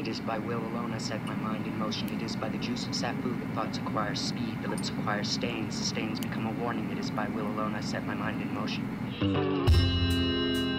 It 0.00 0.08
is 0.08 0.18
by 0.18 0.38
will 0.38 0.60
alone 0.60 0.94
I 0.94 0.98
set 0.98 1.22
my 1.26 1.34
mind 1.34 1.66
in 1.66 1.78
motion. 1.78 2.08
It 2.08 2.22
is 2.22 2.34
by 2.34 2.48
the 2.48 2.56
juice 2.56 2.86
of 2.86 2.92
Sapho 2.92 3.38
that 3.38 3.54
thoughts 3.54 3.76
acquire 3.76 4.14
speed, 4.14 4.62
the 4.62 4.68
lips 4.68 4.88
acquire 4.88 5.24
stains, 5.24 5.78
the 5.78 5.84
stains 5.84 6.18
become 6.18 6.46
a 6.46 6.52
warning. 6.52 6.90
It 6.90 6.96
is 6.96 7.10
by 7.10 7.28
will 7.28 7.46
alone 7.46 7.74
I 7.74 7.82
set 7.82 8.06
my 8.06 8.14
mind 8.14 8.40
in 8.40 8.54
motion. 8.54 10.69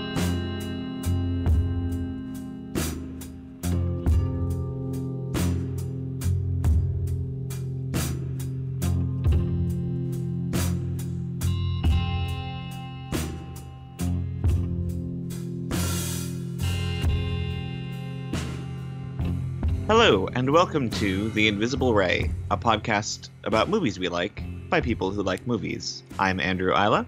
And 20.41 20.49
welcome 20.49 20.89
to 20.89 21.29
The 21.29 21.47
Invisible 21.47 21.93
Ray, 21.93 22.31
a 22.49 22.57
podcast 22.57 23.29
about 23.43 23.69
movies 23.69 23.99
we 23.99 24.09
like 24.09 24.41
by 24.71 24.81
people 24.81 25.11
who 25.11 25.21
like 25.21 25.45
movies. 25.45 26.01
I'm 26.17 26.39
Andrew 26.39 26.73
Ihla, 26.73 27.05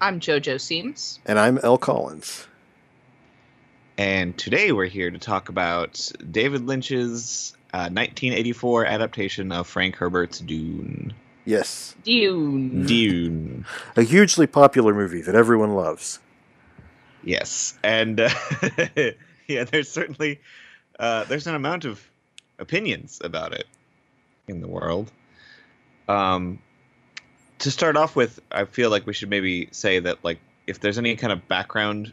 I'm 0.00 0.18
JoJo 0.18 0.60
Seames. 0.60 1.20
And 1.24 1.38
I'm 1.38 1.60
Elle 1.62 1.78
Collins. 1.78 2.48
and 3.96 4.36
today 4.36 4.72
we're 4.72 4.86
here 4.86 5.12
to 5.12 5.18
talk 5.20 5.48
about 5.48 6.10
David 6.28 6.66
Lynch's 6.66 7.56
uh, 7.72 7.86
1984 7.86 8.86
adaptation 8.86 9.52
of 9.52 9.68
Frank 9.68 9.94
Herbert's 9.94 10.40
Dune. 10.40 11.14
Yes, 11.44 11.94
Dune. 12.02 12.84
Dune. 12.86 13.64
a 13.94 14.02
hugely 14.02 14.48
popular 14.48 14.92
movie 14.92 15.22
that 15.22 15.36
everyone 15.36 15.76
loves. 15.76 16.18
Yes, 17.22 17.78
and 17.84 18.18
uh, 18.18 18.30
yeah, 19.46 19.62
there's 19.62 19.88
certainly 19.88 20.40
uh, 20.98 21.22
there's 21.26 21.46
an 21.46 21.54
amount 21.54 21.84
of 21.84 22.08
opinions 22.62 23.20
about 23.22 23.52
it 23.52 23.66
in 24.48 24.60
the 24.60 24.68
world. 24.68 25.12
Um, 26.08 26.60
to 27.58 27.70
start 27.70 27.96
off 27.96 28.16
with, 28.16 28.40
I 28.50 28.64
feel 28.64 28.90
like 28.90 29.06
we 29.06 29.12
should 29.12 29.30
maybe 29.30 29.68
say 29.72 29.98
that 30.00 30.24
like 30.24 30.38
if 30.66 30.80
there's 30.80 30.98
any 30.98 31.16
kind 31.16 31.32
of 31.32 31.46
background 31.48 32.12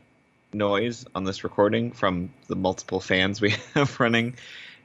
noise 0.51 1.05
on 1.15 1.23
this 1.23 1.43
recording 1.43 1.91
from 1.91 2.33
the 2.47 2.55
multiple 2.55 2.99
fans 2.99 3.39
we 3.39 3.51
have 3.75 3.99
running 3.99 4.35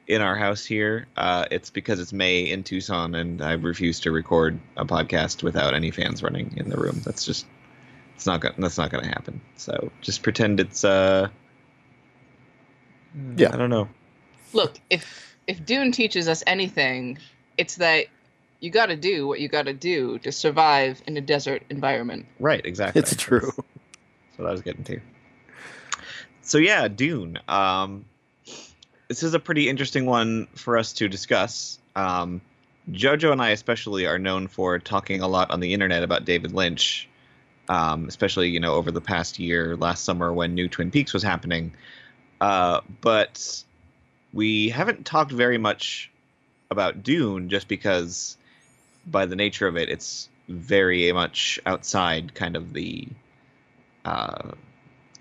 in 0.07 0.21
our 0.21 0.37
house 0.37 0.65
here, 0.65 1.07
uh, 1.17 1.47
it's 1.51 1.71
because 1.71 1.99
it's 1.99 2.13
May 2.13 2.43
in 2.43 2.63
Tucson, 2.63 3.15
and 3.15 3.41
I 3.43 3.53
refuse 3.53 4.01
to 4.01 4.13
record 4.13 4.61
a 4.77 4.85
podcast 4.85 5.43
without 5.43 5.75
any 5.75 5.91
fans 5.91 6.23
running 6.23 6.55
in 6.57 6.69
the 6.69 6.77
room. 6.77 7.01
That's 7.05 7.25
just 7.25 7.47
it's 8.15 8.27
not 8.27 8.41
gonna 8.41 8.55
that's 8.59 8.79
not 8.79 8.91
gonna 8.91 9.07
happen. 9.07 9.41
So 9.57 9.91
just 10.03 10.23
pretend 10.23 10.61
it's 10.61 10.85
uh 10.85 11.29
Yeah. 13.37 13.51
I 13.53 13.57
don't 13.57 13.71
know. 13.71 13.89
Look, 14.53 14.79
if 14.91 15.24
if 15.47 15.65
Dune 15.65 15.93
teaches 15.93 16.29
us 16.29 16.43
anything, 16.47 17.19
it's 17.57 17.77
that 17.77 18.07
you 18.61 18.71
got 18.71 18.87
to 18.87 18.97
do 18.97 19.27
what 19.27 19.41
you 19.41 19.49
got 19.49 19.67
to 19.67 19.75
do 19.75 20.19
to 20.21 20.33
survive 20.33 21.03
in 21.07 21.17
a 21.17 21.21
desert 21.21 21.63
environment. 21.69 22.27
Right, 22.41 22.65
exactly. 22.65 23.01
It's 23.03 23.15
true. 23.15 23.41
That's, 23.41 23.57
that's 23.57 24.39
what 24.39 24.49
I 24.49 24.53
was 24.53 24.63
getting 24.63 24.85
to. 24.85 25.01
So 26.43 26.59
yeah, 26.59 26.89
Dune. 26.89 27.39
Um 27.49 28.07
this 29.09 29.23
is 29.23 29.35
a 29.35 29.39
pretty 29.39 29.69
interesting 29.69 30.07
one 30.07 30.47
for 30.55 30.79
us 30.79 30.95
to 30.95 31.09
discuss. 31.09 31.79
Um 31.95 32.41
Jojo 32.91 33.33
and 33.33 33.41
I 33.41 33.51
especially 33.51 34.07
are 34.07 34.19
known 34.19 34.49
for 34.49 34.79
talking 34.79 35.23
a 35.23 35.29
lot 35.29 35.51
on 35.51 35.61
the 35.61 35.73
internet 35.73 36.03
about 36.03 36.25
David 36.25 36.53
Lynch. 36.53 37.09
Um, 37.67 38.09
especially, 38.09 38.51
you 38.51 38.61
know, 38.61 38.75
over 38.75 38.91
the 38.91 39.01
past 39.01 39.39
year, 39.39 39.75
last 39.77 40.05
summer 40.05 40.31
when 40.35 40.55
new 40.55 40.69
Twin 40.69 40.91
Peaks 40.91 41.15
was 41.15 41.23
happening. 41.23 41.73
Uh, 42.39 42.83
but 43.01 43.65
we 44.35 44.69
haven't 44.69 45.07
talked 45.07 45.33
very 45.33 45.59
much 45.59 46.11
about 46.71 47.03
Dune 47.03 47.49
just 47.49 47.69
because, 47.69 48.37
by 49.07 49.27
the 49.27 49.37
nature 49.37 49.67
of 49.67 49.77
it, 49.77 49.89
it's 49.89 50.29
very 50.49 51.11
much 51.13 51.61
outside 51.65 52.35
kind 52.35 52.57
of 52.57 52.73
the 52.73 53.09
uh, 54.05 54.51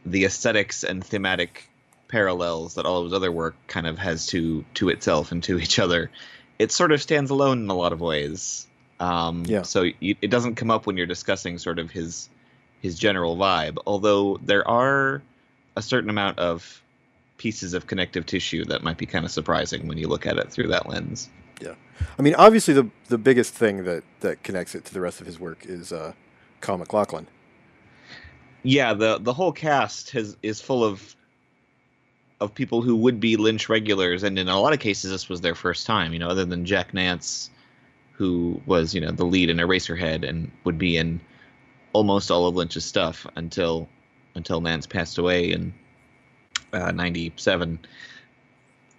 the 0.05 0.25
aesthetics 0.25 0.83
and 0.83 1.05
thematic 1.05 1.69
parallels 2.09 2.75
that 2.75 2.85
all 2.85 2.99
of 2.99 3.05
his 3.05 3.13
other 3.13 3.31
work 3.31 3.55
kind 3.67 3.87
of 3.87 3.97
has 3.97 4.27
to 4.27 4.65
to 4.73 4.89
itself 4.89 5.31
and 5.31 5.43
to 5.43 5.59
each 5.59 5.79
other. 5.79 6.11
It 6.59 6.71
sort 6.71 6.91
of 6.91 7.01
stands 7.01 7.31
alone 7.31 7.63
in 7.63 7.69
a 7.69 7.75
lot 7.75 7.93
of 7.93 8.01
ways. 8.01 8.67
Um, 8.99 9.43
Yeah. 9.45 9.63
So 9.63 9.83
you, 9.99 10.15
it 10.21 10.29
doesn't 10.29 10.55
come 10.55 10.71
up 10.71 10.85
when 10.85 10.97
you're 10.97 11.07
discussing 11.07 11.57
sort 11.57 11.79
of 11.79 11.91
his 11.91 12.29
his 12.81 12.97
general 12.97 13.37
vibe. 13.37 13.77
Although 13.85 14.37
there 14.43 14.67
are 14.67 15.21
a 15.75 15.81
certain 15.81 16.09
amount 16.09 16.39
of 16.39 16.82
pieces 17.43 17.73
of 17.73 17.87
connective 17.87 18.25
tissue 18.25 18.63
that 18.63 18.83
might 18.83 18.97
be 18.97 19.05
kind 19.05 19.25
of 19.25 19.31
surprising 19.31 19.85
when 19.85 19.97
you 19.97 20.07
look 20.07 20.25
at 20.25 20.37
it 20.37 20.49
through 20.49 20.69
that 20.69 20.87
lens. 20.87 21.29
Yeah, 21.59 21.75
I 22.17 22.21
mean, 22.21 22.35
obviously, 22.35 22.73
the 22.73 22.89
the 23.09 23.17
biggest 23.17 23.53
thing 23.53 23.83
that 23.83 24.03
that 24.21 24.43
connects 24.43 24.75
it 24.75 24.85
to 24.85 24.93
the 24.93 25.01
rest 25.01 25.19
of 25.19 25.27
his 25.27 25.41
work 25.41 25.65
is 25.65 25.91
uh, 25.91 26.13
Kyle 26.61 26.77
MacLachlan. 26.77 27.27
Yeah, 28.63 28.93
the 28.93 29.19
the 29.19 29.33
whole 29.33 29.51
cast 29.51 30.11
has 30.11 30.37
is 30.41 30.61
full 30.61 30.85
of 30.85 31.17
of 32.39 32.55
people 32.55 32.81
who 32.81 32.95
would 32.95 33.19
be 33.19 33.35
Lynch 33.35 33.67
regulars, 33.67 34.23
and 34.23 34.39
in 34.39 34.47
a 34.47 34.57
lot 34.57 34.71
of 34.71 34.79
cases, 34.79 35.11
this 35.11 35.27
was 35.27 35.41
their 35.41 35.55
first 35.55 35.85
time. 35.85 36.13
You 36.13 36.19
know, 36.19 36.29
other 36.29 36.45
than 36.45 36.63
Jack 36.63 36.93
Nance, 36.93 37.49
who 38.13 38.61
was 38.65 38.95
you 38.95 39.01
know 39.01 39.11
the 39.11 39.25
lead 39.25 39.49
in 39.49 39.57
Eraserhead 39.57 40.27
and 40.27 40.49
would 40.63 40.77
be 40.77 40.95
in 40.95 41.19
almost 41.91 42.31
all 42.31 42.47
of 42.47 42.55
Lynch's 42.55 42.85
stuff 42.85 43.27
until 43.35 43.89
until 44.33 44.61
Nance 44.61 44.87
passed 44.87 45.17
away 45.17 45.51
in 45.51 45.73
uh, 46.73 46.91
'97. 46.91 47.79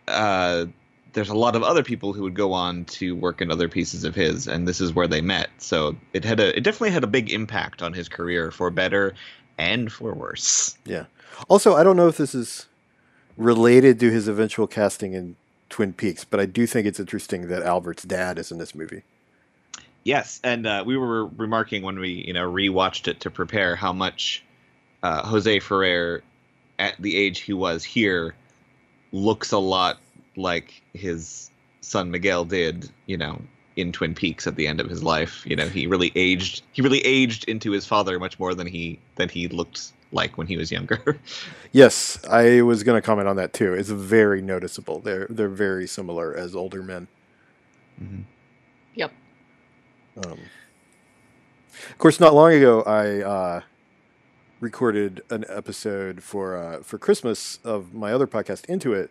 Uh, 0.08 0.66
there's 1.12 1.28
a 1.28 1.36
lot 1.36 1.56
of 1.56 1.62
other 1.62 1.82
people 1.82 2.12
who 2.12 2.22
would 2.22 2.34
go 2.34 2.52
on 2.52 2.84
to 2.86 3.14
work 3.14 3.40
in 3.40 3.50
other 3.50 3.68
pieces 3.68 4.04
of 4.04 4.14
his, 4.14 4.46
and 4.48 4.66
this 4.66 4.80
is 4.80 4.92
where 4.92 5.06
they 5.06 5.20
met. 5.20 5.48
So 5.58 5.96
it 6.12 6.24
had 6.24 6.40
a 6.40 6.56
it 6.56 6.62
definitely 6.62 6.90
had 6.90 7.04
a 7.04 7.08
big 7.08 7.30
impact 7.30 7.82
on 7.82 7.92
his 7.92 8.08
career 8.08 8.50
for 8.50 8.70
better 8.70 9.14
and 9.58 9.90
for 9.92 10.12
worse. 10.12 10.76
Yeah. 10.84 11.04
Also, 11.48 11.74
I 11.74 11.82
don't 11.82 11.96
know 11.96 12.08
if 12.08 12.16
this 12.16 12.34
is 12.34 12.66
related 13.36 13.98
to 14.00 14.10
his 14.10 14.28
eventual 14.28 14.66
casting 14.66 15.14
in 15.14 15.36
Twin 15.68 15.92
Peaks, 15.92 16.24
but 16.24 16.38
I 16.38 16.46
do 16.46 16.66
think 16.66 16.86
it's 16.86 17.00
interesting 17.00 17.48
that 17.48 17.62
Albert's 17.62 18.04
dad 18.04 18.38
is 18.38 18.52
in 18.52 18.58
this 18.58 18.74
movie. 18.74 19.02
Yes, 20.04 20.40
and 20.44 20.66
uh, 20.66 20.84
we 20.86 20.96
were 20.96 21.26
remarking 21.26 21.82
when 21.82 21.98
we 21.98 22.10
you 22.26 22.32
know 22.32 22.50
rewatched 22.50 23.08
it 23.08 23.20
to 23.20 23.30
prepare 23.30 23.74
how 23.74 23.92
much 23.92 24.44
uh, 25.02 25.26
Jose 25.26 25.60
Ferrer, 25.60 26.22
at 26.78 26.94
the 27.00 27.16
age 27.16 27.40
he 27.40 27.52
was 27.52 27.84
here, 27.84 28.34
looks 29.12 29.52
a 29.52 29.58
lot 29.58 29.98
like 30.36 30.82
his 30.92 31.50
son 31.80 32.10
Miguel 32.10 32.44
did. 32.44 32.90
You 33.06 33.16
know, 33.16 33.40
in 33.76 33.92
Twin 33.92 34.14
Peaks 34.14 34.46
at 34.46 34.56
the 34.56 34.66
end 34.66 34.80
of 34.80 34.88
his 34.88 35.02
life. 35.02 35.44
You 35.46 35.56
know, 35.56 35.68
he 35.68 35.86
really 35.86 36.12
aged. 36.14 36.62
He 36.72 36.82
really 36.82 37.00
aged 37.00 37.44
into 37.48 37.70
his 37.70 37.86
father 37.86 38.18
much 38.18 38.38
more 38.38 38.54
than 38.54 38.66
he 38.66 38.98
than 39.16 39.28
he 39.28 39.48
looked 39.48 39.92
like 40.12 40.38
when 40.38 40.46
he 40.46 40.56
was 40.56 40.70
younger. 40.70 41.18
Yes, 41.72 42.24
I 42.30 42.62
was 42.62 42.84
going 42.84 42.96
to 42.96 43.04
comment 43.04 43.26
on 43.26 43.34
that 43.34 43.52
too. 43.52 43.74
It's 43.74 43.88
very 43.88 44.40
noticeable. 44.40 45.00
They're 45.00 45.26
they're 45.28 45.48
very 45.48 45.88
similar 45.88 46.32
as 46.32 46.54
older 46.54 46.84
men. 46.84 47.08
Mm-hmm. 48.00 48.20
Yep. 48.94 49.12
Um, 50.24 50.38
of 51.90 51.98
course, 51.98 52.20
not 52.20 52.32
long 52.32 52.52
ago, 52.52 52.82
I 52.82 53.22
uh, 53.22 53.60
recorded 54.64 55.20
an 55.28 55.44
episode 55.46 56.22
for 56.22 56.56
uh, 56.56 56.82
for 56.82 56.96
Christmas 56.96 57.58
of 57.64 57.92
my 57.92 58.12
other 58.12 58.26
podcast, 58.26 58.64
Into 58.64 58.94
It, 58.94 59.10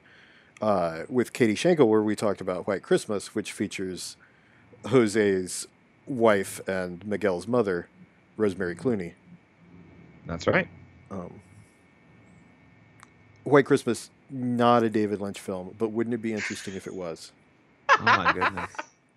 uh, 0.62 1.04
with 1.08 1.32
Katie 1.32 1.54
Schenkel, 1.54 1.88
where 1.88 2.02
we 2.02 2.16
talked 2.16 2.42
about 2.42 2.66
White 2.66 2.82
Christmas, 2.82 3.36
which 3.36 3.52
features 3.52 4.18
Jose's 4.88 5.68
wife 6.08 6.60
and 6.68 7.06
Miguel's 7.06 7.48
mother, 7.48 7.88
Rosemary 8.36 8.76
Clooney. 8.76 9.14
That's 10.26 10.48
right. 10.48 10.68
Um, 11.12 11.40
White 13.44 13.68
Christmas, 13.68 14.10
not 14.32 14.82
a 14.82 14.90
David 14.90 15.22
Lynch 15.22 15.40
film, 15.40 15.76
but 15.78 15.92
wouldn't 15.92 16.16
it 16.16 16.22
be 16.24 16.34
interesting 16.34 16.74
if 16.74 16.88
it 16.88 16.96
was? 16.96 17.32
Oh 18.00 18.04
my 18.06 18.34
goodness, 18.34 18.72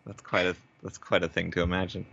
that's 0.05 0.21
quite 0.21 0.45
a 0.45 0.55
that's 0.83 0.99
quite 0.99 1.23
a 1.23 1.29
thing 1.29 1.51
to 1.53 1.63
imagine. 1.63 2.05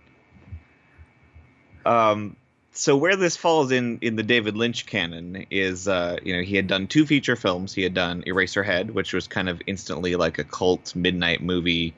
Um, 1.86 2.38
so 2.74 2.98
where 2.98 3.16
this 3.16 3.38
falls 3.38 3.72
in 3.72 4.00
in 4.02 4.16
the 4.16 4.24
David 4.24 4.58
Lynch 4.58 4.86
canon 4.86 5.46
is, 5.50 5.88
uh, 5.88 6.18
you 6.24 6.36
know, 6.36 6.42
he 6.42 6.56
had 6.56 6.68
done 6.68 6.88
two 6.88 7.06
feature 7.06 7.36
films. 7.36 7.74
He 7.74 7.84
had 7.84 7.94
done 7.94 8.24
Eraserhead, 8.24 8.92
which 8.92 9.14
was 9.14 9.28
kind 9.28 9.48
of 9.48 9.62
instantly 9.68 10.16
like 10.16 10.40
a 10.40 10.44
cult 10.44 10.96
midnight 10.96 11.42
movie 11.42 11.94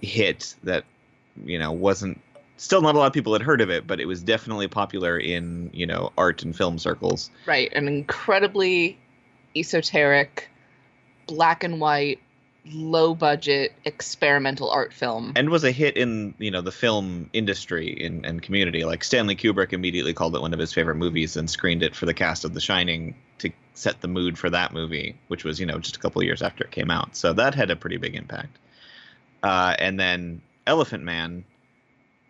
hit 0.00 0.54
that, 0.64 0.84
you 1.44 1.58
know, 1.58 1.72
wasn't 1.72 2.20
still 2.56 2.80
not 2.80 2.94
a 2.94 2.98
lot 2.98 3.06
of 3.06 3.12
people 3.12 3.34
had 3.34 3.42
heard 3.42 3.60
of 3.60 3.70
it, 3.70 3.86
but 3.86 4.00
it 4.00 4.06
was 4.06 4.22
definitely 4.22 4.68
popular 4.68 5.18
in 5.18 5.70
you 5.74 5.86
know 5.86 6.10
art 6.16 6.42
and 6.42 6.56
film 6.56 6.78
circles. 6.78 7.30
Right. 7.46 7.72
An 7.74 7.86
incredibly 7.86 8.98
esoteric, 9.54 10.48
black 11.26 11.64
and 11.64 11.80
white, 11.80 12.20
low 12.66 13.14
budget 13.14 13.72
experimental 13.84 14.70
art 14.70 14.92
film. 14.92 15.32
and 15.34 15.50
was 15.50 15.64
a 15.64 15.72
hit 15.72 15.96
in 15.96 16.34
you 16.38 16.50
know 16.50 16.60
the 16.60 16.72
film 16.72 17.28
industry 17.32 17.88
in, 17.88 18.24
and 18.24 18.42
community. 18.42 18.84
Like 18.84 19.02
Stanley 19.02 19.34
Kubrick 19.34 19.72
immediately 19.72 20.14
called 20.14 20.36
it 20.36 20.40
one 20.40 20.52
of 20.52 20.58
his 20.58 20.72
favorite 20.72 20.96
movies 20.96 21.36
and 21.36 21.50
screened 21.50 21.82
it 21.82 21.96
for 21.96 22.06
the 22.06 22.14
cast 22.14 22.44
of 22.44 22.54
The 22.54 22.60
Shining 22.60 23.16
to 23.38 23.50
set 23.74 24.00
the 24.00 24.08
mood 24.08 24.38
for 24.38 24.50
that 24.50 24.72
movie, 24.72 25.18
which 25.28 25.44
was 25.44 25.58
you 25.58 25.66
know 25.66 25.78
just 25.78 25.96
a 25.96 25.98
couple 25.98 26.22
years 26.22 26.42
after 26.42 26.64
it 26.64 26.70
came 26.70 26.90
out. 26.90 27.16
So 27.16 27.32
that 27.32 27.54
had 27.54 27.70
a 27.70 27.76
pretty 27.76 27.96
big 27.96 28.14
impact. 28.14 28.58
Uh, 29.42 29.74
and 29.78 29.98
then 29.98 30.40
Elephant 30.66 31.02
Man, 31.02 31.44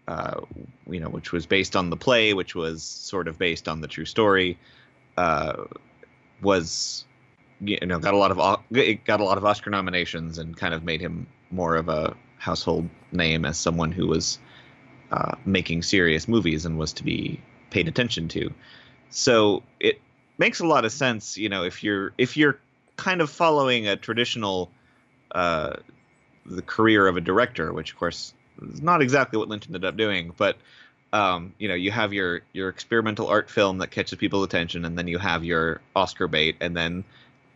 uh, 0.08 0.40
you 0.88 1.00
know, 1.00 1.08
which 1.08 1.32
was 1.32 1.44
based 1.44 1.76
on 1.76 1.90
the 1.90 1.96
play, 1.96 2.32
which 2.32 2.54
was 2.54 2.82
sort 2.82 3.28
of 3.28 3.38
based 3.38 3.68
on 3.68 3.82
the 3.82 3.88
true 3.88 4.06
story, 4.06 4.58
uh, 5.18 5.64
was 6.40 7.04
you 7.62 7.78
know 7.86 7.98
got 7.98 8.14
a 8.14 8.16
lot 8.16 8.30
of 8.30 8.60
it 8.76 9.04
got 9.04 9.20
a 9.20 9.24
lot 9.24 9.38
of 9.38 9.44
Oscar 9.44 9.70
nominations 9.70 10.38
and 10.38 10.56
kind 10.56 10.74
of 10.74 10.84
made 10.84 11.00
him 11.00 11.26
more 11.50 11.76
of 11.76 11.88
a 11.88 12.16
household 12.38 12.88
name 13.12 13.44
as 13.44 13.56
someone 13.56 13.92
who 13.92 14.06
was 14.06 14.38
uh, 15.12 15.36
making 15.44 15.82
serious 15.82 16.26
movies 16.26 16.66
and 16.66 16.78
was 16.78 16.92
to 16.94 17.04
be 17.04 17.40
paid 17.70 17.86
attention 17.86 18.28
to. 18.28 18.52
So 19.10 19.62
it 19.78 20.00
makes 20.38 20.60
a 20.60 20.66
lot 20.66 20.84
of 20.84 20.92
sense, 20.92 21.38
you 21.38 21.48
know, 21.48 21.64
if 21.64 21.84
you're 21.84 22.12
if 22.18 22.36
you're 22.36 22.58
kind 22.96 23.20
of 23.20 23.30
following 23.30 23.86
a 23.86 23.96
traditional 23.96 24.70
uh, 25.32 25.76
the 26.44 26.62
career 26.62 27.06
of 27.06 27.16
a 27.16 27.20
director, 27.20 27.72
which 27.72 27.92
of 27.92 27.98
course 27.98 28.34
is 28.60 28.82
not 28.82 29.02
exactly 29.02 29.38
what 29.38 29.48
Lynch 29.48 29.66
ended 29.66 29.84
up 29.84 29.96
doing, 29.96 30.32
but 30.36 30.56
um, 31.12 31.54
you 31.58 31.68
know, 31.68 31.74
you 31.74 31.90
have 31.90 32.12
your 32.12 32.40
your 32.52 32.68
experimental 32.68 33.28
art 33.28 33.50
film 33.50 33.78
that 33.78 33.90
catches 33.90 34.18
people's 34.18 34.46
attention, 34.46 34.84
and 34.84 34.98
then 34.98 35.06
you 35.06 35.18
have 35.18 35.44
your 35.44 35.80
Oscar 35.94 36.26
bait, 36.26 36.56
and 36.60 36.76
then 36.76 37.04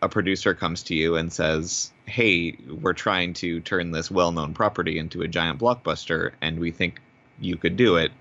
a 0.03 0.09
producer 0.09 0.55
comes 0.55 0.83
to 0.85 0.95
you 0.95 1.17
and 1.17 1.33
says, 1.33 1.93
"Hey, 2.07 2.57
we're 2.69 2.93
trying 2.93 3.33
to 3.35 3.61
turn 3.61 3.91
this 3.93 4.11
well-known 4.11 4.55
property 4.55 4.99
into 4.99 5.23
a 5.23 5.29
giant 5.29 5.59
blockbuster, 5.59 6.33
and 6.41 6.59
we 6.59 6.71
think 6.71 7.01
you 7.41 7.57
could 7.57 7.77
do 7.77 7.97
it. 7.97 8.13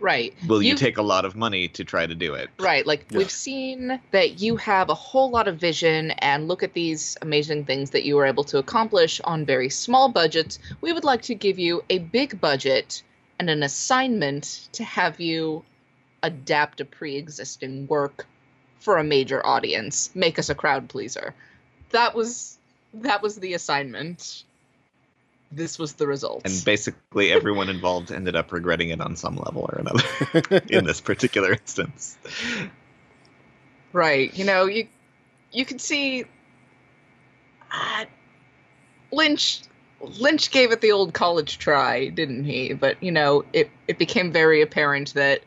Right. 0.00 0.32
Will 0.46 0.62
you 0.62 0.70
You've- 0.70 0.78
take 0.78 0.96
a 0.96 1.02
lot 1.02 1.24
of 1.24 1.34
money 1.34 1.66
to 1.68 1.84
try 1.84 2.06
to 2.06 2.14
do 2.14 2.34
it?" 2.34 2.48
Right. 2.60 2.86
Like 2.86 3.06
Yeah. 3.10 3.18
we've 3.18 3.30
seen 3.30 4.00
that 4.12 4.40
you 4.40 4.56
have 4.56 4.88
a 4.90 4.94
whole 4.94 5.28
lot 5.30 5.48
of 5.48 5.56
vision 5.58 6.12
and 6.12 6.46
look 6.48 6.62
at 6.62 6.72
these 6.72 7.16
amazing 7.20 7.64
things 7.64 7.90
that 7.90 8.04
you 8.04 8.14
were 8.16 8.24
able 8.26 8.44
to 8.44 8.58
accomplish 8.58 9.20
on 9.24 9.44
very 9.44 9.68
small 9.68 10.08
budgets. 10.08 10.58
We 10.80 10.92
would 10.92 11.04
like 11.04 11.22
to 11.22 11.34
give 11.34 11.58
you 11.58 11.82
a 11.90 11.98
big 11.98 12.40
budget 12.40 13.02
and 13.40 13.50
an 13.50 13.62
assignment 13.62 14.68
to 14.72 14.84
have 14.84 15.20
you 15.20 15.64
adapt 16.22 16.80
a 16.80 16.84
pre-existing 16.84 17.86
work 17.86 18.26
for 18.78 18.98
a 18.98 19.04
major 19.04 19.44
audience. 19.44 20.10
Make 20.14 20.38
us 20.38 20.48
a 20.48 20.54
crowd 20.54 20.88
pleaser. 20.88 21.34
That 21.90 22.14
was 22.14 22.58
that 22.94 23.22
was 23.22 23.36
the 23.36 23.54
assignment. 23.54 24.44
This 25.50 25.78
was 25.78 25.94
the 25.94 26.06
result. 26.06 26.42
And 26.44 26.62
basically, 26.64 27.32
everyone 27.32 27.70
involved 27.70 28.12
ended 28.12 28.36
up 28.36 28.52
regretting 28.52 28.90
it 28.90 29.00
on 29.00 29.16
some 29.16 29.36
level 29.36 29.62
or 29.62 29.78
another 29.78 30.62
in 30.70 30.84
this 30.84 31.00
particular 31.00 31.52
instance. 31.52 32.18
Right. 33.92 34.32
You 34.34 34.44
know, 34.44 34.66
you 34.66 34.88
you 35.52 35.64
could 35.64 35.80
see 35.80 36.26
uh, 37.72 38.04
Lynch 39.10 39.62
Lynch 40.00 40.50
gave 40.50 40.70
it 40.70 40.80
the 40.80 40.92
old 40.92 41.14
college 41.14 41.58
try, 41.58 42.08
didn't 42.08 42.44
he? 42.44 42.74
But 42.74 43.02
you 43.02 43.10
know, 43.10 43.44
it 43.52 43.70
it 43.86 43.98
became 43.98 44.30
very 44.30 44.60
apparent 44.60 45.14
that 45.14 45.42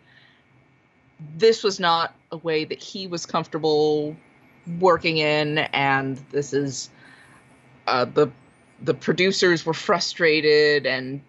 this 1.38 1.64
was 1.64 1.80
not 1.80 2.16
a 2.32 2.38
way 2.38 2.66
that 2.66 2.82
he 2.82 3.08
was 3.08 3.26
comfortable 3.26 4.16
working 4.80 5.18
in, 5.18 5.58
and 5.60 6.18
this 6.32 6.54
is 6.54 6.90
uh, 7.88 8.06
the 8.06 8.32
the 8.84 8.94
producers 8.94 9.66
were 9.66 9.74
frustrated 9.74 10.88
and 10.88 11.22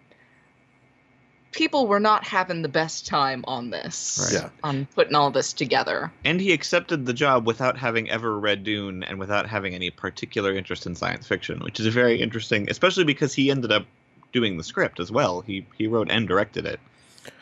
people 1.53 1.87
were 1.87 2.01
not 2.01 2.27
having 2.27 2.63
the 2.63 2.69
best 2.69 3.07
time 3.07 3.45
on 3.47 3.69
this 3.69 4.33
Right. 4.33 4.43
Yeah. 4.43 4.49
on 4.65 4.87
putting 4.95 5.15
all 5.15 5.31
this 5.31 5.53
together 5.53 6.11
And 6.25 6.41
he 6.41 6.53
accepted 6.53 7.05
the 7.05 7.13
job 7.13 7.47
without 7.47 7.77
having 7.77 8.09
ever 8.09 8.39
read 8.39 8.65
Dune 8.65 9.03
and 9.05 9.19
without 9.19 9.47
having 9.47 9.75
any 9.75 9.91
particular 9.91 10.55
interest 10.55 10.87
in 10.87 10.95
science 10.95 11.27
fiction, 11.27 11.61
which 11.61 11.79
is 11.79 11.87
very 11.89 12.21
interesting, 12.23 12.71
especially 12.71 13.05
because 13.05 13.35
he 13.35 13.51
ended 13.51 13.71
up 13.71 13.85
doing 14.33 14.57
the 14.57 14.65
script 14.65 14.99
as 14.99 15.13
well. 15.13 15.43
He 15.43 15.67
he 15.77 15.87
wrote 15.87 16.11
and 16.11 16.27
directed 16.27 16.65
it. 16.65 16.81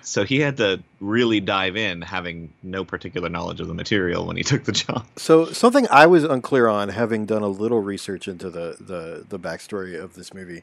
So 0.02 0.24
he 0.24 0.40
had 0.40 0.56
to 0.58 0.82
really 1.00 1.40
dive 1.40 1.76
in 1.76 2.02
having 2.02 2.52
no 2.62 2.84
particular 2.84 3.28
knowledge 3.28 3.60
of 3.60 3.68
the 3.68 3.74
material 3.74 4.26
when 4.26 4.36
he 4.36 4.42
took 4.52 4.64
the 4.64 4.72
job. 4.72 5.06
So 5.16 5.46
something 5.46 5.86
I 5.90 6.06
was 6.06 6.24
unclear 6.24 6.68
on, 6.68 6.88
having 6.88 7.26
done 7.26 7.42
a 7.42 7.48
little 7.48 7.80
research 7.80 8.28
into 8.28 8.50
the 8.50 8.76
the 8.80 9.24
the 9.28 9.38
backstory 9.38 10.00
of 10.00 10.14
this 10.14 10.34
movie. 10.34 10.62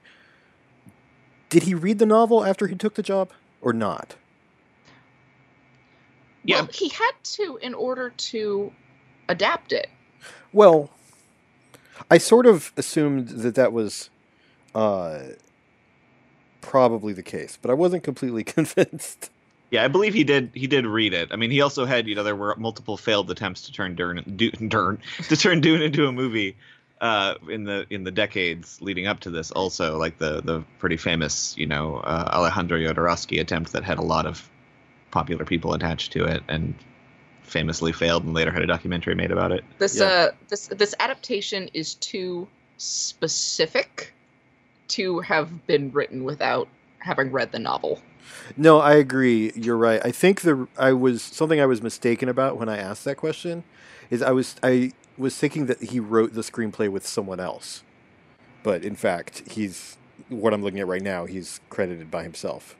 Did 1.49 1.63
he 1.63 1.73
read 1.73 1.99
the 1.99 2.05
novel 2.05 2.43
after 2.43 2.67
he 2.67 2.75
took 2.75 2.95
the 2.95 3.03
job, 3.03 3.31
or 3.61 3.71
not? 3.71 4.15
Yeah. 6.43 6.61
Well, 6.61 6.69
he 6.73 6.89
had 6.89 7.11
to 7.23 7.57
in 7.61 7.73
order 7.73 8.09
to 8.09 8.73
adapt 9.29 9.71
it. 9.71 9.87
Well, 10.51 10.89
I 12.09 12.17
sort 12.17 12.45
of 12.45 12.71
assumed 12.77 13.29
that 13.29 13.55
that 13.55 13.73
was 13.73 14.09
uh, 14.75 15.19
probably 16.61 17.13
the 17.13 17.23
case, 17.23 17.57
but 17.61 17.71
I 17.71 17.73
wasn't 17.73 18.03
completely 18.03 18.43
convinced. 18.55 19.29
Yeah, 19.69 19.83
I 19.83 19.89
believe 19.89 20.13
he 20.13 20.23
did. 20.23 20.51
He 20.53 20.67
did 20.67 20.85
read 20.85 21.13
it. 21.13 21.29
I 21.31 21.35
mean, 21.35 21.51
he 21.51 21.61
also 21.61 21.85
had 21.85 22.07
you 22.07 22.15
know 22.15 22.23
there 22.23 22.35
were 22.35 22.55
multiple 22.57 22.95
failed 22.97 23.29
attempts 23.29 23.63
to 23.63 23.71
turn 23.71 23.95
Dune, 23.95 24.23
Dune, 24.35 24.69
Dune 24.69 24.99
to 25.27 25.35
turn 25.37 25.61
Dune 25.61 25.81
into 25.81 26.07
a 26.07 26.11
movie 26.11 26.55
uh, 27.01 27.35
in 27.49 27.65
the 27.65 27.85
in 27.89 28.03
the 28.03 28.11
decades 28.11 28.81
leading 28.81 29.07
up 29.07 29.19
to 29.21 29.29
this. 29.29 29.51
Also, 29.51 29.97
like 29.97 30.17
the 30.19 30.41
the 30.41 30.63
pretty 30.79 30.97
famous 30.97 31.57
you 31.57 31.65
know 31.65 31.97
uh, 31.97 32.29
Alejandro 32.33 32.79
Jodorowsky 32.79 33.41
attempt 33.41 33.73
that 33.73 33.83
had 33.83 33.97
a 33.97 34.03
lot 34.03 34.25
of 34.25 34.49
popular 35.11 35.45
people 35.45 35.73
attached 35.73 36.11
to 36.13 36.23
it 36.25 36.43
and 36.47 36.73
famously 37.43 37.93
failed 37.93 38.23
and 38.23 38.33
later 38.33 38.51
had 38.51 38.61
a 38.61 38.67
documentary 38.67 39.15
made 39.15 39.31
about 39.31 39.51
it. 39.51 39.63
This 39.79 39.99
Yeah. 39.99 40.05
uh 40.05 40.31
this 40.49 40.67
this 40.67 40.95
adaptation 40.99 41.69
is 41.73 41.95
too 41.95 42.47
specific 42.77 44.13
to 44.89 45.19
have 45.19 45.65
been 45.67 45.91
written 45.91 46.23
without 46.23 46.67
having 46.99 47.31
read 47.31 47.51
the 47.51 47.59
novel. 47.59 48.01
No, 48.55 48.79
I 48.79 48.95
agree. 48.95 49.51
You're 49.55 49.77
right. 49.77 50.01
I 50.03 50.11
think 50.11 50.41
the 50.41 50.67
I 50.77 50.93
was 50.93 51.21
something 51.21 51.59
I 51.59 51.65
was 51.65 51.81
mistaken 51.81 52.29
about 52.29 52.57
when 52.57 52.69
I 52.69 52.77
asked 52.77 53.05
that 53.05 53.15
question 53.15 53.63
is 54.09 54.21
I 54.21 54.31
was 54.31 54.55
I 54.63 54.91
was 55.17 55.37
thinking 55.37 55.65
that 55.67 55.81
he 55.81 55.99
wrote 55.99 56.33
the 56.33 56.41
screenplay 56.41 56.89
with 56.89 57.05
someone 57.07 57.39
else, 57.39 57.83
but 58.63 58.83
in 58.83 58.95
fact 58.95 59.43
he's 59.49 59.97
what 60.29 60.53
I'm 60.53 60.61
looking 60.61 60.79
at 60.79 60.87
right 60.87 61.01
now. 61.01 61.25
He's 61.25 61.59
credited 61.69 62.11
by 62.11 62.23
himself. 62.23 62.75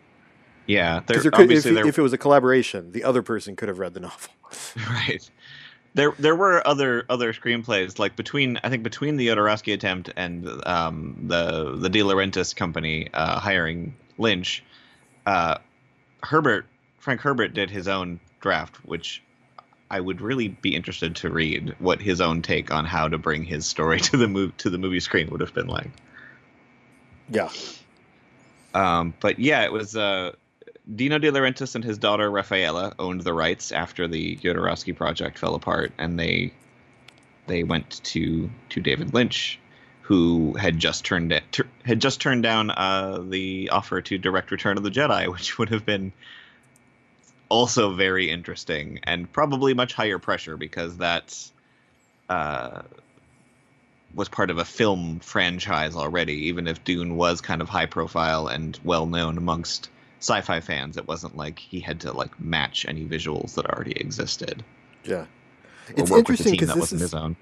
Yeah, 0.66 0.96
there, 0.96 1.02
Because 1.08 1.24
there 1.24 1.32
could, 1.32 1.40
if, 1.40 1.46
obviously 1.46 1.74
there, 1.74 1.88
if 1.88 1.98
it 1.98 2.02
was 2.02 2.12
a 2.12 2.18
collaboration, 2.18 2.92
the 2.92 3.04
other 3.06 3.22
person 3.22 3.56
could 3.56 3.70
have 3.70 3.80
read 3.80 3.94
the 3.94 4.02
novel. 4.02 4.32
right. 4.90 5.30
There, 5.98 6.14
there 6.20 6.36
were 6.36 6.66
other 6.68 7.06
other 7.10 7.34
screenplays 7.34 7.98
like 7.98 8.16
between 8.16 8.60
I 8.64 8.70
think 8.70 8.84
between 8.84 9.18
the 9.18 9.30
Jodorowsky 9.30 9.74
attempt 9.74 10.12
and 10.16 10.48
um, 10.68 11.24
the 11.24 11.76
the 11.76 11.90
De 11.90 12.02
Laurentiis 12.02 12.56
company 12.56 13.10
uh, 13.16 13.40
hiring 13.40 13.96
Lynch, 14.20 14.64
uh, 15.26 15.58
Herbert 16.22 16.68
Frank 17.00 17.22
Herbert 17.22 17.56
did 17.56 17.72
his 17.72 17.88
own 17.88 18.20
draft, 18.42 18.76
which 18.86 19.24
I 19.90 20.00
would 20.00 20.22
really 20.22 20.50
be 20.50 20.76
interested 20.76 21.16
to 21.16 21.32
read 21.32 21.76
what 21.80 22.00
his 22.00 22.22
own 22.22 22.44
take 22.44 22.70
on 22.70 22.86
how 22.86 23.08
to 23.08 23.18
bring 23.18 23.44
his 23.44 23.66
story 23.66 24.00
to 24.12 24.18
the 24.18 24.28
move 24.28 24.56
to 24.58 24.70
the 24.70 24.78
movie 24.78 25.00
screen 25.00 25.32
would 25.32 25.42
have 25.42 25.56
been 25.56 25.68
like. 25.68 25.90
Yeah. 27.32 27.50
Um, 28.76 29.16
but 29.20 29.40
yeah, 29.40 29.64
it 29.64 29.72
was 29.72 29.96
uh, 29.96 30.34
Dino 30.96 31.18
De 31.18 31.32
Laurentiis 31.32 31.76
and 31.76 31.84
his 31.84 31.98
daughter 31.98 32.30
Raffaella 32.32 32.94
owned 32.98 33.22
the 33.22 33.34
rights 33.34 33.72
after 33.72 34.08
the 34.08 34.38
Jodorowsky 34.38 34.96
project 34.96 35.38
fell 35.38 35.56
apart, 35.56 35.92
and 35.98 36.18
they 36.18 36.54
they 37.48 37.64
went 37.64 38.02
to 38.06 38.50
to 38.70 38.80
David 38.80 39.14
Lynch, 39.14 39.60
who 40.02 40.54
had 40.54 40.80
just 40.80 41.04
turned 41.04 41.32
it, 41.34 41.44
tur- 41.52 41.68
had 41.84 42.00
just 42.00 42.22
turned 42.22 42.44
down 42.44 42.72
uh, 42.72 43.22
the 43.28 43.70
offer 43.70 44.02
to 44.02 44.18
direct 44.18 44.52
Return 44.52 44.78
of 44.78 44.84
the 44.84 44.92
Jedi, 44.92 45.28
which 45.32 45.58
would 45.58 45.70
have 45.70 45.86
been 45.86 46.14
also 47.50 47.94
very 47.94 48.30
interesting 48.30 49.00
and 49.04 49.32
probably 49.32 49.74
much 49.74 49.94
higher 49.94 50.20
pressure 50.20 50.58
because 50.58 50.98
that 50.98 51.52
uh, 52.30 52.82
was 54.14 54.30
part 54.30 54.50
of 54.50 54.58
a 54.58 54.66
film 54.66 55.20
franchise 55.20 55.96
already. 55.96 56.48
Even 56.48 56.68
if 56.68 56.84
Dune 56.86 57.18
was 57.18 57.42
kind 57.42 57.62
of 57.62 57.68
high 57.68 57.86
profile 57.86 58.48
and 58.48 58.80
well 58.84 59.06
known 59.06 59.38
amongst 59.38 59.90
sci-fi 60.20 60.60
fans, 60.60 60.98
it 60.98 61.08
wasn't 61.08 61.38
like 61.38 61.60
he 61.60 61.80
had 61.80 62.00
to 62.02 62.12
like 62.12 62.40
match 62.40 62.86
any 62.88 63.06
visuals 63.06 63.56
that 63.56 63.66
already 63.68 63.92
existed. 64.00 64.64
Yeah. 65.04 65.26
It's 65.90 66.10
work 66.10 66.10
with 66.10 66.12
a 66.12 66.18
interesting 66.18 66.52
team 66.54 66.60
'cause 66.60 66.68
that 66.70 66.74
this 66.76 66.82
wasn't 66.82 67.02
is- 67.02 67.12
his 67.12 67.14
own. 67.14 67.36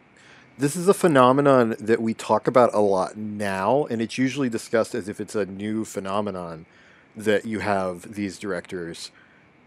This 0.58 0.76
is 0.78 0.88
a 0.88 0.94
phenomenon 0.94 1.76
that 1.80 2.02
we 2.02 2.14
talk 2.14 2.48
about 2.48 2.74
a 2.74 2.80
lot 2.80 3.18
now, 3.18 3.88
and 3.90 4.02
it's 4.02 4.18
usually 4.18 4.48
discussed 4.48 4.96
as 4.96 5.10
if 5.10 5.20
it's 5.20 5.36
a 5.36 5.46
new 5.46 5.84
phenomenon 5.84 6.66
that 7.14 7.46
you 7.46 7.60
have 7.60 8.14
these 8.16 8.40
directors 8.40 9.12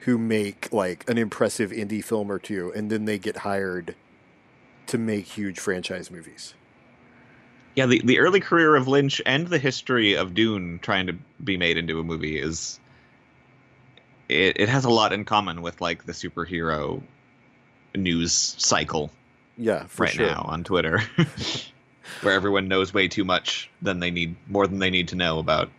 who 0.01 0.17
make 0.17 0.73
like 0.73 1.05
an 1.11 1.19
impressive 1.19 1.73
indie 1.73 2.03
film 2.03 2.33
or 2.33 2.39
two, 2.39 2.73
and 2.75 2.91
then 2.91 3.05
they 3.05 3.19
get 3.19 3.39
hired 3.39 3.97
to 4.87 4.97
make 4.97 5.27
huge 5.27 5.59
franchise 5.61 6.11
movies. 6.11 6.55
Yeah, 7.75 7.85
the, 7.85 8.01
the 8.03 8.19
early 8.19 8.41
career 8.41 8.75
of 8.75 8.89
Lynch 8.89 9.21
and 9.27 9.47
the 9.49 9.59
history 9.59 10.15
of 10.15 10.33
Dune 10.33 10.79
trying 10.81 11.07
to 11.09 11.15
be 11.45 11.59
made 11.59 11.77
into 11.77 12.01
a 12.01 12.03
movie 12.05 12.41
is 12.41 12.81
it, 14.29 14.61
it 14.61 14.69
has 14.69 14.85
a 14.85 14.91
lot 14.91 15.13
in 15.13 15.25
common 15.25 15.63
with 15.63 15.81
like 15.81 16.05
the 16.07 16.13
superhero 16.13 17.03
news 17.95 18.33
cycle 18.59 19.11
Yeah, 19.57 19.87
for 19.87 20.05
right 20.05 20.13
sure. 20.13 20.27
now 20.27 20.45
on 20.49 20.65
Twitter, 20.65 21.03
where 22.23 22.35
everyone 22.35 22.69
knows 22.69 22.93
way 22.95 23.09
too 23.09 23.25
much 23.25 23.71
than 23.83 24.01
they 24.01 24.11
need, 24.11 24.37
more 24.49 24.67
than 24.67 24.79
they 24.79 24.91
need 24.91 25.09
to 25.09 25.17
know 25.17 25.39
about 25.39 25.71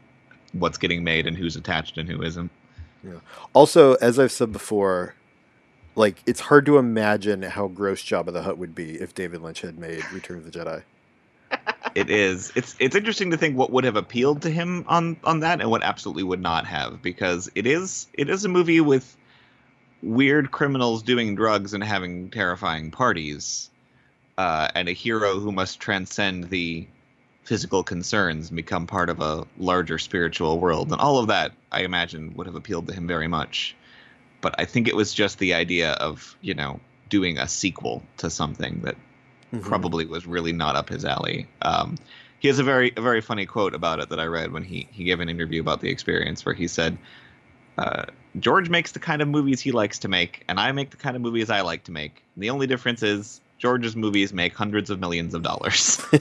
what's 0.53 0.77
getting 0.77 1.03
made 1.03 1.27
and 1.27 1.38
who's 1.38 1.56
attached 1.56 1.98
and 1.98 2.10
who 2.10 2.22
isn't. 2.24 2.51
Yeah. 3.03 3.20
Also, 3.53 3.94
as 3.96 4.20
I've 4.20 4.32
said 4.32 4.51
before, 4.51 5.15
like 5.96 6.22
it's 6.25 6.39
hard 6.41 6.65
to 6.65 6.77
imagine 6.77 7.41
how 7.44 7.68
gross 7.68 8.01
Jabba 8.03 8.34
the 8.34 8.44
Hutt 8.44 8.58
would 8.58 8.74
be 8.75 8.96
if 8.96 9.13
David 9.13 9.41
Lynch 9.41 9.62
had 9.62 9.77
made 9.77 10.03
Return 10.12 10.38
of 10.38 10.46
the 10.46 10.51
Jedi. 10.51 10.84
It 12.00 12.10
is. 12.10 12.51
It's 12.56 12.75
it's 12.79 12.96
interesting 12.96 13.32
to 13.32 13.38
think 13.38 13.58
what 13.58 13.72
would 13.72 13.84
have 13.84 13.96
appealed 13.96 14.44
to 14.44 14.50
him 14.50 14.86
on 14.88 15.18
on 15.24 15.41
that 15.41 15.62
and 15.62 15.70
what 15.70 15.84
absolutely 15.84 16.24
would 16.24 16.41
not 16.41 16.65
have 16.65 17.01
because 17.01 17.50
it 17.56 17.68
is 17.68 18.08
it 18.13 18.29
is 18.29 18.46
a 18.46 18.50
movie 18.50 18.82
with 18.82 19.18
weird 20.01 20.51
criminals 20.51 21.03
doing 21.03 21.36
drugs 21.36 21.74
and 21.74 21.84
having 21.84 22.29
terrifying 22.29 22.91
parties, 22.91 23.70
uh, 24.38 24.70
and 24.75 24.88
a 24.88 24.94
hero 24.94 25.39
who 25.39 25.51
must 25.51 25.79
transcend 25.79 26.50
the 26.50 26.88
physical 27.44 27.84
concerns 27.84 28.50
and 28.50 28.56
become 28.56 28.88
part 28.88 29.10
of 29.10 29.20
a 29.20 29.46
larger 29.58 29.98
spiritual 29.98 30.60
world. 30.60 30.91
And 30.91 31.01
all 31.01 31.18
of 31.18 31.27
that, 31.27 31.51
I 31.72 31.82
imagine, 31.82 32.34
would 32.36 32.46
have 32.48 32.56
appealed 32.56 32.88
to 32.88 32.94
him 32.94 33.08
very 33.08 33.27
much. 33.27 33.75
But 34.41 34.56
I 34.58 34.65
think 34.65 34.88
it 34.88 34.96
was 34.96 35.13
just 35.13 35.39
the 35.39 35.53
idea 35.53 35.91
of 35.94 36.38
you 36.41 36.53
know 36.53 36.79
doing 37.10 37.38
a 37.38 37.48
sequel 37.48 38.03
to 38.18 38.29
something 38.29 38.82
that 38.84 38.96
Mhm. 39.53 39.62
probably 39.62 40.06
was 40.06 40.25
really 40.27 40.53
not 40.53 40.75
up 40.75 40.89
his 40.89 41.06
alley. 41.06 41.48
Um, 41.62 41.98
he 42.39 42.48
has 42.48 42.60
a 42.60 42.63
very 42.63 42.94
a 42.98 43.01
very 43.01 43.22
funny 43.22 43.46
quote 43.46 43.74
about 43.74 44.00
it 44.00 44.10
that 44.10 44.20
I 44.20 44.25
read 44.25 44.51
when 44.51 44.63
he 44.63 44.88
he 44.91 45.03
gave 45.03 45.20
an 45.20 45.29
interview 45.29 45.62
about 45.62 45.82
the 45.82 45.89
experience, 45.89 46.46
where 46.46 46.56
he 46.56 46.68
said, 46.68 46.98
uh, 47.77 48.06
"George 48.39 48.70
makes 48.70 48.91
the 48.94 49.00
kind 49.00 49.22
of 49.22 49.27
movies 49.27 49.62
he 49.62 49.72
likes 49.72 50.00
to 50.00 50.08
make, 50.08 50.44
and 50.48 50.60
I 50.60 50.72
make 50.72 50.91
the 50.91 50.98
kind 50.98 51.15
of 51.15 51.22
movies 51.22 51.50
I 51.50 51.62
like 51.62 51.84
to 51.86 51.91
make. 51.91 52.24
And 52.36 52.44
the 52.44 52.50
only 52.51 52.68
difference 52.68 53.03
is 53.03 53.41
George's 53.60 53.96
movies 53.96 54.34
make 54.34 54.56
hundreds 54.56 54.89
of 54.89 55.00
millions 55.00 55.34
of 55.34 55.44
dollars." 55.44 56.01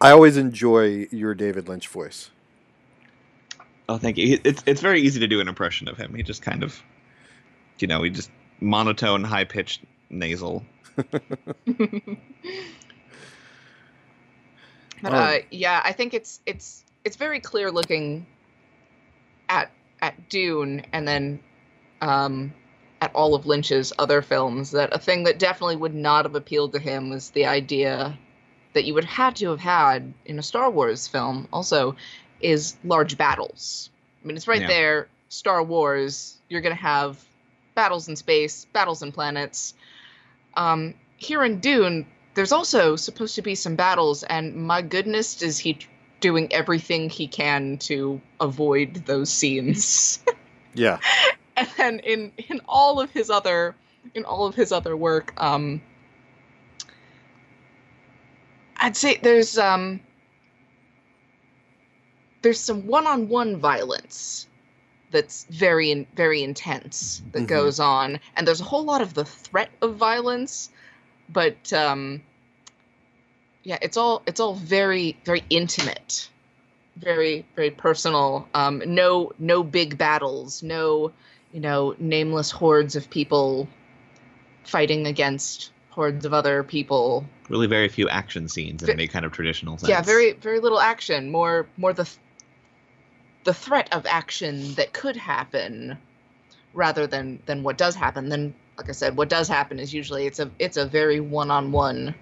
I 0.00 0.10
always 0.12 0.36
enjoy 0.36 1.08
your 1.10 1.34
David 1.34 1.68
Lynch 1.68 1.88
voice. 1.88 2.30
oh, 3.88 3.98
thank 3.98 4.16
you. 4.18 4.38
It's 4.44 4.62
it's 4.66 4.80
very 4.80 5.00
easy 5.02 5.20
to 5.20 5.26
do 5.28 5.40
an 5.40 5.48
impression 5.48 5.88
of 5.88 5.96
him. 5.96 6.14
He 6.14 6.22
just 6.22 6.42
kind 6.42 6.62
of, 6.62 6.82
you 7.78 7.88
know, 7.88 8.02
he 8.02 8.10
just 8.10 8.30
monotone, 8.60 9.24
high 9.24 9.44
pitched, 9.44 9.82
nasal. 10.10 10.64
But 15.02 15.12
Oh. 15.12 15.16
uh, 15.16 15.38
yeah, 15.50 15.80
I 15.84 15.92
think 15.92 16.12
it's 16.14 16.40
it's 16.44 16.84
it's 17.04 17.16
very 17.16 17.40
clear 17.40 17.70
looking 17.70 18.26
at 19.48 19.70
at 20.02 20.28
Dune 20.28 20.84
and 20.92 21.06
then 21.06 21.40
um, 22.00 22.52
at 23.00 23.14
all 23.14 23.34
of 23.34 23.46
Lynch's 23.46 23.92
other 23.98 24.22
films 24.22 24.72
that 24.72 24.92
a 24.92 24.98
thing 24.98 25.24
that 25.24 25.38
definitely 25.38 25.76
would 25.76 25.94
not 25.94 26.24
have 26.24 26.34
appealed 26.34 26.72
to 26.72 26.78
him 26.80 27.10
was 27.10 27.30
the 27.30 27.46
idea 27.46 28.18
that 28.72 28.84
you 28.84 28.94
would 28.94 29.04
have 29.04 29.34
to 29.34 29.50
have 29.50 29.60
had 29.60 30.12
in 30.26 30.38
a 30.38 30.42
Star 30.42 30.70
Wars 30.70 31.06
film 31.08 31.48
also 31.52 31.96
is 32.40 32.76
large 32.84 33.16
battles. 33.16 33.90
I 34.22 34.26
mean, 34.26 34.36
it's 34.36 34.48
right 34.48 34.60
Yeah. 34.60 34.66
there. 34.66 35.08
Star 35.28 35.62
Wars, 35.62 36.38
you're 36.48 36.60
gonna 36.60 36.74
have 36.74 37.22
battles 37.74 38.08
in 38.08 38.16
space, 38.16 38.66
battles 38.72 39.02
in 39.02 39.12
planets. 39.12 39.74
Um, 40.58 40.94
here 41.16 41.44
in 41.44 41.60
Dune, 41.60 42.04
there's 42.34 42.50
also 42.50 42.96
supposed 42.96 43.36
to 43.36 43.42
be 43.42 43.54
some 43.54 43.76
battles, 43.76 44.24
and 44.24 44.56
my 44.56 44.82
goodness, 44.82 45.40
is 45.40 45.56
he 45.58 45.78
doing 46.20 46.52
everything 46.52 47.08
he 47.08 47.28
can 47.28 47.78
to 47.78 48.20
avoid 48.40 49.06
those 49.06 49.30
scenes. 49.30 50.22
Yeah. 50.74 51.00
and 51.56 51.68
then 51.76 51.98
in 52.00 52.30
in 52.36 52.60
all 52.68 53.00
of 53.00 53.10
his 53.10 53.30
other 53.30 53.74
in 54.14 54.24
all 54.24 54.46
of 54.46 54.54
his 54.54 54.70
other 54.70 54.96
work, 54.96 55.32
um, 55.42 55.80
I'd 58.76 58.96
say 58.96 59.18
there's 59.20 59.58
um 59.58 59.98
there's 62.42 62.60
some 62.60 62.86
one-on-one 62.86 63.56
violence 63.56 64.46
that's 65.10 65.44
very 65.50 65.90
in, 65.90 66.06
very 66.14 66.42
intense 66.42 67.22
that 67.32 67.44
Mhm. 67.44 67.48
goes 67.48 67.80
on, 67.80 68.20
and 68.36 68.46
there's 68.46 68.60
a 68.60 68.64
whole 68.64 68.84
lot 68.84 69.00
of 69.00 69.14
the 69.14 69.24
threat 69.24 69.70
of 69.80 69.96
violence, 69.96 70.70
but 71.28 71.72
um, 71.72 72.22
yeah, 73.62 73.78
it's 73.82 73.96
all 73.96 74.22
it's 74.26 74.40
all 74.40 74.54
very 74.54 75.16
very 75.24 75.44
intimate, 75.50 76.28
very 76.96 77.44
very 77.56 77.70
personal. 77.70 78.48
Um, 78.54 78.82
no 78.86 79.32
no 79.38 79.62
big 79.62 79.98
battles, 79.98 80.62
no 80.62 81.12
you 81.52 81.60
know 81.60 81.94
nameless 81.98 82.50
hordes 82.50 82.96
of 82.96 83.08
people 83.10 83.68
fighting 84.64 85.06
against 85.06 85.72
hordes 85.90 86.24
of 86.24 86.32
other 86.34 86.62
people. 86.62 87.24
Really, 87.48 87.66
very 87.66 87.88
few 87.88 88.08
action 88.08 88.48
scenes 88.48 88.82
in 88.82 88.86
Ve- 88.88 88.92
any 88.92 89.08
kind 89.08 89.24
of 89.24 89.32
traditional 89.32 89.78
sense. 89.78 89.88
Yeah, 89.88 90.02
very 90.02 90.32
very 90.32 90.60
little 90.60 90.80
action. 90.80 91.30
More 91.30 91.66
more 91.76 91.92
the 91.92 92.04
th- 92.04 92.18
the 93.48 93.54
threat 93.54 93.88
of 93.94 94.04
action 94.04 94.74
that 94.74 94.92
could 94.92 95.16
happen, 95.16 95.96
rather 96.74 97.06
than 97.06 97.42
than 97.46 97.62
what 97.62 97.78
does 97.78 97.94
happen. 97.94 98.28
Then, 98.28 98.54
like 98.76 98.90
I 98.90 98.92
said, 98.92 99.16
what 99.16 99.30
does 99.30 99.48
happen 99.48 99.78
is 99.78 99.94
usually 99.94 100.26
it's 100.26 100.38
a 100.38 100.50
it's 100.58 100.76
a 100.76 100.84
very 100.84 101.18
one 101.18 101.50
on 101.50 101.72
one 101.72 102.14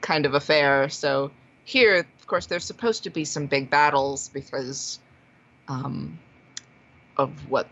kind 0.00 0.24
of 0.24 0.32
affair. 0.32 0.88
So 0.88 1.30
here, 1.64 1.98
of 1.98 2.26
course, 2.26 2.46
there's 2.46 2.64
supposed 2.64 3.02
to 3.02 3.10
be 3.10 3.26
some 3.26 3.44
big 3.44 3.68
battles 3.68 4.30
because 4.30 5.00
um, 5.68 6.18
of 7.18 7.30
what 7.50 7.68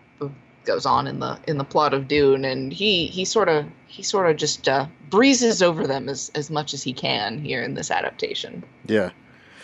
goes 0.67 0.85
on 0.85 1.07
in 1.07 1.19
the 1.19 1.39
in 1.47 1.57
the 1.57 1.65
plot 1.65 1.95
of 1.95 2.09
Dune, 2.09 2.45
and 2.45 2.71
he 2.71 3.07
he 3.07 3.25
sort 3.25 3.49
of 3.49 3.65
he 3.87 4.03
sort 4.03 4.29
of 4.31 4.37
just 4.37 4.69
uh, 4.69 4.85
breezes 5.09 5.63
over 5.63 5.87
them 5.87 6.11
as 6.11 6.31
as 6.35 6.51
much 6.51 6.75
as 6.75 6.83
he 6.83 6.93
can 6.93 7.39
here 7.39 7.63
in 7.63 7.73
this 7.73 7.91
adaptation. 7.91 8.63
Yeah. 8.85 9.13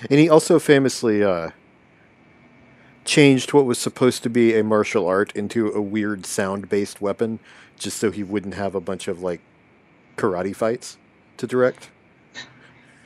And 0.09 0.19
he 0.19 0.31
also 0.31 0.59
famously 0.59 1.23
uh, 1.23 1.51
changed 3.05 3.53
what 3.53 3.65
was 3.65 3.79
supposed 3.79 4.23
to 4.23 4.31
be 4.31 4.55
a 4.55 4.63
martial 4.63 5.07
art 5.07 5.33
into 5.35 5.71
a 5.73 5.81
weird 5.81 6.25
sound 6.27 6.69
based 6.69 7.01
weapon 7.01 7.39
just 7.79 7.99
so 7.99 8.11
he 8.11 8.23
wouldn't 8.23 8.55
have 8.55 8.75
a 8.75 8.81
bunch 8.81 9.09
of 9.09 9.23
like 9.23 9.41
karate 10.17 10.55
fights 10.55 10.99
to 11.37 11.47
direct. 11.47 11.91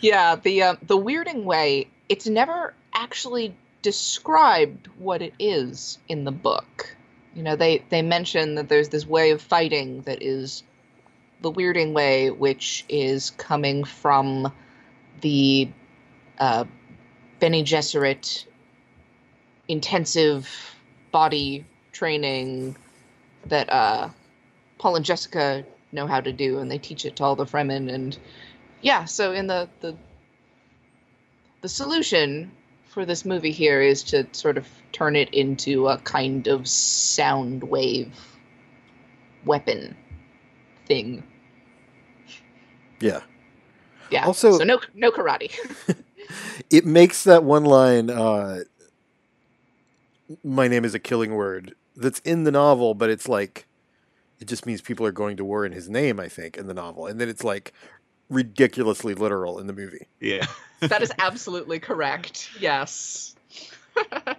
Yeah, 0.01 0.37
the 0.37 0.63
uh, 0.63 0.77
the 0.83 0.99
weirding 0.99 1.45
way. 1.45 1.89
It's 2.09 2.27
never 2.27 2.75
actually 2.95 3.57
described 3.83 4.89
what 4.99 5.23
it 5.23 5.33
is 5.39 5.99
in 6.09 6.25
the 6.25 6.33
book. 6.33 6.95
You 7.35 7.43
know, 7.43 7.57
they 7.57 7.83
they 7.89 8.03
mention 8.03 8.57
that 8.57 8.69
there's 8.69 8.91
this 8.91 9.07
way 9.07 9.31
of 9.31 9.41
fighting 9.41 10.03
that 10.03 10.23
is 10.23 10.63
the 11.41 11.51
weirding 11.51 11.93
way, 11.93 12.31
which 12.31 12.85
is 12.89 13.31
coming 13.31 13.85
from 13.85 14.53
the 15.21 15.69
uh, 16.39 16.65
Bene 17.41 17.63
Gesserit 17.63 18.45
intensive 19.69 20.49
body 21.13 21.67
training 21.93 22.77
that 23.47 23.71
uh, 23.71 24.09
Paul 24.79 24.97
and 24.97 25.05
Jessica 25.05 25.65
know 25.93 26.07
how 26.07 26.21
to 26.21 26.33
do, 26.33 26.59
and 26.59 26.71
they 26.71 26.79
teach 26.79 27.05
it 27.05 27.17
to 27.17 27.25
all 27.25 27.37
the 27.37 27.47
Fremen. 27.47 27.93
And 27.93 28.17
yeah, 28.83 29.05
so 29.05 29.33
in 29.33 29.47
the 29.47 29.69
the 29.81 29.97
the 31.63 31.69
solution 31.69 32.51
for 32.89 33.05
this 33.05 33.25
movie 33.25 33.53
here 33.53 33.81
is 33.81 34.03
to 34.05 34.27
sort 34.33 34.57
of 34.59 34.67
turn 34.93 35.17
it 35.17 35.29
into 35.35 35.89
a 35.89 35.99
kind 35.99 36.47
of 36.47 36.67
sound 36.69 37.63
wave 37.65 38.15
weapon 39.45 39.97
thing. 40.87 41.23
Yeah. 43.01 43.21
Yeah. 44.11 44.27
Also- 44.27 44.59
so 44.59 44.65
no 44.65 44.81
no 44.95 45.11
karate. 45.11 45.51
It 46.71 46.85
makes 46.85 47.23
that 47.25 47.45
one 47.45 47.65
line, 47.65 48.11
uh, 48.11 48.65
my 50.45 50.69
name 50.69 50.85
is 50.85 50.95
a 50.95 50.99
killing 50.99 51.35
word, 51.35 51.75
that's 51.97 52.21
in 52.21 52.45
the 52.45 52.51
novel, 52.51 52.95
but 52.95 53.11
it's 53.11 53.29
like, 53.29 53.67
it 54.41 54.47
just 54.47 54.67
means 54.67 54.81
people 54.81 55.07
are 55.07 55.13
going 55.13 55.37
to 55.39 55.45
war 55.45 55.65
in 55.65 55.73
his 55.73 55.89
name, 55.89 56.21
I 56.21 56.29
think, 56.29 56.57
in 56.57 56.67
the 56.67 56.75
novel. 56.75 57.07
And 57.07 57.21
then 57.21 57.29
it's 57.29 57.45
like 57.45 57.73
ridiculously 58.29 59.15
literal 59.15 59.59
in 59.59 59.67
the 59.67 59.73
movie. 59.73 60.07
Yeah. 60.21 60.47
that 60.81 61.03
is 61.03 61.13
absolutely 61.19 61.79
correct. 61.79 62.51
Yes. 62.61 63.35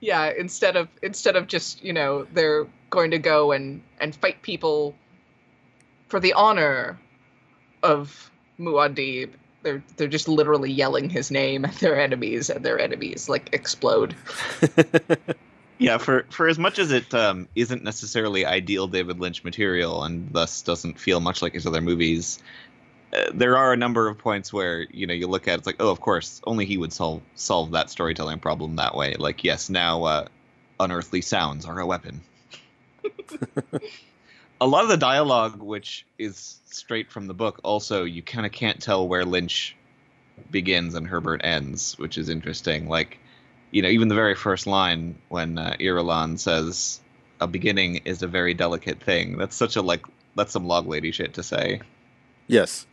yeah, 0.00 0.32
instead 0.36 0.76
of 0.76 0.88
instead 1.02 1.36
of 1.36 1.46
just, 1.46 1.82
you 1.84 1.92
know, 1.92 2.26
they're 2.32 2.66
going 2.90 3.10
to 3.12 3.18
go 3.18 3.52
and 3.52 3.82
and 4.00 4.14
fight 4.14 4.42
people 4.42 4.94
for 6.08 6.20
the 6.20 6.32
honor 6.32 6.98
of 7.82 8.30
Muad'Dib. 8.58 9.30
They're 9.66 9.82
they're 9.96 10.06
just 10.06 10.28
literally 10.28 10.70
yelling 10.70 11.10
his 11.10 11.32
name 11.32 11.64
at 11.64 11.74
their 11.74 12.00
enemies 12.00 12.50
and 12.50 12.64
their 12.64 12.78
enemies 12.78 13.28
like 13.28 13.50
explode. 13.52 14.14
Yeah, 15.78 15.98
for 15.98 16.24
for 16.30 16.48
as 16.48 16.58
much 16.58 16.78
as 16.78 16.90
it 16.90 17.12
um, 17.12 17.48
isn't 17.54 17.84
necessarily 17.84 18.46
ideal 18.46 18.86
David 18.86 19.20
Lynch 19.20 19.44
material 19.44 20.04
and 20.04 20.30
thus 20.32 20.62
doesn't 20.62 20.98
feel 20.98 21.20
much 21.20 21.42
like 21.42 21.52
his 21.52 21.66
other 21.66 21.82
movies, 21.82 22.38
uh, 23.12 23.24
there 23.34 23.58
are 23.58 23.74
a 23.74 23.76
number 23.76 24.08
of 24.08 24.16
points 24.16 24.54
where 24.54 24.86
you 24.90 25.06
know 25.06 25.12
you 25.12 25.26
look 25.26 25.46
at 25.46 25.52
it, 25.52 25.58
it's 25.58 25.66
like, 25.66 25.76
oh, 25.78 25.90
of 25.90 26.00
course, 26.00 26.40
only 26.46 26.64
he 26.64 26.78
would 26.78 26.94
solve 26.94 27.20
solve 27.34 27.72
that 27.72 27.90
storytelling 27.90 28.38
problem 28.38 28.76
that 28.76 28.94
way. 28.94 29.16
Like, 29.18 29.44
yes, 29.44 29.68
now 29.68 30.04
uh, 30.04 30.28
unearthly 30.80 31.20
sounds 31.20 31.66
are 31.66 31.78
a 31.78 31.84
weapon. 31.84 32.22
a 34.60 34.66
lot 34.66 34.84
of 34.84 34.88
the 34.88 34.96
dialogue, 34.96 35.62
which 35.62 36.06
is 36.18 36.60
straight 36.66 37.10
from 37.10 37.26
the 37.26 37.34
book, 37.34 37.60
also 37.62 38.04
you 38.04 38.22
kind 38.22 38.46
of 38.46 38.52
can't 38.52 38.80
tell 38.80 39.06
where 39.06 39.24
Lynch 39.24 39.76
begins 40.50 40.94
and 40.94 41.06
Herbert 41.06 41.42
ends, 41.44 41.98
which 41.98 42.18
is 42.18 42.28
interesting. 42.28 42.88
Like, 42.88 43.18
you 43.70 43.82
know, 43.82 43.88
even 43.88 44.08
the 44.08 44.14
very 44.14 44.34
first 44.34 44.66
line 44.66 45.18
when 45.28 45.58
uh, 45.58 45.76
Irulan 45.80 46.38
says, 46.38 47.00
"A 47.40 47.46
beginning 47.46 47.96
is 48.04 48.22
a 48.22 48.28
very 48.28 48.54
delicate 48.54 49.02
thing." 49.02 49.36
That's 49.36 49.56
such 49.56 49.76
a 49.76 49.82
like 49.82 50.06
that's 50.34 50.52
some 50.52 50.66
log 50.66 50.86
lady 50.86 51.10
shit 51.10 51.34
to 51.34 51.42
say. 51.42 51.80
Yes. 52.46 52.86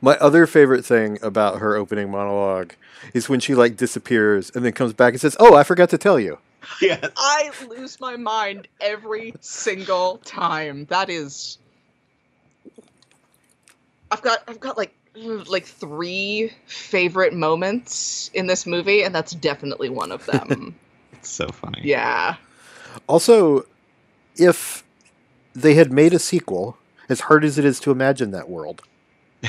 My 0.00 0.16
other 0.16 0.46
favorite 0.46 0.84
thing 0.84 1.18
about 1.22 1.58
her 1.58 1.74
opening 1.76 2.10
monologue 2.10 2.74
is 3.12 3.28
when 3.28 3.40
she 3.40 3.54
like 3.54 3.76
disappears 3.76 4.50
and 4.54 4.64
then 4.64 4.72
comes 4.72 4.92
back 4.92 5.14
and 5.14 5.20
says, 5.20 5.36
"Oh, 5.40 5.54
I 5.54 5.64
forgot 5.64 5.90
to 5.90 5.98
tell 5.98 6.18
you." 6.20 6.38
Yeah. 6.80 7.08
I 7.16 7.50
lose 7.68 8.00
my 8.00 8.16
mind 8.16 8.68
every 8.80 9.34
single 9.40 10.18
time. 10.18 10.86
That 10.86 11.10
is 11.10 11.58
I've 14.10 14.22
got 14.22 14.42
I've 14.48 14.60
got 14.60 14.76
like 14.76 14.94
like 15.14 15.64
three 15.66 16.52
favorite 16.66 17.34
moments 17.34 18.30
in 18.34 18.46
this 18.46 18.66
movie 18.66 19.02
and 19.02 19.14
that's 19.14 19.32
definitely 19.32 19.88
one 19.88 20.12
of 20.12 20.24
them. 20.26 20.74
It's 21.12 21.28
so 21.28 21.48
funny. 21.48 21.82
yeah. 21.84 22.36
Also, 23.06 23.66
if 24.36 24.82
they 25.54 25.74
had 25.74 25.92
made 25.92 26.14
a 26.14 26.18
sequel, 26.18 26.78
as 27.10 27.20
hard 27.20 27.44
as 27.44 27.58
it 27.58 27.66
is 27.66 27.78
to 27.80 27.90
imagine 27.90 28.30
that 28.30 28.48
world, 28.48 28.80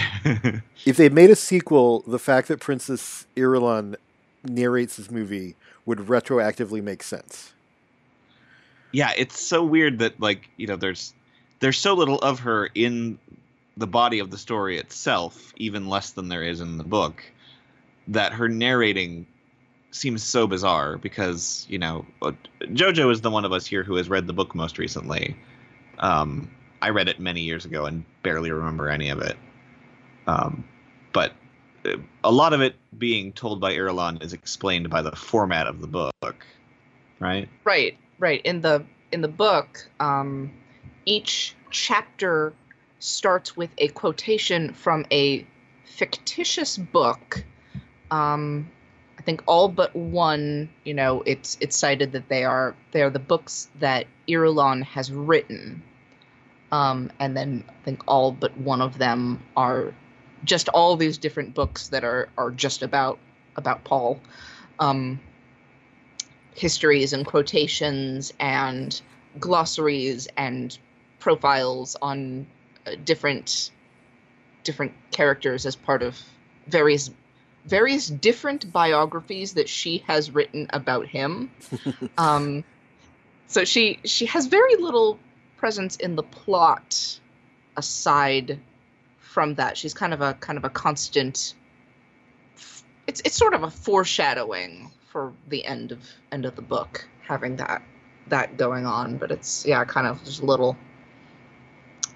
if 0.86 0.98
they 0.98 1.08
made 1.08 1.30
a 1.30 1.36
sequel, 1.38 2.02
the 2.06 2.20
fact 2.20 2.50
that 2.50 2.60
Princess 2.60 3.26
Irulan 3.38 3.96
narrates 4.44 4.98
this 4.98 5.10
movie 5.10 5.56
would 5.86 6.00
retroactively 6.00 6.82
make 6.84 7.04
sense. 7.04 7.54
yeah, 8.92 9.12
it's 9.18 9.40
so 9.40 9.64
weird 9.64 10.00
that 10.00 10.20
like, 10.20 10.50
you 10.58 10.68
know, 10.68 10.76
there's 10.76 11.14
there's 11.60 11.78
so 11.78 11.94
little 11.94 12.20
of 12.20 12.40
her 12.40 12.70
in 12.76 13.20
the 13.78 13.88
body 13.88 14.20
of 14.20 14.32
the 14.32 14.38
story 14.38 14.78
itself, 14.78 15.54
even 15.58 15.88
less 15.88 16.12
than 16.12 16.28
there 16.28 16.44
is 16.44 16.60
in 16.60 16.78
the 16.78 16.84
book, 16.84 17.24
that 18.08 18.34
her 18.34 18.50
narrating 18.50 19.26
seems 19.92 20.24
so 20.24 20.48
bizarre 20.48 20.98
because, 20.98 21.66
you 21.70 21.78
know, 21.78 22.06
uh, 22.22 22.32
Jojo 22.62 23.12
is 23.12 23.22
the 23.22 23.30
one 23.30 23.46
of 23.46 23.52
us 23.52 23.66
here 23.66 23.84
who 23.84 23.96
has 23.96 24.10
read 24.10 24.28
the 24.28 24.34
book 24.34 24.56
most 24.56 24.78
recently. 24.78 25.38
Um, 26.00 26.50
I 26.82 26.90
read 26.90 27.08
it 27.08 27.20
many 27.20 27.42
years 27.42 27.66
ago 27.66 27.86
and 27.86 28.04
barely 28.24 28.52
remember 28.52 28.90
any 28.90 29.10
of 29.10 29.22
it. 29.22 29.38
Um, 30.28 30.64
but 31.14 31.34
a 32.24 32.32
lot 32.32 32.54
of 32.54 32.62
it 32.62 32.76
being 32.98 33.34
told 33.34 33.60
by 33.60 33.74
Irulan 33.74 34.24
is 34.24 34.34
explained 34.34 34.90
by 34.90 35.02
the 35.02 35.12
format 35.12 35.68
of 35.68 35.82
the 35.82 35.88
book, 35.88 36.46
right? 37.20 37.50
Right, 37.64 37.98
right. 38.20 38.42
In 38.44 38.62
the 38.62 38.86
in 39.12 39.22
the 39.22 39.28
book, 39.28 39.90
um, 40.00 40.52
each 41.06 41.56
chapter 41.70 42.54
starts 43.00 43.58
with 43.58 43.72
a 43.78 43.88
quotation 43.90 44.74
from 44.74 45.06
a 45.12 45.46
fictitious 45.86 46.78
book. 46.78 47.44
Um, 48.12 48.70
I 49.18 49.24
think 49.24 49.44
all 49.46 49.68
but 49.68 49.96
one, 49.96 50.70
you 50.84 50.94
know, 50.94 51.24
it's 51.26 51.58
it's 51.62 51.76
cited 51.76 52.12
that 52.14 52.30
they 52.30 52.44
are 52.44 52.76
they 52.92 53.02
are 53.02 53.10
the 53.10 53.20
books 53.20 53.70
that 53.80 54.08
Irulan 54.28 54.84
has 54.84 55.12
written. 55.12 55.84
Um, 56.72 57.12
and 57.20 57.36
then 57.36 57.66
I 57.68 57.74
think 57.84 58.02
all 58.08 58.32
but 58.32 58.58
one 58.58 58.82
of 58.82 58.98
them 58.98 59.44
are 59.58 59.94
just 60.44 60.70
all 60.70 60.96
these 60.96 61.18
different 61.18 61.54
books 61.54 61.90
that 61.90 62.04
are 62.04 62.30
are 62.38 62.52
just 62.52 62.82
about 62.82 63.20
about 63.56 63.84
Paul. 63.84 64.20
Um, 64.80 65.20
histories 66.54 67.14
and 67.14 67.26
quotations 67.26 68.34
and 68.40 69.02
glossaries 69.40 70.28
and 70.38 70.78
profiles 71.20 71.96
on 72.02 72.46
uh, 72.86 72.92
different 73.06 73.72
different 74.64 74.92
characters 75.12 75.66
as 75.66 75.76
part 75.76 76.04
of 76.04 76.20
various 76.68 77.10
various 77.66 78.08
different 78.08 78.72
biographies 78.72 79.54
that 79.54 79.70
she 79.70 80.00
has 80.08 80.32
written 80.32 80.68
about 80.72 81.06
him. 81.06 81.52
um, 82.18 82.64
so 83.48 83.64
she 83.64 84.00
she 84.04 84.26
has 84.26 84.48
very 84.48 84.76
little 84.76 85.20
presence 85.58 85.96
in 85.98 86.16
the 86.16 86.24
plot 86.24 87.20
aside 87.78 88.60
from 89.32 89.56
that. 89.56 89.78
She's 89.78 89.94
kind 89.94 90.14
of 90.14 90.22
a 90.22 90.34
kind 90.36 90.58
of 90.58 90.66
a 90.66 90.70
constant. 90.70 91.54
It's 93.08 93.22
it's 93.24 93.36
sort 93.36 93.54
of 93.54 93.64
a 93.64 93.72
foreshadowing 93.72 94.92
for 95.08 95.34
the 95.48 95.64
end 95.66 95.92
of 95.92 96.06
end 96.32 96.46
of 96.46 96.56
the 96.56 96.62
book 96.62 97.08
having 97.28 97.56
that 97.56 97.82
that 98.28 98.58
going 98.58 98.86
on, 98.86 99.18
but 99.18 99.32
it's 99.32 99.66
yeah, 99.66 99.84
kind 99.86 100.06
of 100.06 100.24
just 100.24 100.42
a 100.42 100.46
little 100.46 100.76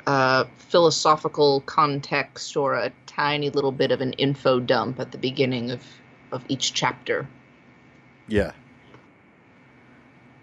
uh, 0.05 0.43
philosophical 0.57 1.61
context 1.61 2.55
or 2.57 2.73
a 2.73 2.91
tiny 3.05 3.49
little 3.49 3.71
bit 3.71 3.91
of 3.91 4.01
an 4.01 4.13
info 4.13 4.59
dump 4.59 4.99
at 4.99 5.11
the 5.11 5.17
beginning 5.17 5.71
of 5.71 5.83
of 6.31 6.43
each 6.49 6.73
chapter. 6.73 7.27
Yeah. 8.27 8.51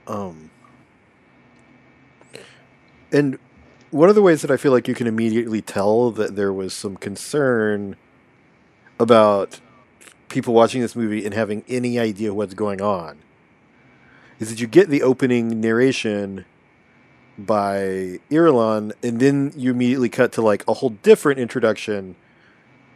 Um. 0.07 0.51
And 3.13 3.39
one 3.93 4.09
of 4.09 4.15
the 4.15 4.23
ways 4.23 4.41
that 4.43 4.51
I 4.51 4.57
feel 4.57 4.73
like 4.73 4.89
you 4.89 4.95
can 4.95 5.07
immediately 5.07 5.61
tell 5.61 6.11
that 6.13 6.35
there 6.35 6.53
was 6.53 6.73
some 6.73 6.97
concern 6.97 7.97
about 8.99 9.61
people 10.31 10.55
watching 10.55 10.81
this 10.81 10.97
movie 10.97 11.25
and 11.25 11.35
having 11.35 11.63
any 11.69 11.99
idea 11.99 12.33
what's 12.33 12.55
going 12.55 12.81
on 12.81 13.19
is 14.41 14.49
that 14.49 14.61
you 14.61 14.67
get 14.67 14.89
the 14.89 15.03
opening 15.03 15.61
narration 15.61 16.47
by 17.39 18.19
Irulan, 18.31 18.93
and 19.03 19.21
then 19.21 19.53
you 19.57 19.71
immediately 19.71 20.09
cut 20.09 20.33
to 20.33 20.43
like 20.43 20.65
a 20.67 20.75
whole 20.75 20.91
different 20.91 21.39
introduction 21.39 22.17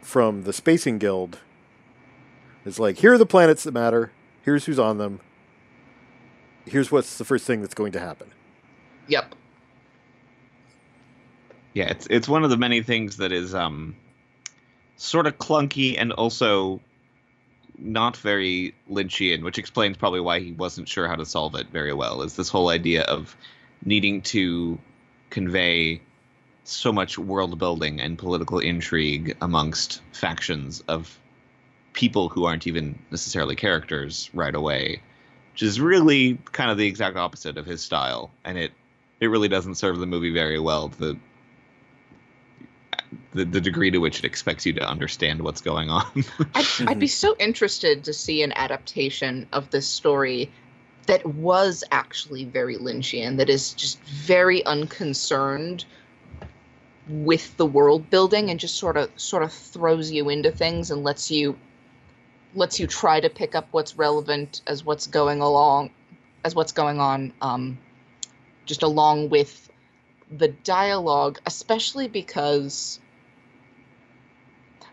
from 0.01 0.43
the 0.43 0.53
Spacing 0.53 0.97
Guild. 0.97 1.39
It's 2.65 2.79
like, 2.79 2.97
here 2.97 3.13
are 3.13 3.17
the 3.17 3.25
planets 3.25 3.63
that 3.63 3.71
matter. 3.71 4.11
Here's 4.41 4.65
who's 4.65 4.79
on 4.79 4.97
them. 4.97 5.19
Here's 6.65 6.91
what's 6.91 7.17
the 7.17 7.23
first 7.23 7.45
thing 7.45 7.61
that's 7.61 7.73
going 7.73 7.91
to 7.93 7.99
happen. 7.99 8.31
Yep. 9.07 9.35
Yeah, 11.77 11.89
it's 11.89 12.07
it's 12.09 12.27
one 12.27 12.43
of 12.43 12.49
the 12.49 12.57
many 12.57 12.81
things 12.81 13.17
that 13.17 13.31
is 13.31 13.53
um 13.53 13.95
sort 14.95 15.27
of 15.27 15.37
clunky 15.37 15.93
and 15.95 16.11
also 16.11 16.81
not 17.77 18.17
very 18.17 18.73
Lynchian, 18.89 19.43
which 19.43 19.59
explains 19.59 19.95
probably 19.95 20.19
why 20.19 20.39
he 20.39 20.53
wasn't 20.53 20.89
sure 20.89 21.07
how 21.07 21.13
to 21.17 21.23
solve 21.23 21.53
it 21.53 21.67
very 21.71 21.93
well. 21.93 22.23
Is 22.23 22.35
this 22.35 22.49
whole 22.49 22.69
idea 22.69 23.03
of 23.03 23.37
needing 23.85 24.23
to 24.23 24.79
convey 25.29 26.01
so 26.63 26.91
much 26.91 27.19
world 27.19 27.59
building 27.59 28.01
and 28.01 28.17
political 28.17 28.57
intrigue 28.57 29.37
amongst 29.39 30.01
factions 30.11 30.83
of 30.87 31.19
people 31.93 32.27
who 32.27 32.45
aren't 32.45 32.65
even 32.65 32.97
necessarily 33.11 33.55
characters 33.55 34.31
right 34.33 34.55
away, 34.55 35.03
which 35.51 35.61
is 35.61 35.79
really 35.79 36.39
kind 36.53 36.71
of 36.71 36.79
the 36.79 36.87
exact 36.87 37.17
opposite 37.17 37.55
of 37.55 37.67
his 37.67 37.83
style, 37.83 38.31
and 38.43 38.57
it 38.57 38.71
it 39.19 39.27
really 39.27 39.47
doesn't 39.47 39.75
serve 39.75 39.99
the 39.99 40.07
movie 40.07 40.33
very 40.33 40.59
well. 40.59 40.87
The 40.87 41.19
the, 43.33 43.45
the 43.45 43.61
degree 43.61 43.91
to 43.91 43.97
which 43.99 44.19
it 44.19 44.25
expects 44.25 44.65
you 44.65 44.73
to 44.73 44.87
understand 44.87 45.41
what's 45.41 45.61
going 45.61 45.89
on. 45.89 46.05
I'd, 46.55 46.65
I'd 46.87 46.99
be 46.99 47.07
so 47.07 47.35
interested 47.39 48.03
to 48.05 48.13
see 48.13 48.41
an 48.41 48.53
adaptation 48.53 49.47
of 49.51 49.69
this 49.69 49.87
story 49.87 50.51
that 51.07 51.25
was 51.25 51.83
actually 51.91 52.45
very 52.45 52.75
Lynchian, 52.75 53.37
that 53.37 53.49
is 53.49 53.73
just 53.73 53.99
very 54.03 54.65
unconcerned 54.65 55.85
with 57.09 57.55
the 57.57 57.65
world 57.65 58.09
building 58.09 58.49
and 58.49 58.59
just 58.59 58.75
sort 58.75 58.97
of 58.97 59.09
sort 59.15 59.43
of 59.43 59.51
throws 59.51 60.11
you 60.11 60.29
into 60.29 60.51
things 60.51 60.91
and 60.91 61.03
lets 61.03 61.31
you 61.31 61.57
lets 62.53 62.79
you 62.79 62.87
try 62.87 63.19
to 63.19 63.29
pick 63.29 63.55
up 63.55 63.67
what's 63.71 63.97
relevant 63.97 64.61
as 64.67 64.83
what's 64.83 65.07
going 65.07 65.39
along 65.39 65.89
as 66.43 66.53
what's 66.53 66.73
going 66.73 66.99
on 66.99 67.31
um, 67.41 67.77
just 68.65 68.83
along 68.83 69.29
with 69.29 69.69
the 70.29 70.49
dialogue 70.49 71.39
especially 71.45 72.09
because 72.09 72.99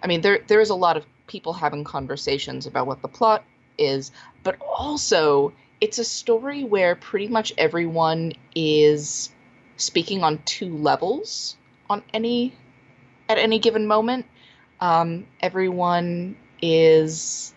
i 0.04 0.06
mean 0.06 0.20
there 0.20 0.38
there 0.46 0.60
is 0.60 0.70
a 0.70 0.74
lot 0.74 0.96
of 0.96 1.04
people 1.26 1.52
having 1.52 1.82
conversations 1.82 2.66
about 2.66 2.86
what 2.86 3.02
the 3.02 3.08
plot 3.08 3.42
is 3.78 4.12
but 4.44 4.56
also 4.60 5.52
it's 5.80 5.98
a 5.98 6.04
story 6.04 6.64
where 6.64 6.94
pretty 6.94 7.28
much 7.28 7.52
everyone 7.58 8.32
is 8.54 9.30
speaking 9.76 10.22
on 10.22 10.38
two 10.44 10.76
levels 10.76 11.56
on 11.90 12.02
any 12.12 12.54
at 13.28 13.38
any 13.38 13.58
given 13.58 13.86
moment. 13.86 14.26
Um, 14.80 15.26
everyone 15.40 16.36
is 16.62 17.54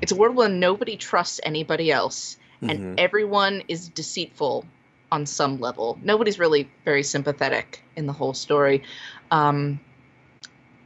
it's 0.00 0.12
a 0.12 0.16
world 0.16 0.34
where 0.34 0.48
nobody 0.48 0.96
trusts 0.96 1.40
anybody 1.44 1.92
else 1.92 2.36
and 2.62 2.80
Mhm. 2.80 2.94
everyone 2.98 3.62
is 3.68 3.88
deceitful 3.88 4.64
on 5.12 5.26
some 5.26 5.60
level. 5.60 5.98
Nobody's 6.02 6.38
really 6.38 6.68
very 6.84 7.04
sympathetic 7.04 7.82
in 7.94 8.06
the 8.06 8.12
whole 8.12 8.34
story. 8.34 8.82
Um, 9.30 9.78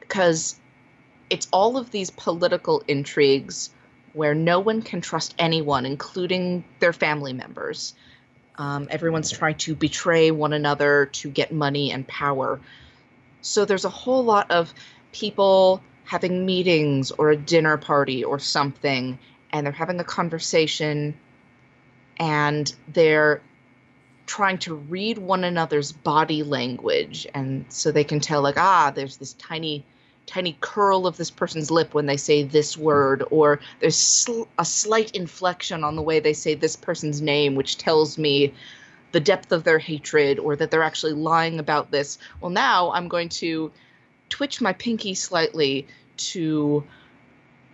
because 0.01 0.60
it's 1.31 1.49
all 1.53 1.77
of 1.79 1.91
these 1.91 2.11
political 2.11 2.83
intrigues 2.89 3.71
where 4.13 4.35
no 4.35 4.61
one 4.61 4.83
can 4.83 5.01
trust 5.01 5.35
anyone 5.39 5.87
including 5.87 6.65
their 6.81 6.93
family 6.93 7.33
members 7.33 7.95
Um, 8.59 8.89
everyone's 8.91 9.31
trying 9.31 9.57
to 9.59 9.75
betray 9.75 10.31
one 10.31 10.53
another 10.53 11.07
to 11.23 11.31
get 11.31 11.51
money 11.53 11.93
and 11.93 12.07
power. 12.07 12.61
So 13.43 13.65
there's 13.65 13.87
a 13.87 13.91
whole 13.91 14.25
lot 14.25 14.51
of 14.51 14.75
people 15.13 15.83
having 16.05 16.45
meetings 16.45 17.11
or 17.13 17.31
a 17.31 17.37
dinner 17.37 17.79
party 17.79 18.25
or 18.25 18.39
something, 18.39 19.19
and 19.53 19.65
they're 19.65 19.73
having 19.73 20.01
a 20.01 20.05
conversation 20.05 21.15
and 22.19 22.75
they're 22.89 23.41
trying 24.27 24.59
to 24.59 24.75
read 24.75 25.19
one 25.19 25.45
another's 25.45 25.93
body 25.93 26.43
language 26.43 27.27
and 27.35 27.65
so 27.69 27.91
they 27.91 28.05
can 28.05 28.21
tell 28.21 28.43
like 28.43 28.57
ah 28.59 28.93
there's 28.95 29.17
this 29.17 29.33
tiny 29.35 29.85
tiny 30.27 30.57
curl 30.61 31.07
of 31.07 31.17
this 31.17 31.31
person's 31.31 31.71
lip 31.71 31.95
when 31.95 32.07
they 32.07 32.17
say 32.17 32.43
this 32.43 32.77
word 32.77 33.25
or 33.31 33.61
there's 33.81 33.97
sl- 33.97 34.45
a 34.59 34.65
slight 34.65 35.11
inflection 35.13 35.83
on 35.83 35.97
the 35.97 36.03
way 36.03 36.21
they 36.21 36.33
say 36.33 36.55
this 36.55 36.77
person's 36.77 37.21
name 37.21 37.55
which 37.55 37.79
tells 37.79 38.17
me 38.17 38.53
the 39.13 39.21
depth 39.21 39.51
of 39.51 39.65
their 39.65 39.79
hatred 39.79 40.39
or 40.39 40.55
that 40.55 40.71
they're 40.71 40.85
actually 40.85 41.13
lying 41.13 41.59
about 41.59 41.91
this. 41.91 42.19
Well 42.41 42.51
now 42.51 42.93
i'm 42.93 43.09
going 43.09 43.29
to 43.31 43.73
twitch 44.29 44.61
my 44.61 44.73
pinky 44.73 45.15
slightly 45.15 45.87
to 46.17 46.85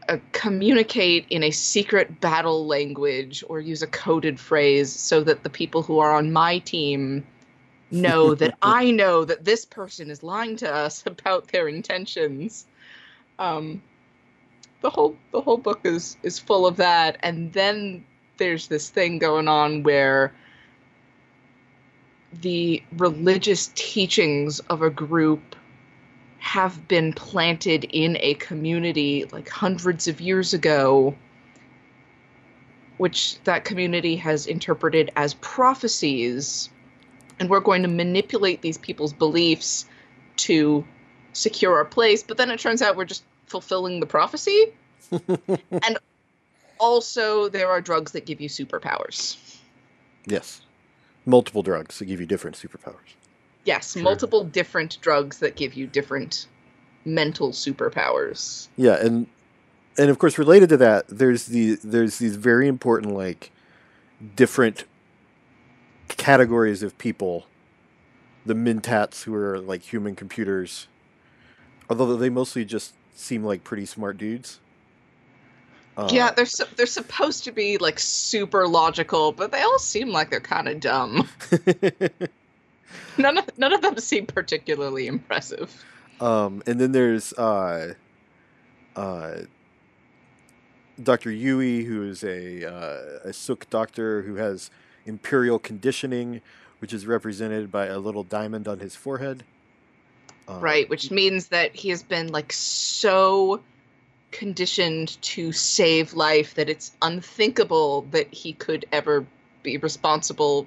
uh, 0.08 0.18
communicate 0.32 1.26
in 1.30 1.42
a 1.42 1.50
secret 1.50 2.20
battle 2.20 2.66
language 2.66 3.44
or 3.48 3.60
use 3.60 3.82
a 3.82 3.86
coded 3.86 4.38
phrase 4.38 4.92
so 4.92 5.22
that 5.22 5.42
the 5.42 5.50
people 5.50 5.82
who 5.82 5.98
are 5.98 6.14
on 6.14 6.32
my 6.32 6.58
team 6.58 7.26
know 7.90 8.34
that 8.36 8.56
I 8.62 8.90
know 8.90 9.24
that 9.24 9.44
this 9.44 9.64
person 9.64 10.10
is 10.10 10.22
lying 10.22 10.56
to 10.56 10.72
us 10.72 11.04
about 11.06 11.48
their 11.48 11.68
intentions. 11.68 12.66
Um, 13.38 13.82
the 14.80 14.90
whole 14.90 15.16
the 15.32 15.40
whole 15.40 15.58
book 15.58 15.80
is 15.84 16.16
is 16.22 16.38
full 16.38 16.66
of 16.66 16.76
that, 16.76 17.18
and 17.20 17.52
then 17.52 18.04
there's 18.38 18.68
this 18.68 18.90
thing 18.90 19.18
going 19.18 19.48
on 19.48 19.82
where 19.82 20.34
the 22.42 22.82
religious 22.98 23.70
teachings 23.74 24.60
of 24.60 24.82
a 24.82 24.90
group 24.90 25.56
have 26.38 26.86
been 26.86 27.12
planted 27.12 27.84
in 27.84 28.16
a 28.20 28.34
community 28.34 29.24
like 29.32 29.48
hundreds 29.48 30.06
of 30.06 30.20
years 30.20 30.52
ago 30.54 31.14
which 32.98 33.42
that 33.44 33.64
community 33.64 34.16
has 34.16 34.46
interpreted 34.46 35.10
as 35.16 35.34
prophecies 35.34 36.70
and 37.38 37.48
we're 37.50 37.60
going 37.60 37.82
to 37.82 37.88
manipulate 37.88 38.62
these 38.62 38.78
people's 38.78 39.12
beliefs 39.12 39.86
to 40.36 40.86
secure 41.32 41.76
our 41.76 41.84
place 41.84 42.22
but 42.22 42.36
then 42.36 42.50
it 42.50 42.58
turns 42.58 42.82
out 42.82 42.96
we're 42.96 43.04
just 43.04 43.24
fulfilling 43.46 44.00
the 44.00 44.06
prophecy 44.06 44.72
and 45.10 45.98
also 46.78 47.48
there 47.48 47.68
are 47.70 47.80
drugs 47.80 48.12
that 48.12 48.26
give 48.26 48.40
you 48.40 48.48
superpowers 48.48 49.36
yes 50.26 50.62
multiple 51.24 51.62
drugs 51.62 51.98
that 51.98 52.06
give 52.06 52.20
you 52.20 52.26
different 52.26 52.56
superpowers 52.56 53.14
Yes, 53.66 53.94
Sure. 53.94 54.02
multiple 54.02 54.44
different 54.44 54.98
drugs 55.00 55.40
that 55.40 55.56
give 55.56 55.74
you 55.74 55.88
different 55.88 56.46
mental 57.04 57.50
superpowers. 57.50 58.68
Yeah, 58.76 58.94
and 58.94 59.26
and 59.98 60.08
of 60.08 60.18
course 60.20 60.38
related 60.38 60.68
to 60.70 60.76
that, 60.78 61.08
there's 61.08 61.46
the 61.46 61.74
there's 61.82 62.18
these 62.18 62.36
very 62.36 62.68
important 62.68 63.14
like 63.14 63.50
different 64.36 64.84
categories 66.26 66.82
of 66.82 66.98
people. 66.98 67.46
The 68.44 68.54
mentats 68.54 69.22
who 69.22 69.34
are 69.36 69.60
like 69.60 69.82
human 69.82 70.16
computers, 70.16 70.88
although 71.88 72.16
they 72.16 72.30
mostly 72.30 72.64
just 72.64 72.94
seem 73.14 73.44
like 73.44 73.62
pretty 73.62 73.86
smart 73.86 74.18
dudes. 74.18 74.58
Uh, 75.96 76.08
yeah, 76.10 76.32
they're 76.32 76.44
su- 76.44 76.66
they're 76.76 76.86
supposed 76.86 77.44
to 77.44 77.52
be 77.52 77.78
like 77.78 78.00
super 78.00 78.66
logical, 78.66 79.30
but 79.30 79.52
they 79.52 79.62
all 79.62 79.78
seem 79.78 80.08
like 80.08 80.30
they're 80.30 80.40
kind 80.40 80.66
of 80.66 80.80
dumb. 80.80 81.28
None 83.18 83.38
of 83.38 83.58
none 83.58 83.72
of 83.72 83.80
them 83.80 83.96
seem 83.98 84.26
particularly 84.26 85.06
impressive. 85.06 85.84
Um, 86.20 86.62
and 86.66 86.80
then 86.80 86.92
there's 86.92 87.32
uh, 87.34 87.94
uh, 88.94 89.36
Dr. 91.02 91.30
Yueh, 91.30 91.86
who 91.86 92.02
is 92.02 92.22
a, 92.22 92.64
uh, 92.64 93.28
a 93.28 93.32
Suk 93.32 93.68
doctor 93.70 94.22
who 94.22 94.36
has 94.36 94.70
imperial 95.06 95.58
conditioning, 95.58 96.42
which 96.80 96.92
is 96.92 97.06
represented 97.06 97.72
by 97.72 97.86
a 97.86 97.98
little 97.98 98.22
diamond 98.22 98.68
on 98.68 98.80
his 98.80 98.94
forehead. 98.94 99.44
Um, 100.48 100.60
Right, 100.60 100.88
which 100.88 101.10
means 101.10 101.48
that 101.48 101.74
he 101.74 101.88
has 101.88 102.02
been 102.02 102.28
like 102.28 102.52
so 102.52 103.62
conditioned 104.30 105.20
to 105.22 105.52
save 105.52 106.14
life 106.14 106.54
that 106.54 106.68
it's 106.68 106.92
unthinkable 107.00 108.02
that 108.10 108.32
he 108.32 108.52
could 108.52 108.84
ever 108.92 109.26
be 109.62 109.78
responsible 109.78 110.66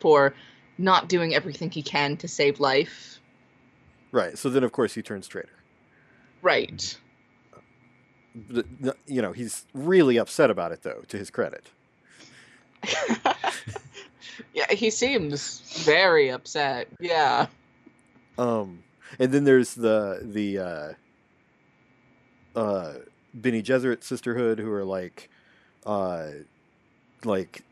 for 0.00 0.34
not 0.76 1.08
doing 1.08 1.34
everything 1.34 1.70
he 1.70 1.82
can 1.82 2.16
to 2.18 2.28
save 2.28 2.60
life. 2.60 3.20
Right. 4.12 4.36
So 4.38 4.48
then, 4.48 4.62
of 4.64 4.72
course, 4.72 4.94
he 4.94 5.02
turns 5.02 5.26
traitor. 5.26 5.48
Right. 6.42 6.96
You 9.06 9.22
know, 9.22 9.32
he's 9.32 9.64
really 9.72 10.16
upset 10.18 10.50
about 10.50 10.72
it, 10.72 10.82
though, 10.82 11.02
to 11.08 11.16
his 11.16 11.30
credit. 11.30 11.70
yeah, 14.54 14.72
he 14.72 14.90
seems 14.90 15.60
very 15.84 16.30
upset. 16.30 16.88
Yeah. 17.00 17.46
Um, 18.38 18.82
and 19.18 19.32
then 19.32 19.44
there's 19.44 19.74
the 19.74 20.20
the 20.22 20.58
uh, 20.58 20.92
uh, 22.58 22.92
Bene 23.38 23.62
Gesserit 23.62 24.02
sisterhood 24.02 24.58
who 24.58 24.70
are 24.72 24.84
like, 24.84 25.28
uh, 25.84 26.28
like, 27.24 27.62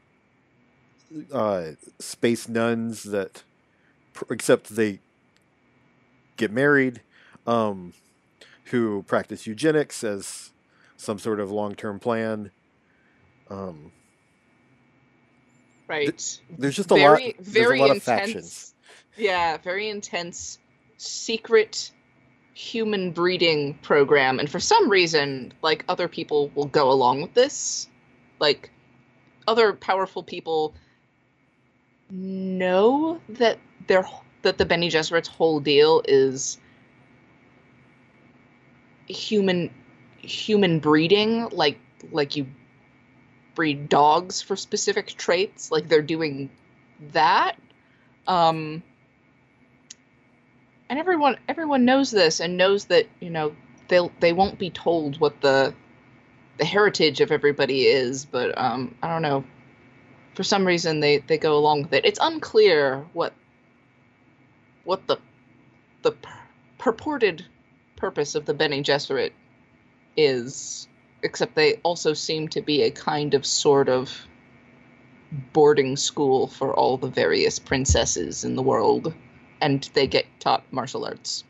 uh, 1.32 1.72
space 1.98 2.48
nuns 2.48 3.04
that, 3.04 3.42
except 4.30 4.74
they 4.74 5.00
get 6.36 6.50
married, 6.50 7.00
um, 7.46 7.92
who 8.66 9.02
practice 9.06 9.46
eugenics 9.46 10.02
as 10.02 10.50
some 10.96 11.18
sort 11.18 11.38
of 11.40 11.50
long 11.50 11.74
term 11.74 11.98
plan. 12.00 12.50
Um, 13.50 13.92
Right. 15.92 16.40
there's 16.58 16.76
just 16.76 16.90
a 16.90 16.94
very, 16.94 17.26
lot. 17.26 17.36
Very 17.40 17.78
a 17.78 17.82
lot 17.82 17.90
of 17.90 17.96
intense. 17.96 18.04
factions. 18.04 18.74
Yeah, 19.18 19.58
very 19.58 19.90
intense 19.90 20.58
secret 20.96 21.92
human 22.54 23.12
breeding 23.12 23.74
program 23.82 24.38
and 24.38 24.48
for 24.48 24.60
some 24.60 24.90
reason 24.90 25.52
like 25.62 25.84
other 25.88 26.06
people 26.06 26.50
will 26.54 26.66
go 26.66 26.90
along 26.90 27.22
with 27.22 27.32
this 27.32 27.88
like 28.40 28.70
other 29.48 29.72
powerful 29.72 30.22
people 30.22 30.74
know 32.10 33.18
that 33.30 33.58
their 33.86 34.04
that 34.42 34.58
the 34.58 34.66
Bene 34.66 34.90
Gesserit's 34.90 35.28
whole 35.28 35.60
deal 35.60 36.02
is 36.06 36.58
human 39.06 39.70
human 40.18 40.78
breeding 40.78 41.48
like 41.50 41.78
like 42.10 42.36
you 42.36 42.46
breed 43.54 43.88
dogs 43.88 44.42
for 44.42 44.56
specific 44.56 45.08
traits 45.08 45.70
like 45.70 45.88
they're 45.88 46.02
doing 46.02 46.50
that. 47.12 47.56
Um 48.26 48.82
and 50.88 50.98
everyone 50.98 51.38
everyone 51.48 51.84
knows 51.84 52.10
this 52.10 52.40
and 52.40 52.56
knows 52.56 52.86
that 52.86 53.06
you 53.20 53.30
know 53.30 53.56
they'll 53.88 54.12
they 54.20 54.32
won't 54.32 54.58
be 54.58 54.70
told 54.70 55.18
what 55.20 55.40
the 55.40 55.74
the 56.58 56.64
heritage 56.64 57.20
of 57.20 57.32
everybody 57.32 57.86
is 57.86 58.26
but 58.26 58.56
um 58.58 58.94
i 59.02 59.08
don't 59.08 59.22
know. 59.22 59.44
For 60.34 60.42
some 60.44 60.66
reason 60.66 61.00
they 61.00 61.18
they 61.18 61.38
go 61.38 61.56
along 61.56 61.82
with 61.82 61.92
it. 61.94 62.04
It's 62.04 62.18
unclear 62.22 63.06
what 63.12 63.32
what 64.84 65.06
the 65.06 65.18
the 66.02 66.12
pur- 66.12 66.38
purported 66.78 67.46
purpose 67.96 68.34
of 68.34 68.44
the 68.46 68.54
Bene 68.54 68.82
Gesserit 68.82 69.32
is 70.16 70.88
except 71.22 71.54
they 71.54 71.74
also 71.82 72.12
seem 72.12 72.48
to 72.48 72.60
be 72.60 72.82
a 72.82 72.90
kind 72.90 73.34
of 73.34 73.46
sort 73.46 73.88
of 73.88 74.26
boarding 75.52 75.96
school 75.96 76.46
for 76.46 76.74
all 76.74 76.96
the 76.96 77.08
various 77.08 77.58
princesses 77.58 78.44
in 78.44 78.54
the 78.54 78.62
world 78.62 79.14
and 79.60 79.88
they 79.94 80.06
get 80.06 80.26
taught 80.40 80.62
martial 80.72 81.04
arts 81.04 81.44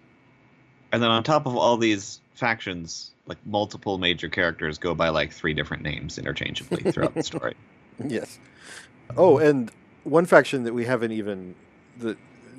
And 0.92 1.02
then 1.02 1.10
on 1.10 1.24
top 1.24 1.46
of 1.46 1.56
all 1.56 1.76
these 1.76 2.20
factions, 2.34 3.12
like 3.26 3.38
multiple 3.46 3.98
major 3.98 4.28
characters 4.28 4.78
go 4.78 4.94
by 4.94 5.08
like 5.08 5.32
three 5.32 5.54
different 5.54 5.82
names 5.82 6.18
interchangeably 6.18 6.90
throughout 6.92 7.14
the 7.14 7.22
story. 7.22 7.54
Yes. 8.06 8.38
Oh, 9.16 9.36
and 9.36 9.70
one 10.04 10.24
faction 10.24 10.64
that 10.64 10.72
we 10.72 10.86
haven't 10.86 11.12
even 11.12 11.54
that 11.98 12.16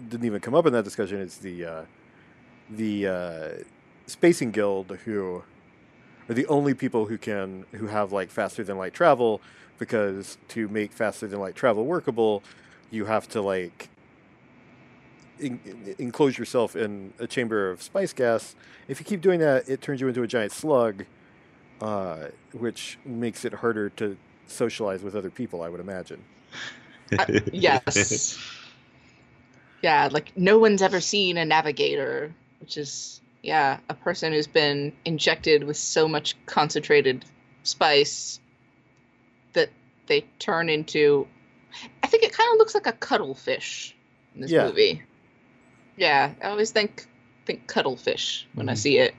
didn't 0.09 0.25
even 0.25 0.39
come 0.39 0.53
up 0.53 0.65
in 0.67 0.73
that 0.73 0.83
discussion 0.83 1.19
is 1.19 1.37
the 1.39 1.65
uh, 1.65 1.85
the 2.69 3.07
uh, 3.07 3.49
Spacing 4.05 4.51
Guild, 4.51 4.91
who 5.03 5.43
are 6.29 6.33
the 6.33 6.47
only 6.47 6.73
people 6.73 7.05
who 7.05 7.17
can 7.17 7.65
who 7.73 7.87
have 7.87 8.11
like 8.11 8.29
faster 8.31 8.63
than 8.63 8.77
light 8.77 8.93
travel, 8.93 9.41
because 9.79 10.37
to 10.49 10.67
make 10.67 10.93
faster 10.93 11.27
than 11.27 11.39
light 11.39 11.55
travel 11.55 11.85
workable, 11.85 12.43
you 12.91 13.05
have 13.05 13.27
to 13.29 13.41
like 13.41 13.89
en- 15.41 15.59
en- 15.65 15.95
enclose 15.99 16.37
yourself 16.37 16.75
in 16.75 17.13
a 17.19 17.27
chamber 17.27 17.69
of 17.69 17.81
spice 17.81 18.13
gas. 18.13 18.55
If 18.87 18.99
you 18.99 19.05
keep 19.05 19.21
doing 19.21 19.39
that, 19.39 19.67
it 19.67 19.81
turns 19.81 20.01
you 20.01 20.07
into 20.07 20.23
a 20.23 20.27
giant 20.27 20.51
slug, 20.51 21.05
uh, 21.81 22.27
which 22.53 22.97
makes 23.05 23.45
it 23.45 23.53
harder 23.53 23.89
to 23.91 24.17
socialize 24.47 25.01
with 25.03 25.15
other 25.15 25.29
people. 25.29 25.61
I 25.61 25.69
would 25.69 25.79
imagine. 25.81 26.23
I- 27.19 27.41
yes. 27.51 28.37
Yeah, 29.81 30.07
like 30.11 30.31
no 30.37 30.59
one's 30.59 30.81
ever 30.81 31.01
seen 31.01 31.35
a 31.37 31.43
navigator, 31.43 32.33
which 32.61 32.77
is 32.77 33.19
yeah, 33.43 33.79
a 33.89 33.93
person 33.93 34.31
who's 34.33 34.47
been 34.47 34.93
injected 35.05 35.63
with 35.65 35.77
so 35.77 36.07
much 36.07 36.35
concentrated 36.45 37.25
spice 37.63 38.39
that 39.51 39.69
they 40.07 40.21
turn 40.39 40.69
into 40.69 41.27
I 42.03 42.07
think 42.07 42.23
it 42.23 42.31
kind 42.31 42.49
of 42.53 42.59
looks 42.59 42.73
like 42.75 42.87
a 42.87 42.91
cuttlefish 42.93 43.95
in 44.35 44.41
this 44.41 44.51
Yeah. 44.51 44.67
movie. 44.67 45.01
Yeah, 45.97 46.33
I 46.41 46.47
always 46.49 46.71
think 46.71 47.05
think 47.45 47.67
cuttlefish 47.67 48.47
when 48.53 48.69
I 48.69 48.73
Mhm. 48.73 48.77
see 48.77 48.97
it. 48.99 49.13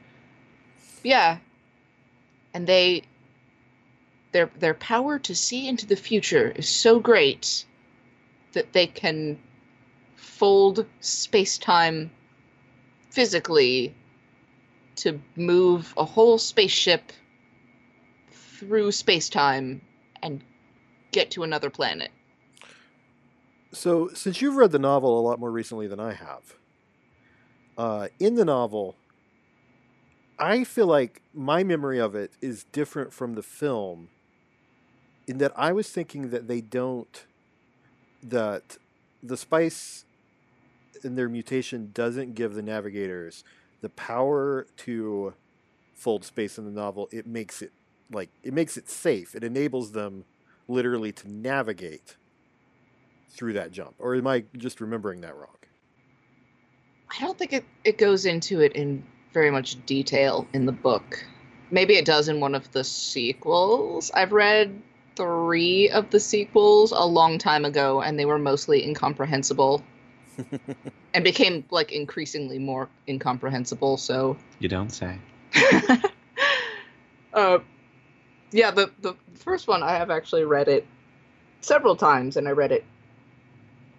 Yeah. 1.03 1.39
And 2.55 2.67
they 2.67 3.03
their 4.33 4.47
their 4.59 4.75
power 4.75 5.19
to 5.19 5.35
see 5.35 5.69
into 5.69 5.85
the 5.87 5.97
future 5.97 6.53
is 6.57 6.69
so 6.69 6.99
great 6.99 7.65
that 8.53 8.73
they 8.73 8.87
can 8.87 9.39
fold 10.17 10.87
space-time 11.01 12.11
physically 13.11 13.95
to 14.97 15.21
move 15.37 15.93
a 15.97 16.05
whole 16.05 16.39
spaceship 16.39 17.13
through 18.31 18.93
space-time 18.93 19.81
and 20.23 20.43
get 21.13 21.31
to 21.33 21.43
another 21.43 21.71
planet. 21.71 22.11
So, 23.73 24.09
since 24.15 24.41
you've 24.41 24.57
read 24.57 24.71
the 24.71 24.79
novel 24.79 25.19
a 25.19 25.23
lot 25.23 25.41
more 25.41 25.51
recently 25.51 25.87
than 25.89 25.99
I 25.99 26.13
have, 26.13 26.55
uh, 27.77 28.09
in 28.21 28.37
the 28.37 28.45
novel, 28.45 28.95
I 30.39 30.65
feel 30.65 30.87
like 30.87 31.23
my 31.33 31.65
memory 31.65 31.99
of 31.99 32.15
it 32.15 32.33
is 32.41 32.65
different 32.73 33.13
from 33.13 33.35
the 33.35 33.43
film 33.43 34.09
in 35.27 35.39
that 35.39 35.53
I 35.57 35.73
was 35.73 35.91
thinking 35.91 36.31
that 36.31 36.49
they 36.49 36.61
don't, 36.61 37.27
that 38.23 38.79
the 39.23 39.37
spice 39.37 40.05
in 41.03 41.17
their 41.17 41.29
mutation 41.29 41.91
doesn't 41.93 42.35
give 42.35 42.55
the 42.55 42.63
navigators 42.63 43.45
the 43.85 43.91
power 43.91 44.67
to 44.79 45.35
fold 45.95 46.25
space 46.25 46.57
in 46.57 46.65
the 46.65 46.71
novel. 46.71 47.07
It 47.13 47.27
makes 47.27 47.61
it 47.61 47.71
like, 48.11 48.31
it 48.43 48.55
makes 48.55 48.79
it 48.79 48.89
safe. 48.89 49.35
It 49.35 49.45
enables 49.45 49.93
them 49.93 50.25
literally 50.67 51.13
to 51.13 51.31
navigate 51.31 52.17
through 53.29 53.53
that 53.53 53.73
jump. 53.73 53.95
Or 53.99 54.15
am 54.15 54.27
I 54.27 54.45
just 54.57 54.81
remembering 54.81 55.21
that 55.21 55.37
wrong? 55.37 55.57
I 57.11 57.21
don't 57.21 57.39
think 57.39 57.53
it, 57.53 57.65
it 57.85 57.99
goes 57.99 58.25
into 58.25 58.61
it 58.61 58.73
in 58.73 59.05
very 59.35 59.51
much 59.51 59.85
detail 59.85 60.49
in 60.55 60.65
the 60.65 60.73
book. 60.73 61.23
Maybe 61.71 61.95
it 61.97 62.07
does 62.07 62.29
in 62.29 62.41
one 62.41 62.55
of 62.55 62.73
the 62.73 62.85
sequels. 62.85 64.11
I've 64.15 64.33
read 64.33 64.81
three 65.15 65.91
of 65.91 66.09
the 66.09 66.21
sequels 66.21 66.93
a 66.93 67.05
long 67.05 67.37
time 67.37 67.67
ago, 67.67 68.01
and 68.01 68.19
they 68.19 68.25
were 68.25 68.39
mostly 68.39 68.83
incomprehensible 68.85 69.85
and 71.15 71.25
became 71.25 71.65
like 71.71 71.93
increasingly 71.93 72.59
more 72.59 72.89
incomprehensible. 73.09 73.97
So, 73.97 74.37
You 74.59 74.69
don't 74.69 74.91
say. 74.91 75.19
uh, 77.35 77.59
yeah, 78.53 78.71
the 78.71 78.91
the 79.01 79.15
first 79.35 79.69
one 79.69 79.83
I 79.83 79.93
have 79.93 80.11
actually 80.11 80.45
read 80.45 80.69
it 80.69 80.87
several 81.61 81.97
times, 81.97 82.37
and 82.37 82.47
I 82.49 82.53
read 82.53 82.73
it 82.73 82.85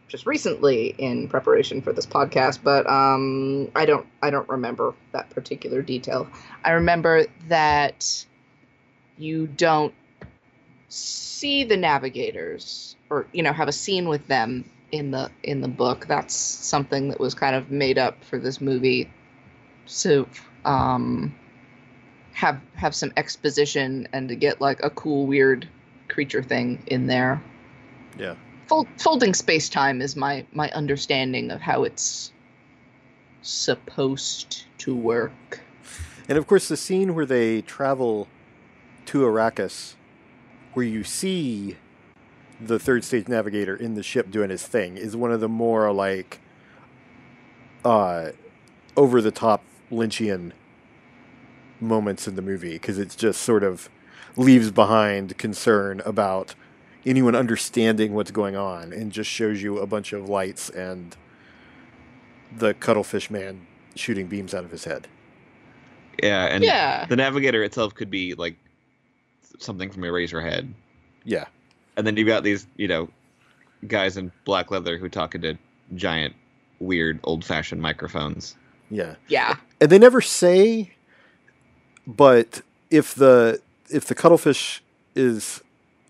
just 0.08 0.26
recently 0.26 0.96
in 0.98 1.28
preparation 1.28 1.82
for 1.82 1.92
this 1.92 2.06
podcast. 2.06 2.60
But 2.64 2.88
um, 2.88 3.72
I 3.76 3.86
don't 3.86 4.06
I 4.22 4.30
don't 4.30 4.48
remember 4.50 4.94
that 5.12 5.30
particular 5.30 5.82
detail. 5.82 6.28
I 6.64 6.72
remember 6.72 7.26
that 7.48 8.26
you 9.18 9.48
don't 9.48 9.94
see 10.90 11.64
the 11.64 11.78
navigators 11.78 12.96
or 13.10 13.28
you 13.34 13.44
know 13.44 13.54
have 13.54 13.68
a 13.68 13.74
scene 13.74 14.08
with 14.08 14.26
them 14.28 14.70
in 14.96 15.12
the 15.12 15.30
in 15.44 15.62
the 15.62 15.68
book. 15.68 16.06
That's 16.08 16.36
something 16.36 17.10
that 17.10 17.20
was 17.20 17.34
kind 17.34 17.56
of 17.56 17.72
made 17.72 17.98
up 17.98 18.24
for 18.24 18.40
this 18.40 18.62
movie 18.62 19.10
to 20.00 20.28
um 20.64 21.34
have 22.34 22.60
have 22.76 22.96
some 22.96 23.12
exposition 23.18 24.08
and 24.14 24.30
to 24.30 24.36
get 24.36 24.60
like 24.62 24.84
a 24.84 24.90
cool 24.90 25.26
weird 25.26 25.68
creature 26.08 26.44
thing 26.44 26.84
in 26.88 27.08
there. 27.08 27.42
Yeah. 28.18 28.36
Fold, 28.68 28.88
folding 28.98 29.34
space 29.34 29.70
time 29.70 30.02
is 30.02 30.16
my 30.16 30.46
my 30.52 30.70
understanding 30.72 31.52
of 31.52 31.62
how 31.62 31.84
it's 31.84 32.32
supposed 33.42 34.66
to 34.80 34.96
work. 34.96 35.62
And 36.28 36.38
of 36.38 36.48
course, 36.48 36.68
the 36.68 36.78
scene 36.78 37.14
where 37.14 37.26
they 37.26 37.62
travel 37.62 38.28
to 39.08 39.22
Arrakis, 39.22 39.94
where 40.74 40.86
you 40.86 41.04
see 41.04 41.78
the 42.60 42.80
third 42.80 43.04
stage 43.04 43.28
navigator 43.28 43.76
in 43.76 43.96
the 43.96 44.04
ship 44.04 44.32
doing 44.32 44.50
his 44.50 44.64
thing, 44.64 44.98
is 44.98 45.16
one 45.16 45.32
of 45.32 45.40
the 45.40 45.50
more 45.50 45.92
like 45.92 46.40
uh, 47.84 48.32
over 48.98 49.22
the 49.22 49.32
top 49.32 49.64
Lynchian 49.92 50.52
moments 51.80 52.28
in 52.28 52.36
the 52.36 52.42
movie 52.42 52.74
because 52.74 52.98
it's 52.98 53.16
just 53.16 53.42
sort 53.42 53.64
of 53.64 53.90
leaves 54.36 54.72
behind 54.72 55.38
concern 55.38 56.02
about 56.06 56.56
anyone 57.06 57.36
understanding 57.36 58.14
what's 58.14 58.32
going 58.32 58.56
on 58.56 58.92
and 58.92 59.12
just 59.12 59.30
shows 59.30 59.62
you 59.62 59.78
a 59.78 59.86
bunch 59.86 60.14
of 60.14 60.28
lights 60.28 60.70
and 60.70 61.16
the 62.58 62.74
cuttlefish 62.74 63.30
man 63.30 63.68
shooting 63.96 64.28
beams 64.28 64.54
out 64.54 64.64
of 64.64 64.72
his 64.72 64.86
head. 64.86 65.08
Yeah, 66.22 66.46
and 66.46 66.64
yeah 66.64 67.06
the 67.06 67.16
navigator 67.16 67.64
itself 67.64 67.94
could 67.94 68.10
be 68.10 68.34
like 68.34 68.56
something 69.60 69.92
from 69.92 70.04
a 70.04 70.08
Eraserhead. 70.08 70.72
Yeah. 71.24 71.46
And 71.98 72.06
then 72.06 72.18
you've 72.18 72.28
got 72.28 72.44
these, 72.44 72.68
you 72.78 72.88
know, 72.88 73.10
guys 73.88 74.18
in 74.18 74.32
black 74.46 74.72
leather 74.72 74.98
who 74.98 75.10
talk 75.10 75.36
into 75.36 75.58
giant, 75.96 76.36
weird, 76.80 77.20
old-fashioned 77.24 77.82
microphones. 77.82 78.56
Yeah. 78.90 79.16
yeah 79.28 79.56
and 79.82 79.90
they 79.90 79.98
never 79.98 80.22
say 80.22 80.92
but 82.06 82.62
if 82.92 83.16
the 83.16 83.60
if 83.90 84.06
the 84.06 84.16
cuttlefish 84.16 84.84
is 85.16 85.62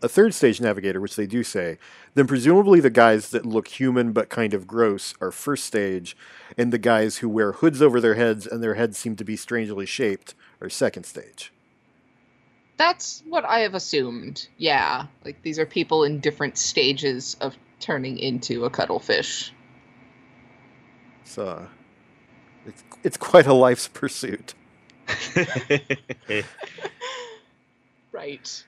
a 0.02 0.10
third 0.10 0.34
stage 0.34 0.60
navigator 0.60 1.00
which 1.00 1.16
they 1.16 1.26
do 1.26 1.44
say 1.44 1.78
then 2.16 2.28
presumably 2.28 2.80
the 2.80 2.90
guys 2.90 3.30
that 3.30 3.46
look 3.46 3.68
human 3.70 4.12
but 4.12 4.30
kind 4.30 4.54
of 4.54 4.68
gross 4.68 5.14
are 5.22 5.32
first 5.32 5.64
stage 5.66 6.18
and 6.58 6.74
the 6.74 6.78
guys 6.78 7.18
who 7.18 7.30
wear 7.30 7.54
hoods 7.54 7.82
over 7.82 8.02
their 8.02 8.16
heads 8.16 8.46
and 8.46 8.62
their 8.62 8.76
heads 8.76 8.98
seem 8.98 9.16
to 9.16 9.24
be 9.24 9.38
strangely 9.38 9.86
shaped 9.86 10.36
are 10.62 10.70
second 10.70 11.06
stage 11.06 11.54
That's 12.78 13.24
what 13.28 13.46
I 13.46 13.60
have 13.60 13.74
assumed. 13.74 14.48
Yeah. 14.58 15.08
Like 15.24 15.42
these 15.42 15.60
are 15.60 15.66
people 15.66 16.04
in 16.04 16.20
different 16.20 16.58
stages 16.58 17.38
of 17.40 17.56
turning 17.80 18.18
into 18.18 18.66
a 18.66 18.70
cuttlefish. 18.70 19.54
so 21.24 21.68
it's, 22.66 22.84
it's 23.04 23.18
quite 23.18 23.46
a 23.46 23.54
life's 23.54 23.88
pursuit 23.88 24.54
Right. 28.12 28.66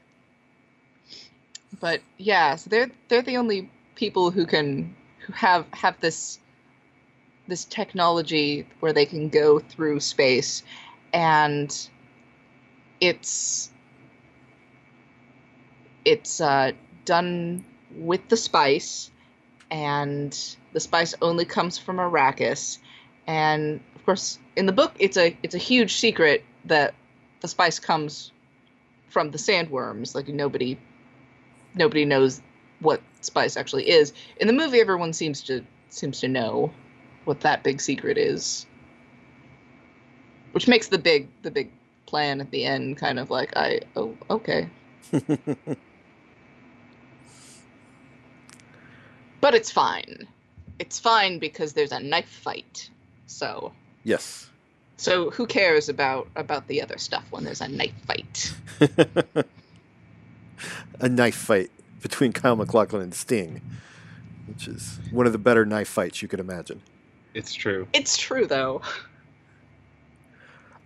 But 1.79 2.01
yeah, 2.17 2.57
so 2.57 2.69
they're 2.69 2.91
they're 3.07 3.21
the 3.21 3.37
only 3.37 3.71
people 3.95 4.29
who 4.29 4.45
can 4.45 4.95
who 5.25 5.33
have 5.33 5.65
have 5.71 5.99
this 6.01 6.39
this 7.47 7.63
technology 7.63 8.67
where 8.81 8.91
they 8.91 9.05
can 9.05 9.29
go 9.29 9.59
through 9.59 10.01
space 10.01 10.63
and 11.13 11.89
it's 12.99 13.71
it's 16.07 16.39
uh, 16.39 16.71
done 17.03 17.65
with 17.97 18.29
the 18.29 18.37
spice 18.37 19.11
and 19.69 20.55
the 20.71 20.79
spice 20.79 21.13
only 21.21 21.43
comes 21.43 21.77
from 21.77 21.97
Arrakis. 21.97 22.77
And 23.27 23.81
of 23.95 24.05
course 24.05 24.39
in 24.55 24.65
the 24.65 24.71
book 24.71 24.93
it's 24.99 25.17
a 25.17 25.37
it's 25.43 25.53
a 25.53 25.57
huge 25.59 25.95
secret 25.95 26.45
that 26.65 26.95
the 27.41 27.47
spice 27.49 27.77
comes 27.77 28.31
from 29.09 29.31
the 29.31 29.37
sandworms. 29.37 30.15
Like 30.15 30.29
nobody 30.29 30.79
nobody 31.75 32.05
knows 32.05 32.41
what 32.79 33.01
spice 33.19 33.57
actually 33.57 33.89
is. 33.89 34.13
In 34.39 34.47
the 34.47 34.53
movie 34.53 34.79
everyone 34.79 35.11
seems 35.11 35.41
to 35.43 35.61
seems 35.89 36.21
to 36.21 36.29
know 36.29 36.71
what 37.25 37.41
that 37.41 37.63
big 37.63 37.81
secret 37.81 38.17
is. 38.17 38.65
Which 40.53 40.69
makes 40.69 40.87
the 40.87 40.97
big 40.97 41.27
the 41.41 41.51
big 41.51 41.69
plan 42.05 42.39
at 42.39 42.49
the 42.51 42.63
end 42.63 42.95
kind 42.95 43.19
of 43.19 43.29
like 43.29 43.51
i 43.57 43.81
oh 43.97 44.15
okay 44.29 44.69
but 49.41 49.53
it's 49.55 49.71
fine. 49.71 50.27
It's 50.79 50.99
fine 50.99 51.39
because 51.39 51.73
there's 51.73 51.91
a 51.91 51.99
knife 51.99 52.29
fight 52.29 52.89
so. 53.27 53.73
Yes. 54.03 54.49
So 54.97 55.29
who 55.29 55.45
cares 55.45 55.89
about 55.89 56.27
about 56.35 56.67
the 56.67 56.81
other 56.81 56.97
stuff 56.97 57.25
when 57.29 57.43
there's 57.43 57.61
a 57.61 57.67
knife 57.67 57.93
fight? 58.05 58.53
A 60.99 61.07
knife 61.07 61.35
fight 61.35 61.69
between 62.01 62.33
Kyle 62.33 62.55
MacLachlan 62.55 63.03
and 63.03 63.13
Sting, 63.13 63.61
which 64.47 64.67
is 64.67 64.99
one 65.11 65.27
of 65.27 65.31
the 65.31 65.37
better 65.37 65.63
knife 65.67 65.87
fights 65.87 66.23
you 66.23 66.27
could 66.27 66.39
imagine. 66.39 66.81
it's 67.35 67.53
true. 67.53 67.87
it's 67.93 68.17
true 68.17 68.47
though. 68.47 68.81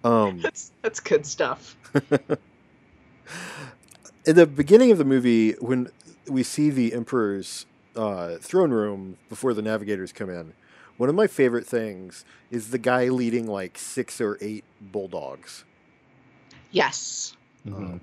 Um, 0.03 0.39
that's 0.43 0.73
that's 0.81 0.99
good 0.99 1.25
stuff. 1.25 1.77
In 4.25 4.35
the 4.35 4.45
beginning 4.45 4.91
of 4.91 4.97
the 4.97 5.05
movie, 5.05 5.53
when 5.53 5.89
we 6.27 6.43
see 6.43 6.69
the 6.69 6.91
Emperor's 6.93 7.65
uh, 7.95 8.35
throne 8.37 8.71
room 8.71 9.17
before 9.29 9.53
the 9.53 9.61
navigators 9.61 10.11
come 10.11 10.29
in, 10.29 10.53
one 10.97 11.09
of 11.09 11.15
my 11.15 11.27
favorite 11.27 11.65
things 11.65 12.23
is 12.49 12.69
the 12.71 12.77
guy 12.77 13.09
leading 13.09 13.47
like 13.47 13.77
six 13.77 14.19
or 14.21 14.37
eight 14.41 14.63
bulldogs, 14.79 15.63
Yes. 16.71 17.35
Mhm. 17.67 17.95
uh, 17.95 17.99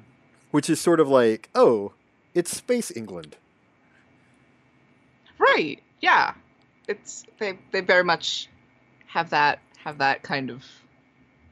which 0.50 0.68
is 0.70 0.80
sort 0.80 1.00
of 1.00 1.08
like, 1.08 1.48
oh, 1.54 1.92
it's 2.34 2.54
Space 2.56 2.90
England. 2.94 3.36
Right. 5.38 5.80
Yeah. 6.00 6.34
It's 6.86 7.24
they 7.38 7.58
they 7.70 7.80
very 7.80 8.04
much 8.04 8.48
have 9.06 9.30
that 9.30 9.60
have 9.84 9.98
that 9.98 10.22
kind 10.22 10.50
of 10.50 10.64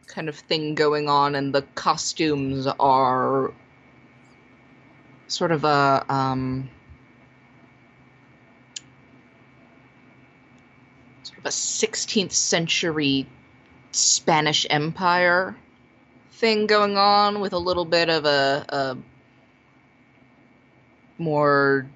kind 0.06 0.28
of 0.28 0.36
thing 0.36 0.74
going 0.74 1.08
on 1.08 1.34
and 1.34 1.54
the 1.54 1.62
costumes 1.74 2.66
are 2.78 3.52
sort 5.26 5.52
of 5.52 5.64
a 5.64 6.04
um 6.08 6.68
sort 11.22 11.35
of 11.35 11.35
a 11.46 11.48
16th 11.48 12.32
century 12.32 13.26
Spanish 13.92 14.66
Empire 14.68 15.56
thing 16.32 16.66
going 16.66 16.98
on 16.98 17.40
with 17.40 17.52
a 17.52 17.58
little 17.58 17.84
bit 17.84 18.10
of 18.10 18.24
a, 18.24 18.64
a 18.68 18.96
more 21.18 21.88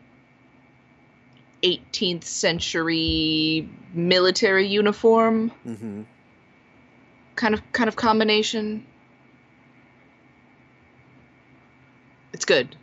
18th 1.63 2.25
century 2.25 3.69
military 3.93 4.67
uniform 4.67 5.51
hmm 5.65 6.03
kind 7.37 7.55
of 7.55 7.73
kind 7.73 7.89
of 7.89 7.97
combination. 7.97 8.85
It's 12.35 12.45
good. 12.45 12.77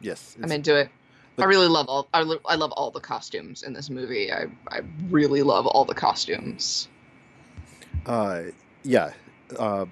Yes, 0.00 0.34
I'm 0.38 0.44
it's- 0.44 0.56
into 0.56 0.76
it. 0.76 0.90
I 1.42 1.46
really 1.46 1.66
love 1.68 1.86
all 1.88 2.08
I, 2.14 2.22
lo- 2.22 2.40
I 2.46 2.54
love 2.54 2.70
all 2.72 2.90
the 2.92 3.00
costumes 3.00 3.62
in 3.64 3.72
this 3.72 3.90
movie. 3.90 4.32
I 4.32 4.46
I 4.68 4.80
really 5.10 5.42
love 5.42 5.66
all 5.66 5.84
the 5.84 5.94
costumes. 5.94 6.88
Uh, 8.06 8.42
yeah. 8.84 9.12
Uh, 9.58 9.86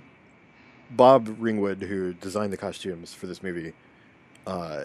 Bob 0.92 1.36
Ringwood, 1.38 1.82
who 1.82 2.14
designed 2.14 2.52
the 2.52 2.56
costumes 2.56 3.12
for 3.14 3.26
this 3.26 3.42
movie, 3.42 3.72
uh, 4.46 4.84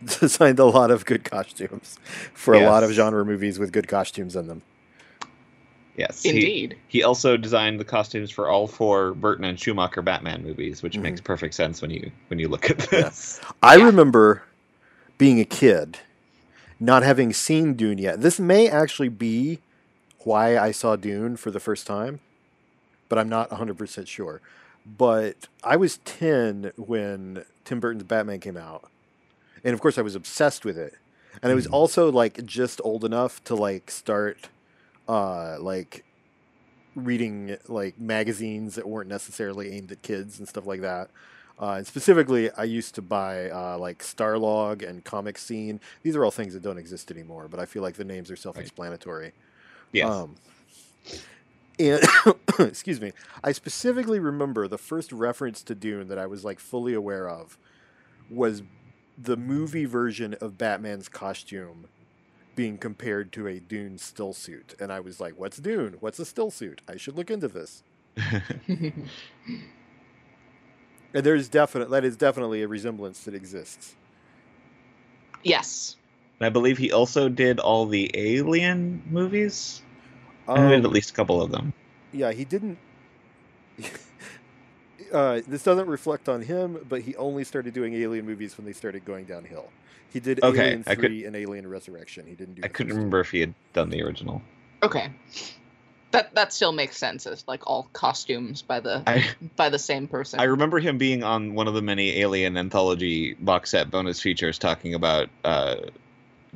designed 0.20 0.58
a 0.58 0.64
lot 0.64 0.90
of 0.90 1.04
good 1.04 1.24
costumes 1.24 1.98
for 2.34 2.54
a 2.54 2.60
lot 2.64 2.82
of 2.84 2.90
genre 2.92 3.24
movies 3.24 3.58
with 3.58 3.72
good 3.72 3.88
costumes 3.88 4.34
in 4.36 4.46
them. 4.48 4.62
Yes. 5.96 6.24
Indeed. 6.24 6.76
He, 6.86 7.02
also 7.02 7.36
designed 7.36 7.80
the 7.80 7.84
costumes 7.84 8.30
for 8.30 8.48
all 8.48 8.68
four 8.68 9.14
Burton 9.14 9.44
and 9.44 9.58
Schumacher 9.58 10.00
Batman 10.00 10.44
movies, 10.44 10.80
which 10.82 10.96
Mhm. 10.96 11.02
makes 11.02 11.20
perfect 11.20 11.54
sense 11.54 11.82
when 11.82 11.90
you 11.90 12.12
when 12.28 12.38
you 12.38 12.48
look 12.48 12.70
at 12.70 12.78
this. 12.78 13.40
I 13.62 13.76
Yeah. 13.76 13.86
remember 13.86 14.42
being 15.18 15.40
a 15.40 15.44
kid, 15.44 15.98
not 16.80 17.02
having 17.02 17.32
seen 17.32 17.74
Dune 17.74 17.98
yet. 17.98 18.20
This 18.20 18.38
may 18.40 18.68
actually 18.68 19.08
be 19.08 19.58
why 20.20 20.56
I 20.56 20.70
saw 20.70 20.96
Dune 20.96 21.36
for 21.36 21.50
the 21.50 21.60
first 21.60 21.86
time, 21.86 22.20
but 23.08 23.18
I'm 23.18 23.28
not 23.28 23.50
100% 23.50 24.06
sure. 24.06 24.40
But 24.86 25.48
I 25.62 25.76
was 25.76 25.98
10 25.98 26.72
when 26.76 27.44
Tim 27.64 27.80
Burton's 27.80 28.04
Batman 28.04 28.40
came 28.40 28.56
out. 28.56 28.88
And 29.64 29.74
of 29.74 29.80
course 29.80 29.98
I 29.98 30.02
was 30.02 30.14
obsessed 30.14 30.64
with 30.64 30.78
it. 30.78 30.94
And 31.42 31.52
I 31.52 31.54
was 31.54 31.66
Mhm. 31.66 31.72
also 31.72 32.10
like 32.10 32.44
just 32.46 32.80
old 32.84 33.04
enough 33.04 33.42
to 33.44 33.54
like 33.54 33.90
start 33.90 34.48
uh 35.08 35.56
like 35.60 36.04
reading 36.94 37.56
like 37.68 37.98
magazines 37.98 38.74
that 38.74 38.88
weren't 38.88 39.08
necessarily 39.08 39.70
aimed 39.72 39.92
at 39.92 40.02
kids 40.02 40.38
and 40.38 40.48
stuff 40.48 40.66
like 40.66 40.80
that. 40.80 41.10
Uh, 41.60 41.72
and 41.72 41.86
specifically, 41.86 42.50
I 42.52 42.64
used 42.64 42.94
to 42.94 43.02
buy 43.02 43.50
uh, 43.50 43.78
like 43.78 43.98
Starlog 43.98 44.88
and 44.88 45.04
Comic 45.04 45.38
Scene. 45.38 45.80
These 46.02 46.14
are 46.14 46.24
all 46.24 46.30
things 46.30 46.54
that 46.54 46.62
don't 46.62 46.78
exist 46.78 47.10
anymore, 47.10 47.48
but 47.48 47.58
I 47.58 47.66
feel 47.66 47.82
like 47.82 47.94
the 47.94 48.04
names 48.04 48.30
are 48.30 48.36
self-explanatory. 48.36 49.32
Yes. 49.92 50.08
Um, 50.08 50.36
and 51.78 52.02
excuse 52.60 53.00
me, 53.00 53.12
I 53.42 53.52
specifically 53.52 54.20
remember 54.20 54.68
the 54.68 54.78
first 54.78 55.12
reference 55.12 55.62
to 55.64 55.74
Dune 55.74 56.08
that 56.08 56.18
I 56.18 56.26
was 56.26 56.44
like 56.44 56.60
fully 56.60 56.94
aware 56.94 57.28
of 57.28 57.58
was 58.30 58.62
the 59.16 59.36
movie 59.36 59.84
version 59.84 60.34
of 60.34 60.58
Batman's 60.58 61.08
costume 61.08 61.86
being 62.54 62.78
compared 62.78 63.32
to 63.32 63.46
a 63.46 63.58
Dune 63.58 63.98
still 63.98 64.32
suit, 64.32 64.74
and 64.80 64.92
I 64.92 65.00
was 65.00 65.20
like, 65.20 65.34
"What's 65.38 65.58
Dune? 65.58 65.96
What's 66.00 66.18
a 66.18 66.24
still 66.24 66.50
suit? 66.50 66.82
I 66.88 66.96
should 66.96 67.16
look 67.16 67.30
into 67.30 67.48
this." 67.48 67.82
And 71.14 71.24
there's 71.24 71.48
definite 71.48 71.90
that 71.90 72.04
is 72.04 72.16
definitely 72.16 72.62
a 72.62 72.68
resemblance 72.68 73.20
that 73.24 73.34
exists. 73.34 73.94
yes. 75.42 75.96
And 76.40 76.46
I 76.46 76.50
believe 76.50 76.78
he 76.78 76.92
also 76.92 77.28
did 77.28 77.58
all 77.58 77.86
the 77.86 78.10
Alien 78.14 79.02
movies. 79.10 79.82
I 80.46 80.54
did 80.68 80.78
Um, 80.78 80.84
at 80.86 80.92
least 80.92 81.10
a 81.10 81.12
couple 81.14 81.42
of 81.42 81.50
them. 81.50 81.72
yeah, 82.12 82.30
he 82.32 82.44
didn't. 82.44 82.78
uh, 85.12 85.40
this 85.48 85.62
doesn't 85.62 85.88
reflect 85.88 86.28
on 86.28 86.42
him, 86.42 86.78
but 86.88 87.02
he 87.02 87.16
only 87.16 87.42
started 87.44 87.74
doing 87.74 87.94
Alien 87.94 88.24
movies 88.26 88.56
when 88.56 88.66
they 88.66 88.72
started 88.72 89.04
going 89.04 89.24
downhill. 89.24 89.70
He 90.12 90.20
did 90.20 90.42
Okay, 90.42 90.60
Alien 90.68 90.84
I 90.86 90.94
could- 90.94 91.06
Three 91.10 91.24
and 91.24 91.34
Alien 91.36 91.66
Resurrection. 91.68 92.26
He 92.26 92.34
didn't 92.34 92.54
do. 92.54 92.62
I 92.64 92.68
couldn't 92.68 92.94
remember 92.94 93.20
if 93.20 93.30
he 93.30 93.40
had 93.40 93.54
done 93.72 93.90
the 93.90 94.02
original. 94.02 94.40
Okay. 94.82 95.10
That 96.10 96.34
that 96.34 96.52
still 96.52 96.72
makes 96.72 96.96
sense 96.96 97.26
as 97.26 97.44
like 97.46 97.66
all 97.66 97.88
costumes 97.92 98.62
by 98.62 98.80
the 98.80 99.02
I 99.06 99.28
by 99.56 99.68
the 99.68 99.78
same 99.78 100.08
person. 100.08 100.40
I 100.40 100.44
remember 100.44 100.78
him 100.78 100.96
being 100.96 101.22
on 101.22 101.54
one 101.54 101.68
of 101.68 101.74
the 101.74 101.82
many 101.82 102.20
Alien 102.20 102.56
anthology 102.56 103.34
box 103.34 103.70
set 103.70 103.90
bonus 103.90 104.20
features 104.20 104.58
talking 104.58 104.94
about 104.94 105.28
uh, 105.44 105.76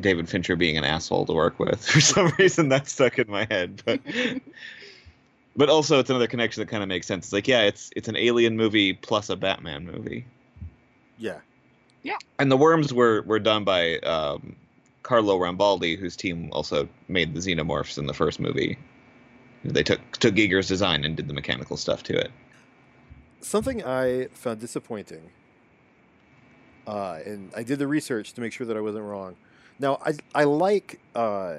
David 0.01 0.29
Fincher 0.29 0.57
being 0.57 0.79
an 0.79 0.85
asshole 0.85 1.27
to 1.27 1.35
work 1.35 1.59
with. 1.59 1.87
For 1.87 2.01
some 2.01 2.33
reason, 2.39 2.71
that 2.71 2.89
stuck 2.89 3.19
in 3.19 3.31
my 3.31 3.47
head. 3.51 3.83
But 3.85 4.01
but 5.57 5.69
also, 5.69 5.99
it's 5.99 6.09
another 6.09 6.29
connection 6.29 6.63
that 6.63 6.69
kind 6.69 6.83
of 6.83 6.89
makes 6.89 7.07
sense. 7.07 7.27
It's 7.27 7.33
like, 7.33 7.49
yeah, 7.49 7.63
it's 7.63 7.91
it's 7.95 8.09
an 8.09 8.17
Alien 8.17 8.57
movie 8.57 8.95
plus 8.95 9.29
a 9.29 9.37
Batman 9.37 9.85
movie. 9.85 10.25
Yeah, 11.19 11.41
yeah. 12.03 12.17
And 12.39 12.51
the 12.51 12.57
worms 12.57 12.95
were 12.95 13.21
were 13.23 13.39
done 13.39 13.65
by 13.65 13.99
um, 13.99 14.57
Carlo 15.03 15.39
Rambaldi, 15.39 15.99
whose 15.99 16.17
team 16.17 16.49
also 16.53 16.89
made 17.09 17.35
the 17.35 17.41
xenomorphs 17.41 17.99
in 17.99 18.07
the 18.07 18.15
first 18.15 18.41
movie. 18.41 18.79
They 19.65 19.83
took 19.83 20.01
took 20.19 20.35
Giger's 20.35 20.69
design 20.69 21.05
and 21.05 21.17
did 21.17 21.29
the 21.29 21.35
mechanical 21.35 21.77
stuff 21.77 22.03
to 22.05 22.17
it. 22.17 22.31
something 23.41 23.83
I 23.85 24.27
found 24.35 24.61
disappointing. 24.61 25.31
Uh, 26.87 27.21
and 27.25 27.51
I 27.57 27.63
did 27.63 27.79
the 27.79 27.87
research 27.87 28.33
to 28.35 28.41
make 28.41 28.53
sure 28.53 28.67
that 28.67 28.77
I 28.77 28.81
wasn't 28.81 29.05
wrong. 29.05 29.37
Now, 29.79 29.99
I 30.05 30.15
I 30.35 30.45
like 30.45 31.01
uh, 31.15 31.57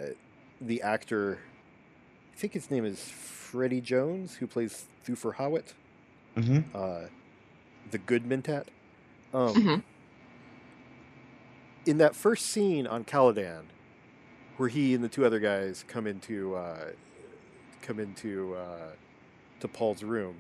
the 0.59 0.81
actor. 0.81 1.39
I 2.33 2.37
think 2.37 2.53
his 2.53 2.69
name 2.69 2.83
is 2.85 2.99
Freddie 3.01 3.79
Jones, 3.81 4.35
who 4.35 4.47
plays 4.47 4.85
Thufir 5.05 5.35
Hawat. 5.35 5.73
Mm-hmm. 6.35 6.75
uh, 6.75 7.01
the 7.91 7.97
good 7.99 8.23
Mentat. 8.25 8.65
Um, 9.33 9.53
Mhm. 9.53 9.83
In 11.85 11.97
that 11.99 12.15
first 12.15 12.45
scene 12.47 12.87
on 12.87 13.03
Caladan, 13.03 13.63
where 14.57 14.69
he 14.69 14.93
and 14.93 15.03
the 15.03 15.09
two 15.09 15.25
other 15.25 15.39
guys 15.39 15.83
come 15.87 16.07
into 16.07 16.55
uh, 16.55 16.91
come 17.83 17.99
into 17.99 18.55
uh, 18.55 18.91
to 19.59 19.67
Paul's 19.67 20.03
room, 20.03 20.35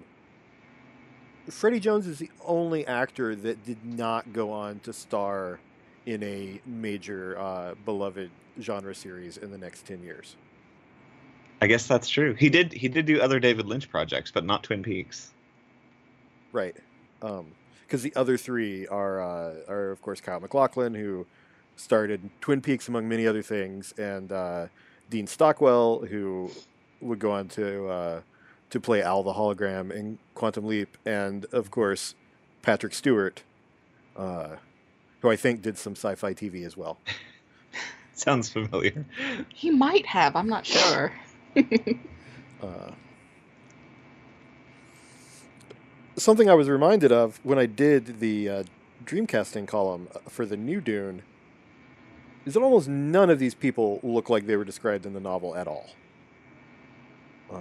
Freddie 1.49 1.79
Jones 1.79 2.07
is 2.07 2.17
the 2.17 2.31
only 2.45 2.87
actor 2.87 3.35
that 3.35 3.63
did 3.63 3.85
not 3.85 4.33
go 4.33 4.51
on 4.51 4.79
to 4.79 4.93
star 4.93 5.59
in 6.05 6.23
a 6.23 6.59
major 6.65 7.37
uh, 7.37 7.75
beloved 7.85 8.31
genre 8.59 8.95
series 8.95 9.37
in 9.37 9.51
the 9.51 9.57
next 9.57 9.85
ten 9.85 10.01
years. 10.01 10.35
I 11.61 11.67
guess 11.67 11.87
that's 11.87 12.09
true. 12.09 12.33
He 12.33 12.49
did 12.49 12.73
he 12.73 12.87
did 12.87 13.05
do 13.05 13.21
other 13.21 13.39
David 13.39 13.67
Lynch 13.67 13.89
projects, 13.89 14.31
but 14.31 14.43
not 14.43 14.63
Twin 14.63 14.81
Peaks. 14.81 15.31
Right. 16.51 16.75
Because 17.19 18.03
the 18.03 18.13
other 18.15 18.37
three 18.37 18.85
are, 18.87 19.21
uh, 19.21 19.53
are, 19.67 19.91
of 19.91 20.01
course, 20.01 20.19
Kyle 20.19 20.39
MacLachlan, 20.39 20.93
who 20.93 21.25
started 21.75 22.29
Twin 22.41 22.61
Peaks, 22.61 22.87
among 22.87 23.07
many 23.07 23.25
other 23.25 23.41
things, 23.41 23.93
and 23.97 24.31
uh, 24.31 24.67
Dean 25.09 25.25
Stockwell, 25.25 25.99
who 25.99 26.51
would 27.03 27.19
go 27.19 27.31
on 27.31 27.47
to, 27.49 27.87
uh, 27.87 28.21
to 28.69 28.79
play 28.79 29.01
Al 29.01 29.23
the 29.23 29.33
Hologram 29.33 29.91
in 29.91 30.19
Quantum 30.35 30.65
Leap, 30.65 30.97
and, 31.05 31.45
of 31.51 31.71
course, 31.71 32.15
Patrick 32.61 32.93
Stewart, 32.93 33.43
uh, 34.15 34.55
who 35.21 35.29
I 35.29 35.35
think 35.35 35.61
did 35.61 35.77
some 35.77 35.93
sci 35.93 36.15
fi 36.15 36.33
TV 36.33 36.65
as 36.65 36.75
well. 36.75 36.97
Sounds 38.13 38.49
familiar. 38.49 39.05
He 39.49 39.71
might 39.71 40.05
have. 40.05 40.35
I'm 40.35 40.47
not 40.47 40.65
sure. 40.65 41.13
Uh, 42.61 42.91
something 46.15 46.49
I 46.49 46.53
was 46.53 46.69
reminded 46.69 47.11
of 47.11 47.41
when 47.43 47.59
I 47.59 47.65
did 47.65 48.21
the 48.21 48.49
uh, 48.49 48.63
Dreamcasting 49.03 49.67
column 49.67 50.07
for 50.29 50.45
the 50.45 50.55
new 50.55 50.79
Dune 50.79 51.23
is 52.45 52.53
that 52.53 52.61
almost 52.61 52.87
none 52.87 53.29
of 53.29 53.39
these 53.39 53.53
people 53.53 53.99
look 54.01 54.29
like 54.29 54.45
they 54.45 54.55
were 54.55 54.63
described 54.63 55.05
in 55.05 55.13
the 55.13 55.19
novel 55.19 55.55
at 55.55 55.67
all. 55.67 55.89
Uh, 57.53 57.59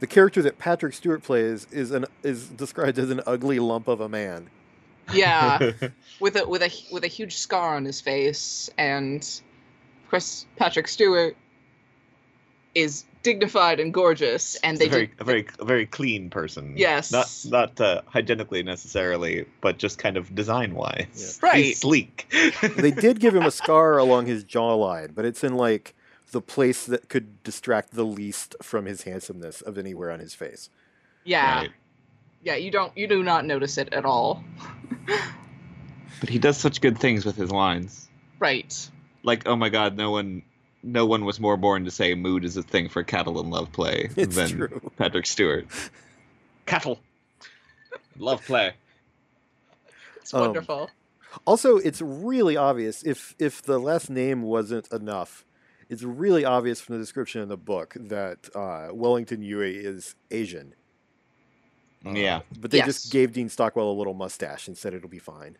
the 0.00 0.06
character 0.06 0.42
that 0.42 0.58
Patrick 0.58 0.94
Stewart 0.94 1.22
plays 1.22 1.66
is 1.70 1.92
an 1.92 2.06
is 2.22 2.48
described 2.48 2.98
as 2.98 3.10
an 3.10 3.20
ugly 3.26 3.58
lump 3.58 3.88
of 3.88 4.00
a 4.00 4.08
man. 4.08 4.50
Yeah, 5.12 5.72
with 6.20 6.36
a 6.36 6.48
with 6.48 6.62
a 6.62 6.70
with 6.90 7.04
a 7.04 7.08
huge 7.08 7.36
scar 7.36 7.76
on 7.76 7.84
his 7.84 8.00
face, 8.00 8.68
and 8.76 9.22
of 10.04 10.10
course 10.10 10.46
Patrick 10.56 10.88
Stewart 10.88 11.36
is 12.74 13.04
dignified 13.22 13.80
and 13.80 13.94
gorgeous, 13.94 14.56
and 14.56 14.78
they 14.78 14.86
a 14.86 14.90
very, 14.90 15.06
did, 15.06 15.20
a 15.20 15.24
very, 15.24 15.46
a 15.60 15.64
very 15.64 15.86
clean 15.86 16.30
person. 16.30 16.74
Yes. 16.76 17.12
Not, 17.12 17.30
not 17.46 17.80
uh, 17.80 18.02
hygienically 18.06 18.62
necessarily, 18.62 19.46
but 19.60 19.78
just 19.78 19.98
kind 19.98 20.16
of 20.16 20.34
design 20.34 20.74
wise. 20.74 21.38
Yeah. 21.42 21.48
Right. 21.48 21.64
He's 21.66 21.80
sleek. 21.80 22.32
they 22.76 22.90
did 22.90 23.20
give 23.20 23.34
him 23.34 23.44
a 23.44 23.50
scar 23.52 23.98
along 23.98 24.26
his 24.26 24.44
jawline, 24.44 25.14
but 25.14 25.24
it's 25.24 25.44
in 25.44 25.54
like 25.54 25.94
the 26.32 26.40
place 26.42 26.84
that 26.86 27.08
could 27.08 27.42
distract 27.44 27.92
the 27.94 28.04
least 28.04 28.56
from 28.60 28.84
his 28.86 29.02
handsomeness 29.02 29.60
of 29.62 29.78
anywhere 29.78 30.10
on 30.10 30.18
his 30.20 30.34
face. 30.34 30.68
yeah, 31.24 31.60
Right. 31.60 31.70
yeah. 32.42 32.56
You 32.56 32.70
don't 32.70 32.96
you 32.96 33.06
do 33.06 33.22
not 33.22 33.44
notice 33.46 33.78
it 33.78 33.92
at 33.92 34.04
all, 34.04 34.42
But 36.20 36.28
he 36.28 36.38
does 36.38 36.56
such 36.56 36.80
good 36.80 36.98
things 36.98 37.24
with 37.24 37.36
his 37.36 37.50
lines. 37.50 38.08
right? 38.38 38.90
Like, 39.22 39.46
oh 39.46 39.56
my 39.56 39.68
god, 39.68 39.96
no 39.96 40.10
one, 40.10 40.42
no 40.82 41.06
one 41.06 41.24
was 41.24 41.38
more 41.40 41.56
born 41.56 41.84
to 41.84 41.90
say 41.90 42.14
mood 42.14 42.44
is 42.44 42.56
a 42.56 42.62
thing 42.62 42.88
for 42.88 43.02
cattle 43.04 43.40
and 43.40 43.50
love 43.50 43.70
play 43.72 44.10
It's 44.16 44.34
than 44.36 44.48
true. 44.50 44.90
Patrick 44.98 45.26
Stewart. 45.26 45.66
Cattle. 46.66 47.00
Love 48.18 48.44
play. 48.44 48.72
It's 50.16 50.32
Um, 50.34 50.40
wonderful. 50.42 50.90
Also, 51.46 51.76
it's 51.78 52.00
really 52.02 52.56
obvious 52.56 53.02
if 53.02 53.34
if 53.38 53.62
the 53.62 53.78
last 53.78 54.10
name 54.10 54.42
wasn't 54.42 54.86
enough, 54.92 55.44
it's 55.92 56.02
really 56.02 56.44
obvious 56.44 56.80
from 56.80 56.94
the 56.96 57.00
description 57.00 57.42
in 57.42 57.48
the 57.48 57.56
book 57.56 57.94
that 58.00 58.48
uh, 58.56 58.88
Wellington 58.92 59.42
Yueh 59.42 59.74
is 59.84 60.14
Asian. 60.30 60.74
Uh, 62.04 62.10
Yeah. 62.12 62.40
but 62.58 62.70
they 62.70 62.78
Yes. 62.78 62.86
just 62.86 63.12
gave 63.12 63.32
Dean 63.32 63.48
Stockwell 63.48 63.90
a 63.90 63.92
little 63.92 64.14
mustache 64.14 64.66
and 64.66 64.76
said 64.76 64.94
it'll 64.94 65.08
be 65.10 65.18
fine. 65.18 65.58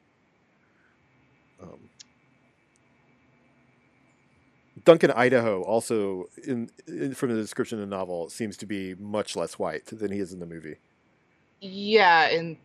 Um, 1.63 1.91
Duncan 4.85 5.11
Idaho 5.13 5.63
also 5.63 6.29
in, 6.45 6.71
in 6.89 7.15
from 7.15 7.29
the 7.31 7.37
description 7.41 7.79
in 7.79 7.89
the 7.89 7.95
novel 7.97 8.29
seems 8.31 8.57
to 8.57 8.67
be 8.67 8.95
much 8.97 9.37
less 9.37 9.59
white 9.59 9.87
than 9.87 10.11
he 10.11 10.19
is 10.19 10.33
in 10.33 10.41
the 10.41 10.47
movie. 10.47 10.77
Yeah, 11.61 12.29
and 12.31 12.57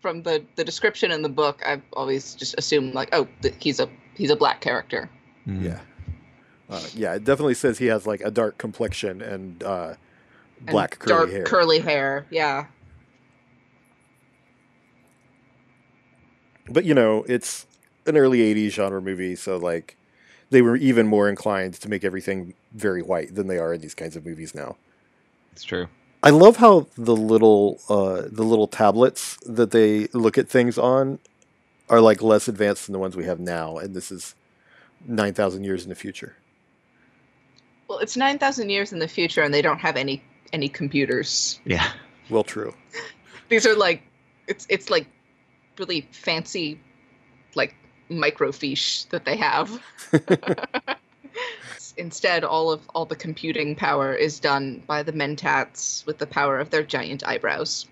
from 0.00 0.22
the 0.22 0.44
the 0.54 0.62
description 0.64 1.10
in 1.10 1.22
the 1.22 1.28
book, 1.28 1.62
I've 1.66 1.82
always 1.94 2.34
just 2.36 2.54
assumed 2.58 2.94
like, 2.94 3.08
oh, 3.12 3.26
th- 3.42 3.54
he's 3.58 3.80
a 3.80 3.88
he's 4.14 4.30
a 4.30 4.36
black 4.36 4.60
character. 4.60 5.10
Mm. 5.48 5.64
Yeah. 5.64 5.80
Uh, 6.68 6.82
yeah, 6.94 7.14
it 7.14 7.24
definitely 7.24 7.54
says 7.54 7.78
he 7.78 7.86
has 7.86 8.06
like 8.06 8.20
a 8.22 8.30
dark 8.30 8.58
complexion 8.58 9.22
and 9.22 9.62
uh, 9.62 9.94
And 10.66 10.70
black 10.70 10.98
curly 10.98 11.08
dark 11.08 11.30
hair. 11.30 11.44
curly 11.44 11.78
hair. 11.80 12.26
Yeah, 12.30 12.66
but 16.68 16.84
you 16.84 16.94
know, 16.94 17.24
it's 17.28 17.66
an 18.06 18.16
early 18.16 18.38
'80s 18.40 18.70
genre 18.72 19.00
movie, 19.02 19.36
so 19.36 19.56
like 19.56 19.96
they 20.50 20.62
were 20.62 20.76
even 20.76 21.06
more 21.06 21.28
inclined 21.28 21.74
to 21.74 21.88
make 21.88 22.04
everything 22.04 22.54
very 22.72 23.02
white 23.02 23.34
than 23.34 23.46
they 23.48 23.58
are 23.58 23.74
in 23.74 23.80
these 23.80 23.94
kinds 23.94 24.16
of 24.16 24.24
movies 24.26 24.54
now. 24.54 24.76
It's 25.52 25.64
true. 25.64 25.88
I 26.22 26.30
love 26.30 26.56
how 26.56 26.88
the 26.96 27.16
little 27.16 27.80
uh, 27.88 28.22
the 28.30 28.42
little 28.44 28.66
tablets 28.68 29.38
that 29.46 29.70
they 29.70 30.06
look 30.12 30.38
at 30.38 30.48
things 30.48 30.78
on 30.78 31.18
are 31.88 32.00
like 32.00 32.22
less 32.22 32.48
advanced 32.48 32.86
than 32.86 32.92
the 32.92 32.98
ones 32.98 33.16
we 33.16 33.24
have 33.24 33.38
now, 33.38 33.76
and 33.78 33.94
this 33.94 34.10
is 34.10 34.34
nine 35.06 35.34
thousand 35.34 35.64
years 35.64 35.84
in 35.84 35.88
the 35.88 35.94
future. 35.94 36.36
Well, 37.88 37.98
it's 37.98 38.16
nine 38.16 38.38
thousand 38.38 38.70
years 38.70 38.92
in 38.92 38.98
the 38.98 39.08
future, 39.08 39.42
and 39.42 39.52
they 39.52 39.62
don't 39.62 39.78
have 39.78 39.96
any 39.96 40.22
any 40.52 40.68
computers. 40.68 41.60
Yeah. 41.64 41.88
Well, 42.30 42.44
true. 42.44 42.74
These 43.48 43.66
are 43.66 43.76
like, 43.76 44.02
it's 44.46 44.66
it's 44.68 44.90
like 44.90 45.06
really 45.78 46.08
fancy, 46.12 46.80
like 47.54 47.74
microfiche 48.10 49.08
that 49.10 49.24
they 49.24 49.36
have. 49.36 49.80
Instead, 51.96 52.44
all 52.44 52.70
of 52.70 52.82
all 52.94 53.06
the 53.06 53.16
computing 53.16 53.74
power 53.74 54.14
is 54.14 54.38
done 54.40 54.82
by 54.86 55.02
the 55.02 55.12
mentats 55.12 56.04
with 56.06 56.18
the 56.18 56.26
power 56.26 56.58
of 56.58 56.70
their 56.70 56.82
giant 56.82 57.26
eyebrows. 57.26 57.86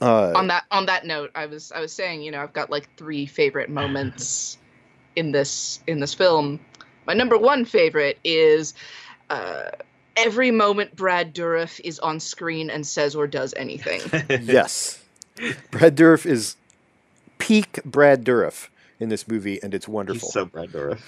Uh, 0.00 0.32
on 0.34 0.48
that 0.48 0.64
on 0.70 0.86
that 0.86 1.06
note, 1.06 1.30
I 1.34 1.46
was 1.46 1.70
I 1.70 1.80
was 1.80 1.92
saying, 1.92 2.22
you 2.22 2.32
know, 2.32 2.42
I've 2.42 2.52
got 2.52 2.70
like 2.70 2.88
three 2.96 3.26
favorite 3.26 3.70
moments 3.70 4.58
in 5.16 5.32
this 5.32 5.80
in 5.86 6.00
this 6.00 6.14
film. 6.14 6.60
My 7.06 7.14
number 7.14 7.36
one 7.36 7.64
favorite 7.64 8.18
is 8.24 8.74
uh, 9.30 9.70
every 10.16 10.50
moment 10.50 10.96
Brad 10.96 11.34
Dourif 11.34 11.80
is 11.84 11.98
on 11.98 12.20
screen 12.20 12.70
and 12.70 12.86
says 12.86 13.14
or 13.14 13.26
does 13.26 13.54
anything. 13.56 14.00
yes, 14.42 15.02
Brad 15.70 15.96
Dourif 15.96 16.26
is 16.26 16.56
peak 17.38 17.80
Brad 17.84 18.24
Dourif 18.24 18.68
in 19.00 19.08
this 19.08 19.26
movie, 19.28 19.62
and 19.62 19.74
it's 19.74 19.88
wonderful. 19.88 20.28
He's 20.28 20.32
so 20.32 20.44
Brad 20.46 20.70
Dourif. 20.70 21.00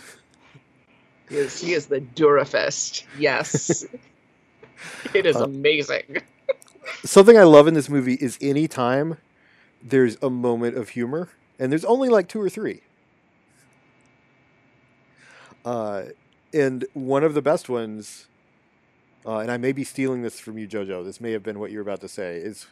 he 1.29 1.37
is 1.37 1.61
he 1.61 1.73
is 1.73 1.87
the 1.87 2.01
Dourifest. 2.01 3.05
Yes, 3.19 3.85
it 5.15 5.27
is 5.27 5.37
Uh, 5.37 5.45
amazing. 5.45 6.19
Something 7.05 7.37
I 7.39 7.43
love 7.43 7.67
in 7.67 7.75
this 7.75 7.89
movie 7.89 8.15
is 8.15 8.39
any 8.41 8.69
time 8.69 9.19
there's 9.83 10.17
a 10.23 10.31
moment 10.31 10.77
of 10.77 10.91
humor, 10.91 11.31
and 11.59 11.71
there's 11.73 11.85
only 11.85 12.09
like 12.09 12.29
two 12.29 12.41
or 12.41 12.49
three. 12.49 12.81
Uh, 15.67 16.05
and 16.55 16.87
one 16.95 17.25
of 17.25 17.35
the 17.35 17.43
best 17.43 17.69
ones, 17.69 18.29
uh, 19.27 19.39
and 19.39 19.51
I 19.51 19.57
may 19.57 19.73
be 19.73 19.83
stealing 19.83 20.23
this 20.23 20.39
from 20.39 20.57
you, 20.59 20.69
Jojo. 20.69 21.05
This 21.05 21.21
may 21.21 21.33
have 21.33 21.43
been 21.43 21.59
what 21.59 21.73
you 21.73 21.79
were 21.79 21.83
about 21.83 22.01
to 22.03 22.09
say. 22.09 22.37
Is 22.37 22.67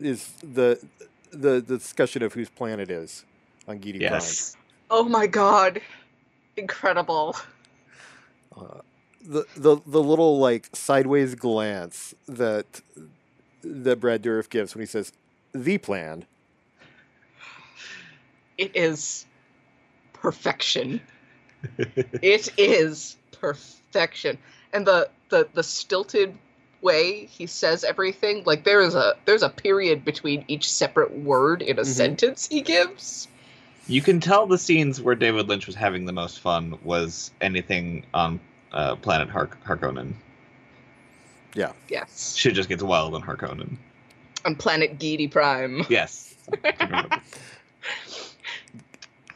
is 0.00 0.30
the 0.42 0.82
the, 1.30 1.60
the 1.60 1.76
discussion 1.76 2.22
of 2.22 2.32
whose 2.32 2.48
plan 2.48 2.80
it 2.80 2.90
is 2.90 3.26
on 3.68 3.78
Giedi 3.78 4.00
Yes. 4.00 4.56
Oh 4.90 5.04
my 5.04 5.26
god, 5.26 5.82
incredible. 6.56 7.36
Uh, 8.56 8.78
the 9.22 9.44
the 9.54 9.76
the 9.86 10.02
little 10.02 10.38
like 10.38 10.70
sideways 10.72 11.34
glance 11.34 12.14
that 12.26 12.80
that 13.62 14.00
Brad 14.00 14.22
Dourif 14.22 14.48
gives 14.48 14.74
when 14.74 14.80
he 14.80 14.86
says 14.86 15.12
the 15.52 15.76
plan. 15.76 16.24
It 18.56 18.74
is 18.74 19.26
perfection. 20.14 21.02
It 21.78 22.48
is 22.58 23.16
perfection. 23.40 24.38
And 24.72 24.86
the, 24.86 25.08
the 25.30 25.48
the 25.54 25.62
stilted 25.62 26.36
way 26.82 27.26
he 27.26 27.46
says 27.46 27.84
everything, 27.84 28.42
like 28.44 28.64
there 28.64 28.80
is 28.80 28.94
a 28.94 29.14
there's 29.24 29.42
a 29.42 29.48
period 29.48 30.04
between 30.04 30.44
each 30.48 30.70
separate 30.70 31.12
word 31.12 31.62
in 31.62 31.78
a 31.78 31.82
Mhm. 31.82 31.86
sentence 31.86 32.48
he 32.48 32.60
gives. 32.60 33.28
You 33.86 34.00
can 34.02 34.20
tell 34.20 34.46
the 34.46 34.58
scenes 34.58 35.00
where 35.00 35.14
David 35.14 35.48
Lynch 35.48 35.66
was 35.66 35.76
having 35.76 36.06
the 36.06 36.12
most 36.12 36.40
fun 36.40 36.78
was 36.82 37.30
anything 37.40 38.04
on 38.14 38.40
uh, 38.72 38.96
Planet 38.96 39.28
Har- 39.28 39.56
Harkonnen. 39.66 40.14
Yeah. 41.54 41.72
Yes. 41.88 42.34
Shit 42.34 42.54
just 42.54 42.68
gets 42.68 42.82
wild 42.82 43.14
on 43.14 43.22
Harkonnen. 43.22 43.76
On 44.44 44.56
planet 44.56 44.98
Giedi 44.98 45.30
Prime. 45.30 45.84
Yes. 45.88 46.34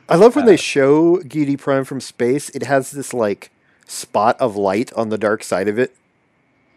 I 0.09 0.17
love 0.17 0.37
when 0.37 0.45
Uh, 0.45 0.47
they 0.47 0.57
show 0.57 1.19
Giedi 1.19 1.59
Prime 1.59 1.85
from 1.85 2.01
space. 2.01 2.51
It 2.51 2.65
has 2.65 2.93
this 2.93 3.15
like 3.15 3.51
spot 3.87 4.41
of 4.41 4.57
light 4.57 4.93
on 4.95 5.11
the 5.11 5.19
dark 5.19 5.45
side 5.45 5.69
of 5.69 5.79
it. 5.79 5.97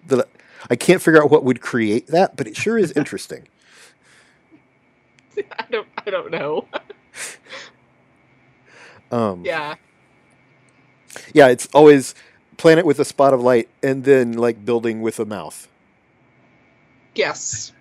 That 0.07 0.27
I 0.69 0.75
can't 0.75 1.01
figure 1.01 1.23
out 1.23 1.31
what 1.31 1.43
would 1.45 1.61
create 1.61 2.07
that, 2.07 2.37
but 2.37 2.47
it 2.47 2.57
sure 2.57 2.77
is 2.77 2.91
interesting. 2.95 3.47
I 5.37 5.65
don't 5.71 5.87
I 6.05 6.09
don't 6.11 6.31
know. 6.31 6.67
Um, 9.11 9.45
yeah. 9.45 9.75
yeah, 11.33 11.47
it's 11.47 11.67
always 11.73 12.15
planet 12.57 12.85
with 12.85 12.99
a 12.99 13.05
spot 13.05 13.33
of 13.33 13.41
light, 13.41 13.69
and 13.83 14.03
then 14.05 14.33
like 14.33 14.65
building 14.65 15.01
with 15.01 15.19
a 15.19 15.25
mouth. 15.25 15.67
Yes. 17.15 17.73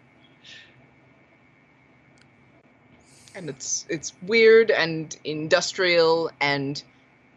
And 3.41 3.49
it's 3.49 3.87
it's 3.89 4.13
weird 4.27 4.71
and 4.71 5.17
industrial 5.25 6.31
and 6.43 6.83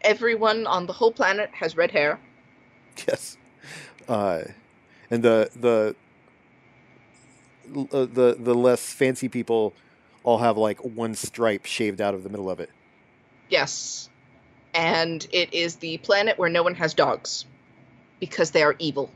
everyone 0.02 0.66
on 0.66 0.84
the 0.84 0.92
whole 0.92 1.10
planet 1.10 1.48
has 1.54 1.78
red 1.78 1.90
hair. 1.90 2.20
Yes, 3.08 3.38
uh, 4.06 4.42
and 5.10 5.22
the 5.22 5.48
the 5.56 5.96
uh, 7.90 8.04
the 8.04 8.36
the 8.38 8.54
less 8.54 8.92
fancy 8.92 9.30
people 9.30 9.72
all 10.24 10.36
have 10.36 10.58
like 10.58 10.78
one 10.84 11.14
stripe 11.14 11.64
shaved 11.64 12.02
out 12.02 12.12
of 12.12 12.22
the 12.22 12.28
middle 12.28 12.50
of 12.50 12.60
it. 12.60 12.68
Yes. 13.48 14.10
And 14.74 15.26
it 15.32 15.54
is 15.54 15.76
the 15.76 15.96
planet 15.98 16.38
where 16.38 16.50
no 16.50 16.62
one 16.62 16.74
has 16.74 16.92
dogs 16.92 17.46
because 18.20 18.50
they 18.50 18.62
are 18.62 18.76
evil. 18.78 19.10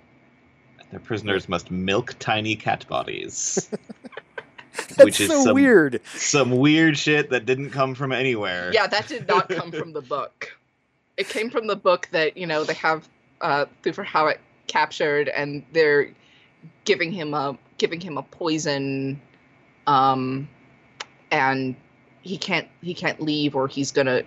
Their 0.90 1.00
prisoners 1.00 1.50
must 1.50 1.70
milk 1.70 2.14
tiny 2.18 2.56
cat 2.56 2.86
bodies. 2.88 3.68
That's 4.96 5.04
Which 5.04 5.20
is 5.20 5.28
so 5.28 5.44
some- 5.44 5.54
weird. 5.54 6.00
Some 6.14 6.50
weird 6.52 6.96
shit 6.96 7.30
that 7.30 7.46
didn't 7.46 7.70
come 7.70 7.94
from 7.94 8.12
anywhere. 8.12 8.70
Yeah, 8.72 8.86
that 8.86 9.06
did 9.08 9.28
not 9.28 9.48
come 9.58 9.70
from 9.70 9.92
the 9.92 10.00
book. 10.02 10.56
It 11.16 11.28
came 11.28 11.50
from 11.50 11.66
the 11.66 11.76
book 11.76 12.08
that, 12.12 12.36
you 12.36 12.46
know, 12.46 12.64
they 12.64 12.74
have 12.74 13.08
uh 13.40 13.66
Thufir 13.82 14.04
Hawat 14.04 14.38
captured 14.66 15.28
and 15.28 15.64
they're 15.72 16.12
giving 16.84 17.12
him 17.12 17.34
a 17.34 17.56
giving 17.78 18.00
him 18.00 18.18
a 18.18 18.22
poison 18.22 19.20
um 19.86 20.48
and 21.30 21.76
he 22.22 22.36
can't 22.36 22.66
he 22.82 22.94
can't 22.94 23.20
leave 23.20 23.54
or 23.54 23.68
he's 23.68 23.92
gonna 23.92 24.22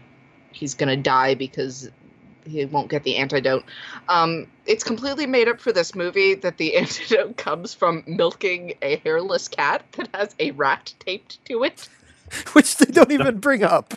he's 0.52 0.74
gonna 0.74 0.96
die 0.96 1.36
because 1.36 1.90
he 2.46 2.66
won't 2.66 2.90
get 2.90 3.04
the 3.04 3.18
antidote. 3.18 3.64
Um, 4.10 4.48
it's 4.66 4.84
completely 4.84 5.26
made 5.26 5.48
up 5.48 5.60
for 5.60 5.72
this 5.72 5.96
movie 5.96 6.36
that 6.36 6.58
the 6.58 6.76
antidote 6.78 7.38
comes 7.38 7.74
from 7.74 8.04
milking 8.08 8.76
a 8.82 8.98
hairless 8.98 9.48
cat 9.48 9.84
that 9.94 10.10
has 10.14 10.36
a 10.40 10.52
rat 10.52 10.94
taped 11.00 11.44
to 11.46 11.64
it. 11.64 11.88
Which 12.54 12.78
they 12.78 12.92
don't 12.92 13.12
even 13.12 13.40
bring 13.40 13.64
up. 13.64 13.94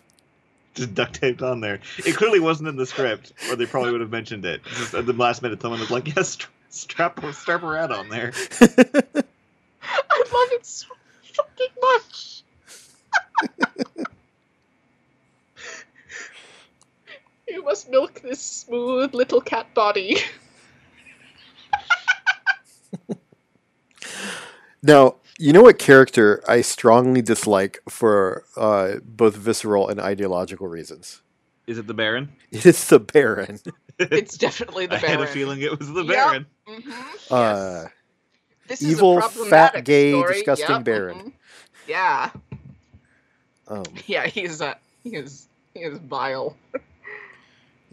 Just 0.75 0.95
duct 0.95 1.15
taped 1.15 1.41
on 1.41 1.61
there. 1.61 1.81
It 1.99 2.17
clearly 2.17 2.41
wasn't 2.41 2.69
in 2.69 2.77
the 2.77 2.87
script, 2.87 3.33
or 3.49 3.55
they 3.55 3.67
probably 3.67 3.93
would 3.93 4.01
have 4.01 4.11
mentioned 4.11 4.45
it. 4.45 4.65
Just 4.65 4.95
at 4.95 5.07
the 5.07 5.13
last 5.13 5.41
minute, 5.41 5.63
someone 5.63 5.79
was 5.79 5.91
like, 5.91 6.17
"Yes, 6.17 6.37
strap 6.69 7.25
strap 7.33 7.63
a 7.63 7.67
rat 7.67 7.93
on 7.93 8.09
there." 8.09 8.33
I 8.61 10.25
love 10.33 10.49
it 10.53 10.67
so 10.67 10.89
fucking 11.33 11.69
much. 11.81 12.43
You 17.55 17.63
must 17.63 17.89
milk 17.91 18.21
this 18.21 18.41
smooth 18.41 19.15
little 19.15 19.41
cat 19.41 19.73
body. 19.75 20.17
Now, 24.83 25.17
you 25.39 25.53
know 25.55 25.63
what 25.63 25.79
character 25.79 26.43
I 26.47 26.61
strongly 26.61 27.23
dislike 27.23 27.81
for 27.89 28.45
uh, 28.57 28.97
both 29.03 29.35
visceral 29.35 29.89
and 29.89 29.99
ideological 29.99 30.69
reasons? 30.69 31.23
Is 31.67 31.79
it 31.79 31.87
the 31.87 31.95
Baron? 31.95 32.31
It 32.51 32.67
is 32.67 32.87
the 32.89 33.01
Baron. 33.01 33.61
It's 33.99 34.37
definitely 34.37 34.87
the 34.87 34.97
I 34.97 35.01
Baron. 35.01 35.17
I 35.17 35.21
had 35.21 35.29
a 35.31 35.33
feeling 35.33 35.63
it 35.63 35.79
was 35.79 35.89
the 35.91 36.05
Yep. 36.05 36.07
Baron. 36.07 36.47
Mm-hmm. 36.69 37.17
Uh, 37.31 37.85
This 38.67 38.83
evil, 38.83 39.19
is 39.19 39.25
a 39.25 39.45
fat, 39.47 39.85
gay, 39.85 40.11
story. 40.11 40.33
disgusting 40.35 40.69
Yep, 40.77 40.85
Baron. 40.85 41.17
mhm. 41.19 41.33
Yeah, 41.87 42.31
um, 43.69 43.85
yeah, 44.07 44.27
he's 44.27 44.61
uh, 44.61 44.75
he 45.03 45.17
is 45.17 45.49
he 45.75 45.81
is 45.81 45.99
vile. 45.99 46.57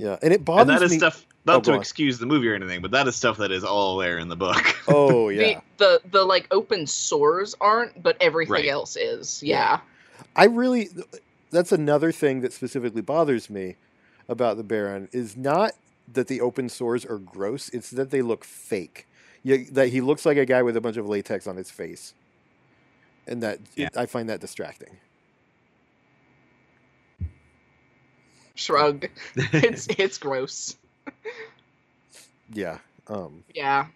Yeah, 0.02 0.18
and 0.24 0.34
it 0.34 0.38
And 0.38 0.46
bothers 0.46 0.80
that 0.80 0.86
is 0.86 0.92
me. 0.92 0.98
stuff 0.98 1.26
Oh, 1.48 1.54
not 1.54 1.64
go 1.64 1.72
to 1.74 1.80
excuse 1.80 2.20
the 2.20 2.26
movie 2.28 2.48
or 2.50 2.54
anything, 2.54 2.82
but 2.84 2.92
that 2.92 3.08
is 3.08 3.16
stuff 3.16 3.38
that 3.38 3.52
is 3.52 3.64
all 3.64 3.98
there 3.98 4.20
in 4.20 4.28
the 4.30 4.36
book. 4.36 4.62
Oh 4.88 5.30
yeah, 5.30 5.60
The, 5.78 6.02
the 6.04 6.10
the 6.12 6.24
like 6.24 6.48
open 6.52 6.86
sores 6.86 7.56
aren't, 7.60 8.02
but 8.04 8.16
everything 8.22 8.54
Right. 8.54 8.68
else 8.68 8.96
is. 8.96 9.42
Yeah. 9.42 9.80
I 10.36 10.46
really. 10.46 10.90
That's 11.52 11.72
another 11.72 12.12
thing 12.12 12.42
that 12.42 12.54
specifically 12.54 13.02
bothers 13.02 13.50
me 13.50 13.76
about 14.30 14.58
the 14.58 14.64
Baron 14.64 15.10
is 15.12 15.36
not 15.36 15.72
that 16.14 16.28
the 16.28 16.42
open 16.42 16.70
sores 16.70 17.06
are 17.06 17.18
gross; 17.18 17.70
it's 17.70 17.90
that 17.92 18.12
they 18.12 18.22
look 18.22 18.44
fake. 18.44 19.08
Yeah, 19.44 19.58
that 19.72 19.90
he 19.90 20.00
looks 20.02 20.26
like 20.26 20.38
a 20.38 20.46
guy 20.46 20.62
with 20.62 20.78
a 20.78 20.82
bunch 20.82 20.98
of 20.98 21.08
latex 21.10 21.48
on 21.48 21.58
his 21.58 21.72
face, 21.72 22.14
and 23.28 23.42
that 23.42 23.60
Yeah. 23.76 23.90
I 23.98 24.06
find 24.06 24.30
that 24.30 24.40
distracting. 24.40 24.98
Shrug. 28.56 29.08
It's 29.36 29.88
it's 29.88 30.18
gross. 30.18 30.76
Yeah. 32.54 32.80
Um, 33.08 33.44
Yeah. 33.54 33.88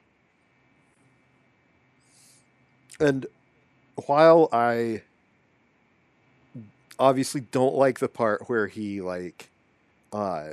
and 3.00 3.26
while 4.08 4.48
I 4.52 5.02
obviously 6.98 7.42
don't 7.42 7.76
like 7.76 8.00
the 8.00 8.08
part 8.08 8.48
where 8.50 8.68
he 8.68 9.02
like 9.02 9.50
uh, 10.14 10.50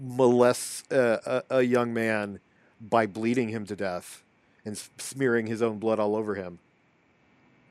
molests 0.00 0.84
a, 0.90 1.42
a, 1.50 1.56
a 1.58 1.62
young 1.62 1.92
man 1.92 2.38
by 2.80 3.06
bleeding 3.06 3.48
him 3.48 3.66
to 3.66 3.76
death 3.76 4.22
and 4.64 4.78
smearing 4.98 5.46
his 5.46 5.62
own 5.62 5.78
blood 5.78 5.98
all 5.98 6.14
over 6.16 6.34
him, 6.36 6.58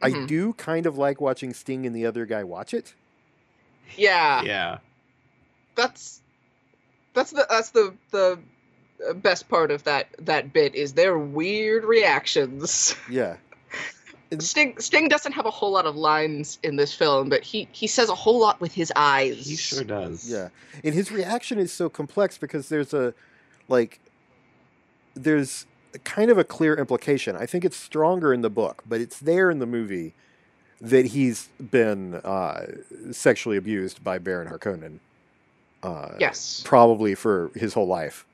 I 0.01 0.11
Mhm. 0.11 0.27
do 0.27 0.53
kind 0.53 0.85
of 0.85 0.97
like 0.97 1.21
watching 1.21 1.53
Sting 1.53 1.85
and 1.85 1.95
the 1.95 2.05
other 2.05 2.25
guy 2.25 2.43
watch 2.43 2.73
it. 2.73 2.93
Yeah. 3.95 4.41
yeah. 4.43 4.77
That's 5.75 6.21
that's 7.13 7.31
the 7.31 7.45
that's 7.49 7.69
the 7.71 7.93
the 8.11 8.39
best 9.15 9.49
part 9.49 9.71
of 9.71 9.83
that 9.83 10.07
that 10.19 10.53
bit 10.53 10.75
is 10.75 10.93
their 10.93 11.17
weird 11.17 11.83
reactions. 11.85 12.95
Yeah. 13.09 13.37
Sting 14.39 14.79
Sting 14.79 15.07
doesn't 15.07 15.33
have 15.33 15.45
a 15.45 15.51
whole 15.51 15.71
lot 15.71 15.85
of 15.85 15.95
lines 15.95 16.57
in 16.63 16.75
this 16.75 16.93
film, 16.93 17.29
but 17.29 17.43
he 17.43 17.67
he 17.71 17.87
says 17.87 18.09
a 18.09 18.15
whole 18.15 18.39
lot 18.39 18.59
with 18.59 18.73
his 18.73 18.91
eyes. 18.95 19.47
He 19.47 19.55
sure 19.55 19.83
does. 19.83 20.29
Yeah. 20.29 20.49
And 20.83 20.95
his 20.95 21.11
reaction 21.11 21.59
is 21.59 21.71
so 21.71 21.89
complex 21.89 22.37
because 22.37 22.67
there's 22.69 22.93
a 22.93 23.13
like 23.69 23.99
there's 25.13 25.67
a 25.93 25.99
kind 25.99 26.31
of 26.31 26.37
a 26.37 26.43
clear 26.43 26.75
implication. 26.75 27.35
I 27.35 27.45
think 27.45 27.63
it's 27.63 27.77
stronger 27.77 28.33
in 28.33 28.41
the 28.41 28.49
book, 28.49 28.83
but 28.87 28.99
it's 28.99 29.19
there 29.19 29.51
in 29.51 29.59
the 29.59 29.67
movie 29.67 30.13
that 30.81 31.07
he's 31.07 31.49
been 31.71 32.15
uh, 32.15 32.65
sexually 33.11 33.57
abused 33.57 34.03
by 34.03 34.17
Baron 34.17 34.49
Harkonnen. 34.49 34.99
Uh, 35.85 36.15
Yes. 36.19 36.63
probably 36.65 37.13
for 37.15 37.51
his 37.55 37.73
whole 37.73 37.87
life. 37.87 38.25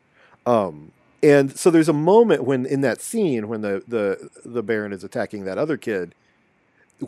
Um, 0.45 0.91
and 1.21 1.57
so 1.57 1.69
there's 1.69 1.89
a 1.89 1.93
moment 1.93 2.45
when 2.45 2.65
in 2.65 2.81
that 2.81 3.01
scene 3.01 3.47
when 3.47 3.61
the, 3.61 3.83
the 3.87 4.29
the 4.43 4.63
Baron 4.63 4.93
is 4.93 5.03
attacking 5.03 5.43
that 5.45 5.57
other 5.57 5.77
kid 5.77 6.15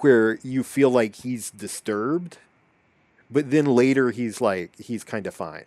where 0.02 0.38
you 0.44 0.64
feel 0.64 0.90
like 0.90 1.16
he's 1.16 1.50
disturbed, 1.50 2.38
but 3.32 3.50
then 3.52 3.66
later 3.66 4.12
he's 4.12 4.42
like 4.42 4.76
he's 4.78 5.04
kind 5.04 5.26
of 5.26 5.34
fine. 5.34 5.66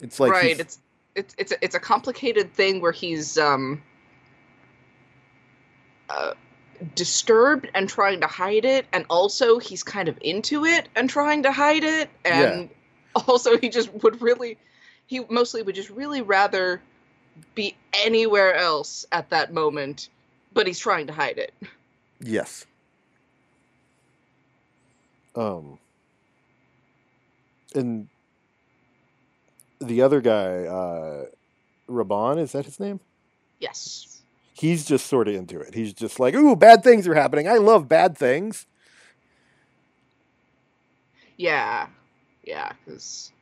It's 0.00 0.20
like 0.20 0.32
right. 0.32 0.58
It's 0.58 0.78
it's 1.14 1.34
it's 1.38 1.52
a, 1.52 1.64
it's 1.64 1.74
a 1.74 1.80
complicated 1.80 2.52
thing 2.54 2.80
where 2.80 2.92
he's 2.92 3.38
um 3.38 3.82
uh, 6.10 6.34
disturbed 6.94 7.68
and 7.74 7.88
trying 7.88 8.20
to 8.20 8.26
hide 8.26 8.64
it, 8.64 8.86
and 8.92 9.04
also 9.08 9.58
he's 9.58 9.82
kind 9.82 10.08
of 10.08 10.18
into 10.20 10.64
it 10.64 10.88
and 10.94 11.08
trying 11.08 11.42
to 11.44 11.52
hide 11.52 11.84
it, 11.84 12.10
and 12.24 12.70
also 13.26 13.58
he 13.58 13.68
just 13.68 13.92
would 14.02 14.20
really 14.22 14.58
he 15.06 15.20
mostly 15.28 15.62
would 15.62 15.74
just 15.74 15.90
really 15.90 16.22
rather 16.22 16.80
be 17.54 17.76
anywhere 17.92 18.54
else 18.54 19.04
at 19.12 19.30
that 19.30 19.52
moment, 19.52 20.08
but 20.52 20.66
he's 20.66 20.78
trying 20.78 21.06
to 21.06 21.12
hide 21.12 21.38
it. 21.38 21.52
yes. 22.20 22.66
Um, 25.34 25.78
and 27.74 28.08
the 29.80 30.02
other 30.02 30.20
guy, 30.20 30.64
uh, 30.64 31.24
Rabban, 31.88 32.38
is 32.38 32.52
that 32.52 32.66
his 32.66 32.78
name? 32.78 33.00
Yes. 33.58 34.11
He's 34.52 34.84
just 34.84 35.06
sort 35.06 35.28
of 35.28 35.34
into 35.34 35.60
it. 35.60 35.74
He's 35.74 35.92
just 35.92 36.20
like, 36.20 36.34
ooh, 36.34 36.54
bad 36.54 36.84
things 36.84 37.08
are 37.08 37.14
happening. 37.14 37.48
I 37.48 37.56
love 37.56 37.88
bad 37.88 38.16
things. 38.16 38.66
Yeah, 41.36 41.88
yeah, 42.44 42.72
because 42.84 43.32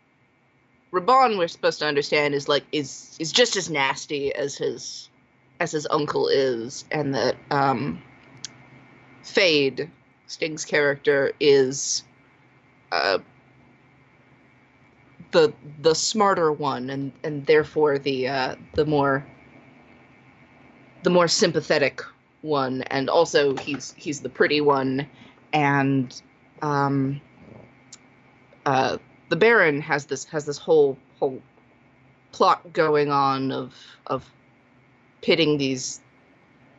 Rabban, 0.93 1.37
we're 1.39 1.49
supposed 1.49 1.81
to 1.81 1.87
understand, 1.87 2.35
is 2.35 2.49
like 2.49 2.65
is 2.73 3.17
is 3.19 3.33
just 3.33 3.57
as 3.57 3.69
nasty 3.69 4.33
as 4.35 4.57
his 4.57 5.09
as 5.61 5.73
his 5.73 5.87
uncle 5.91 6.29
is, 6.29 6.85
and 6.91 7.15
that 7.15 7.37
um, 7.51 8.03
Feyd, 9.25 9.91
Sting's 10.27 10.65
character, 10.65 11.33
is 11.41 12.05
uh, 12.93 13.19
the 15.33 15.53
the 15.83 15.95
smarter 15.95 16.53
one, 16.53 16.91
and 16.91 17.13
and 17.23 17.45
therefore 17.47 17.99
the 17.99 18.29
uh, 18.29 18.55
the 18.75 18.87
more 18.87 19.27
the 21.03 21.11
more 21.11 21.29
sympathetic 21.29 22.03
one, 22.43 22.83
and 22.83 23.09
also 23.09 23.57
he's 23.57 23.95
he's 23.97 24.21
the 24.21 24.29
pretty 24.29 24.61
one, 24.61 25.07
and 25.53 26.21
um, 26.63 27.21
uh, 28.67 28.99
the 29.29 29.37
Baron 29.37 29.81
has 29.81 30.07
this 30.07 30.25
has 30.27 30.45
this 30.47 30.59
whole 30.59 30.99
whole 31.19 31.41
plot 32.33 32.73
going 32.73 33.11
on 33.11 33.53
of 33.53 33.75
of 34.07 34.31
pitting 35.23 35.59
these 35.59 36.01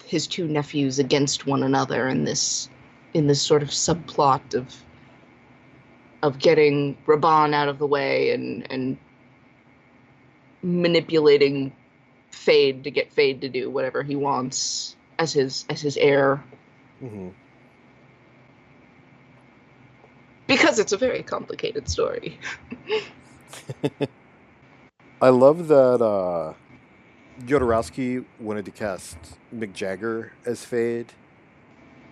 his 0.06 0.28
two 0.28 0.48
nephews 0.48 1.00
against 1.00 1.46
one 1.46 1.64
another 1.64 2.08
in 2.08 2.24
this 2.24 2.70
in 3.14 3.28
this 3.28 3.42
sort 3.42 3.64
of 3.64 3.70
subplot 3.70 4.54
of 4.54 4.76
of 6.24 6.38
getting 6.40 6.98
Rabban 7.08 7.54
out 7.54 7.68
of 7.68 7.80
the 7.80 7.88
way 7.88 8.32
and 8.32 8.70
and 8.72 8.98
manipulating 10.64 11.74
Feyd 12.32 12.84
to 12.84 12.92
get 12.92 13.14
Feyd 13.16 13.42
to 13.42 13.50
do 13.50 13.70
whatever 13.70 14.04
he 14.04 14.16
wants 14.16 14.96
as 15.20 15.34
his 15.34 15.66
as 15.70 15.82
his 15.82 15.98
heir 15.98 16.44
Mm-hmm. 17.04 17.30
because 20.48 20.78
it's 20.78 20.92
a 20.92 20.98
very 20.98 21.24
complicated 21.24 21.90
story. 21.90 22.38
I 25.22 25.30
love 25.30 25.68
that 25.68 26.02
uh, 26.02 26.54
Jodorowsky 27.46 28.26
wanted 28.40 28.66
to 28.66 28.72
cast 28.72 29.18
Mick 29.56 29.74
Jagger 29.74 30.34
as 30.46 30.66
Feyd, 30.66 31.08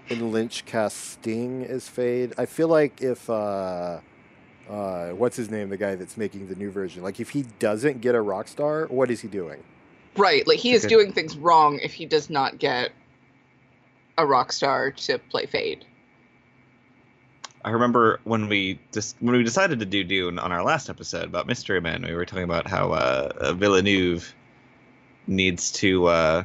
and 0.09 0.31
Lynch 0.31 0.65
cast 0.65 0.97
Sting 0.97 1.63
as 1.65 1.87
Feyd. 1.87 2.33
I 2.37 2.45
feel 2.45 2.67
like 2.67 3.01
if 3.01 3.29
uh, 3.29 3.99
uh, 4.69 5.09
what's 5.09 5.35
his 5.37 5.49
name, 5.51 5.69
the 5.69 5.77
guy 5.77 5.95
that's 5.95 6.17
making 6.17 6.47
the 6.47 6.55
new 6.55 6.71
version, 6.71 7.03
like 7.03 7.19
if 7.19 7.31
he 7.31 7.43
doesn't 7.59 8.01
get 8.01 8.15
a 8.15 8.21
rock 8.21 8.47
star, 8.47 8.85
what 8.87 9.11
is 9.11 9.21
he 9.21 9.27
doing? 9.27 9.63
Right, 10.17 10.45
like 10.47 10.59
he 10.59 10.73
is 10.73 10.85
Okay. 10.85 10.89
doing 10.95 11.11
things 11.13 11.37
wrong 11.37 11.79
if 11.79 11.93
he 11.93 12.05
does 12.05 12.29
not 12.29 12.59
get 12.59 12.91
a 14.17 14.25
rock 14.25 14.51
star 14.51 14.91
to 14.91 15.17
play 15.17 15.45
Feyd. 15.45 15.83
I 17.63 17.71
remember 17.71 18.19
when 18.23 18.47
we 18.47 18.79
just 18.93 19.17
when 19.19 19.35
we 19.35 19.43
decided 19.43 19.79
to 19.79 19.85
do 19.85 20.03
Dune 20.03 20.39
on 20.39 20.51
our 20.51 20.63
last 20.63 20.89
episode 20.89 21.25
about 21.25 21.45
Mystery 21.45 21.81
Men, 21.81 22.03
we 22.07 22.13
were 22.13 22.25
talking 22.25 22.43
about 22.43 22.67
how 22.67 22.91
uh, 22.93 23.53
Villeneuve 23.53 24.33
needs 25.27 25.71
to 25.73 26.07
uh, 26.07 26.43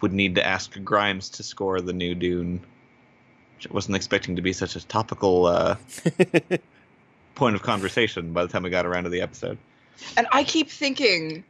would 0.00 0.12
need 0.12 0.34
to 0.34 0.46
ask 0.46 0.82
Grimes 0.82 1.28
to 1.30 1.42
score 1.42 1.80
the 1.80 1.92
new 1.92 2.14
Dune. 2.14 2.60
Which 3.56 3.70
I 3.70 3.72
wasn't 3.72 3.94
expecting 3.96 4.34
to 4.36 4.42
be 4.42 4.52
such 4.52 4.74
a 4.74 4.84
topical 4.86 5.46
uh, 5.46 5.76
point 7.36 7.54
of 7.54 7.62
conversation 7.62 8.32
by 8.32 8.42
the 8.42 8.48
time 8.48 8.64
we 8.64 8.70
got 8.70 8.86
around 8.86 9.04
to 9.04 9.10
the 9.10 9.20
episode. 9.20 9.56
And 10.16 10.26
I 10.32 10.42
keep 10.42 10.68
thinking, 10.68 11.44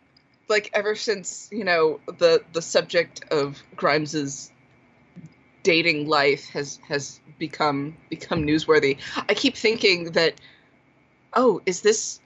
like 0.49 0.70
ever 0.72 0.95
since 0.95 1.49
you 1.53 1.64
know 1.64 2.01
the 2.07 2.43
the 2.53 2.62
subject 2.62 3.24
of 3.30 3.62
Grimes's 3.76 4.51
dating 5.62 6.09
life 6.09 6.49
has 6.51 6.78
has 6.88 7.20
become 7.38 7.97
become 8.11 8.43
newsworthy. 8.45 8.99
I 9.28 9.34
keep 9.34 9.57
thinking 9.57 10.12
that, 10.12 10.34
oh, 11.34 11.61
is 11.66 11.80
this 11.80 12.20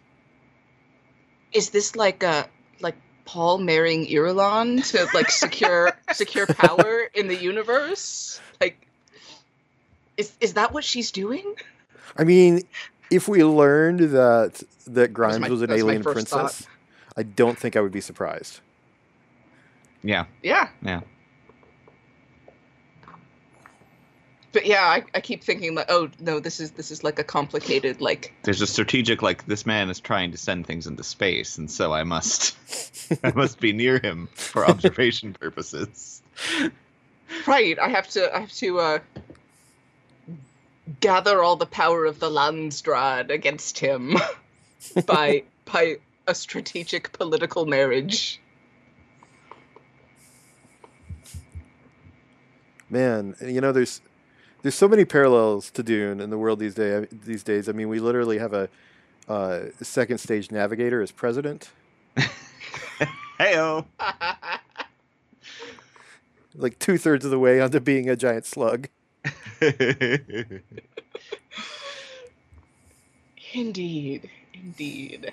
is 1.53 1.71
this 1.71 1.97
like 1.97 2.23
a 2.23 2.49
like 2.81 2.97
Paul 3.25 3.59
marrying 3.59 4.07
Irulan 4.07 4.89
to 4.91 5.09
like 5.15 5.31
secure 5.31 5.93
secure 6.13 6.47
power 6.47 7.09
in 7.15 7.29
the 7.29 7.37
universe? 7.37 8.41
Like, 8.61 8.87
is 10.17 10.33
is 10.41 10.55
that 10.55 10.73
what 10.73 10.85
she's 10.85 11.11
doing? 11.11 11.55
I 12.17 12.25
mean, 12.25 12.63
if 13.11 13.29
we 13.29 13.45
learned 13.45 14.01
that 14.01 14.63
that 14.87 15.13
Grimes 15.13 15.41
my- 15.41 15.49
was 15.49 15.63
an 15.63 15.71
was 15.71 15.83
my 15.83 15.89
alien 15.89 16.03
first 16.03 16.31
princess, 16.31 16.67
I 17.17 17.23
don't 17.23 17.59
think 17.59 17.77
I 17.77 17.81
would 17.81 17.93
be 17.93 18.01
surprised. 18.01 18.61
Yeah, 20.03 20.27
Yeah. 20.43 20.69
Yeah. 20.83 21.01
But 24.57 24.65
yeah, 24.65 24.85
I, 24.85 25.05
I 25.15 25.21
keep 25.21 25.45
thinking 25.45 25.75
like, 25.75 25.91
oh 25.91 26.09
no, 26.19 26.41
this 26.41 26.61
is 26.61 26.71
this 26.71 26.91
is 26.91 27.05
like 27.05 27.19
a 27.19 27.25
complicated 27.25 28.01
like 28.01 28.33
there's 28.43 28.63
a 28.63 28.67
strategic 28.67 29.21
like 29.21 29.45
this 29.45 29.67
man 29.67 29.91
is 29.91 30.01
trying 30.01 30.33
to 30.33 30.39
send 30.39 30.67
things 30.67 30.87
into 30.87 31.05
space, 31.05 31.59
and 31.59 31.71
so 31.71 31.93
I 31.93 32.05
must 32.05 32.57
I 33.23 33.33
must 33.33 33.61
be 33.61 33.75
near 33.75 33.99
him 33.99 34.31
for 34.33 34.67
observation 34.67 35.35
purposes. 35.35 36.23
right. 37.47 37.79
I 37.79 37.91
have 37.91 38.09
to 38.09 38.35
I 38.35 38.41
have 38.41 38.53
to 38.53 38.79
uh 38.79 38.99
gather 41.01 41.43
all 41.43 41.57
the 41.57 41.67
power 41.67 42.07
of 42.07 42.19
the 42.19 42.31
Landsraad 42.31 43.29
against 43.29 43.79
him 43.79 44.17
by 45.07 45.43
by 45.67 45.97
a 46.27 46.35
strategic 46.35 47.13
political 47.13 47.67
marriage. 47.67 48.41
Man, 52.89 53.35
you 53.41 53.61
know, 53.61 53.73
there's 53.73 54.01
there's 54.63 54.75
so 54.75 54.89
many 54.89 55.05
parallels 55.05 55.71
to 55.73 55.83
Dune 55.83 56.21
in 56.21 56.31
the 56.31 56.39
world 56.39 56.59
these 56.59 56.75
day 56.75 57.07
these 57.11 57.43
days. 57.43 57.69
I 57.69 57.73
mean, 57.73 57.89
we 57.89 57.99
literally 58.01 58.39
have 58.39 58.53
a 58.53 58.69
uh, 59.29 59.65
second 59.83 60.19
stage 60.19 60.51
navigator 60.51 61.03
as 61.03 61.11
president. 61.11 61.71
Heyo. 63.41 63.87
Like 66.59 66.79
two 66.79 66.97
thirds 66.97 67.23
of 67.27 67.31
the 67.31 67.39
way 67.39 67.61
onto 67.61 67.81
being 67.81 68.09
a 68.09 68.17
giant 68.17 68.47
slug. 68.47 68.89
Indeed. 73.53 74.31
Indeed. 74.55 75.33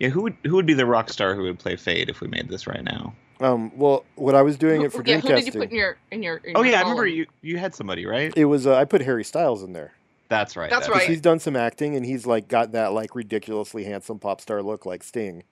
Yeah, 0.00 0.08
who 0.08 0.22
would 0.22 0.36
who 0.44 0.56
would 0.56 0.66
be 0.66 0.74
the 0.74 0.86
rock 0.86 1.10
star 1.10 1.34
who 1.34 1.42
would 1.42 1.58
play 1.58 1.76
Feyd 1.76 2.08
if 2.08 2.20
we 2.20 2.26
made 2.26 2.48
this 2.48 2.66
right 2.66 2.82
now? 2.82 3.14
Um, 3.38 3.70
well, 3.78 4.04
when 4.16 4.34
I 4.34 4.42
was 4.42 4.56
doing 4.56 4.82
it 4.82 4.92
for 4.92 5.02
yeah, 5.04 5.20
who 5.20 5.28
did 5.28 5.46
you 5.46 5.52
put 5.52 5.70
in 5.70 5.76
your 5.76 5.98
in 6.10 6.22
your 6.22 6.36
in 6.38 6.56
Oh 6.56 6.62
your 6.62 6.72
yeah, 6.72 6.78
I 6.78 6.82
remember 6.82 7.06
you 7.06 7.26
you 7.42 7.58
had 7.58 7.74
somebody 7.74 8.06
right. 8.06 8.32
it 8.34 8.46
was 8.46 8.66
uh, 8.66 8.74
I 8.74 8.86
put 8.86 9.02
Harry 9.02 9.24
Styles 9.24 9.62
in 9.62 9.74
there. 9.74 9.92
That's 10.30 10.56
right. 10.56 10.70
That's 10.70 10.88
right. 10.88 11.08
He's 11.08 11.20
done 11.20 11.38
some 11.38 11.54
acting 11.54 11.96
and 11.96 12.06
he's 12.06 12.24
like 12.24 12.48
got 12.48 12.72
that 12.72 12.92
like 12.92 13.14
ridiculously 13.14 13.84
handsome 13.84 14.18
pop 14.18 14.40
star 14.40 14.62
look 14.62 14.86
like 14.86 15.02
Sting. 15.02 15.42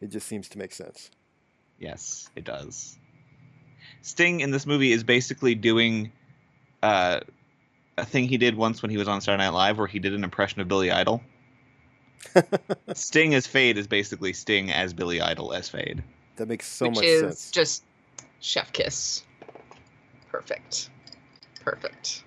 It 0.00 0.08
just 0.08 0.26
seems 0.28 0.48
to 0.50 0.58
make 0.58 0.72
sense. 0.72 1.10
Yes, 1.78 2.28
it 2.36 2.44
does. 2.44 2.98
Sting 4.02 4.40
in 4.40 4.50
this 4.50 4.66
movie 4.66 4.92
is 4.92 5.02
basically 5.02 5.54
doing 5.54 6.12
uh, 6.82 7.20
a 7.96 8.04
thing 8.04 8.28
he 8.28 8.36
did 8.36 8.54
once 8.54 8.82
when 8.82 8.90
he 8.90 8.98
was 8.98 9.08
on 9.08 9.22
Saturday 9.22 9.44
Night 9.44 9.54
Live, 9.54 9.78
where 9.78 9.86
he 9.86 9.98
did 9.98 10.12
an 10.12 10.24
impression 10.24 10.60
of 10.60 10.68
Billy 10.68 10.90
Idol. 10.90 11.22
Sting 12.94 13.34
as 13.34 13.46
Feyd 13.46 13.76
is 13.76 13.86
basically 13.86 14.32
Sting 14.32 14.72
as 14.72 14.92
Billy 14.92 15.20
Idol 15.20 15.52
as 15.52 15.68
Feyd. 15.68 16.02
That 16.36 16.48
makes 16.48 16.66
so 16.66 16.86
which 16.86 16.96
much 16.96 17.04
is 17.04 17.20
sense. 17.20 17.50
just 17.50 17.84
chef 18.40 18.72
kiss. 18.72 19.24
Perfect. 20.30 20.90
Perfect. 21.60 22.24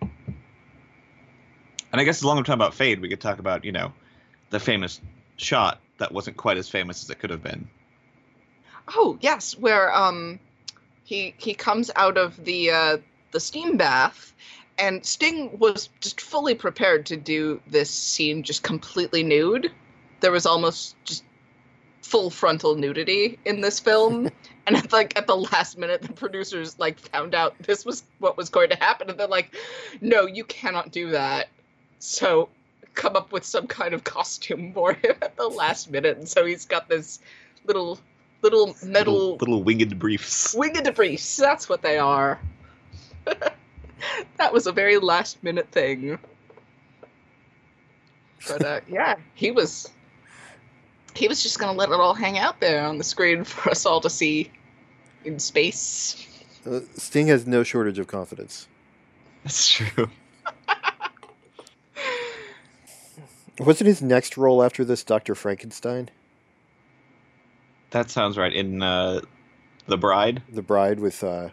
And 0.00 2.00
I 2.00 2.04
guess 2.04 2.18
as 2.18 2.24
long 2.24 2.36
as 2.36 2.40
we're 2.40 2.44
talking 2.44 2.54
about 2.54 2.72
Feyd, 2.72 3.00
we 3.00 3.08
could 3.08 3.20
talk 3.20 3.38
about 3.38 3.64
you 3.64 3.72
know 3.72 3.92
the 4.50 4.60
famous 4.60 5.00
shot 5.36 5.80
that 5.98 6.12
wasn't 6.12 6.36
quite 6.36 6.56
as 6.56 6.68
famous 6.68 7.02
as 7.02 7.10
it 7.10 7.18
could 7.18 7.30
have 7.30 7.42
been. 7.42 7.68
Oh 8.96 9.18
yes, 9.20 9.56
where 9.58 9.94
um 9.94 10.38
he 11.04 11.34
he 11.38 11.54
comes 11.54 11.90
out 11.96 12.16
of 12.16 12.42
the 12.44 12.70
uh 12.70 12.96
the 13.32 13.40
steam 13.40 13.76
bath 13.76 14.32
and 14.78 15.04
Sting 15.04 15.58
was 15.58 15.88
just 16.00 16.20
fully 16.20 16.54
prepared 16.54 17.06
to 17.06 17.16
do 17.16 17.60
this 17.66 17.90
scene 17.90 18.42
just 18.42 18.62
completely 18.62 19.22
nude. 19.22 19.70
There 20.20 20.32
was 20.32 20.46
almost 20.46 20.96
just 21.04 21.24
full 22.02 22.30
frontal 22.30 22.74
nudity 22.74 23.38
in 23.44 23.60
this 23.60 23.78
film. 23.80 24.30
and 24.66 24.76
at 24.76 24.92
like 24.92 25.16
at 25.16 25.26
the 25.26 25.36
last 25.36 25.76
minute 25.76 26.02
the 26.02 26.12
producers 26.12 26.78
like 26.78 26.98
found 26.98 27.34
out 27.34 27.54
this 27.60 27.84
was 27.84 28.04
what 28.18 28.36
was 28.36 28.48
going 28.48 28.70
to 28.70 28.76
happen 28.76 29.10
and 29.10 29.18
they're 29.18 29.26
like, 29.26 29.54
No, 30.00 30.26
you 30.26 30.44
cannot 30.44 30.92
do 30.92 31.10
that. 31.10 31.48
So 31.98 32.48
come 32.94 33.16
up 33.16 33.32
with 33.32 33.44
some 33.44 33.66
kind 33.66 33.94
of 33.94 34.04
costume 34.04 34.72
for 34.72 34.94
him 34.94 35.14
at 35.22 35.36
the 35.36 35.48
last 35.48 35.90
minute. 35.90 36.18
And 36.18 36.28
so 36.28 36.44
he's 36.44 36.66
got 36.66 36.88
this 36.88 37.20
little 37.64 37.98
little 38.42 38.76
metal 38.84 39.14
little, 39.14 39.36
little 39.36 39.62
winged 39.62 39.98
briefs. 39.98 40.54
winged 40.54 40.92
briefs. 40.94 41.36
That's 41.36 41.68
what 41.68 41.82
they 41.82 41.98
are. 41.98 42.40
that 44.38 44.52
was 44.52 44.66
a 44.66 44.72
very 44.72 44.98
last 44.98 45.42
minute 45.42 45.70
thing. 45.70 46.18
But 48.46 48.64
uh, 48.64 48.80
yeah, 48.88 49.16
he 49.34 49.50
was 49.50 49.90
he 51.14 51.28
was 51.28 51.42
just 51.42 51.58
gonna 51.58 51.76
let 51.76 51.90
it 51.90 51.94
all 51.94 52.14
hang 52.14 52.38
out 52.38 52.60
there 52.60 52.84
on 52.84 52.98
the 52.98 53.04
screen 53.04 53.44
for 53.44 53.70
us 53.70 53.86
all 53.86 54.00
to 54.00 54.10
see 54.10 54.50
in 55.24 55.38
space. 55.38 56.26
Uh, 56.66 56.80
Sting 56.94 57.26
has 57.28 57.46
no 57.46 57.62
shortage 57.62 57.98
of 57.98 58.06
confidence. 58.06 58.68
That's 59.44 59.68
true. 59.68 60.08
Wasn't 63.58 63.86
his 63.86 64.02
next 64.02 64.36
role 64.36 64.62
after 64.62 64.84
this 64.84 65.04
Doctor 65.04 65.34
Frankenstein, 65.34 66.10
That 67.90 68.10
sounds 68.10 68.38
right. 68.38 68.52
In 68.52 68.82
uh, 68.82 69.20
The 69.86 69.98
Bride, 69.98 70.42
the 70.50 70.62
Bride 70.62 70.98
with 70.98 71.22
uh, 71.22 71.50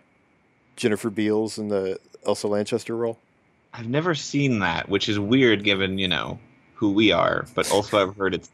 Jennifer 0.75 1.09
Beals 1.09 1.57
in 1.57 1.67
the 1.67 1.99
Elsa 2.25 2.47
Lanchester 2.47 2.95
role? 2.95 3.17
I've 3.73 3.87
never 3.87 4.15
seen 4.15 4.59
that, 4.59 4.89
which 4.89 5.07
is 5.09 5.19
weird 5.19 5.63
given 5.63 5.97
you 5.97 6.07
know 6.07 6.39
who 6.75 6.91
we 6.91 7.11
are, 7.11 7.45
but 7.55 7.71
also 7.71 8.01
I've 8.07 8.15
heard 8.15 8.33
it's 8.33 8.49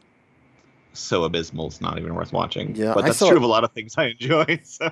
so 0.92 1.24
abysmal 1.24 1.66
it's 1.66 1.80
not 1.80 1.98
even 1.98 2.14
worth 2.14 2.32
watching. 2.32 2.74
Yeah, 2.74 2.94
but 2.94 3.04
that's 3.04 3.18
saw 3.18 3.28
true 3.28 3.36
of 3.36 3.42
a 3.42 3.46
lot 3.46 3.64
of 3.64 3.72
things 3.72 3.94
I 3.96 4.06
enjoy. 4.08 4.60
So 4.64 4.90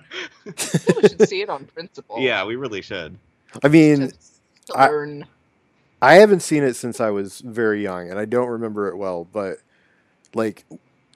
we 0.97 1.09
should 1.09 1.29
see 1.29 1.41
it 1.43 1.49
on 1.51 1.64
principle. 1.66 2.16
yeah, 2.20 2.45
we 2.45 2.57
really 2.57 2.83
should. 2.83 3.18
I 3.62 3.68
mean, 3.68 4.09
To, 4.09 4.16
to 4.66 4.75
I- 4.77 4.89
learn. 4.89 5.27
I 6.03 6.14
haven't 6.16 6.41
seen 6.41 6.62
it 6.62 6.75
since 6.75 7.01
I 7.01 7.09
was 7.09 7.41
very 7.41 7.83
young, 7.83 8.11
and 8.11 8.18
I 8.18 8.27
don't 8.27 8.49
remember 8.49 8.89
it 8.89 8.97
well. 8.97 9.25
But 9.25 9.59
like, 10.35 10.66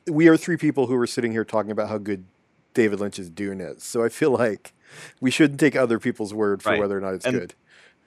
we 0.06 0.28
are 0.28 0.36
three 0.38 0.56
people 0.56 0.86
who 0.86 0.94
were 0.96 1.06
sitting 1.06 1.30
here 1.32 1.44
talking 1.44 1.70
about 1.70 1.90
how 1.90 1.98
good 1.98 2.24
David 2.72 2.98
Lynch's 2.98 3.28
Dune 3.28 3.60
is. 3.60 3.82
So 3.82 4.02
I 4.02 4.08
feel 4.08 4.30
like 4.30 4.72
we 5.20 5.30
shouldn't 5.30 5.60
take 5.60 5.76
other 5.76 5.98
people's 5.98 6.32
word 6.34 6.62
for 6.62 6.70
Right. 6.70 6.80
whether 6.80 6.96
or 6.96 7.00
not 7.00 7.14
it's 7.14 7.24
And- 7.26 7.38
good. 7.38 7.54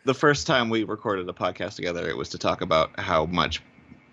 The 0.04 0.14
first 0.16 0.48
time 0.48 0.70
we 0.70 0.84
recorded 0.84 1.30
a 1.30 1.34
podcast 1.34 1.76
together, 1.76 2.08
it 2.10 2.18
was 2.18 2.30
to 2.30 2.40
talk 2.40 2.62
about 2.62 3.00
how 3.00 3.26
much 3.28 3.62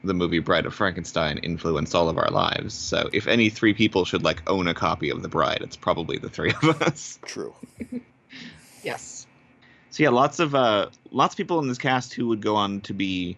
the 0.04 0.12
movie 0.14 0.38
Bride 0.38 0.66
of 0.66 0.74
Frankenstein 0.74 1.38
influenced 1.38 1.94
all 1.94 2.08
of 2.10 2.18
our 2.18 2.30
lives. 2.30 2.74
So 2.74 3.08
if 3.12 3.26
any 3.26 3.48
three 3.48 3.72
people 3.74 4.04
should 4.04 4.22
like 4.22 4.42
own 4.48 4.68
a 4.68 4.74
copy 4.74 5.08
of 5.10 5.22
The 5.22 5.28
Bride, 5.28 5.58
it's 5.62 5.76
probably 5.76 6.18
the 6.18 6.28
three 6.28 6.52
of 6.62 6.82
us. 6.82 7.18
True. 7.24 7.54
Yes. 8.84 9.26
So 9.90 10.02
yeah, 10.02 10.10
lots 10.10 10.38
of 10.38 10.54
uh, 10.54 10.88
lots 11.10 11.34
of 11.34 11.36
people 11.36 11.58
in 11.60 11.68
this 11.68 11.78
cast 11.78 12.14
who 12.14 12.28
would 12.28 12.40
go 12.40 12.54
on 12.56 12.80
to 12.82 12.94
be 12.94 13.36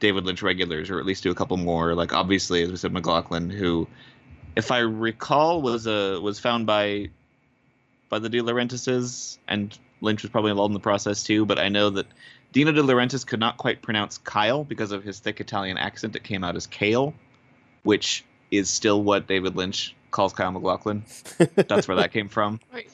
David 0.00 0.24
Lynch 0.24 0.42
regulars, 0.42 0.90
or 0.90 0.98
at 0.98 1.06
least 1.06 1.22
do 1.22 1.30
a 1.30 1.34
couple 1.34 1.56
more. 1.56 1.94
Like 1.94 2.12
obviously, 2.12 2.62
as 2.62 2.70
we 2.70 2.76
said, 2.76 2.92
MacLachlan, 2.92 3.50
who, 3.50 3.86
if 4.56 4.70
I 4.70 4.78
recall, 4.78 5.62
was 5.62 5.86
a 5.86 6.18
was 6.20 6.40
found 6.40 6.66
by 6.66 7.10
by 8.12 8.18
the 8.18 8.28
De 8.28 8.42
Laurentises, 8.42 9.38
and 9.48 9.76
Lynch 10.02 10.20
was 10.22 10.30
probably 10.30 10.50
involved 10.50 10.68
in 10.68 10.74
the 10.74 10.80
process 10.80 11.22
too. 11.24 11.46
But 11.46 11.58
I 11.58 11.70
know 11.70 11.88
that 11.88 12.06
Dino 12.52 12.70
De 12.70 12.82
Laurentiis 12.82 13.26
could 13.26 13.40
not 13.40 13.56
quite 13.56 13.80
pronounce 13.80 14.18
Kyle 14.18 14.64
because 14.64 14.92
of 14.92 15.02
his 15.02 15.18
thick 15.18 15.40
Italian 15.40 15.78
accent. 15.78 16.14
It 16.14 16.22
came 16.22 16.44
out 16.44 16.54
as 16.54 16.66
Kale, 16.66 17.14
which 17.84 18.22
is 18.50 18.68
still 18.68 19.02
what 19.02 19.26
David 19.26 19.56
Lynch 19.56 19.96
calls 20.10 20.34
Kyle 20.34 20.52
MacLachlan. 20.52 21.04
That's 21.54 21.88
where 21.88 21.96
that 21.96 22.12
came 22.12 22.28
from. 22.28 22.60
Right. 22.70 22.90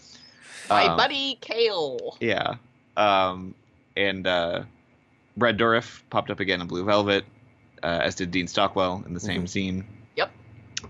My 0.71 0.85
Um, 0.87 0.97
buddy 0.97 1.37
Kale. 1.41 2.16
Yeah. 2.21 2.55
Um, 2.97 3.57
and 3.97 4.25
uh, 4.25 4.62
Brad 5.37 5.59
Dourif 5.59 6.03
popped 6.11 6.31
up 6.31 6.39
again 6.39 6.61
in 6.61 6.69
Blue 6.69 6.85
Velvet, 6.85 7.25
uh, 7.83 7.87
as 8.05 8.14
did 8.14 8.31
Dean 8.31 8.47
Stockwell 8.47 9.03
in 9.05 9.14
the 9.14 9.21
same 9.21 9.47
Mhm. 9.47 9.49
scene. 9.49 9.85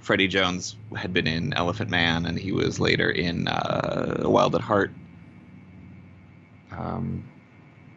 Freddie 0.00 0.28
Jones 0.28 0.76
had 0.96 1.12
been 1.12 1.26
in 1.26 1.52
Elephant 1.54 1.90
Man, 1.90 2.26
and 2.26 2.38
he 2.38 2.52
was 2.52 2.78
later 2.78 3.10
in 3.10 3.48
uh, 3.48 4.22
Wild 4.24 4.54
at 4.54 4.60
Heart. 4.60 4.92
Um, 6.70 7.24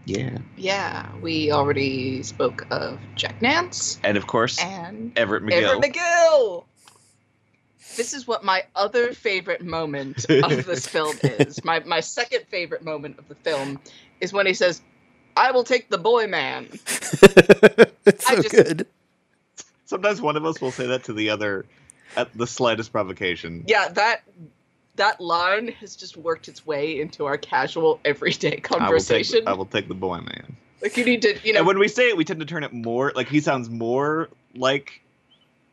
yeah, 0.06 0.38
Yeah, 0.58 1.08
we 1.22 1.52
already 1.52 2.24
spoke 2.24 2.66
of 2.72 3.00
Jack 3.16 3.40
Nance 3.42 4.00
and 4.04 4.18
of 4.18 4.26
course 4.28 4.60
and 4.64 5.12
Everett 5.18 5.44
McGill. 5.44 5.76
Everett 5.76 5.94
McGill. 5.94 6.64
This 7.98 8.14
is 8.14 8.26
what 8.26 8.44
my 8.44 8.64
other 8.76 9.14
favorite 9.14 9.62
moment 9.62 10.26
of 10.30 10.66
this 10.66 10.88
film 10.88 11.16
is. 11.24 11.64
My 11.64 11.80
my 11.82 12.00
second 12.00 12.46
favorite 12.48 12.84
moment 12.84 13.20
of 13.20 13.28
the 13.28 13.36
film 13.36 13.80
is 14.22 14.34
when 14.34 14.48
he 14.48 14.54
says, 14.56 14.82
"I 15.38 15.52
will 15.52 15.64
take 15.66 15.90
the 15.90 15.98
boy 16.00 16.26
man." 16.28 16.68
it's 16.72 18.26
I 18.30 18.36
so 18.36 18.42
just- 18.42 18.56
good. 18.56 18.88
Sometimes 19.92 20.22
one 20.22 20.38
of 20.38 20.46
us 20.46 20.62
will 20.62 20.72
say 20.72 20.88
that 20.88 21.04
to 21.04 21.14
the 21.14 21.32
other 21.32 21.66
at 22.16 22.34
the 22.34 22.48
slightest 22.48 22.94
provocation. 22.94 23.66
Yeah, 23.68 23.90
that 23.90 24.24
that 24.96 25.20
line 25.20 25.68
has 25.68 25.98
just 25.98 26.16
worked 26.16 26.48
its 26.48 26.66
way 26.66 27.02
into 27.02 27.26
our 27.26 27.38
casual 27.38 28.00
everyday 28.06 28.48
I 28.48 28.52
will, 28.52 28.56
take, 28.56 28.64
conversation. 28.64 29.44
I 29.48 29.52
will 29.52 29.66
take 29.66 29.90
the 29.90 29.94
boy 29.94 30.20
man. 30.20 30.56
like 30.82 30.96
you 30.96 31.04
need 31.04 31.24
to, 31.24 31.38
you 31.44 31.52
know, 31.52 31.60
and 31.60 31.68
when 31.68 31.78
we 31.78 31.90
say 31.90 32.08
it, 32.08 32.16
we 32.16 32.24
tend 32.24 32.40
to 32.40 32.46
turn 32.46 32.64
it 32.64 32.72
more 32.72 33.12
like 33.18 33.28
he 33.28 33.42
sounds 33.42 33.70
more 33.70 34.30
like 34.56 35.02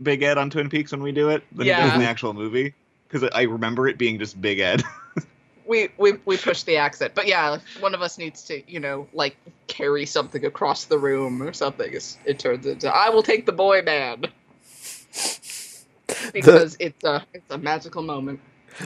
Big 0.03 0.25
Ed 0.25 0.37
on 0.37 0.51
Twin 0.51 0.69
Peaks 0.69 0.91
when 0.91 1.05
we 1.05 1.13
do 1.13 1.29
it 1.29 1.45
than 1.53 1.67
he 1.67 1.71
does 1.71 1.93
in 1.95 2.01
the 2.01 2.07
actual 2.07 2.35
movie. 2.35 2.75
Because 3.09 3.31
I 3.33 3.43
remember 3.43 3.87
it 3.87 3.99
being 3.99 4.19
just 4.19 4.41
Big 4.41 4.59
Ed. 4.59 4.83
we 5.69 5.91
we 5.99 6.15
we 6.25 6.37
push 6.37 6.63
the 6.65 6.77
accent. 6.77 7.15
But 7.15 7.29
yeah, 7.29 7.59
one 7.81 7.95
of 7.95 8.03
us 8.03 8.19
needs 8.19 8.43
to, 8.45 8.69
you 8.71 8.81
know, 8.81 9.07
like 9.13 9.37
carry 9.67 10.07
something 10.07 10.45
across 10.45 10.87
the 10.87 10.99
room 10.99 11.43
or 11.43 11.53
something. 11.53 11.93
It's, 11.93 12.19
it 12.25 12.39
turns 12.39 12.67
into 12.67 12.89
I 12.89 13.11
will 13.11 13.23
take 13.23 13.47
the 13.47 13.53
boy 13.53 13.83
man 13.83 14.25
because 16.33 16.77
it's 16.81 17.05
a 17.05 17.25
it's 17.35 17.51
a 17.51 17.59
magical 17.59 18.03
moment. 18.03 18.41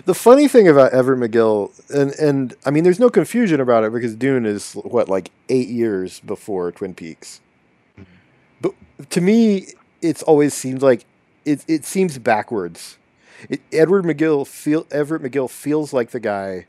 The 0.04 0.14
funny 0.14 0.48
thing 0.48 0.68
about 0.68 0.92
Everett 0.92 1.20
McGill, 1.20 1.70
and 1.90 2.12
and 2.12 2.54
I 2.66 2.70
mean, 2.70 2.84
there's 2.84 3.00
no 3.00 3.10
confusion 3.10 3.60
about 3.60 3.84
it 3.84 3.92
because 3.92 4.14
Dune 4.14 4.46
is 4.46 4.72
what 4.74 5.08
like 5.08 5.30
eight 5.48 5.68
years 5.68 6.20
before 6.20 6.72
Twin 6.72 6.94
Peaks. 6.94 7.40
Mm-hmm. 7.98 8.04
But 8.60 9.10
to 9.10 9.20
me, 9.20 9.68
it's 10.00 10.22
always 10.22 10.54
seemed 10.54 10.82
like 10.82 11.04
it. 11.44 11.64
It 11.68 11.84
seems 11.84 12.18
backwards. 12.18 12.98
It, 13.48 13.60
Edward 13.72 14.04
McGill 14.04 14.46
feel 14.46 14.86
Everett 14.90 15.22
McGill 15.22 15.50
feels 15.50 15.92
like 15.92 16.10
the 16.10 16.20
guy 16.20 16.66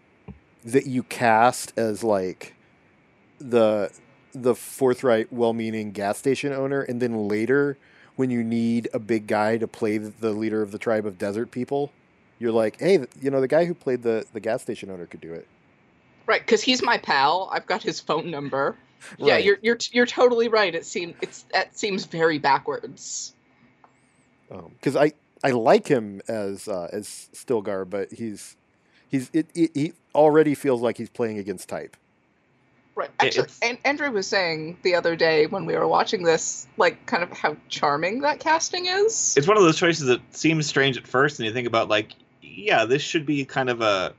that 0.66 0.86
you 0.88 1.04
cast 1.04 1.74
as 1.78 2.04
like 2.04 2.56
the 3.40 3.92
the 4.34 4.56
forthright, 4.56 5.32
well-meaning 5.32 5.92
gas 5.92 6.18
station 6.18 6.54
owner, 6.54 6.82
and 6.82 7.02
then 7.02 7.28
later 7.28 7.78
when 8.16 8.30
you 8.30 8.44
need 8.44 8.88
a 8.94 9.00
big 9.00 9.28
guy 9.28 9.58
to 9.58 9.68
play 9.68 9.98
the 9.98 10.32
leader 10.32 10.62
of 10.62 10.72
the 10.72 10.78
tribe 10.78 11.06
of 11.06 11.18
desert 11.18 11.52
people 11.52 11.92
you're 12.44 12.52
like, 12.52 12.78
hey, 12.80 13.06
you 13.22 13.32
know, 13.32 13.40
the 13.40 13.48
guy 13.48 13.64
who 13.64 13.74
played 13.74 14.04
the, 14.04 14.26
the 14.34 14.40
gas 14.42 14.62
station 14.62 14.90
owner 14.90 15.06
could 15.06 15.22
do 15.22 15.32
it. 15.34 15.48
Right, 16.26 16.42
because 16.42 16.62
he's 16.62 16.84
my 16.84 16.98
pal. 16.98 17.50
I've 17.54 17.66
got 17.66 17.82
his 17.82 18.02
phone 18.02 18.30
number. 18.30 18.76
Yeah, 19.18 19.38
you're 19.38 19.58
you're 19.62 19.78
you're 19.92 20.06
totally 20.06 20.48
right. 20.48 20.74
It 20.74 20.86
seems 20.86 21.16
it's 21.22 21.44
that 21.54 21.78
seems 21.78 22.06
very 22.06 22.40
backwards. 22.40 23.34
because 24.50 24.96
I 24.96 25.12
I 25.44 25.52
like 25.52 25.88
him 25.88 26.22
as 26.30 26.70
uh, 26.70 26.88
as 26.94 27.30
Stilgar, 27.34 27.90
but 27.90 28.14
he's 28.14 28.56
he's 29.14 29.30
it, 29.32 29.48
it, 29.54 29.72
he 29.74 29.94
already 30.14 30.56
feels 30.56 30.82
like 30.82 30.98
he's 30.98 31.10
playing 31.10 31.38
against 31.38 31.70
type. 31.70 31.96
Right. 32.96 33.10
Actually, 33.20 33.48
and 33.62 33.78
Andrew 33.86 34.12
was 34.12 34.28
saying 34.28 34.78
the 34.84 34.96
other 34.96 35.16
day 35.16 35.48
when 35.48 35.66
we 35.66 35.76
were 35.76 35.88
watching 35.88 36.24
this, 36.24 36.68
like, 36.78 37.06
kind 37.08 37.24
of 37.24 37.32
how 37.32 37.58
charming 37.68 38.22
that 38.22 38.40
casting 38.40 38.86
is. 38.86 39.36
it's 39.36 39.48
one 39.48 39.58
of 39.58 39.64
those 39.64 39.78
choices 39.78 40.08
that 40.08 40.22
seems 40.36 40.68
strange 40.68 40.98
at 40.98 41.08
first, 41.08 41.40
and 41.40 41.48
you 41.48 41.54
think 41.54 41.68
about 41.68 41.90
like, 41.90 42.14
yeah, 42.42 42.86
this 42.86 43.02
should 43.02 43.26
be 43.26 43.46
kind 43.46 43.70
of 43.70 43.82
a, 43.82 44.14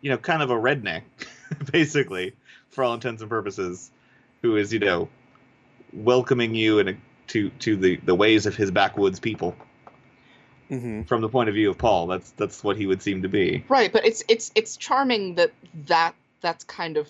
you 0.00 0.10
know, 0.10 0.16
kind 0.16 0.42
of 0.42 0.50
a 0.50 0.54
redneck, 0.54 1.02
basically, 1.72 2.34
for 2.70 2.84
all 2.84 2.94
intents 2.94 3.20
and 3.20 3.28
purposes, 3.28 3.90
who 4.40 4.56
is 4.56 4.72
you 4.72 4.78
know, 4.78 5.08
welcoming 5.92 6.54
you 6.54 6.78
in 6.78 6.88
a, 6.88 6.96
to 7.28 7.50
to 7.50 7.76
the 7.76 7.96
the 7.96 8.14
ways 8.14 8.46
of 8.46 8.56
his 8.56 8.70
backwoods 8.70 9.20
people 9.20 9.54
Mm-hmm. 10.72 11.02
from 11.02 11.20
the 11.20 11.28
point 11.28 11.50
of 11.50 11.54
view 11.54 11.68
of 11.68 11.76
Paul. 11.76 12.06
That's 12.06 12.30
that's 12.30 12.64
what 12.64 12.78
he 12.78 12.86
would 12.86 13.02
seem 13.02 13.20
to 13.22 13.28
be. 13.28 13.62
Right, 13.68 13.92
but 13.92 14.06
it's 14.06 14.24
it's 14.26 14.50
it's 14.54 14.78
charming 14.78 15.34
that 15.34 15.52
that 15.86 16.14
that's 16.40 16.64
kind 16.64 16.96
of 16.96 17.08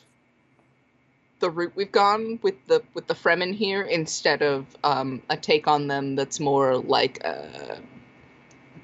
the 1.38 1.48
route 1.48 1.72
we've 1.76 1.92
gone 1.92 2.40
with 2.42 2.56
the 2.66 2.82
with 2.94 3.06
the 3.06 3.14
Fremen 3.14 3.54
here 3.54 3.82
instead 3.82 4.42
of 4.42 4.66
um, 4.82 5.22
a 5.30 5.36
take 5.36 5.68
on 5.68 5.86
them 5.86 6.16
that's 6.16 6.40
more 6.40 6.76
like 6.76 7.20
uh, 7.24 7.76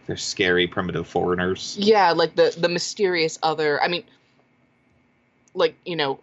They're 0.07 0.17
scary 0.17 0.69
primitive 0.69 1.09
foreigners. 1.09 1.77
yeah, 1.79 2.13
like 2.13 2.37
the 2.37 2.55
the 2.57 2.69
mysterious 2.69 3.37
other. 3.43 3.83
I 3.83 3.89
mean, 3.89 4.05
like 5.55 5.75
you 5.85 5.97
know, 5.97 6.21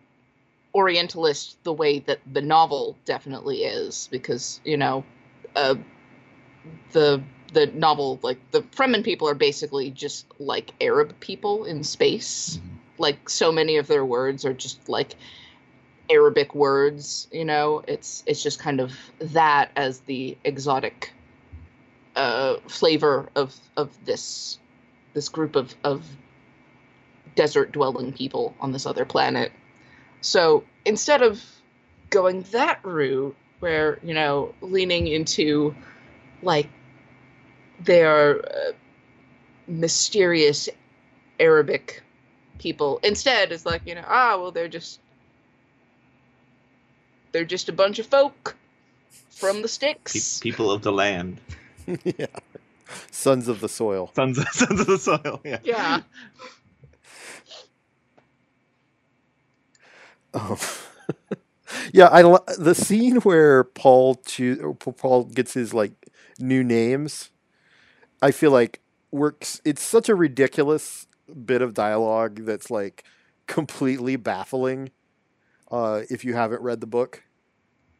Orientalist 0.73 1.61
the 1.65 1.73
way 1.73 1.99
that 1.99 2.19
the 2.31 2.41
novel 2.41 2.95
definitely 3.03 3.63
is 3.65 4.07
because 4.11 4.61
you 4.63 4.77
know, 4.77 5.03
uh, 5.57 5.75
the 6.93 7.21
the 7.53 7.67
novel 7.67 8.19
like 8.21 8.39
the 8.51 8.61
Fremen 8.61 9.03
people 9.03 9.27
are 9.29 9.35
basically 9.35 9.91
just 9.91 10.25
like 10.39 10.71
Arab 10.81 11.19
people 11.19 11.65
in 11.65 11.83
space. 11.83 12.57
Mhm. 12.57 12.77
Like 12.97 13.29
so 13.29 13.51
many 13.51 13.77
of 13.77 13.87
their 13.87 14.05
words 14.05 14.45
are 14.45 14.53
just 14.53 14.87
like 14.89 15.15
Arabic 16.09 16.55
words. 16.55 17.27
You 17.31 17.45
know, 17.45 17.83
it's 17.87 18.23
it's 18.25 18.41
just 18.43 18.59
kind 18.59 18.79
of 18.79 18.93
that 19.19 19.71
as 19.75 19.99
the 20.01 20.37
exotic 20.43 21.13
uh, 22.15 22.57
flavor 22.67 23.29
of 23.35 23.55
of 23.75 23.89
this 24.05 24.59
this 25.13 25.29
group 25.29 25.55
of 25.55 25.75
of 25.83 26.05
desert 27.35 27.71
dwelling 27.71 28.13
people 28.13 28.55
on 28.59 28.71
this 28.71 28.85
other 28.85 29.05
planet. 29.05 29.51
So 30.21 30.63
instead 30.85 31.21
of 31.21 31.43
going 32.09 32.43
that 32.51 32.79
route, 32.83 33.35
where 33.59 33.99
you 34.03 34.13
know 34.13 34.53
leaning 34.61 35.07
into 35.07 35.75
like 36.41 36.69
their 37.83 38.39
uh, 38.45 38.71
mysterious 39.67 40.69
Arabic 41.39 42.03
people, 42.59 42.99
instead 43.03 43.51
it's 43.51 43.65
like 43.65 43.81
you 43.85 43.95
know 43.95 44.05
ah 44.07 44.37
well 44.39 44.51
they're 44.51 44.67
just 44.69 44.99
they're 47.31 47.45
just 47.45 47.69
a 47.69 47.73
bunch 47.73 47.99
of 47.99 48.05
folk 48.05 48.55
from 49.29 49.57
the 49.61 49.63
Pe- 49.63 49.67
sticks. 49.67 50.39
people 50.39 50.71
of 50.71 50.81
the 50.83 50.91
land, 50.91 51.39
yeah, 52.03 52.27
sons 53.11 53.47
of 53.47 53.59
the 53.61 53.69
soil. 53.69 54.11
sons 54.15 54.37
of, 54.37 54.47
sons 54.51 54.79
of 54.81 54.87
the 54.87 54.97
soil. 54.97 55.41
Yeah. 55.43 55.59
Yeah. 55.63 56.01
Um, 60.33 60.57
yeah, 61.93 62.07
I 62.07 62.21
li- 62.23 62.39
the 62.57 62.75
scene 62.75 63.17
where 63.21 63.63
Paul 63.63 64.15
choo- 64.25 64.75
Paul 64.79 65.25
gets 65.25 65.53
his 65.53 65.73
like 65.73 65.93
new 66.39 66.63
names. 66.63 67.31
I 68.25 68.31
feel 68.31 68.49
like 68.51 68.79
works. 69.11 69.61
It's 69.63 69.81
such 69.83 70.09
a 70.09 70.15
ridiculous 70.15 71.05
bit 71.45 71.61
of 71.61 71.73
dialogue 71.75 72.45
that's 72.45 72.71
like 72.71 73.03
completely 73.45 74.15
baffling. 74.15 74.89
Uh, 75.71 76.01
if 76.09 76.25
you 76.25 76.33
haven't 76.33 76.61
read 76.61 76.81
the 76.81 76.87
book, 76.87 77.23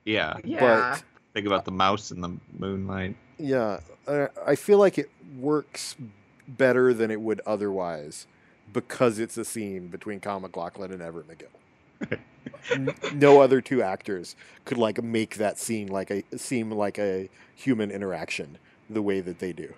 Yeah. 0.04 0.38
Yeah. 0.44 0.98
Think 1.34 1.46
about 1.48 1.66
the 1.66 1.72
mouse 1.72 2.12
in 2.12 2.22
the 2.22 2.38
moonlight. 2.58 3.16
yeah, 3.38 3.82
uh, 4.08 4.28
I 4.46 4.56
feel 4.56 4.78
like 4.80 4.98
it 4.98 5.10
works 5.38 5.96
better 6.48 6.94
than 6.94 7.12
it 7.12 7.20
would 7.20 7.42
otherwise 7.46 8.26
because 8.72 9.20
it's 9.20 9.38
a 9.38 9.44
scene 9.44 9.88
between 9.88 10.20
Kyle 10.22 10.40
MacLachlan 10.40 10.92
and 10.92 11.02
Everett 11.02 11.28
McGill. 11.28 12.20
No 13.14 13.42
other 13.42 13.62
two 13.62 13.82
actors 13.84 14.36
could 14.66 14.78
like 14.78 15.02
make 15.04 15.36
that 15.36 15.60
scene 15.60 15.88
like 15.88 16.10
a 16.12 16.24
seem 16.38 16.72
like 16.72 16.98
a 16.98 17.30
human 17.56 17.92
interaction 17.92 18.58
the 18.90 19.02
way 19.02 19.22
that 19.22 19.40
they 19.40 19.54
do. 19.54 19.74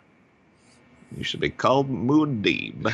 You 1.16 1.24
should 1.24 1.40
be 1.40 1.50
called 1.50 1.90
Muad'Dib. 1.90 2.92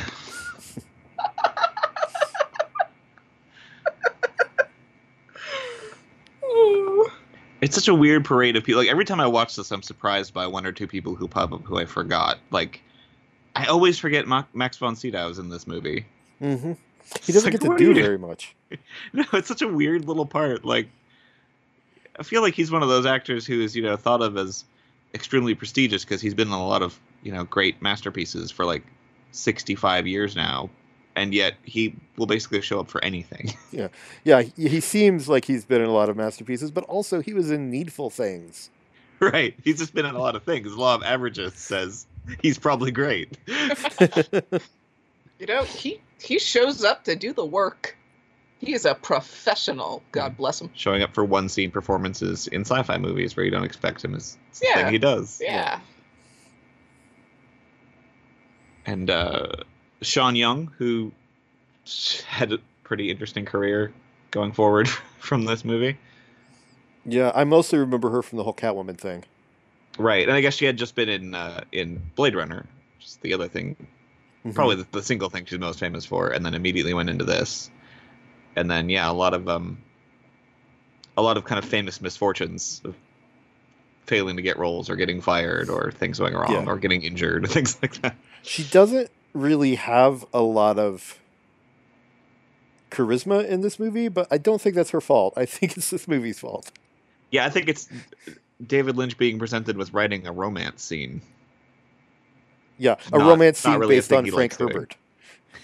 It's 7.60 7.74
such 7.74 7.88
a 7.88 7.94
weird 7.94 8.24
parade 8.24 8.56
of 8.56 8.64
people. 8.64 8.82
Like 8.82 8.90
every 8.90 9.04
time 9.06 9.20
I 9.20 9.26
watch 9.26 9.56
this, 9.56 9.70
I'm 9.70 9.82
surprised 9.82 10.34
by 10.34 10.46
one 10.46 10.66
or 10.66 10.72
two 10.72 10.86
people 10.86 11.14
who 11.14 11.26
pop 11.26 11.52
up 11.52 11.62
who 11.62 11.78
I 11.78 11.86
forgot. 11.86 12.38
Like 12.50 12.82
I 13.56 13.66
always 13.66 13.98
forget 13.98 14.26
Ma- 14.26 14.44
Max 14.52 14.76
von 14.76 14.96
Sydow 14.96 15.28
is 15.30 15.38
in 15.38 15.48
this 15.48 15.66
movie. 15.66 16.04
Mm-hmm. 16.42 16.72
He 17.22 17.32
doesn't 17.32 17.52
like, 17.52 17.60
get 17.60 17.70
to 17.70 17.76
do 17.76 17.88
you- 17.88 17.94
very 17.94 18.18
much. 18.18 18.54
No, 19.12 19.24
it's 19.34 19.46
such 19.46 19.62
a 19.62 19.68
weird 19.68 20.06
little 20.06 20.26
part. 20.26 20.64
Like, 20.64 20.88
I 22.18 22.24
feel 22.24 22.42
like 22.42 22.54
he's 22.54 22.72
one 22.72 22.82
of 22.82 22.88
those 22.88 23.06
actors 23.06 23.46
who 23.46 23.60
is, 23.60 23.76
you 23.76 23.82
know, 23.82 23.96
thought 23.96 24.20
of 24.20 24.36
as 24.36 24.64
extremely 25.14 25.54
prestigious 25.54 26.04
because 26.04 26.20
he's 26.20 26.34
been 26.34 26.48
in 26.48 26.54
a 26.54 26.66
lot 26.66 26.82
of, 26.82 26.98
you 27.24 27.32
know, 27.32 27.42
great 27.44 27.82
masterpieces 27.82 28.52
for 28.52 28.64
like 28.64 28.84
65 29.32 30.06
years 30.06 30.36
now. 30.36 30.70
and 31.16 31.32
yet 31.34 31.54
he 31.64 31.94
will 32.16 32.26
basically 32.26 32.60
show 32.60 32.78
up 32.80 32.88
for 32.88 33.02
anything. 33.04 33.52
Yeah, 34.24 34.42
he, 34.42 34.68
he 34.68 34.80
seems 34.80 35.28
like 35.28 35.44
he's 35.44 35.64
been 35.64 35.80
in 35.82 35.88
a 35.88 35.92
lot 35.92 36.08
of 36.08 36.16
masterpieces, 36.16 36.70
but 36.70 36.84
also 36.84 37.20
he 37.20 37.32
was 37.34 37.50
in 37.50 37.70
Needful 37.70 38.10
Things. 38.10 38.70
right? 39.20 39.54
He's 39.64 39.78
just 39.78 39.94
been 39.94 40.06
in 40.06 40.14
a 40.14 40.18
lot 40.20 40.36
of 40.36 40.42
things. 40.44 40.74
Law 40.76 40.94
of 40.94 41.02
averages 41.02 41.54
says 41.54 42.06
he's 42.42 42.58
probably 42.58 42.90
great. 42.92 43.36
You 45.38 45.46
know, 45.46 45.64
he 45.64 46.00
he 46.20 46.38
shows 46.38 46.84
up 46.84 47.04
to 47.04 47.16
do 47.16 47.32
the 47.32 47.44
work. 47.44 47.96
He 48.60 48.72
is 48.72 48.84
a 48.84 48.94
professional. 48.94 50.02
God 50.12 50.36
bless 50.36 50.60
him. 50.60 50.70
Showing 50.74 51.02
up 51.02 51.12
for 51.12 51.24
one 51.24 51.48
scene 51.48 51.70
performances 51.70 52.46
in 52.46 52.62
sci-fi 52.62 52.98
movies 52.98 53.36
where 53.36 53.44
you 53.44 53.50
don't 53.50 53.64
expect 53.64 54.02
him 54.04 54.14
is 54.14 54.38
Yeah. 54.62 54.74
thing 54.74 54.92
he 54.92 54.98
does. 54.98 55.40
Yeah. 55.42 55.80
And 58.86 59.10
uh, 59.10 59.46
Sean 60.02 60.36
Young, 60.36 60.70
who 60.78 61.12
had 62.26 62.52
a 62.52 62.58
pretty 62.82 63.10
interesting 63.10 63.44
career 63.44 63.92
going 64.30 64.52
forward 64.52 64.88
from 65.18 65.44
this 65.44 65.64
movie. 65.64 65.96
yeah, 67.06 67.32
I 67.34 67.44
mostly 67.44 67.78
remember 67.78 68.10
her 68.10 68.22
from 68.22 68.38
the 68.38 68.44
whole 68.44 68.54
Catwoman 68.54 68.98
thing. 68.98 69.24
Right, 69.98 70.26
and 70.26 70.36
I 70.36 70.40
guess 70.40 70.54
she 70.54 70.64
had 70.64 70.76
just 70.76 70.94
been 70.96 71.08
in 71.08 71.34
uh, 71.34 71.62
in 71.70 72.02
Blade 72.16 72.34
Runner, 72.34 72.66
which 72.96 73.06
is 73.06 73.16
the 73.22 73.32
other 73.32 73.46
thing, 73.48 73.76
Mhm. 74.44 74.54
probably 74.54 74.76
the, 74.76 74.86
the 74.90 75.02
single 75.02 75.30
thing 75.30 75.44
she's 75.44 75.58
most 75.58 75.78
famous 75.78 76.04
for, 76.04 76.28
and 76.30 76.44
then 76.44 76.52
immediately 76.54 76.92
went 76.94 77.08
into 77.08 77.24
this, 77.24 77.70
and 78.56 78.68
then 78.70 78.88
yeah, 78.88 79.08
a 79.08 79.12
lot 79.14 79.34
of 79.34 79.48
um, 79.48 79.78
a 81.16 81.22
lot 81.22 81.36
of 81.36 81.44
kind 81.44 81.60
of 81.62 81.64
famous 81.64 82.00
misfortunes 82.00 82.82
of 82.84 82.96
failing 84.06 84.36
to 84.36 84.42
get 84.42 84.58
roles 84.58 84.90
or 84.90 84.96
getting 84.96 85.20
fired 85.20 85.68
or 85.68 85.90
things 85.92 86.18
going 86.18 86.34
wrong 86.34 86.52
Yeah. 86.52 86.64
or 86.66 86.76
getting 86.78 87.02
injured 87.02 87.44
or 87.44 87.48
things 87.48 87.78
like 87.82 88.00
that. 88.02 88.16
She 88.42 88.64
doesn't 88.64 89.10
really 89.32 89.74
have 89.76 90.24
a 90.32 90.40
lot 90.42 90.78
of 90.78 91.18
charisma 92.90 93.46
in 93.46 93.60
this 93.60 93.78
movie, 93.78 94.08
but 94.08 94.26
I 94.30 94.38
don't 94.38 94.60
think 94.60 94.74
that's 94.74 94.90
her 94.90 95.00
fault. 95.00 95.34
I 95.36 95.46
think 95.46 95.76
it's 95.76 95.90
this 95.90 96.06
movie's 96.06 96.38
fault. 96.38 96.70
Yeah, 97.30 97.44
I 97.46 97.50
think 97.50 97.68
it's 97.68 97.88
David 98.64 98.96
Lynch 98.96 99.18
being 99.18 99.38
presented 99.38 99.76
with 99.76 99.92
writing 99.92 100.26
a 100.26 100.32
romance 100.32 100.82
scene. 100.82 101.20
Yeah, 102.78 102.96
a 103.12 103.18
Not- 103.18 103.28
romance 103.28 103.58
scene 103.58 103.74
really 103.78 103.96
based 103.96 104.12
on 104.12 104.24
Frank 104.24 104.34
likes 104.36 104.56
doing. 104.56 104.72
Herbert. 104.72 104.96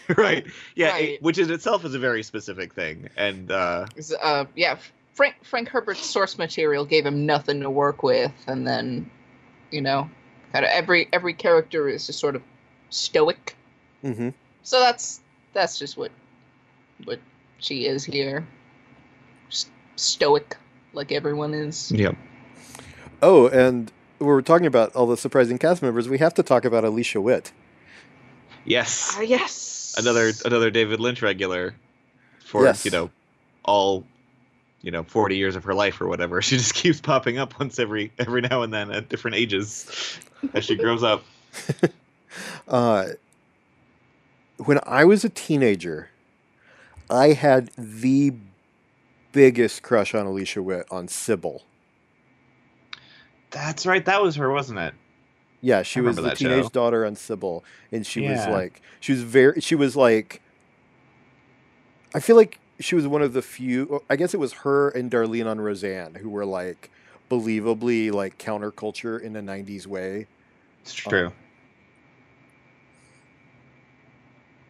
right. 0.16 0.46
Yeah, 0.74 0.96
it- 0.96 1.22
which 1.22 1.38
in 1.38 1.50
itself 1.50 1.84
is 1.84 1.94
a 1.94 1.98
very 1.98 2.22
specific 2.22 2.72
thing, 2.74 3.08
and 3.16 3.50
uh, 3.52 3.86
Uh, 4.22 4.44
yeah. 4.56 4.78
Frank 5.14 5.34
Frank 5.44 5.68
Herbert's 5.68 6.04
source 6.04 6.38
material 6.38 6.84
gave 6.84 7.04
him 7.04 7.26
nothing 7.26 7.60
to 7.60 7.70
work 7.70 8.02
with, 8.02 8.32
and 8.46 8.66
then, 8.66 9.10
you 9.70 9.80
know, 9.80 10.08
kind 10.52 10.64
of 10.64 10.70
every 10.70 11.08
every 11.12 11.34
character 11.34 11.88
is 11.88 12.06
just 12.06 12.18
sort 12.18 12.36
of 12.36 12.42
stoic. 12.90 13.56
hmm 14.02 14.30
So 14.62 14.80
that's 14.80 15.20
that's 15.52 15.78
just 15.78 15.96
what 15.96 16.10
what 17.04 17.18
she 17.58 17.86
is 17.86 18.04
here. 18.04 18.46
S- 19.50 19.70
stoic, 19.96 20.56
like 20.92 21.12
everyone 21.12 21.54
is. 21.54 21.90
yeah, 21.92 22.12
Oh, 23.22 23.48
and 23.48 23.90
we're 24.18 24.42
talking 24.42 24.66
about 24.66 24.94
all 24.94 25.06
the 25.06 25.16
surprising 25.16 25.58
cast 25.58 25.82
members. 25.82 26.08
We 26.08 26.18
have 26.18 26.34
to 26.34 26.42
talk 26.42 26.64
about 26.64 26.84
Alicia 26.84 27.20
Witt. 27.20 27.52
yes, 28.64 29.14
Ah, 29.16 29.22
yes. 29.22 29.94
another 29.98 30.30
another 30.44 30.70
David 30.70 31.00
Lynch 31.00 31.20
regular 31.20 31.74
for 32.44 32.64
Yes. 32.64 32.84
you 32.84 32.90
know 32.90 33.10
all 33.64 34.04
you 34.82 34.90
know 34.90 35.02
40 35.02 35.36
years 35.36 35.56
of 35.56 35.64
her 35.64 35.74
life 35.74 36.00
or 36.00 36.08
whatever. 36.08 36.40
She 36.50 36.56
just 36.56 36.74
keeps 36.74 37.00
popping 37.00 37.38
up 37.38 37.58
once 37.58 37.78
every 37.78 38.12
every 38.18 38.40
now 38.40 38.62
and 38.62 38.72
then 38.72 38.90
at 38.90 39.08
different 39.08 39.36
ages 39.36 40.18
as 40.54 40.64
she 40.64 40.76
grows 40.76 41.02
up. 41.02 41.24
Uh, 42.68 43.08
when 44.58 44.78
I 44.86 45.04
was 45.04 45.24
a 45.24 45.28
teenager, 45.28 46.10
I 47.10 47.32
had 47.32 47.70
the 47.76 48.34
biggest 49.32 49.82
crush 49.82 50.14
on 50.14 50.26
Alicia 50.26 50.62
Witt 50.62 50.86
on 50.88 51.08
Sybil. 51.08 51.62
That's 53.50 53.84
right. 53.84 54.04
That 54.04 54.22
was 54.22 54.36
her, 54.36 54.48
wasn't 54.52 54.78
it? 54.78 54.94
Yeah, 55.60 55.82
she 55.82 56.00
was 56.00 56.16
the 56.16 56.34
teenage 56.34 56.66
show. 56.66 56.68
daughter 56.70 57.04
on 57.04 57.16
Sybil, 57.16 57.64
and 57.90 58.06
she 58.06 58.20
was 58.28 58.46
like, 58.46 58.80
she 59.00 59.12
was 59.12 59.22
very, 59.22 59.60
she 59.60 59.74
was 59.74 59.96
like, 59.96 60.40
I 62.14 62.20
feel 62.20 62.36
like 62.36 62.59
she 62.80 62.94
was 62.94 63.06
one 63.06 63.22
of 63.22 63.32
the 63.32 63.42
few. 63.42 64.02
I 64.08 64.16
guess 64.16 64.34
it 64.34 64.40
was 64.40 64.52
her 64.54 64.88
and 64.90 65.10
Darlene 65.10 65.46
on 65.46 65.60
Roseanne 65.60 66.14
who 66.14 66.30
were 66.30 66.46
like 66.46 66.90
believably 67.30 68.12
like 68.12 68.38
counterculture 68.38 69.20
in 69.20 69.36
a 69.36 69.42
'90s 69.42 69.86
way. 69.86 70.26
It's 70.82 70.94
true. 70.94 71.32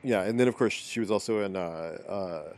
Yeah, 0.03 0.23
and 0.23 0.41
then 0.41 0.49
of 0.49 0.57
course 0.57 0.73
she 0.73 0.99
was 0.99 1.11
also 1.11 1.45
in 1.45 1.57
uh, 1.57 1.61
uh, 2.09 2.53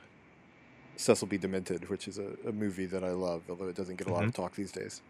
Cecil 0.96 1.28
B. 1.28 1.36
Demented, 1.36 1.88
which 1.90 2.08
is 2.08 2.18
a, 2.18 2.32
a 2.46 2.52
movie 2.52 2.86
that 2.86 3.04
I 3.04 3.10
love, 3.10 3.42
although 3.48 3.68
it 3.68 3.74
doesn't 3.74 3.96
get 3.96 4.06
a 4.06 4.12
lot 4.12 4.24
of 4.24 4.32
talk 4.32 4.54
these 4.54 4.72
days. 4.72 5.02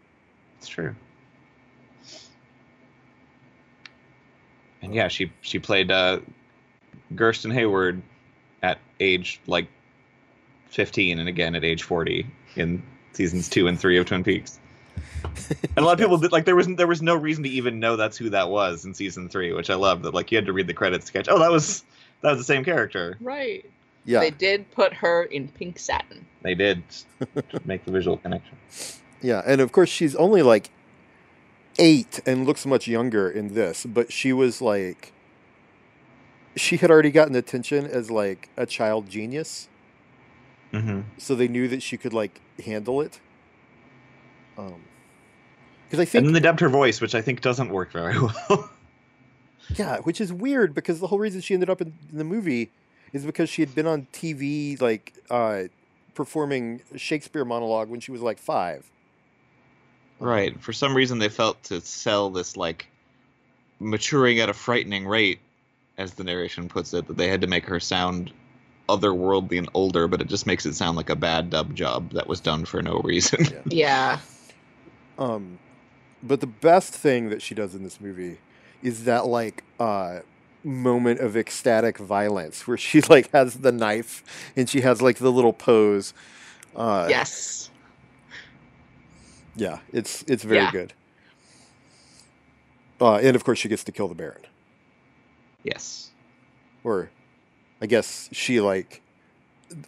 It's 0.57 0.67
true. 0.67 0.95
And 4.81 4.93
yeah, 4.93 5.07
she 5.07 5.31
she 5.41 5.59
played 5.59 5.91
uh, 5.91 6.19
Gersten 7.15 7.51
Hayward 7.51 8.01
at 8.61 8.79
age 8.99 9.39
like 9.47 9.67
fifteen, 10.73 11.19
and 11.19 11.29
again 11.29 11.55
at 11.55 11.63
age 11.63 11.83
forty 11.83 12.25
in 12.55 12.81
seasons 13.13 13.49
two 13.49 13.67
and 13.67 13.79
three 13.79 13.97
of 13.97 14.05
Twin 14.05 14.23
Peaks. 14.23 14.59
And 15.75 15.77
a 15.77 15.81
lot 15.81 15.93
of 15.93 15.99
people 15.99 16.17
did, 16.17 16.31
like 16.31 16.45
there 16.45 16.55
was 16.55 16.67
there 16.67 16.85
was 16.85 17.01
no 17.01 17.15
reason 17.15 17.43
to 17.45 17.49
even 17.49 17.79
know 17.79 17.95
that's 17.95 18.17
who 18.17 18.29
that 18.31 18.49
was 18.49 18.85
in 18.85 18.93
season 18.93 19.29
three, 19.29 19.53
which 19.53 19.69
I 19.69 19.75
love. 19.75 20.03
That 20.03 20.13
like 20.13 20.31
you 20.31 20.37
had 20.37 20.45
to 20.45 20.53
read 20.53 20.67
the 20.67 20.73
credits 20.73 21.05
to 21.07 21.13
catch. 21.13 21.27
Oh, 21.29 21.39
that 21.39 21.49
was 21.49 21.83
that 22.21 22.29
was 22.31 22.39
the 22.39 22.43
same 22.43 22.63
character. 22.63 23.17
Right. 23.21 23.65
Yeah, 24.05 24.19
They 24.19 24.31
did 24.31 24.69
put 24.71 24.93
her 24.93 25.23
in 25.23 25.47
pink 25.47 25.79
satin. 25.79 26.27
They 26.41 26.53
did 26.55 26.83
to 27.33 27.61
make 27.65 27.85
the 27.85 27.91
visual 27.91 28.17
connection. 28.17 28.57
yeah, 29.21 29.41
and 29.45 29.61
of 29.61 29.71
course 29.71 29.87
she's 29.89 30.13
only 30.15 30.41
like 30.41 30.69
eight 31.79 32.19
and 32.25 32.45
looks 32.45 32.65
much 32.65 32.85
younger 32.87 33.29
in 33.29 33.53
this, 33.53 33.85
but 33.85 34.11
she 34.11 34.33
was 34.33 34.61
like, 34.61 35.13
she 36.55 36.77
had 36.77 36.91
already 36.91 37.11
gotten 37.11 37.35
attention 37.35 37.85
as 37.85 38.11
like 38.11 38.49
a 38.57 38.65
child 38.65 39.09
genius, 39.09 39.69
Mm-hmm. 40.73 41.01
so 41.17 41.35
they 41.35 41.47
knew 41.47 41.67
that 41.67 41.83
she 41.83 41.97
could 41.97 42.13
like 42.13 42.41
handle 42.65 43.01
it. 43.01 43.19
Um, 44.57 44.83
because 45.85 45.99
I 45.99 46.05
think 46.05 46.19
And 46.19 46.27
then 46.27 46.33
they 46.33 46.39
dubbed 46.39 46.59
her 46.61 46.69
voice, 46.69 46.99
which 46.99 47.13
I 47.13 47.21
think 47.21 47.41
doesn't 47.41 47.69
work 47.69 47.91
very 47.91 48.19
well. 48.49 48.69
Yeah, 49.75 49.99
which 49.99 50.19
is 50.19 50.33
weird 50.33 50.73
because 50.73 50.99
the 50.99 51.07
whole 51.07 51.19
reason 51.19 51.41
she 51.41 51.53
ended 51.53 51.69
up 51.69 51.81
in, 51.81 51.93
in 52.11 52.17
the 52.17 52.23
movie 52.23 52.71
is 53.13 53.25
because 53.25 53.49
she 53.49 53.61
had 53.61 53.73
been 53.75 53.85
on 53.85 54.07
TV, 54.11 54.79
like 54.81 55.13
uh, 55.29 55.63
performing 56.15 56.81
Shakespeare 56.95 57.45
monologue 57.45 57.89
when 57.89 57.99
she 57.99 58.11
was 58.11 58.21
like 58.21 58.39
five. 58.39 58.89
Right. 60.19 60.59
For 60.61 60.73
some 60.73 60.95
reason, 60.95 61.19
they 61.19 61.29
felt 61.29 61.61
to 61.65 61.81
sell 61.81 62.29
this 62.29 62.57
like 62.57 62.87
maturing 63.79 64.39
at 64.39 64.49
a 64.49 64.53
frightening 64.53 65.07
rate, 65.07 65.39
as 65.97 66.13
the 66.13 66.23
narration 66.23 66.69
puts 66.69 66.93
it, 66.93 67.07
that 67.07 67.17
they 67.17 67.27
had 67.27 67.41
to 67.41 67.47
make 67.47 67.65
her 67.65 67.79
sound 67.79 68.31
otherworldly 68.89 69.57
and 69.57 69.69
older, 69.73 70.07
but 70.07 70.21
it 70.21 70.27
just 70.27 70.45
makes 70.45 70.65
it 70.65 70.73
sound 70.75 70.97
like 70.97 71.09
a 71.09 71.15
bad 71.15 71.49
dub 71.49 71.73
job 71.75 72.11
that 72.11 72.27
was 72.27 72.39
done 72.39 72.65
for 72.65 72.81
no 72.81 72.99
reason. 73.03 73.45
Yeah. 73.45 73.61
Yeah. 73.65 74.19
Um, 75.17 75.59
but 76.21 76.39
the 76.41 76.47
best 76.47 76.93
thing 76.93 77.29
that 77.29 77.41
she 77.41 77.53
does 77.55 77.75
in 77.75 77.83
this 77.83 78.01
movie 78.01 78.37
is 78.81 79.03
that 79.05 79.25
like 79.27 79.63
uh, 79.79 80.19
moment 80.63 81.19
of 81.19 81.37
ecstatic 81.37 81.97
violence 81.97 82.67
where 82.67 82.77
she 82.77 83.01
like 83.09 83.31
has 83.31 83.55
the 83.55 83.71
knife 83.71 84.23
and 84.55 84.69
she 84.69 84.81
has 84.81 85.01
like 85.01 85.17
the 85.17 85.31
little 85.31 85.53
pose. 85.53 86.13
Uh, 86.75 87.05
yes. 87.09 87.69
Yeah, 89.55 89.79
it's 89.91 90.23
it's 90.27 90.43
very 90.43 90.61
Yeah. 90.61 90.71
good. 90.71 90.93
Uh, 92.99 93.15
and 93.17 93.35
of 93.35 93.43
course, 93.43 93.59
she 93.59 93.67
gets 93.69 93.83
to 93.83 93.91
kill 93.91 94.07
the 94.07 94.15
Baron. 94.15 94.41
yes. 95.63 96.11
or 96.83 97.09
I 97.83 97.85
guess 97.85 98.29
she 98.31 98.61
like 98.61 99.01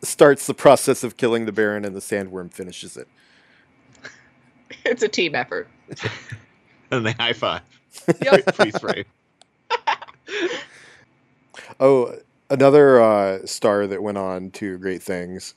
starts 0.03 0.45
the 0.47 0.53
process 0.53 1.03
of 1.03 1.15
killing 1.17 1.45
the 1.45 1.51
Baron 1.53 1.85
and 1.85 1.95
the 1.95 2.01
sandworm 2.01 2.51
finishes 2.51 2.97
it. 2.97 3.07
It's 4.83 5.01
a 5.01 5.07
team 5.07 5.33
effort. 5.35 5.67
And 6.91 7.03
they 7.05 7.13
high 7.13 7.33
five. 7.33 7.61
Yep. 8.21 8.53
Freeze 8.55 8.77
frame. 8.77 9.05
Oh, 11.79 12.15
another 12.49 13.01
uh, 13.01 13.45
star 13.47 13.87
that 13.87 14.03
went 14.03 14.17
on 14.19 14.51
to 14.51 14.77
great 14.77 15.01
things 15.01 15.55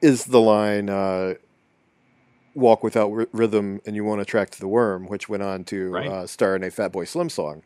is 0.00 0.26
the 0.26 0.40
line 0.40 0.88
uh, 0.88 1.34
"Walk 2.54 2.82
without 2.84 3.10
r- 3.10 3.26
rhythm 3.32 3.80
and 3.84 3.96
you 3.96 4.04
won't 4.04 4.20
attract 4.20 4.60
the 4.60 4.68
worm," 4.68 5.06
which 5.08 5.28
went 5.28 5.42
on 5.42 5.64
to 5.64 5.90
Right. 5.90 6.08
uh, 6.08 6.26
star 6.26 6.54
in 6.54 6.62
a 6.62 6.68
Fatboy 6.70 7.08
Slim 7.08 7.28
song. 7.30 7.62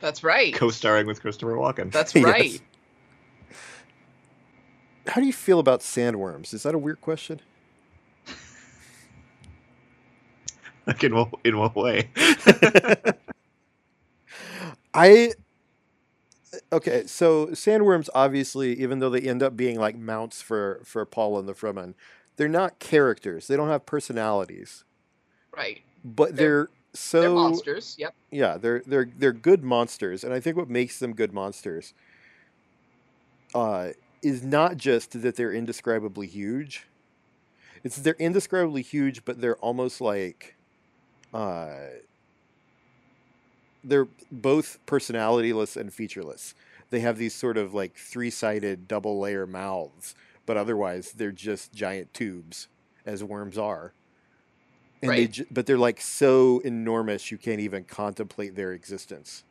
That's 0.00 0.22
right. 0.22 0.54
Co-starring 0.54 1.06
with 1.06 1.20
Christopher 1.20 1.54
Walken. 1.54 1.90
That's 1.90 2.14
Yes. 2.14 2.60
Right. 5.06 5.14
How 5.14 5.20
do 5.20 5.26
you 5.26 5.32
feel 5.32 5.58
about 5.58 5.80
sandworms? 5.80 6.52
Is 6.54 6.62
that 6.64 6.74
a 6.74 6.78
weird 6.78 7.00
question? 7.00 7.40
like 10.86 11.02
in 11.08 11.14
what, 11.14 11.28
in 11.44 11.56
what 11.58 11.74
way? 11.76 12.10
I 14.94 15.32
Okay, 16.72 17.04
so 17.06 17.46
sandworms 17.48 18.08
obviously, 18.14 18.74
even 18.80 19.00
though 19.00 19.10
they 19.10 19.20
end 19.20 19.42
up 19.42 19.56
being 19.56 19.78
like 19.78 19.96
mounts 19.96 20.40
for 20.42 20.80
for 20.84 21.04
Paul 21.04 21.38
and 21.38 21.48
the 21.48 21.52
Fremen, 21.54 21.94
they're 22.36 22.48
not 22.48 22.78
characters. 22.78 23.46
They 23.48 23.56
don't 23.56 23.68
have 23.68 23.86
personalities, 23.86 24.84
Right. 25.56 25.82
but 26.04 26.36
they're, 26.36 26.64
They're- 26.64 26.70
so 26.94 27.20
They're 27.22 27.30
monsters. 27.30 27.96
Yep. 27.98 28.14
yeah, 28.30 28.56
they're 28.56 28.82
they're 28.86 29.08
they're 29.18 29.32
good 29.32 29.64
monsters, 29.64 30.22
and 30.22 30.32
I 30.32 30.38
think 30.38 30.56
what 30.56 30.70
makes 30.70 31.00
them 31.00 31.12
good 31.12 31.32
monsters 31.32 31.92
uh, 33.54 33.88
is 34.24 34.42
not 34.42 34.76
just 34.76 35.20
that 35.22 35.36
they're 35.36 35.52
indescribably 35.52 36.26
huge. 36.26 36.86
It's 37.82 37.96
they're 37.96 38.14
indescribably 38.18 38.82
huge, 38.82 39.24
but 39.24 39.40
they're 39.40 39.56
almost 39.56 40.00
like 40.00 40.56
uh, 41.32 41.74
they're 43.82 44.08
both 44.32 44.78
personalityless 44.86 45.76
and 45.76 45.92
featureless. 45.92 46.54
They 46.90 47.00
have 47.00 47.18
these 47.18 47.34
sort 47.34 47.56
of 47.58 47.74
like 47.74 47.96
three-sided 47.96 48.88
double 48.88 49.18
layer 49.18 49.46
mouths, 49.46 50.14
but 50.46 50.56
otherwise 50.56 51.12
they're 51.12 51.32
just 51.32 51.72
giant 51.74 52.14
tubes, 52.14 52.68
as 53.04 53.22
worms 53.22 53.58
are. 53.58 53.92
And 55.02 55.10
they, 55.10 55.24
Right. 55.26 55.46
but 55.50 55.66
they're 55.66 55.76
like 55.76 56.00
so 56.00 56.60
enormous 56.60 57.30
you 57.30 57.36
can't 57.36 57.60
even 57.60 57.84
contemplate 57.84 58.54
their 58.56 58.72
existence. 58.72 59.44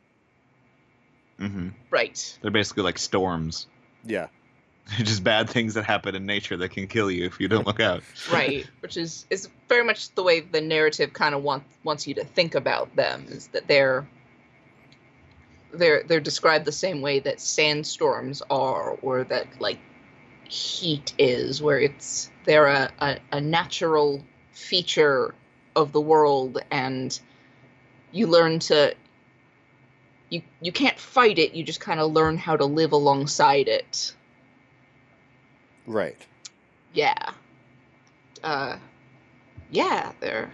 hmm 1.37 1.69
Right. 1.91 2.37
They're 2.41 2.49
basically 2.51 2.83
like 2.83 2.97
storms. 2.97 3.67
Yeah, 4.05 4.27
They're 4.27 4.42
just 4.97 5.23
bad 5.23 5.49
things 5.49 5.73
that 5.75 5.85
happen 5.85 6.15
in 6.15 6.25
nature 6.25 6.57
that 6.57 6.69
can 6.69 6.87
kill 6.87 7.09
you 7.09 7.25
if 7.25 7.39
you 7.39 7.47
don't 7.47 7.65
look 7.65 7.79
out. 7.79 8.03
Right. 8.31 8.67
Which 8.81 8.97
is 8.97 9.25
is 9.29 9.49
very 9.69 9.83
much 9.83 10.13
the 10.15 10.23
way 10.23 10.41
the 10.41 10.61
narrative 10.61 11.13
kind 11.13 11.35
of 11.35 11.43
want, 11.43 11.63
wants 11.83 12.07
you 12.07 12.13
to 12.15 12.23
think 12.23 12.55
about 12.55 12.95
them 12.95 13.25
is 13.29 13.47
that 13.47 13.67
they're 13.67 14.07
they're 15.71 16.03
they're 16.03 16.19
described 16.19 16.65
the 16.65 16.71
same 16.71 17.01
way 17.01 17.19
that 17.19 17.39
sandstorms 17.39 18.41
are 18.49 18.91
or 19.01 19.23
that 19.25 19.47
like 19.59 19.79
heat 20.47 21.13
is 21.17 21.61
where 21.61 21.79
it's 21.79 22.29
they're 22.45 22.67
a, 22.67 22.91
a, 22.99 23.17
a 23.31 23.41
natural 23.41 24.23
feature 24.51 25.33
of 25.75 25.91
the 25.91 26.01
world 26.01 26.59
and 26.69 27.19
you 28.11 28.27
learn 28.27 28.59
to 28.59 28.93
you 30.29 30.41
you 30.61 30.71
can't 30.71 30.99
fight 30.99 31.39
it 31.39 31.53
you 31.53 31.63
just 31.63 31.79
kind 31.79 31.99
of 31.99 32.11
learn 32.11 32.37
how 32.37 32.55
to 32.55 32.65
live 32.65 32.91
alongside 32.91 33.67
it 33.67 34.13
right. 35.87 36.25
yeah. 36.93 37.31
Uh 38.43 38.77
yeah 39.71 40.11
they're 40.19 40.51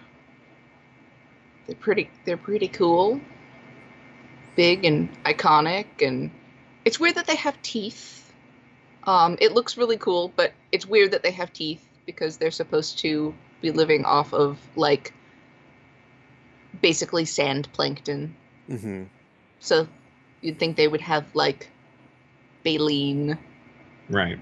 they're 1.66 1.76
pretty 1.76 2.10
they're 2.26 2.38
pretty 2.38 2.68
cool. 2.68 3.20
Big 4.56 4.86
and 4.86 5.10
iconic 5.24 5.86
and 6.02 6.32
it's 6.86 7.00
weird 7.00 7.16
that 7.16 7.28
they 7.28 7.36
have 7.36 7.60
teeth. 7.62 8.32
Um 9.04 9.38
it 9.42 9.54
looks 9.54 9.78
really 9.78 9.98
cool 9.98 10.32
but 10.36 10.54
it's 10.72 10.86
weird 10.86 11.12
that 11.12 11.24
they 11.24 11.32
have 11.32 11.52
teeth 11.54 11.84
because 12.06 12.38
they're 12.38 12.52
supposed 12.52 13.00
to 13.00 13.34
be 13.62 13.72
living 13.72 14.06
off 14.06 14.34
of 14.34 14.60
like 14.76 15.14
basically 16.82 17.26
sand 17.26 17.68
plankton. 17.74 18.36
Hmm 18.68 19.04
so 19.60 19.88
you'd 20.42 20.58
think 20.58 20.78
they 20.78 20.88
would 20.88 21.02
have 21.02 21.26
like 21.36 21.70
baleen 22.64 23.38
Right. 24.10 24.40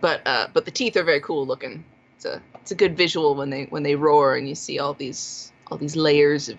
But 0.00 0.26
uh, 0.26 0.48
but 0.52 0.64
the 0.64 0.70
teeth 0.70 0.96
are 0.96 1.02
very 1.02 1.20
cool 1.20 1.46
looking. 1.46 1.84
It's 2.16 2.24
a 2.24 2.42
it's 2.54 2.70
a 2.70 2.74
good 2.74 2.96
visual 2.96 3.34
when 3.34 3.50
they 3.50 3.64
when 3.64 3.82
they 3.82 3.94
roar 3.94 4.36
and 4.36 4.48
you 4.48 4.54
see 4.54 4.78
all 4.78 4.94
these 4.94 5.52
all 5.70 5.78
these 5.78 5.96
layers 5.96 6.48
of 6.48 6.58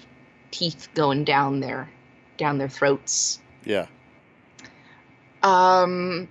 teeth 0.52 0.90
going 0.94 1.24
down 1.24 1.60
their 1.60 1.90
down 2.38 2.58
their 2.58 2.70
throats. 2.70 3.40
Yeah. 3.66 3.88
Um, 5.44 6.28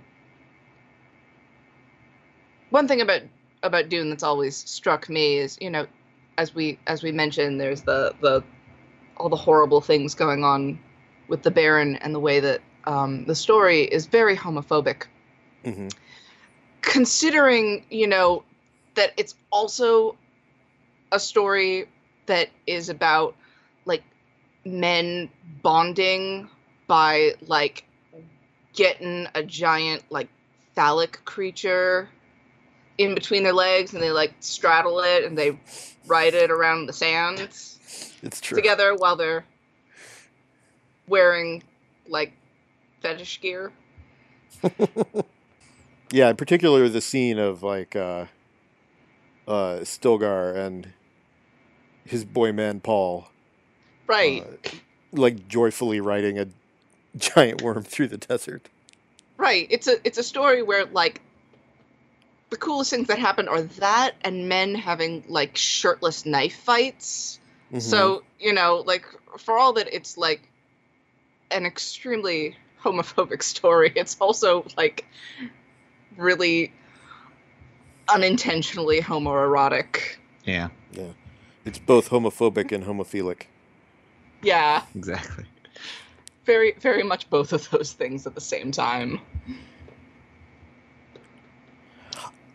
one 2.69 2.87
thing 2.87 3.01
about 3.01 3.21
about 3.63 3.89
Dune 3.89 4.09
that's 4.09 4.23
always 4.23 4.55
struck 4.55 5.09
me 5.09 5.37
is 5.37 5.57
you 5.61 5.69
know, 5.69 5.87
as 6.37 6.55
we 6.55 6.79
as 6.87 7.03
we 7.03 7.11
mentioned, 7.11 7.59
there's 7.59 7.81
the 7.81 8.13
the 8.21 8.43
all 9.17 9.29
the 9.29 9.35
horrible 9.35 9.81
things 9.81 10.15
going 10.15 10.43
on 10.43 10.79
with 11.27 11.43
the 11.43 11.51
Baron 11.51 11.95
and 11.97 12.13
the 12.15 12.19
way 12.19 12.39
that 12.39 12.61
um, 12.85 13.25
the 13.25 13.35
story 13.35 13.83
is 13.83 14.07
very 14.07 14.35
homophobic 14.35 15.03
hmm 15.63 15.87
considering 16.91 17.85
you 17.89 18.05
know 18.05 18.43
that 18.95 19.13
it's 19.15 19.35
also 19.49 20.13
a 21.13 21.19
story 21.19 21.85
that 22.25 22.49
is 22.67 22.89
about 22.89 23.33
like 23.85 24.03
men 24.65 25.29
bonding 25.63 26.49
by 26.87 27.33
like 27.47 27.85
getting 28.73 29.25
a 29.35 29.41
giant 29.41 30.03
like 30.09 30.27
phallic 30.75 31.23
creature 31.23 32.09
in 32.97 33.15
between 33.15 33.43
their 33.43 33.53
legs 33.53 33.93
and 33.93 34.03
they 34.03 34.11
like 34.11 34.33
straddle 34.41 34.99
it 34.99 35.23
and 35.23 35.37
they 35.37 35.57
ride 36.07 36.33
it 36.33 36.51
around 36.51 36.87
the 36.87 36.93
sand 36.93 37.39
It's 37.39 38.41
true. 38.41 38.57
together 38.57 38.95
while 38.95 39.15
they're 39.15 39.45
wearing 41.07 41.63
like 42.09 42.33
fetish 43.01 43.39
gear 43.39 43.71
Yeah, 46.11 46.29
in 46.29 46.35
particular 46.35 46.87
the 46.89 47.01
scene 47.01 47.39
of 47.39 47.63
like 47.63 47.95
uh 47.95 48.25
uh 49.47 49.79
Stilgar 49.79 50.55
and 50.55 50.93
his 52.05 52.25
boy 52.25 52.51
man 52.51 52.79
Paul 52.79 53.29
right 54.07 54.43
uh, 54.43 54.69
like 55.11 55.47
joyfully 55.47 55.99
riding 55.99 56.37
a 56.39 56.47
giant 57.17 57.61
worm 57.61 57.83
through 57.83 58.07
the 58.07 58.17
desert. 58.17 58.69
Right. 59.37 59.67
It's 59.69 59.87
a 59.87 59.95
it's 60.03 60.17
a 60.17 60.23
story 60.23 60.61
where 60.61 60.85
like 60.85 61.21
the 62.49 62.57
coolest 62.57 62.91
things 62.91 63.07
that 63.07 63.17
happen 63.17 63.47
are 63.47 63.61
that 63.61 64.11
and 64.21 64.49
men 64.49 64.75
having 64.75 65.23
like 65.27 65.55
shirtless 65.57 66.25
knife 66.25 66.55
fights. 66.55 67.39
Mhm. 67.71 67.81
So, 67.81 68.23
you 68.39 68.53
know, 68.53 68.83
like 68.85 69.05
for 69.37 69.57
all 69.57 69.73
that 69.73 69.87
it's 69.93 70.17
like 70.17 70.41
an 71.49 71.65
extremely 71.65 72.57
homophobic 72.83 73.41
story, 73.55 73.91
it's 73.95 74.17
also 74.19 74.65
like 74.77 75.05
really 76.17 76.71
unintentionally 78.09 79.01
homoerotic. 79.01 80.15
Yeah. 80.45 80.69
Yeah. 80.91 81.11
It's 81.65 81.79
both 81.79 82.09
homophobic 82.09 82.71
and 82.71 82.83
homophilic. 82.83 83.43
Yeah, 84.41 84.83
Exactly. 84.95 85.45
very 86.45 86.73
very 86.79 87.03
much 87.03 87.29
both 87.29 87.53
of 87.53 87.69
those 87.69 87.93
things 87.93 88.25
at 88.25 88.33
the 88.33 88.41
same 88.41 88.71
time. 88.71 89.19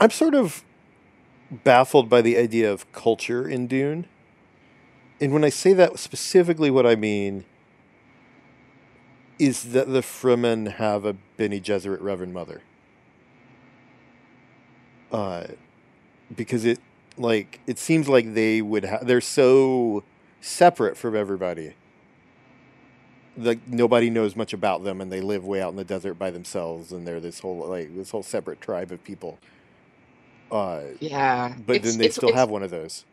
I'm 0.01 0.11
sort 0.11 0.35
of 0.35 0.65
baffled 1.51 2.09
by 2.11 2.23
the 2.23 2.37
idea 2.37 2.71
of 2.73 2.91
culture 2.93 3.49
in 3.49 3.67
Dune. 3.69 4.07
And 5.21 5.33
when 5.33 5.45
I 5.45 5.49
say 5.49 5.73
that 5.75 5.99
specifically 5.99 6.71
what 6.71 6.87
I 6.87 6.97
mean 6.97 7.45
is 9.39 9.73
that 9.73 9.89
the 9.89 10.01
Fremen 10.01 10.73
have 10.73 11.05
a 11.05 11.15
Bene 11.37 11.61
Gesserit 11.61 12.01
Reverend 12.03 12.35
Mother. 12.35 12.63
Uh, 15.17 15.47
because 16.37 16.65
it 16.65 16.79
like 17.17 17.61
it 17.67 17.79
seems 17.79 18.09
like 18.09 18.35
they 18.35 18.61
would 18.61 18.85
have 18.85 19.07
they're 19.07 19.21
so 19.21 20.05
separate 20.41 20.97
from 20.97 21.17
everybody. 21.17 21.75
Like 23.39 23.67
nobody 23.67 24.11
knows 24.11 24.37
much 24.37 24.53
about 24.53 24.85
them 24.85 25.01
and 25.01 25.11
they 25.11 25.21
live 25.21 25.45
way 25.45 25.61
out 25.63 25.71
in 25.71 25.77
the 25.77 25.85
desert 25.85 26.15
by 26.15 26.31
themselves 26.31 26.93
and 26.93 27.07
they're 27.07 27.21
this 27.21 27.41
whole 27.41 27.67
like 27.67 27.95
this 27.97 28.11
whole 28.11 28.23
separate 28.23 28.61
tribe 28.61 28.93
of 28.93 29.03
people. 29.05 29.39
Uh, 30.51 30.83
Yeah. 31.01 31.55
but 31.67 31.77
It's- 31.77 31.91
then 31.93 31.99
they 31.99 32.05
it's- 32.07 32.17
still 32.17 32.29
it's- 32.31 32.39
have 32.41 32.51
one 32.51 32.63
of 32.63 32.71
those. 32.71 33.05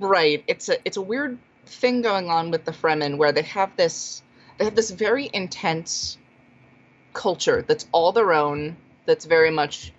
Right. 0.00 0.42
It's 0.48 0.68
a 0.68 0.76
it's 0.84 0.96
a 0.96 1.02
weird 1.02 1.38
thing 1.66 2.02
going 2.02 2.28
on 2.30 2.50
with 2.50 2.64
the 2.64 2.72
Fremen 2.72 3.18
where 3.18 3.32
they 3.32 3.42
have 3.42 3.76
this 3.76 4.22
they 4.58 4.64
have 4.64 4.74
this 4.74 4.90
very 4.90 5.30
intense 5.32 6.18
culture 7.12 7.62
that's 7.66 7.86
all 7.92 8.12
their 8.12 8.32
own, 8.32 8.76
that's 9.06 9.24
very 9.26 9.50
much 9.50 9.92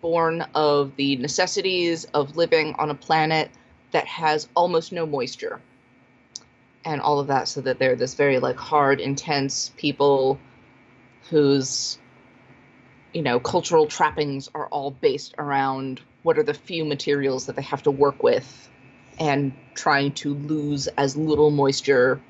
born 0.00 0.42
of 0.54 0.96
the 0.96 1.16
necessities 1.16 2.04
of 2.14 2.36
living 2.36 2.74
on 2.78 2.90
a 2.90 2.94
planet 2.94 3.50
that 3.92 4.06
has 4.06 4.48
almost 4.54 4.92
no 4.92 5.06
moisture. 5.06 5.60
And 6.84 7.00
all 7.00 7.18
of 7.18 7.26
that 7.26 7.48
so 7.48 7.60
that 7.62 7.78
they're 7.78 7.96
this 7.96 8.14
very 8.14 8.38
like 8.38 8.56
hard, 8.56 9.00
intense 9.00 9.72
people 9.76 10.38
whose 11.30 11.98
you 13.12 13.22
know, 13.22 13.40
cultural 13.40 13.86
trappings 13.86 14.50
are 14.54 14.66
all 14.66 14.90
based 14.90 15.34
around 15.38 16.00
what 16.22 16.38
are 16.38 16.42
the 16.42 16.54
few 16.54 16.84
materials 16.84 17.46
that 17.46 17.56
they 17.56 17.62
have 17.62 17.82
to 17.82 17.90
work 17.90 18.22
with 18.22 18.70
and 19.18 19.52
trying 19.74 20.12
to 20.12 20.34
lose 20.34 20.86
as 20.88 21.16
little 21.16 21.50
moisture 21.50 22.20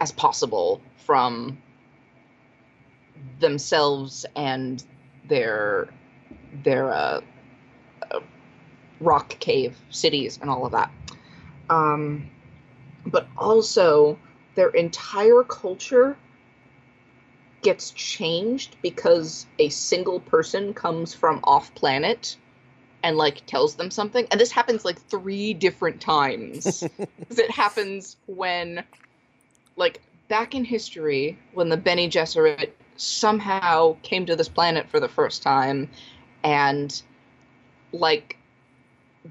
as 0.00 0.12
possible 0.12 0.80
from 1.04 1.58
themselves 3.40 4.24
and 4.36 4.82
their 5.28 5.88
their 6.64 6.92
uh, 6.92 7.20
uh, 8.10 8.20
rock 9.00 9.30
cave 9.40 9.76
cities 9.90 10.38
and 10.40 10.50
all 10.50 10.66
of 10.66 10.72
that. 10.72 10.90
Um, 11.70 12.30
but 13.06 13.26
also 13.36 14.18
their 14.54 14.68
entire 14.70 15.42
culture 15.42 16.16
gets 17.62 17.90
changed 17.92 18.76
because 18.82 19.46
a 19.58 19.68
single 19.68 20.20
person 20.20 20.74
comes 20.74 21.14
from 21.14 21.40
off 21.44 21.74
planet 21.74 22.36
and 23.02 23.16
like 23.16 23.44
tells 23.46 23.76
them 23.76 23.90
something 23.90 24.26
and 24.30 24.40
this 24.40 24.50
happens 24.50 24.84
like 24.84 25.00
three 25.00 25.54
different 25.54 26.00
times 26.00 26.82
it 27.30 27.50
happens 27.50 28.16
when 28.26 28.82
like 29.76 30.00
back 30.28 30.54
in 30.54 30.64
history 30.64 31.38
when 31.52 31.68
the 31.68 31.76
Bene 31.76 32.08
Gesserit 32.08 32.70
somehow 32.96 33.96
came 34.02 34.26
to 34.26 34.36
this 34.36 34.48
planet 34.48 34.88
for 34.88 35.00
the 35.00 35.08
first 35.08 35.42
time 35.42 35.88
and 36.42 37.02
like 37.92 38.36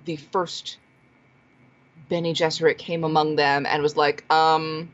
the 0.05 0.15
first 0.17 0.77
Bene 2.09 2.33
Gesserit 2.33 2.77
came 2.77 3.03
among 3.03 3.35
them 3.35 3.65
and 3.65 3.81
was 3.81 3.95
like, 3.95 4.29
um, 4.31 4.91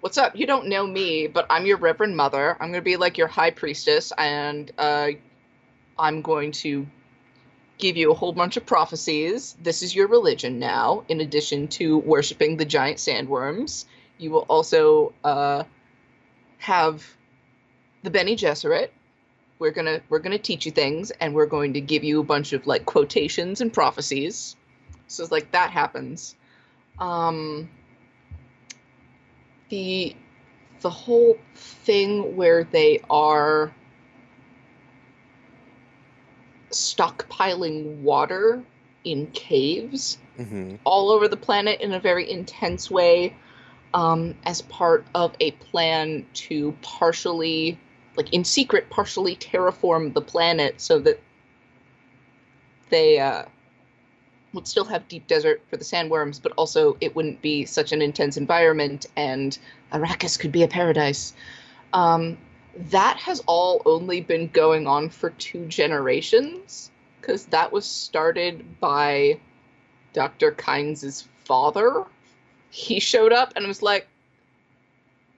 what's 0.00 0.18
up? 0.18 0.36
You 0.36 0.46
don't 0.46 0.68
know 0.68 0.86
me, 0.86 1.26
but 1.26 1.46
I'm 1.48 1.64
your 1.64 1.78
Reverend 1.78 2.16
Mother. 2.16 2.52
I'm 2.60 2.68
going 2.68 2.80
to 2.80 2.82
be 2.82 2.96
like 2.96 3.16
your 3.16 3.28
High 3.28 3.50
Priestess, 3.50 4.12
and 4.18 4.70
uh, 4.76 5.08
I'm 5.98 6.22
going 6.22 6.52
to 6.52 6.86
give 7.78 7.96
you 7.96 8.10
a 8.10 8.14
whole 8.14 8.32
bunch 8.32 8.56
of 8.56 8.66
prophecies. 8.66 9.56
This 9.62 9.82
is 9.82 9.94
your 9.94 10.08
religion 10.08 10.58
now, 10.58 11.04
in 11.08 11.20
addition 11.20 11.68
to 11.68 11.98
worshiping 11.98 12.56
the 12.56 12.64
giant 12.64 12.98
sandworms. 12.98 13.86
You 14.18 14.30
will 14.30 14.46
also 14.48 15.14
uh, 15.24 15.64
have 16.58 17.04
the 18.02 18.10
Bene 18.10 18.36
Gesserit. 18.36 18.90
We're 19.62 19.70
gonna 19.70 20.00
we're 20.08 20.18
gonna 20.18 20.38
teach 20.38 20.66
you 20.66 20.72
things, 20.72 21.12
and 21.12 21.34
we're 21.34 21.46
going 21.46 21.74
to 21.74 21.80
give 21.80 22.02
you 22.02 22.18
a 22.18 22.24
bunch 22.24 22.52
of 22.52 22.66
like 22.66 22.84
quotations 22.84 23.60
and 23.60 23.72
prophecies. 23.72 24.56
So 25.06 25.22
it's 25.22 25.30
like 25.30 25.52
that 25.52 25.70
happens. 25.70 26.34
Um, 26.98 27.70
the 29.68 30.16
the 30.80 30.90
whole 30.90 31.38
thing 31.54 32.34
where 32.34 32.64
they 32.64 33.02
are 33.08 33.72
stockpiling 36.72 38.00
water 38.00 38.64
in 39.04 39.28
caves 39.28 40.18
hmm 40.36 40.74
all 40.82 41.12
over 41.12 41.28
the 41.28 41.36
planet 41.36 41.80
in 41.80 41.92
a 41.92 42.00
very 42.00 42.28
intense 42.28 42.90
way 42.90 43.36
um, 43.94 44.34
as 44.44 44.62
part 44.62 45.06
of 45.14 45.36
a 45.38 45.52
plan 45.52 46.26
to 46.34 46.76
partially, 46.82 47.78
like 48.16 48.32
in 48.32 48.44
secret, 48.44 48.90
partially 48.90 49.36
terraform 49.36 50.12
the 50.14 50.20
planet 50.20 50.80
so 50.80 50.98
that 51.00 51.20
they 52.90 53.18
uh, 53.18 53.44
would 54.52 54.68
still 54.68 54.84
have 54.84 55.08
deep 55.08 55.26
desert 55.26 55.62
for 55.68 55.76
the 55.76 55.84
sandworms, 55.84 56.40
but 56.40 56.52
also 56.52 56.96
it 57.00 57.16
wouldn't 57.16 57.40
be 57.42 57.64
such 57.64 57.92
an 57.92 58.02
intense 58.02 58.36
environment 58.36 59.06
and 59.16 59.58
Arrakis 59.92 60.38
could 60.38 60.52
be 60.52 60.62
a 60.62 60.68
paradise. 60.68 61.34
Um, 61.92 62.38
that 62.76 63.16
has 63.18 63.42
all 63.46 63.82
only 63.84 64.20
been 64.20 64.48
going 64.48 64.86
on 64.86 65.08
for 65.08 65.30
two 65.30 65.66
generations 65.66 66.90
because 67.20 67.46
that 67.46 67.72
was 67.72 67.84
started 67.84 68.80
by 68.80 69.38
Dr. 70.12 70.52
Kynes' 70.52 71.26
father. 71.44 72.04
He 72.70 73.00
showed 73.00 73.32
up 73.32 73.52
and 73.56 73.66
was 73.66 73.82
like, 73.82 74.08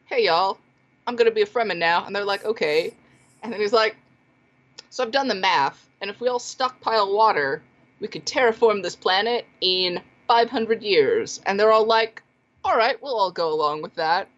Hey 0.07 0.27
y'all, 0.27 0.59
I'm 1.07 1.17
gonna 1.17 1.31
be 1.31 1.43
a 1.43 1.47
Fremen 1.47 1.79
now. 1.79 2.05
And 2.05 2.15
they're 2.15 2.25
like, 2.25 2.45
Okay. 2.45 2.95
And 3.43 3.53
then 3.53 3.61
he's 3.61 3.73
like, 3.73 3.97
So 4.91 5.03
I've 5.03 5.11
done 5.11 5.29
the 5.29 5.35
math, 5.35 5.89
and 6.01 6.11
if 6.11 6.21
we 6.21 6.29
all 6.29 6.39
stockpile 6.39 7.15
water, 7.15 7.63
we 8.01 8.09
could 8.09 8.27
terraform 8.27 8.83
this 8.83 8.97
planet 8.97 9.47
in 9.61 10.01
500 10.29 10.83
years. 10.83 11.41
And 11.47 11.59
they're 11.59 11.73
all 11.73 11.87
like, 11.87 12.23
All 12.65 12.77
right, 12.77 13.01
we'll 13.03 13.17
all 13.17 13.31
go 13.31 13.53
along 13.53 13.83
with 13.83 13.95
that. 13.95 14.29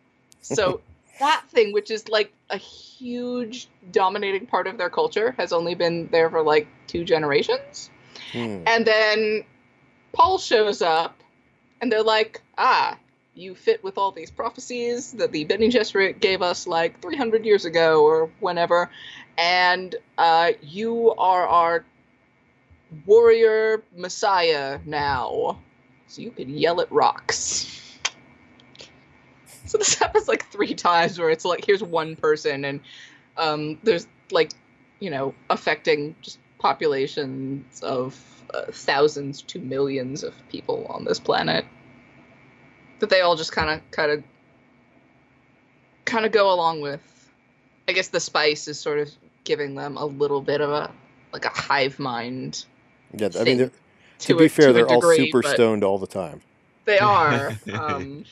So 0.42 0.80
that 1.20 1.44
thing, 1.48 1.72
which 1.72 1.90
is 1.90 2.08
like 2.08 2.32
a 2.50 2.56
huge 2.56 3.68
dominating 3.92 4.46
part 4.46 4.66
of 4.66 4.78
their 4.78 4.90
culture, 4.90 5.34
has 5.38 5.52
only 5.52 5.74
been 5.74 6.08
there 6.10 6.30
for 6.30 6.42
like 6.42 6.68
two 6.86 7.04
generations. 7.04 7.90
Hmm. 8.32 8.62
And 8.66 8.84
then 8.84 9.44
Paul 10.12 10.38
shows 10.38 10.82
up, 10.82 11.22
and 11.80 11.92
they're 11.92 12.02
like, 12.02 12.40
"Ah, 12.58 12.96
you 13.36 13.54
fit 13.54 13.84
with 13.84 13.98
all 13.98 14.10
these 14.10 14.30
prophecies 14.30 15.12
that 15.12 15.30
the 15.30 15.44
Bene 15.44 15.68
Gesserit 15.68 16.20
gave 16.20 16.42
us 16.42 16.66
like 16.66 17.00
300 17.00 17.44
years 17.44 17.64
ago 17.64 18.02
or 18.02 18.30
whenever, 18.40 18.90
and 19.36 19.94
uh, 20.16 20.52
you 20.62 21.12
are 21.12 21.46
our 21.46 21.84
warrior 23.04 23.82
messiah 23.94 24.78
now, 24.86 25.58
so 26.06 26.22
you 26.22 26.30
can 26.30 26.48
yell 26.48 26.80
at 26.80 26.90
rocks." 26.90 27.98
So 29.66 29.78
this 29.78 29.94
happens 29.98 30.28
like 30.28 30.50
three 30.50 30.74
times, 30.74 31.18
where 31.18 31.30
it's 31.30 31.44
like, 31.44 31.64
here's 31.64 31.82
one 31.82 32.16
person, 32.16 32.64
and 32.64 32.80
um, 33.36 33.78
there's 33.82 34.06
like, 34.30 34.52
you 34.98 35.10
know, 35.10 35.34
affecting 35.50 36.16
just 36.22 36.38
populations 36.58 37.82
of 37.82 38.18
uh, 38.54 38.62
thousands 38.72 39.42
to 39.42 39.58
millions 39.58 40.22
of 40.22 40.34
people 40.48 40.86
on 40.88 41.04
this 41.04 41.20
planet 41.20 41.66
that 43.00 43.10
they 43.10 43.20
all 43.20 43.36
just 43.36 43.52
kind 43.52 43.70
of 43.70 43.90
kind 43.90 44.10
of 44.10 44.22
kind 46.04 46.24
of 46.24 46.32
go 46.32 46.52
along 46.52 46.80
with 46.80 47.02
i 47.88 47.92
guess 47.92 48.08
the 48.08 48.20
spice 48.20 48.68
is 48.68 48.78
sort 48.78 48.98
of 48.98 49.10
giving 49.44 49.74
them 49.74 49.96
a 49.96 50.04
little 50.04 50.40
bit 50.40 50.60
of 50.60 50.70
a 50.70 50.90
like 51.32 51.44
a 51.44 51.48
hive 51.50 51.98
mind 51.98 52.64
Yeah, 53.16 53.28
I 53.38 53.44
mean, 53.44 53.58
to, 53.58 53.70
to 54.20 54.36
be 54.36 54.46
a- 54.46 54.48
fair, 54.48 54.68
to 54.68 54.72
they're 54.74 54.88
all 54.88 55.02
super 55.02 55.42
stoned 55.42 55.84
all 55.84 55.98
the 55.98 56.06
time. 56.06 56.40
they 56.84 56.98
are 57.00 57.52
um, 57.74 58.24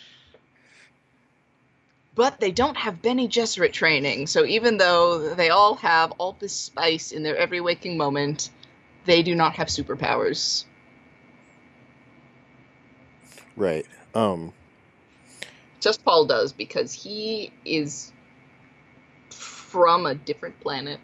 but 2.15 2.39
they 2.39 2.53
don't 2.53 2.77
have 2.77 3.03
Bene 3.03 3.27
Gesserit 3.29 3.73
training 3.73 4.27
so 4.27 4.45
even 4.45 4.77
though 4.77 5.35
they 5.35 5.51
all 5.51 5.75
have 5.77 6.13
all 6.19 6.37
this 6.39 6.53
spice 6.55 7.13
in 7.13 7.23
their 7.23 7.37
every 7.37 7.61
waking 7.61 7.97
moment 7.97 8.51
they 9.05 9.23
do 9.23 9.35
not 9.35 9.55
have 9.57 9.67
superpowers 9.69 10.65
Right. 13.57 13.87
Um, 14.15 14.53
Just 15.81 16.05
Paul 16.05 16.27
does 16.27 16.53
because 16.53 16.93
he 16.93 17.53
is 17.65 18.13
from 19.31 20.07
a 20.07 20.15
different 20.15 20.61
planet. 20.61 21.01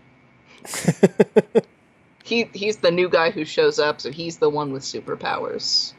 He 2.24 2.48
he's 2.54 2.76
the 2.78 2.92
new 2.92 3.08
guy 3.08 3.30
who 3.30 3.44
shows 3.44 3.80
up, 3.80 4.00
so 4.00 4.12
he's 4.12 4.38
the 4.38 4.48
one 4.50 4.72
with 4.72 4.84
superpowers. 4.84 5.94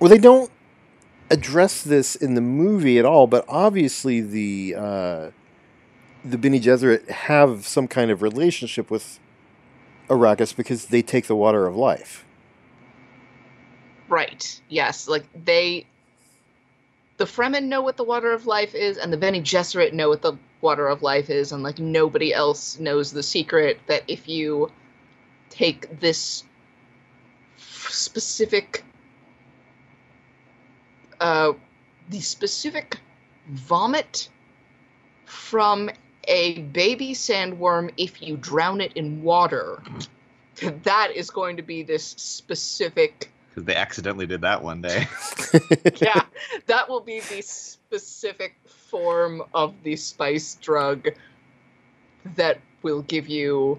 well, 0.00 0.08
they 0.08 0.18
don't 0.18 0.50
address 1.30 1.82
this 1.82 2.16
in 2.16 2.34
the 2.34 2.40
movie 2.40 2.98
at 2.98 3.04
all, 3.04 3.26
but 3.26 3.44
obviously 3.48 4.22
the 4.22 4.74
uh, 4.78 5.30
the 6.24 6.38
Bene 6.38 6.58
Gesserit 6.58 7.08
have 7.08 7.66
some 7.66 7.86
kind 7.88 8.10
of 8.10 8.22
relationship 8.22 8.90
with 8.90 9.20
Arrakis 10.08 10.56
because 10.56 10.86
they 10.86 11.02
take 11.02 11.26
the 11.26 11.36
water 11.36 11.66
of 11.66 11.76
life. 11.76 12.24
Right. 14.10 14.60
Yes. 14.68 15.08
Like 15.08 15.24
they 15.44 15.86
the 17.16 17.24
Fremen 17.26 17.64
know 17.64 17.80
what 17.80 17.96
the 17.96 18.04
water 18.04 18.32
of 18.32 18.46
life 18.46 18.74
is, 18.74 18.98
and 18.98 19.12
the 19.12 19.16
Bene 19.16 19.40
Gesserit 19.40 19.92
know 19.92 20.08
what 20.08 20.20
the 20.20 20.36
water 20.60 20.88
of 20.88 21.02
life 21.02 21.30
is, 21.30 21.52
and 21.52 21.62
like 21.62 21.78
nobody 21.78 22.34
else 22.34 22.78
knows 22.80 23.12
the 23.12 23.22
secret 23.22 23.78
that 23.86 24.02
if 24.08 24.28
you 24.28 24.70
take 25.48 26.00
this 26.00 26.44
specific 27.56 28.84
uh 31.20 31.52
the 32.08 32.20
specific 32.20 32.98
vomit 33.48 34.28
from 35.26 35.90
a 36.26 36.60
baby 36.60 37.12
sandworm 37.12 37.92
if 37.96 38.22
you 38.22 38.36
drown 38.36 38.80
it 38.80 38.92
in 38.94 39.22
water 39.22 39.82
that 40.84 41.10
is 41.14 41.30
going 41.30 41.56
to 41.56 41.62
be 41.62 41.82
this 41.82 42.04
specific 42.04 43.30
because 43.50 43.64
they 43.64 43.74
accidentally 43.76 44.26
did 44.26 44.40
that 44.42 44.62
one 44.62 44.80
day. 44.80 45.06
yeah, 46.00 46.22
that 46.66 46.88
will 46.88 47.00
be 47.00 47.20
the 47.20 47.42
specific 47.42 48.54
form 48.66 49.42
of 49.54 49.74
the 49.82 49.96
spice 49.96 50.56
drug 50.60 51.08
that 52.36 52.60
will 52.82 53.02
give 53.02 53.28
you 53.28 53.78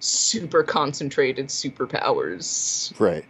super 0.00 0.62
concentrated 0.62 1.48
superpowers. 1.48 2.98
right. 3.00 3.24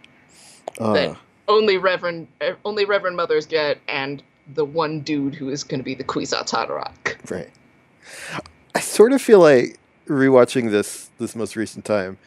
Uh, 0.79 0.93
That- 0.93 1.17
Only 1.47 1.77
Reverend, 1.77 2.27
eh, 2.41 2.53
only 2.65 2.85
Reverend 2.85 3.15
mothers 3.15 3.45
get, 3.45 3.77
and 3.87 4.21
the 4.53 4.65
one 4.65 4.99
dude 5.01 5.35
who 5.35 5.49
is 5.49 5.63
going 5.63 5.79
to 5.79 5.83
be 5.83 5.95
the 5.95 6.03
Kwisatz 6.03 6.49
Haderach. 6.49 7.29
Right. 7.31 7.49
I 8.73 8.79
sort 8.79 9.13
of 9.13 9.21
feel 9.21 9.39
like 9.39 9.77
rewatching 10.07 10.69
this 10.71 11.09
this 11.17 11.35
most 11.35 11.55
recent 11.55 11.85
time. 11.85 12.17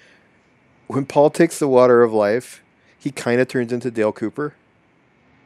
When 0.86 1.04
Paul 1.04 1.30
takes 1.30 1.58
the 1.58 1.68
water 1.68 2.02
of 2.02 2.12
life, 2.12 2.62
he 2.98 3.10
kind 3.10 3.40
of 3.40 3.48
turns 3.48 3.72
into 3.72 3.90
Dale 3.90 4.12
Cooper. 4.12 4.54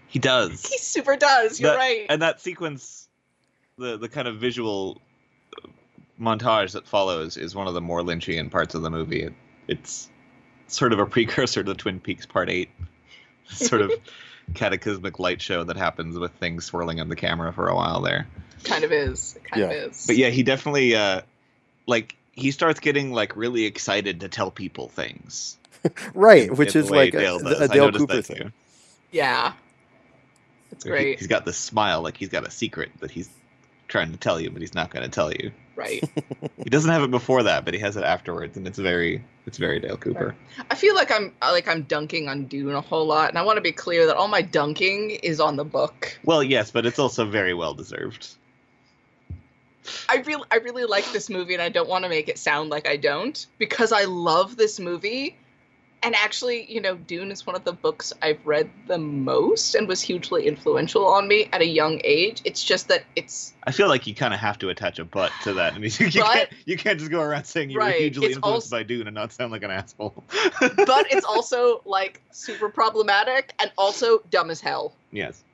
he 0.08 0.18
does. 0.18 0.64
He 0.66 0.78
super 0.78 1.16
does. 1.16 1.60
You're 1.60 1.70
That- 1.72 1.76
right. 1.78 2.06
And 2.08 2.22
that 2.22 2.40
sequence, 2.40 3.08
the 3.78 3.96
the 3.96 4.08
kind 4.08 4.28
of 4.28 4.36
visual 4.36 5.00
montage 6.20 6.72
that 6.72 6.86
follows, 6.86 7.36
is 7.36 7.54
one 7.54 7.66
of 7.66 7.74
the 7.74 7.80
more 7.80 8.00
Lynchian 8.02 8.50
parts 8.50 8.74
of 8.74 8.82
the 8.82 8.90
movie. 8.90 9.22
It, 9.22 9.34
it's 9.68 10.08
sort 10.66 10.92
of 10.92 10.98
a 10.98 11.06
precursor 11.06 11.62
to 11.62 11.74
Twin 11.74 12.00
Peaks 12.00 12.26
Part 12.26 12.50
Eight, 12.50 12.70
sort 13.48 13.82
of 13.82 13.92
cataclysmic 14.54 15.18
light 15.18 15.40
show 15.40 15.64
that 15.64 15.76
happens 15.76 16.18
with 16.18 16.32
things 16.32 16.64
swirling 16.64 17.00
on 17.00 17.08
the 17.08 17.16
camera 17.16 17.52
for 17.52 17.68
a 17.68 17.74
while 17.74 18.00
there. 18.00 18.26
kind 18.64 18.84
of 18.84 18.92
is. 18.92 19.38
Kind 19.44 19.62
Yeah. 19.62 19.68
of 19.70 19.90
is. 19.92 20.06
But 20.06 20.16
yeah, 20.16 20.28
he 20.30 20.42
definitely 20.42 20.94
uh 20.96 21.22
like 21.86 22.16
he 22.32 22.50
starts 22.50 22.80
getting 22.80 23.12
like 23.12 23.36
really 23.36 23.64
excited 23.64 24.20
to 24.20 24.28
tell 24.28 24.50
people 24.50 24.88
things. 24.88 25.58
right, 26.14 26.48
in- 26.48 26.56
which 26.56 26.76
in 26.76 26.82
is 26.82 26.90
like 26.90 27.14
a, 27.14 27.18
Dale 27.20 27.38
does. 27.38 27.60
a 27.60 27.64
I 27.64 27.66
Dale 27.66 27.92
Cooper 27.92 28.22
thing. 28.22 28.36
too. 28.36 28.52
Yeah. 29.10 29.52
It's 30.70 30.84
great. 30.84 31.18
He's 31.18 31.28
got 31.28 31.44
this 31.44 31.58
smile 31.58 32.00
like 32.02 32.16
he's 32.16 32.30
got 32.30 32.46
a 32.46 32.50
secret 32.50 32.90
that 33.00 33.10
he's 33.10 33.28
trying 33.88 34.10
to 34.10 34.16
tell 34.16 34.40
you, 34.40 34.50
but 34.50 34.62
he's 34.62 34.74
not 34.74 34.90
going 34.90 35.04
to 35.04 35.10
tell 35.10 35.30
you. 35.30 35.52
Right. 35.76 36.02
He 36.62 36.70
doesn't 36.70 36.90
have 36.90 37.02
it 37.02 37.10
before 37.10 37.42
that, 37.42 37.64
but 37.64 37.74
he 37.74 37.80
has 37.80 37.96
it 37.96 38.04
afterwards, 38.04 38.56
and 38.56 38.66
it's 38.66 38.78
very 38.78 39.22
it's 39.46 39.58
very 39.58 39.80
Dale 39.80 39.96
Cooper. 39.96 40.34
I 40.70 40.74
feel 40.74 40.94
like 40.94 41.10
I'm 41.10 41.34
uh, 41.42 41.50
like 41.50 41.66
I'm 41.68 41.82
dunking 41.82 42.28
on 42.28 42.46
Dune 42.46 42.74
a 42.74 42.80
whole 42.80 43.06
lot, 43.06 43.28
and 43.30 43.38
I 43.38 43.42
want 43.42 43.56
to 43.56 43.62
be 43.62 43.72
clear 43.72 44.06
that 44.06 44.16
all 44.16 44.28
my 44.28 44.42
dunking 44.42 45.10
is 45.10 45.40
on 45.40 45.56
the 45.56 45.64
book. 45.64 46.18
Well, 46.24 46.42
yes, 46.42 46.70
but 46.70 46.86
it's 46.86 46.98
also 46.98 47.24
very 47.24 47.52
well 47.52 47.74
deserved. 47.74 48.28
I 50.08 50.22
really 50.26 50.44
I 50.50 50.56
really 50.56 50.84
like 50.84 51.10
this 51.12 51.28
movie, 51.28 51.54
and 51.54 51.62
I 51.62 51.68
don't 51.68 51.88
want 51.88 52.04
to 52.04 52.08
make 52.08 52.28
it 52.28 52.38
sound 52.38 52.70
like 52.70 52.86
I 52.86 52.96
don't 52.96 53.46
because 53.58 53.92
I 53.92 54.04
love 54.04 54.56
this 54.56 54.78
movie. 54.78 55.36
And 56.04 56.16
actually, 56.16 56.70
you 56.70 56.80
know, 56.80 56.96
Dune 56.96 57.30
is 57.30 57.46
one 57.46 57.54
of 57.54 57.62
the 57.62 57.72
books 57.72 58.12
I've 58.22 58.44
read 58.44 58.68
the 58.88 58.98
most 58.98 59.76
and 59.76 59.86
was 59.86 60.00
hugely 60.02 60.48
influential 60.48 61.06
on 61.06 61.28
me 61.28 61.48
at 61.52 61.60
a 61.60 61.66
young 61.66 62.00
age. 62.02 62.42
It's 62.44 62.64
just 62.64 62.88
that 62.88 63.04
it's 63.14 63.54
I 63.64 63.70
feel 63.70 63.86
like 63.88 64.06
you 64.08 64.14
kind 64.14 64.34
of 64.34 64.40
have 64.40 64.58
to 64.58 64.68
attach 64.68 64.98
a 64.98 65.04
butt 65.04 65.30
to 65.44 65.54
that. 65.54 65.74
I 65.74 65.78
mean, 65.78 65.90
you, 65.98 66.06
But- 66.20 66.32
can't 66.34 66.48
you 66.66 66.76
can't 66.76 66.98
just 66.98 67.10
go 67.10 67.20
around 67.20 67.44
saying 67.44 67.70
you 67.70 67.78
were 67.78 67.88
hugely 67.90 68.32
influenced 68.32 68.42
also- 68.44 68.76
by 68.76 68.82
Dune 68.82 69.06
and 69.06 69.14
not 69.14 69.32
sound 69.32 69.52
like 69.52 69.62
an 69.62 69.70
asshole. 69.70 70.24
but 70.60 71.06
it's 71.12 71.24
also 71.28 71.82
like 71.84 72.20
super 72.32 72.68
problematic 72.68 73.54
and 73.60 73.70
also 73.78 74.18
dumb 74.30 74.50
as 74.50 74.60
hell. 74.60 74.94
yes, 75.12 75.44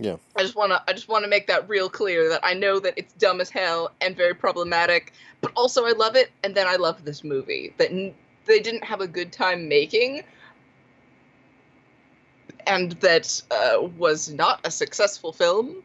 Yeah. 0.00 0.16
I 0.36 0.42
just 0.42 0.56
want 0.56 0.72
to 0.72 0.82
I 0.88 0.92
just 0.94 1.06
want 1.08 1.22
to 1.24 1.28
make 1.30 1.46
that 1.46 1.68
real 1.68 1.88
clear 1.88 2.28
that 2.30 2.40
I 2.42 2.54
know 2.54 2.80
that 2.80 2.94
it's 2.96 3.12
dumb 3.14 3.40
as 3.40 3.50
hell 3.50 3.92
and 4.00 4.16
very 4.16 4.34
problematic, 4.34 5.12
but 5.40 5.52
also 5.54 5.86
I 5.86 5.92
love 5.92 6.16
it 6.16 6.30
and 6.42 6.56
then 6.56 6.66
I 6.66 6.74
love 6.74 7.04
this 7.04 7.22
movie 7.22 7.72
that 7.78 7.92
n- 7.92 8.14
they 8.46 8.60
didn't 8.60 8.84
have 8.84 9.00
a 9.00 9.06
good 9.06 9.32
time 9.32 9.68
making 9.68 10.22
and 12.66 12.92
that 12.92 13.42
uh, 13.50 13.82
was 13.96 14.32
not 14.32 14.60
a 14.64 14.70
successful 14.70 15.32
film. 15.32 15.82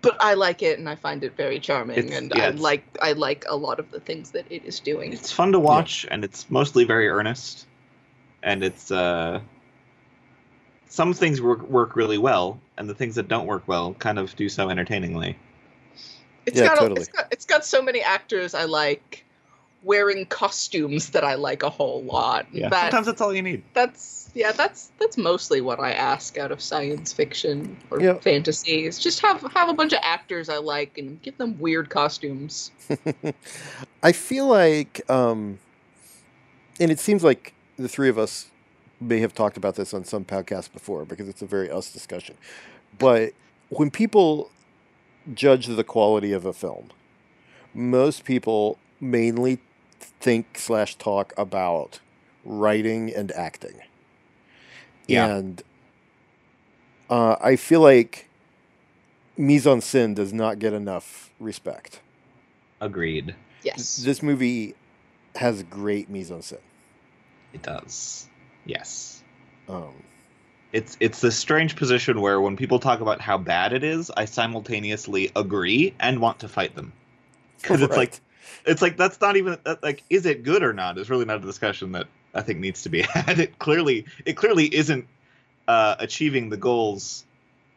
But 0.00 0.16
I 0.20 0.34
like 0.34 0.62
it 0.62 0.78
and 0.80 0.88
I 0.88 0.96
find 0.96 1.22
it 1.22 1.36
very 1.36 1.60
charming 1.60 1.98
It's- 1.98 2.18
and 2.18 2.32
yeah, 2.34 2.46
I 2.46 2.50
like 2.50 2.84
I 3.00 3.12
like 3.12 3.44
a 3.48 3.56
lot 3.56 3.78
of 3.78 3.90
the 3.90 4.00
things 4.00 4.32
that 4.32 4.44
it 4.50 4.64
is 4.64 4.80
doing. 4.80 5.12
it's 5.12 5.30
fun 5.30 5.52
to 5.52 5.60
watch, 5.60 6.06
and 6.10 6.24
it's 6.24 6.50
mostly 6.50 6.84
very 6.84 7.08
earnest, 7.08 7.66
and 8.42 8.64
it's 8.64 8.90
uh, 8.90 9.40
some 10.88 11.14
things 11.14 11.40
work 11.40 11.62
work 11.68 11.94
really 11.94 12.18
well, 12.18 12.60
and 12.76 12.88
the 12.90 12.94
things 12.94 13.14
that 13.14 13.28
don't 13.28 13.46
work 13.46 13.62
well 13.68 13.94
kind 13.94 14.18
of 14.18 14.34
do 14.34 14.48
so 14.48 14.70
entertainingly. 14.70 15.38
It's 16.46 16.58
Yeah, 16.58 16.66
got, 16.66 16.78
a- 16.78 16.80
totally. 16.80 17.00
it's 17.02 17.08
got 17.08 17.26
it's 17.30 17.44
got 17.46 17.64
so 17.64 17.80
many 17.80 18.02
actors 18.02 18.54
I 18.54 18.64
like 18.64 19.24
wearing 19.82 20.26
costumes 20.26 21.10
that 21.10 21.24
I 21.24 21.34
like 21.34 21.62
a 21.62 21.70
whole 21.70 22.02
lot. 22.02 22.46
Yeah, 22.52 22.68
That 22.68 22.80
sometimes 22.90 23.06
that's 23.06 23.20
all 23.20 23.34
you 23.34 23.42
need. 23.42 23.62
that's 23.74 24.30
yeah, 24.34 24.52
that's 24.52 24.90
that's 24.98 25.18
mostly 25.18 25.60
what 25.60 25.78
I 25.80 25.92
ask 25.92 26.38
out 26.38 26.52
of 26.52 26.60
science 26.62 27.12
fiction 27.12 27.76
or 27.90 28.00
Yeah. 28.00 28.14
fantasies. 28.14 28.98
Just 28.98 29.20
have 29.20 29.42
have 29.54 29.68
a 29.68 29.74
bunch 29.74 29.92
of 29.92 29.98
actors 30.02 30.48
I 30.48 30.58
like 30.58 30.96
and 30.98 31.20
give 31.22 31.36
them 31.38 31.58
weird 31.58 31.90
costumes. 31.90 32.70
I 34.02 34.12
feel 34.12 34.46
like, 34.46 35.02
um, 35.10 35.58
and 36.80 36.90
it 36.90 36.98
seems 36.98 37.22
like 37.22 37.52
the 37.76 37.88
three 37.88 38.08
of 38.08 38.18
us 38.18 38.46
may 39.00 39.18
have 39.20 39.34
talked 39.34 39.56
about 39.56 39.74
this 39.74 39.92
on 39.92 40.04
some 40.04 40.24
podcast 40.24 40.72
before 40.72 41.04
because 41.04 41.28
it's 41.28 41.42
a 41.42 41.46
very 41.46 41.70
us 41.70 41.90
discussion. 41.92 42.36
But 42.98 43.32
when 43.68 43.90
people 43.90 44.50
judge 45.34 45.66
the 45.66 45.84
quality 45.84 46.32
of 46.32 46.44
a 46.46 46.52
film, 46.52 46.90
most 47.74 48.24
people 48.24 48.78
mainly 49.00 49.58
think 50.04 50.58
slash 50.58 50.96
talk 50.96 51.32
about 51.36 52.00
writing 52.44 53.12
and 53.14 53.32
acting. 53.32 53.80
Yeah. 55.06 55.26
And 55.26 55.62
uh, 57.08 57.36
I 57.40 57.56
feel 57.56 57.80
like 57.80 58.28
mise 59.36 59.66
en 59.66 59.80
scène 59.80 60.14
does 60.14 60.32
not 60.32 60.58
get 60.58 60.72
enough 60.72 61.30
respect. 61.40 62.00
Agreed. 62.80 63.34
Yes. 63.62 63.96
This 63.96 64.22
movie 64.22 64.74
has 65.36 65.62
great 65.64 66.10
mise 66.10 66.30
en 66.30 66.40
scène. 66.40 66.58
It 67.52 67.62
does. 67.62 68.28
Yes. 68.64 69.22
Um, 69.68 70.04
It's 70.72 70.96
it's 71.00 71.20
this 71.20 71.36
strange 71.36 71.76
position 71.76 72.20
where 72.20 72.40
when 72.40 72.56
people 72.56 72.78
talk 72.78 73.00
about 73.00 73.20
how 73.20 73.36
bad 73.36 73.74
it 73.74 73.84
is, 73.84 74.10
I 74.16 74.24
simultaneously 74.24 75.30
agree 75.36 75.94
and 76.00 76.18
want 76.18 76.40
to 76.40 76.48
fight 76.48 76.74
them. 76.74 76.92
Because 77.60 77.82
it's 77.82 77.96
like 77.96 78.20
it's 78.66 78.82
like 78.82 78.96
that's 78.96 79.20
not 79.20 79.36
even 79.36 79.58
like 79.82 80.02
is 80.10 80.26
it 80.26 80.42
good 80.42 80.62
or 80.62 80.72
not 80.72 80.98
is 80.98 81.10
really 81.10 81.24
not 81.24 81.38
a 81.38 81.40
discussion 81.46 81.92
that 81.92 82.06
I 82.34 82.42
think 82.42 82.60
needs 82.60 82.82
to 82.84 82.88
be 82.88 83.02
had. 83.14 83.38
It 83.38 83.58
clearly 83.58 84.06
it 84.24 84.34
clearly 84.34 84.72
isn't 84.74 85.06
uh, 85.68 85.96
achieving 85.98 86.48
the 86.50 86.56
goals 86.56 87.24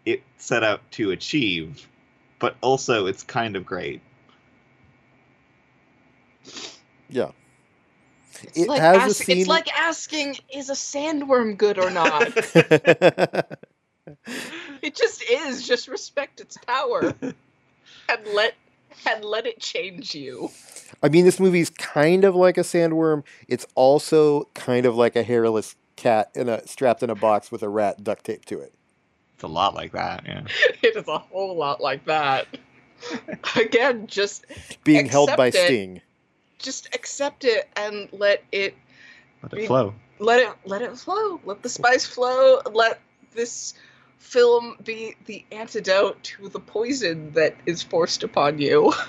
it 0.06 0.22
set 0.38 0.64
out 0.64 0.81
to 0.91 1.11
achieve, 1.11 1.88
but 2.39 2.56
also 2.61 3.06
it's 3.07 3.23
kind 3.23 3.56
of 3.56 3.65
great. 3.65 4.02
yeah. 7.10 7.31
It's 8.43 8.57
It 8.57 8.68
like 8.68 8.81
has 8.81 9.07
a 9.07 9.14
scene- 9.14 9.39
it's 9.39 9.47
like 9.47 9.72
asking 9.80 10.38
is 10.53 10.69
a 10.69 10.73
sandworm 10.73 11.57
good 11.57 11.77
or 11.80 11.89
not? 11.89 12.27
it 14.81 14.95
just 14.95 15.23
is. 15.30 15.65
Just 15.68 15.88
respect 15.88 16.41
its 16.41 16.57
power 16.57 17.14
and 17.22 18.27
let 18.34 18.53
and 19.09 19.23
let 19.26 19.45
it 19.45 19.59
change 19.59 20.15
you. 20.15 20.49
I 21.03 21.09
mean, 21.09 21.26
this 21.26 21.39
movie's 21.39 21.69
kind 21.69 22.23
of 22.23 22.35
like 22.35 22.57
a 22.57 22.61
sandworm. 22.61 23.23
It's 23.47 23.65
also 23.76 24.45
kind 24.53 24.85
of 24.85 24.95
like 24.95 25.15
a 25.15 25.23
hairless 25.23 25.76
cat 25.95 26.30
in 26.35 26.49
a 26.49 26.65
strapped 26.67 27.03
in 27.03 27.09
a 27.09 27.15
box 27.15 27.51
with 27.51 27.63
a 27.63 27.69
rat 27.69 28.03
duct 28.03 28.26
taped 28.26 28.47
to 28.49 28.59
it. 28.59 28.73
It's 29.35 29.43
a 29.43 29.47
lot 29.47 29.73
like 29.76 29.91
that, 29.93 30.23
yeah. 30.26 30.43
It 30.81 30.95
is 30.95 31.07
a 31.07 31.17
whole 31.17 31.55
lot 31.55 31.81
like 31.81 32.05
that. 32.05 32.47
Again, 33.55 34.07
just 34.07 34.45
Being 34.84 35.05
held 35.07 35.30
by 35.35 35.47
it. 35.47 35.53
Sting. 35.53 36.01
just 36.59 36.93
accept 36.95 37.43
it 37.43 37.67
and 37.76 38.07
let 38.13 38.43
it 38.51 38.76
Let 39.43 39.53
it 39.53 39.67
flow. 39.67 39.93
let 40.19 40.39
it 40.41 40.49
let 40.65 40.81
it 40.81 40.97
flow. 40.97 41.39
Let 41.43 41.61
the 41.63 41.69
spice 41.69 42.05
flow. 42.05 42.61
Let 42.72 42.99
this 43.34 43.73
film 44.18 44.76
be 44.84 45.16
the 45.26 45.46
antidote 45.52 46.24
to 46.24 46.50
the 46.50 46.60
poison 46.60 47.32
that 47.34 47.56
is 47.66 47.82
forced 47.82 48.24
upon 48.24 48.60
you. 48.60 48.94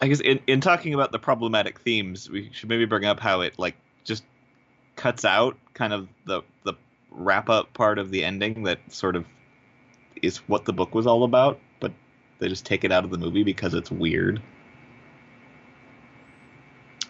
I 0.00 0.06
guess 0.06 0.20
in, 0.20 0.40
in 0.46 0.60
talking 0.60 0.94
about 0.94 1.10
the 1.12 1.18
problematic 1.18 1.80
themes, 1.80 2.30
we 2.30 2.50
should 2.52 2.68
maybe 2.68 2.84
bring 2.84 3.04
up 3.04 3.18
how 3.18 3.40
it 3.40 3.58
like 3.58 3.74
just 4.04 4.24
cuts 4.96 5.24
out 5.24 5.56
kind 5.74 5.92
of 5.92 6.08
the 6.24 6.42
the 6.64 6.74
wrap 7.10 7.48
up 7.48 7.72
part 7.74 7.98
of 7.98 8.10
the 8.10 8.24
ending 8.24 8.64
that 8.64 8.78
sort 8.92 9.16
of 9.16 9.24
is 10.22 10.38
what 10.48 10.64
the 10.64 10.72
book 10.72 10.94
was 10.94 11.06
all 11.06 11.24
about, 11.24 11.60
but 11.80 11.92
they 12.38 12.48
just 12.48 12.64
take 12.64 12.84
it 12.84 12.92
out 12.92 13.04
of 13.04 13.10
the 13.10 13.18
movie 13.18 13.42
because 13.42 13.74
it's 13.74 13.90
weird. 13.90 14.40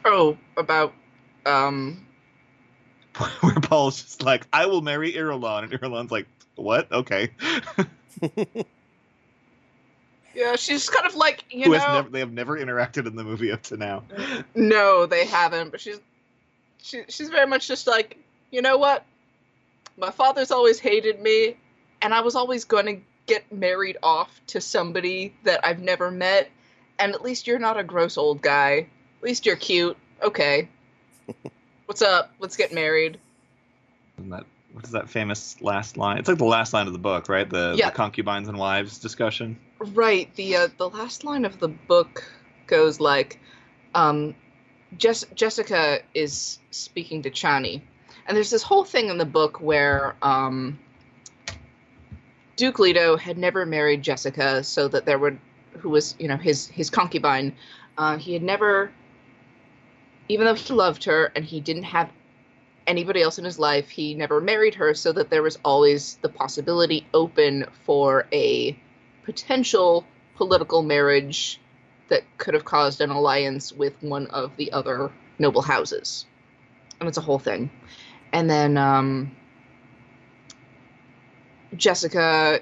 Oh, 0.04 0.38
about 0.56 0.94
um 1.44 2.06
Where 3.40 3.54
Paul's 3.54 4.02
just 4.02 4.22
like, 4.22 4.46
"I 4.52 4.66
will 4.66 4.82
marry 4.82 5.12
Irulan," 5.12 5.64
and 5.64 5.72
Irulan's 5.72 6.10
like, 6.10 6.26
"What? 6.54 6.90
Okay." 6.92 7.30
yeah, 10.34 10.56
she's 10.56 10.88
kind 10.88 11.06
of 11.06 11.14
like 11.14 11.44
you 11.50 11.64
Who 11.64 11.70
know 11.70 11.94
never 11.94 12.08
they 12.10 12.20
have 12.20 12.32
never 12.32 12.58
interacted 12.58 13.06
in 13.06 13.16
the 13.16 13.24
movie 13.24 13.50
up 13.52 13.62
to 13.64 13.76
now. 13.76 14.04
No, 14.54 15.06
they 15.06 15.26
haven't. 15.26 15.70
But 15.70 15.80
she's 15.80 16.00
she, 16.82 17.02
she's 17.08 17.28
very 17.28 17.46
much 17.46 17.66
just 17.66 17.86
like, 17.86 18.18
you 18.50 18.62
know 18.62 18.78
what? 18.78 19.04
My 19.96 20.10
father's 20.10 20.50
always 20.50 20.78
hated 20.78 21.20
me, 21.20 21.56
and 22.00 22.14
I 22.14 22.20
was 22.20 22.36
always 22.36 22.64
going 22.64 22.86
to 22.86 23.00
get 23.26 23.50
married 23.52 23.96
off 24.02 24.40
to 24.48 24.60
somebody 24.60 25.34
that 25.44 25.64
I've 25.64 25.80
never 25.80 26.10
met. 26.10 26.50
And 26.98 27.14
at 27.14 27.22
least 27.22 27.46
you're 27.46 27.58
not 27.58 27.78
a 27.78 27.84
gross 27.84 28.16
old 28.16 28.42
guy. 28.42 28.88
At 29.18 29.22
least 29.22 29.46
you're 29.46 29.56
cute. 29.56 29.96
Okay. 30.22 30.68
What's 31.88 32.02
up? 32.02 32.34
Let's 32.38 32.54
get 32.54 32.70
married. 32.74 33.18
Isn't 34.18 34.28
that 34.28 34.44
what 34.74 34.84
is 34.84 34.90
that 34.90 35.08
famous 35.08 35.58
last 35.62 35.96
line? 35.96 36.18
It's 36.18 36.28
like 36.28 36.36
the 36.36 36.44
last 36.44 36.74
line 36.74 36.86
of 36.86 36.92
the 36.92 36.98
book, 36.98 37.30
right? 37.30 37.48
The, 37.48 37.74
Yeah. 37.78 37.86
the 37.88 37.96
concubines 37.96 38.46
and 38.46 38.58
wives 38.58 38.98
discussion. 38.98 39.58
Right. 39.78 40.32
The 40.34 40.54
uh, 40.54 40.68
the 40.76 40.90
last 40.90 41.24
line 41.24 41.46
of 41.46 41.58
the 41.60 41.68
book 41.68 42.30
goes 42.66 43.00
like, 43.00 43.40
um, 43.94 44.34
Jess- 44.98 45.24
Jessica 45.34 46.00
is 46.12 46.58
speaking 46.72 47.22
to 47.22 47.30
Chani, 47.30 47.80
and 48.26 48.36
there's 48.36 48.50
this 48.50 48.62
whole 48.62 48.84
thing 48.84 49.08
in 49.08 49.16
the 49.16 49.24
book 49.24 49.62
where 49.62 50.14
um, 50.20 50.78
Duke 52.56 52.78
Leto 52.80 53.16
had 53.16 53.38
never 53.38 53.64
married 53.64 54.02
Jessica, 54.02 54.62
so 54.62 54.88
that 54.88 55.06
there 55.06 55.18
would, 55.18 55.38
who 55.78 55.88
was 55.88 56.14
you 56.18 56.28
know 56.28 56.36
his 56.36 56.66
his 56.66 56.90
concubine, 56.90 57.56
uh, 57.96 58.18
he 58.18 58.34
had 58.34 58.42
never, 58.42 58.92
even 60.28 60.46
though 60.46 60.54
he 60.54 60.72
loved 60.72 61.04
her 61.04 61.32
and 61.34 61.44
he 61.44 61.60
didn't 61.60 61.84
have 61.84 62.10
anybody 62.88 63.20
else 63.22 63.38
in 63.38 63.44
his 63.44 63.58
life. 63.58 63.88
He 63.90 64.14
never 64.14 64.40
married 64.40 64.74
her, 64.76 64.94
so 64.94 65.12
that 65.12 65.30
there 65.30 65.42
was 65.42 65.58
always 65.64 66.16
the 66.22 66.28
possibility 66.28 67.06
open 67.14 67.66
for 67.84 68.26
a 68.32 68.76
potential 69.24 70.04
political 70.36 70.82
marriage 70.82 71.60
that 72.08 72.22
could 72.38 72.54
have 72.54 72.64
caused 72.64 73.00
an 73.00 73.10
alliance 73.10 73.70
with 73.72 74.02
one 74.02 74.26
of 74.28 74.56
the 74.56 74.72
other 74.72 75.12
noble 75.38 75.62
houses. 75.62 76.24
And 76.98 77.08
it's 77.08 77.18
a 77.18 77.22
whole 77.22 77.38
thing. 77.38 77.70
And 78.32 78.48
then 78.48 78.76
um, 78.78 79.36
Jessica, 81.76 82.60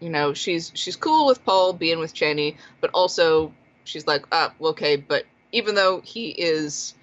you 0.00 0.10
know, 0.10 0.34
she's 0.34 0.70
she's 0.74 0.96
cool 0.96 1.26
with 1.26 1.44
Paul 1.44 1.72
being 1.72 1.98
with 1.98 2.14
Chani, 2.14 2.56
but 2.80 2.90
also 2.92 3.52
she's 3.84 4.06
like, 4.06 4.26
ah, 4.30 4.52
okay, 4.60 4.96
but 4.96 5.24
even 5.54 5.76
though 5.76 6.00
he 6.00 6.30
is 6.30 6.94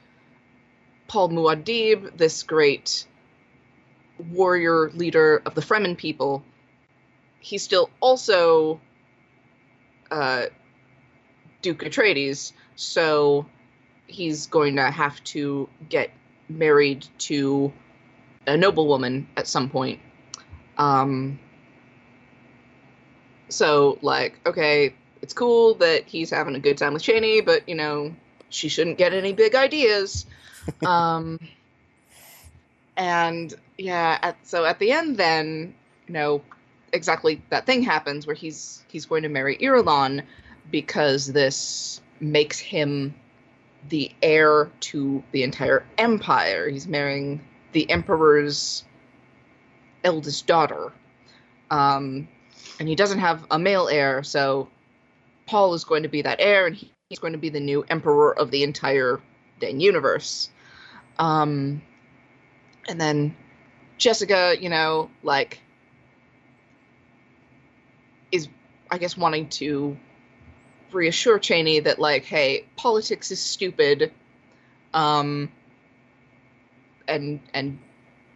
Paul 1.07 1.29
Muad'Dib, 1.29 2.17
this 2.17 2.43
great 2.43 3.07
warrior 4.29 4.91
leader 4.91 5.41
of 5.45 5.55
the 5.55 5.61
Fremen 5.61 5.97
people, 5.97 6.43
he's 7.39 7.63
still 7.63 7.89
also 8.01 8.81
uh, 10.11 10.47
Duke 11.61 11.79
Atreides, 11.79 12.51
so 12.75 13.45
he's 14.07 14.47
going 14.47 14.75
to 14.75 14.91
have 14.91 15.23
to 15.23 15.69
get 15.87 16.11
married 16.49 17.07
to 17.19 17.71
a 18.47 18.57
noblewoman 18.57 19.29
at 19.37 19.47
some 19.47 19.69
point. 19.69 20.01
Um, 20.77 21.39
so, 23.47 23.97
like, 24.01 24.41
okay, 24.45 24.93
it's 25.21 25.33
cool 25.33 25.75
that 25.75 26.03
he's 26.05 26.29
having 26.29 26.55
a 26.55 26.59
good 26.59 26.77
time 26.77 26.91
with 26.91 27.03
Chani, 27.03 27.45
but, 27.45 27.67
you 27.69 27.75
know, 27.75 28.13
she 28.53 28.69
shouldn't 28.69 28.97
get 28.97 29.13
any 29.13 29.33
big 29.33 29.55
ideas. 29.55 30.25
um, 30.85 31.39
and 32.97 33.53
yeah, 33.77 34.19
at, 34.21 34.37
so 34.47 34.65
at 34.65 34.79
the 34.79 34.91
end, 34.91 35.17
then, 35.17 35.73
you 36.07 36.13
know, 36.13 36.41
exactly 36.93 37.41
that 37.49 37.65
thing 37.65 37.81
happens 37.81 38.27
where 38.27 38.35
he's 38.35 38.83
he's 38.89 39.05
going 39.05 39.23
to 39.23 39.29
marry 39.29 39.57
Irulan 39.57 40.23
because 40.69 41.27
this 41.27 42.01
makes 42.19 42.59
him 42.59 43.15
the 43.89 44.11
heir 44.21 44.69
to 44.79 45.23
the 45.31 45.43
entire 45.43 45.85
empire. 45.97 46.69
He's 46.69 46.87
marrying 46.87 47.41
the 47.71 47.89
emperor's 47.89 48.83
eldest 50.03 50.45
daughter. 50.45 50.91
Um, 51.71 52.27
and 52.79 52.87
he 52.87 52.95
doesn't 52.95 53.19
have 53.19 53.45
a 53.49 53.57
male 53.57 53.87
heir, 53.87 54.23
so 54.23 54.67
Paul 55.45 55.73
is 55.73 55.83
going 55.83 56.03
to 56.03 56.09
be 56.09 56.21
that 56.21 56.39
heir, 56.39 56.67
and 56.67 56.75
he's 57.11 57.19
going 57.19 57.33
to 57.33 57.39
be 57.39 57.49
the 57.49 57.59
new 57.59 57.83
emperor 57.89 58.39
of 58.39 58.51
the 58.51 58.63
entire 58.63 59.19
Dune 59.59 59.81
universe. 59.81 60.49
Um, 61.19 61.81
and 62.87 63.01
then 63.01 63.35
Jessica, 63.97 64.55
you 64.57 64.69
know, 64.69 65.11
like, 65.21 65.59
is, 68.31 68.47
I 68.89 68.97
guess, 68.97 69.17
wanting 69.17 69.49
to 69.49 69.97
reassure 70.93 71.37
Chani 71.37 71.83
that 71.83 71.99
like, 71.99 72.23
hey, 72.23 72.65
politics 72.77 73.29
is 73.29 73.41
stupid. 73.41 74.13
Um 74.93 75.51
and 77.09 77.41
and 77.53 77.79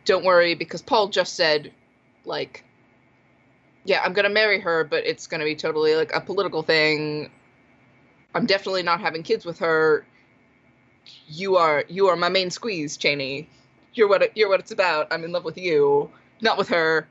don't 0.04 0.26
worry 0.26 0.54
because 0.56 0.82
Paul 0.82 1.08
just 1.08 1.36
said 1.36 1.72
like 2.26 2.66
yeah, 3.86 4.02
I'm 4.04 4.14
going 4.14 4.24
to 4.24 4.34
marry 4.34 4.60
her, 4.62 4.84
but 4.84 5.06
it's 5.06 5.28
going 5.28 5.40
to 5.40 5.46
be 5.46 5.56
totally 5.56 5.96
like 5.96 6.14
a 6.14 6.20
political 6.20 6.64
thing. 6.64 7.30
I'm 8.36 8.46
definitely 8.46 8.84
not 8.84 9.00
having 9.00 9.24
kids 9.24 9.46
with 9.46 9.60
her. 9.60 10.06
You 11.28 11.56
are 11.56 11.86
you 11.88 12.08
are 12.08 12.16
my 12.16 12.30
main 12.30 12.52
squeeze, 12.52 12.98
Chani. 12.98 13.48
You're 13.94 14.10
what 14.10 14.22
it, 14.22 14.34
you're 14.36 14.50
what 14.50 14.60
it's 14.60 14.72
about. 14.72 15.08
I'm 15.12 15.24
in 15.24 15.32
love 15.32 15.46
with 15.46 15.58
you, 15.58 16.12
not 16.42 16.58
with 16.58 16.70
her. 16.70 17.08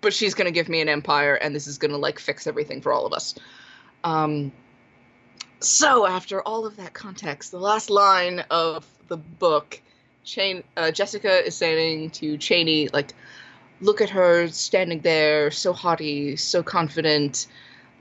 But 0.00 0.12
she's 0.12 0.34
to 0.46 0.50
give 0.52 0.68
me 0.68 0.82
an 0.82 0.88
empire 0.88 1.34
and 1.34 1.54
this 1.54 1.66
is 1.66 1.78
to 1.92 1.96
like 1.96 2.18
fix 2.18 2.46
everything 2.46 2.82
for 2.82 2.92
all 2.92 3.06
of 3.06 3.12
us. 3.14 3.34
Um, 4.02 4.52
so, 5.60 6.06
after 6.06 6.42
all 6.42 6.66
of 6.66 6.76
that 6.76 6.92
context, 6.92 7.50
the 7.50 7.58
last 7.58 7.88
line 7.88 8.40
of 8.50 8.86
the 9.08 9.16
book, 9.16 9.80
Chain, 10.22 10.62
uh, 10.76 10.90
Jessica 10.90 11.46
is 11.46 11.54
saying 11.54 12.10
to 12.10 12.36
Chani, 12.36 12.92
like, 12.92 13.14
look 13.80 14.02
at 14.02 14.10
her 14.10 14.48
standing 14.48 15.00
there, 15.00 15.50
so 15.50 15.72
haughty, 15.72 16.36
so 16.36 16.62
confident. 16.62 17.46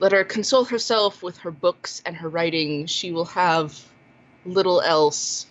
Let 0.04 0.12
her 0.12 0.26
console 0.26 0.66
herself 0.66 1.24
with 1.24 1.38
her 1.38 1.50
books 1.50 2.02
and 2.06 2.14
her 2.18 2.28
writing. 2.28 2.88
She 2.88 3.14
will 3.14 3.24
have 3.24 3.82
little 4.46 4.82
else. 4.82 5.46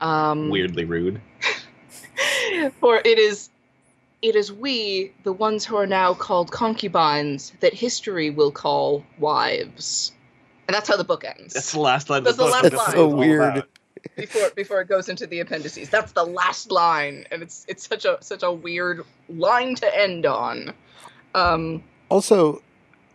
Um, 0.00 0.48
Weirdly 0.48 0.84
rude. 0.84 1.20
for 2.80 3.00
it 3.04 3.16
is 3.16 3.48
it 4.22 4.34
is 4.34 4.52
we, 4.52 5.12
the 5.22 5.32
ones 5.32 5.64
who 5.64 5.76
are 5.76 5.86
now 5.86 6.14
called 6.14 6.50
concubines, 6.50 7.52
that 7.60 7.72
history 7.72 8.28
will 8.28 8.50
call 8.50 9.04
wives. 9.20 10.10
And 10.66 10.74
that's 10.74 10.88
how 10.88 10.96
the 10.96 11.04
book 11.04 11.24
ends. 11.24 11.54
That's 11.54 11.70
the 11.70 11.78
last 11.78 12.10
line. 12.10 12.24
That's 12.24 12.38
the 12.38 12.46
last 12.46 12.72
line. 12.72 12.90
so 12.90 13.06
weird. 13.06 13.62
before 14.16 14.50
before 14.56 14.80
it 14.80 14.88
goes 14.88 15.08
into 15.08 15.28
the 15.28 15.38
appendices. 15.38 15.88
That's 15.88 16.10
the 16.10 16.24
last 16.24 16.72
line, 16.72 17.24
and 17.30 17.40
it's 17.40 17.66
it's 17.68 17.86
such 17.86 18.04
a 18.04 18.18
such 18.20 18.42
a 18.42 18.50
weird 18.50 19.04
line 19.28 19.76
to 19.76 19.96
end 19.96 20.26
on. 20.26 20.74
Um, 21.36 21.84
Also, 22.08 22.62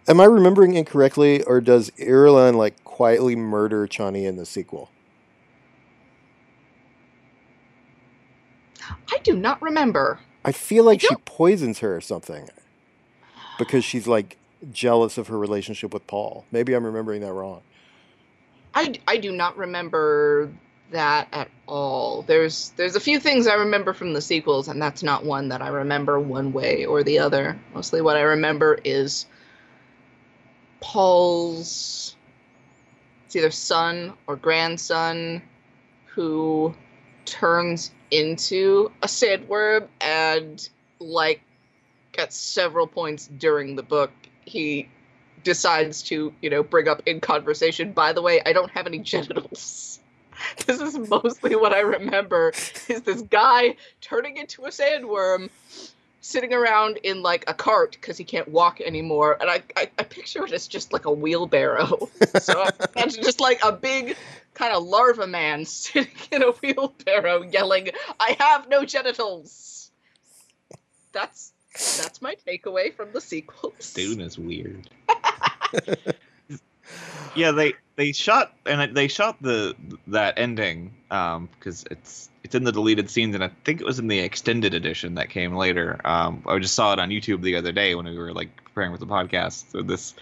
am 0.08 0.20
I 0.20 0.26
remembering 0.26 0.76
incorrectly, 0.76 1.44
or 1.44 1.62
does 1.62 1.90
Irulan 1.92 2.56
like 2.56 2.84
quietly 2.84 3.36
murder 3.36 3.88
Chani 3.88 4.26
in 4.26 4.36
the 4.36 4.46
sequel? 4.46 4.90
I 9.12 9.18
do 9.24 9.36
not 9.36 9.62
remember. 9.62 10.20
I 10.44 10.52
feel 10.52 10.84
like 10.84 11.04
I 11.04 11.08
she 11.08 11.16
poisons 11.26 11.80
her 11.80 11.96
or 11.96 12.02
something 12.02 12.50
because 13.58 13.84
she's 13.84 14.08
like 14.08 14.38
jealous 14.72 15.18
of 15.18 15.28
her 15.28 15.38
relationship 15.38 15.94
with 15.94 16.06
Paul. 16.08 16.46
Maybe 16.52 16.74
I'm 16.74 16.86
remembering 16.86 17.22
that 17.22 17.34
wrong. 17.34 17.62
I, 18.74 18.94
I 19.08 19.18
do 19.18 19.32
not 19.32 19.58
remember 19.58 20.52
that 20.92 21.28
at 21.32 21.50
all. 21.68 22.22
There's 22.24 22.72
there's 22.78 22.96
a 22.96 23.00
few 23.00 23.20
things 23.20 23.48
I 23.48 23.56
remember 23.56 23.94
from 23.94 24.14
the 24.14 24.22
sequels, 24.22 24.68
and 24.68 24.82
that's 24.82 25.02
not 25.02 25.24
one 25.26 25.50
that 25.50 25.62
I 25.62 25.70
remember 25.70 26.20
one 26.20 26.54
way 26.54 26.86
or 26.86 27.04
the 27.04 27.20
other. 27.20 27.58
Mostly, 27.74 28.02
what 28.02 28.18
I 28.18 28.22
remember 28.22 28.78
is 28.84 29.26
Paul's 30.80 32.16
it's 33.26 33.36
either 33.36 33.52
son 33.52 34.14
or 34.28 34.36
grandson 34.36 35.42
who 36.06 36.74
turns 37.26 37.92
into 38.12 38.92
a 39.02 39.08
sandworm 39.08 39.88
and 40.00 40.70
like 41.00 41.42
at 42.18 42.32
several 42.32 42.88
points 42.88 43.28
during 43.38 43.76
the 43.76 43.84
book 43.84 44.12
he 44.46 44.88
decides 45.44 46.02
to 46.04 46.34
you 46.42 46.50
know 46.50 46.64
bring 46.64 46.88
up 46.88 47.02
in 47.06 47.20
conversation. 47.20 47.92
By 47.92 48.14
the 48.14 48.22
way 48.22 48.42
i 48.46 48.54
don't 48.54 48.72
have 48.72 48.88
any 48.88 49.00
genitals. 49.00 50.00
This 50.68 50.82
is 50.82 50.98
mostly 50.98 51.56
what 51.56 51.74
i 51.74 51.80
remember 51.80 52.52
is 52.90 53.02
this 53.02 53.22
guy 53.22 53.76
turning 54.02 54.36
into 54.38 54.66
a 54.66 54.70
sandworm 54.70 55.50
sitting 56.26 56.54
around 56.54 56.98
in 57.04 57.22
like 57.22 57.44
a 57.48 57.54
cart 57.54 57.92
because 58.00 58.18
he 58.18 58.24
can't 58.24 58.48
walk 58.48 58.82
anymore 58.82 59.38
and 59.40 59.48
I, 59.50 59.62
I 59.78 59.90
i 60.00 60.04
picture 60.04 60.44
it 60.44 60.52
as 60.52 60.68
just 60.68 60.92
like 60.92 61.06
a 61.06 61.12
wheelbarrow. 61.12 62.10
So 62.40 62.62
i 62.62 62.70
imagine 62.96 63.24
just 63.24 63.40
like 63.40 63.60
a 63.64 63.72
big 63.72 64.18
kind 64.56 64.76
of 64.76 64.84
larva 64.84 65.28
man 65.28 65.66
sitting 65.84 66.12
in 66.32 66.42
a 66.42 66.52
wheelbarrow 66.52 67.44
yelling 67.44 67.90
i 68.20 68.36
have 68.40 68.68
no 68.70 68.86
genitals! 68.86 69.92
That's 71.14 71.54
that's 71.98 72.22
my 72.22 72.36
takeaway 72.48 72.94
from 72.94 73.12
the 73.12 73.22
sequels. 73.22 73.94
Dune 73.94 74.22
is 74.22 74.38
weird. 74.38 74.90
yeah, 77.36 77.52
they 77.52 77.74
they 77.96 78.12
shot 78.12 78.54
and 78.66 78.96
they 78.96 79.08
shot 79.08 79.42
the 79.42 79.76
that 80.08 80.38
ending 80.38 80.96
um 81.12 81.50
because 81.54 81.86
it's 81.92 82.30
it's 82.46 82.54
in 82.54 82.64
the 82.64 82.72
deleted 82.72 83.10
scenes 83.10 83.34
and 83.34 83.44
I 83.44 83.50
think 83.64 83.82
it 83.82 83.86
was 83.86 83.98
in 83.98 84.08
the 84.08 84.20
extended 84.20 84.76
edition 84.76 85.16
that 85.16 85.32
came 85.32 85.56
later. 85.56 86.00
Um, 86.06 86.44
I 86.46 86.60
just 86.60 86.76
saw 86.76 86.94
it 86.94 87.00
on 87.00 87.10
YouTube 87.10 87.42
the 87.42 87.56
other 87.56 87.72
day 87.72 87.96
when 87.96 88.06
we 88.06 88.16
were 88.16 88.34
like 88.34 88.56
preparing 88.64 88.92
for 88.92 89.00
the 89.00 89.08
podcast. 89.08 89.72
So 89.72 89.82
this, 89.82 90.14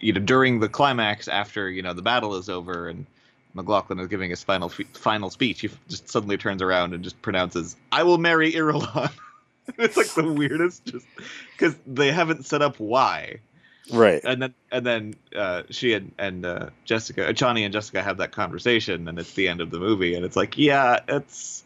you 0.00 0.12
know, 0.12 0.20
during 0.20 0.58
the 0.58 0.68
climax 0.68 1.28
after 1.28 1.70
you 1.70 1.82
know 1.82 1.92
the 1.92 2.02
battle 2.02 2.34
is 2.34 2.48
over 2.48 2.88
and 2.88 3.06
MacLachlan 3.54 4.00
is 4.00 4.08
giving 4.08 4.30
his 4.30 4.42
final 4.42 4.68
final 4.68 5.30
speech, 5.30 5.60
he 5.60 5.70
just 5.88 6.08
suddenly 6.08 6.36
turns 6.36 6.62
around 6.62 6.94
and 6.94 7.04
just 7.04 7.22
pronounces, 7.22 7.76
"I 7.92 8.02
will 8.02 8.18
marry 8.18 8.52
Irulan." 8.52 9.12
it's 9.78 9.96
like 9.96 10.08
the 10.08 10.24
weirdest, 10.24 10.84
just 10.84 11.06
because 11.52 11.76
they 11.86 12.10
haven't 12.10 12.44
set 12.44 12.60
up 12.60 12.80
why 12.80 13.38
Right. 13.90 14.20
and 14.24 14.42
then 14.42 14.54
and 14.70 14.84
then 14.84 15.14
uh, 15.34 15.62
she 15.70 15.94
and 15.94 16.12
and 16.18 16.44
uh, 16.44 16.70
Jessica, 16.84 17.32
Chani 17.32 17.64
and 17.64 17.72
Jessica 17.72 18.02
have 18.02 18.18
that 18.18 18.32
conversation, 18.32 19.08
and 19.08 19.18
it's 19.18 19.32
the 19.34 19.48
end 19.48 19.60
of 19.60 19.70
the 19.70 19.78
movie, 19.78 20.14
and 20.14 20.24
it's 20.24 20.36
like, 20.36 20.58
yeah, 20.58 21.00
it's 21.08 21.64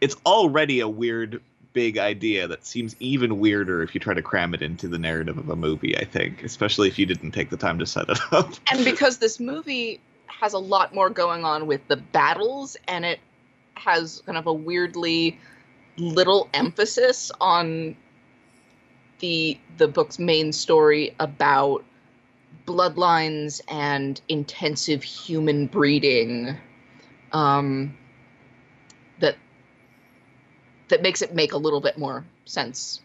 it's 0.00 0.16
already 0.26 0.80
a 0.80 0.88
weird 0.88 1.40
big 1.72 1.98
idea 1.98 2.48
that 2.48 2.64
seems 2.64 2.96
even 2.98 3.38
weirder 3.38 3.82
if 3.82 3.94
you 3.94 4.00
try 4.00 4.14
to 4.14 4.22
cram 4.22 4.54
it 4.54 4.62
into 4.62 4.88
the 4.88 4.98
narrative 4.98 5.38
of 5.38 5.48
a 5.48 5.56
movie. 5.56 5.96
I 5.96 6.04
think, 6.04 6.42
especially 6.42 6.88
if 6.88 6.98
you 6.98 7.06
didn't 7.06 7.32
take 7.32 7.50
the 7.50 7.56
time 7.56 7.78
to 7.78 7.86
set 7.86 8.08
it 8.08 8.18
up. 8.32 8.52
and 8.72 8.84
because 8.84 9.18
this 9.18 9.38
movie 9.38 10.00
has 10.26 10.52
a 10.52 10.58
lot 10.58 10.94
more 10.94 11.10
going 11.10 11.44
on 11.44 11.66
with 11.66 11.86
the 11.88 11.96
battles 11.96 12.76
and 12.86 13.04
it 13.04 13.20
has 13.74 14.22
kind 14.26 14.38
of 14.38 14.46
a 14.46 14.52
weirdly 14.52 15.38
little 15.96 16.48
emphasis 16.54 17.30
on 17.40 17.96
the 19.18 19.58
the 19.78 19.88
book's 19.88 20.18
main 20.18 20.52
story 20.52 21.14
about 21.18 21.84
bloodlines 22.66 23.60
and 23.68 24.20
intensive 24.28 25.02
human 25.02 25.66
breeding 25.66 26.56
um, 27.32 27.96
that 30.88 31.02
makes 31.02 31.22
it 31.22 31.34
make 31.34 31.52
a 31.52 31.56
little 31.56 31.80
bit 31.80 31.98
more 31.98 32.24
sense 32.44 33.00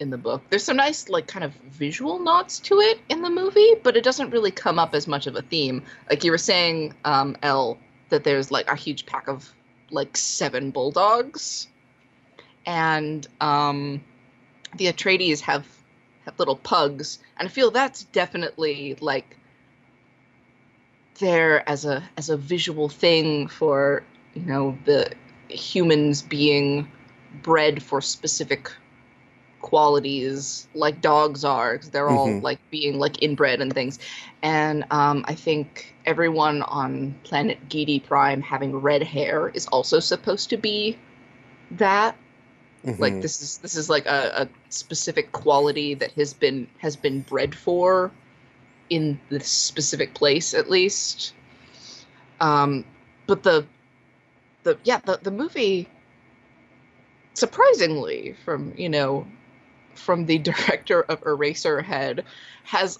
in 0.00 0.10
the 0.10 0.18
book. 0.18 0.42
There's 0.50 0.64
some 0.64 0.76
nice 0.76 1.08
like 1.08 1.26
kind 1.26 1.44
of 1.44 1.52
visual 1.70 2.18
nods 2.18 2.60
to 2.60 2.80
it 2.80 3.00
in 3.08 3.22
the 3.22 3.30
movie, 3.30 3.74
but 3.82 3.96
it 3.96 4.04
doesn't 4.04 4.30
really 4.30 4.50
come 4.50 4.78
up 4.78 4.94
as 4.94 5.06
much 5.06 5.26
of 5.26 5.36
a 5.36 5.42
theme. 5.42 5.82
Like 6.08 6.24
you 6.24 6.30
were 6.30 6.38
saying, 6.38 6.94
um, 7.04 7.36
Elle, 7.42 7.78
that 8.10 8.24
there's 8.24 8.50
like 8.50 8.70
a 8.70 8.76
huge 8.76 9.06
pack 9.06 9.28
of 9.28 9.52
like 9.90 10.16
seven 10.16 10.70
bulldogs, 10.70 11.66
and 12.66 13.26
um, 13.40 14.02
the 14.76 14.86
Atreides 14.86 15.40
have 15.40 15.66
have 16.24 16.38
little 16.38 16.56
pugs, 16.56 17.18
and 17.38 17.48
I 17.48 17.50
feel 17.50 17.70
that's 17.70 18.04
definitely 18.04 18.96
like 19.00 19.36
there 21.18 21.68
as 21.68 21.84
a 21.84 22.08
as 22.16 22.30
a 22.30 22.36
visual 22.36 22.88
thing 22.88 23.48
for 23.48 24.04
you 24.34 24.42
know 24.42 24.78
the 24.84 25.12
humans 25.48 26.22
being 26.22 26.88
bred 27.42 27.82
for 27.82 28.00
specific 28.00 28.70
qualities 29.60 30.68
like 30.74 31.00
dogs 31.00 31.44
are 31.44 31.74
because 31.74 31.90
they're 31.90 32.10
all 32.10 32.28
Mhm. 32.28 32.42
like 32.42 32.58
being 32.70 32.98
like 32.98 33.22
inbred 33.22 33.60
and 33.60 33.72
things 33.72 33.98
and 34.42 34.84
um, 34.90 35.24
i 35.26 35.34
think 35.34 35.94
everyone 36.06 36.62
on 36.62 37.14
planet 37.24 37.58
Giedi 37.68 38.02
Prime 38.02 38.40
having 38.40 38.76
red 38.76 39.02
hair 39.02 39.48
is 39.48 39.66
also 39.66 39.98
supposed 39.98 40.50
to 40.50 40.56
be 40.56 40.96
that 41.72 42.16
like 42.98 43.14
Mhm. 43.14 43.22
this 43.22 43.42
is 43.42 43.58
this 43.58 43.74
is 43.74 43.90
like 43.90 44.06
a, 44.06 44.42
a 44.42 44.48
specific 44.70 45.32
quality 45.32 45.94
that 45.94 46.12
has 46.12 46.32
been 46.34 46.68
has 46.78 46.96
been 46.96 47.20
bred 47.22 47.54
for 47.54 48.10
in 48.90 49.18
this 49.28 49.48
specific 49.48 50.14
place 50.14 50.54
at 50.54 50.70
least 50.70 51.34
um 52.40 52.84
but 53.26 53.42
the 53.42 53.66
the 54.62 54.78
yeah 54.84 55.00
the, 55.04 55.18
the 55.22 55.30
movie 55.30 55.88
surprisingly 57.38 58.34
from 58.44 58.74
you 58.76 58.88
know 58.88 59.26
from 59.94 60.26
the 60.26 60.38
director 60.50 61.02
of 61.02 61.20
eraserhead 61.22 62.24
has 62.64 62.98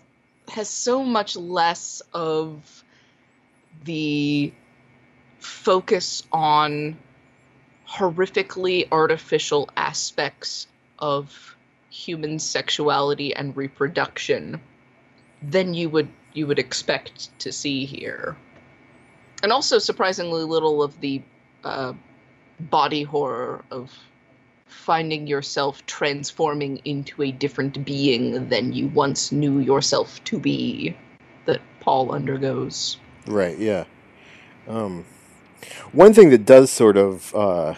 has 0.49 0.69
so 0.69 1.03
much 1.05 1.37
less 1.37 2.03
of 2.15 2.85
the 3.85 4.53
focus 5.39 6.23
on 6.33 6.99
horrifically 7.89 8.87
artificial 8.93 9.69
aspects 9.77 10.67
of 10.99 11.57
human 11.91 12.39
sexuality 12.39 13.35
and 13.35 13.57
reproduction 13.57 14.61
than 15.43 15.75
you 15.75 15.89
would 15.89 16.09
you 16.35 16.47
would 16.47 16.59
expect 16.59 17.37
to 17.41 17.51
see 17.51 17.85
here. 17.85 18.37
And 19.43 19.53
also 19.53 19.79
surprisingly 19.79 20.45
little 20.45 20.83
of 20.83 21.01
the 21.01 21.23
uh, 21.65 21.95
body 22.61 23.05
horror 23.05 23.65
of 23.71 23.97
finding 24.69 25.27
yourself 25.27 25.85
transforming 25.87 26.79
into 26.85 27.23
a 27.23 27.33
different 27.33 27.85
being 27.85 28.49
than 28.49 28.73
you 28.73 28.89
once 28.89 29.33
knew 29.33 29.59
yourself 29.59 30.23
to 30.25 30.39
be 30.39 30.97
that 31.47 31.61
Paul 31.81 32.13
undergoes. 32.13 32.99
Right. 33.27 33.59
Yeah. 33.59 33.85
Um, 34.69 35.05
one 35.93 36.13
thing 36.13 36.31
that 36.31 36.45
does 36.45 36.71
sort 36.71 36.97
of 36.97 37.35
uh, 37.35 37.75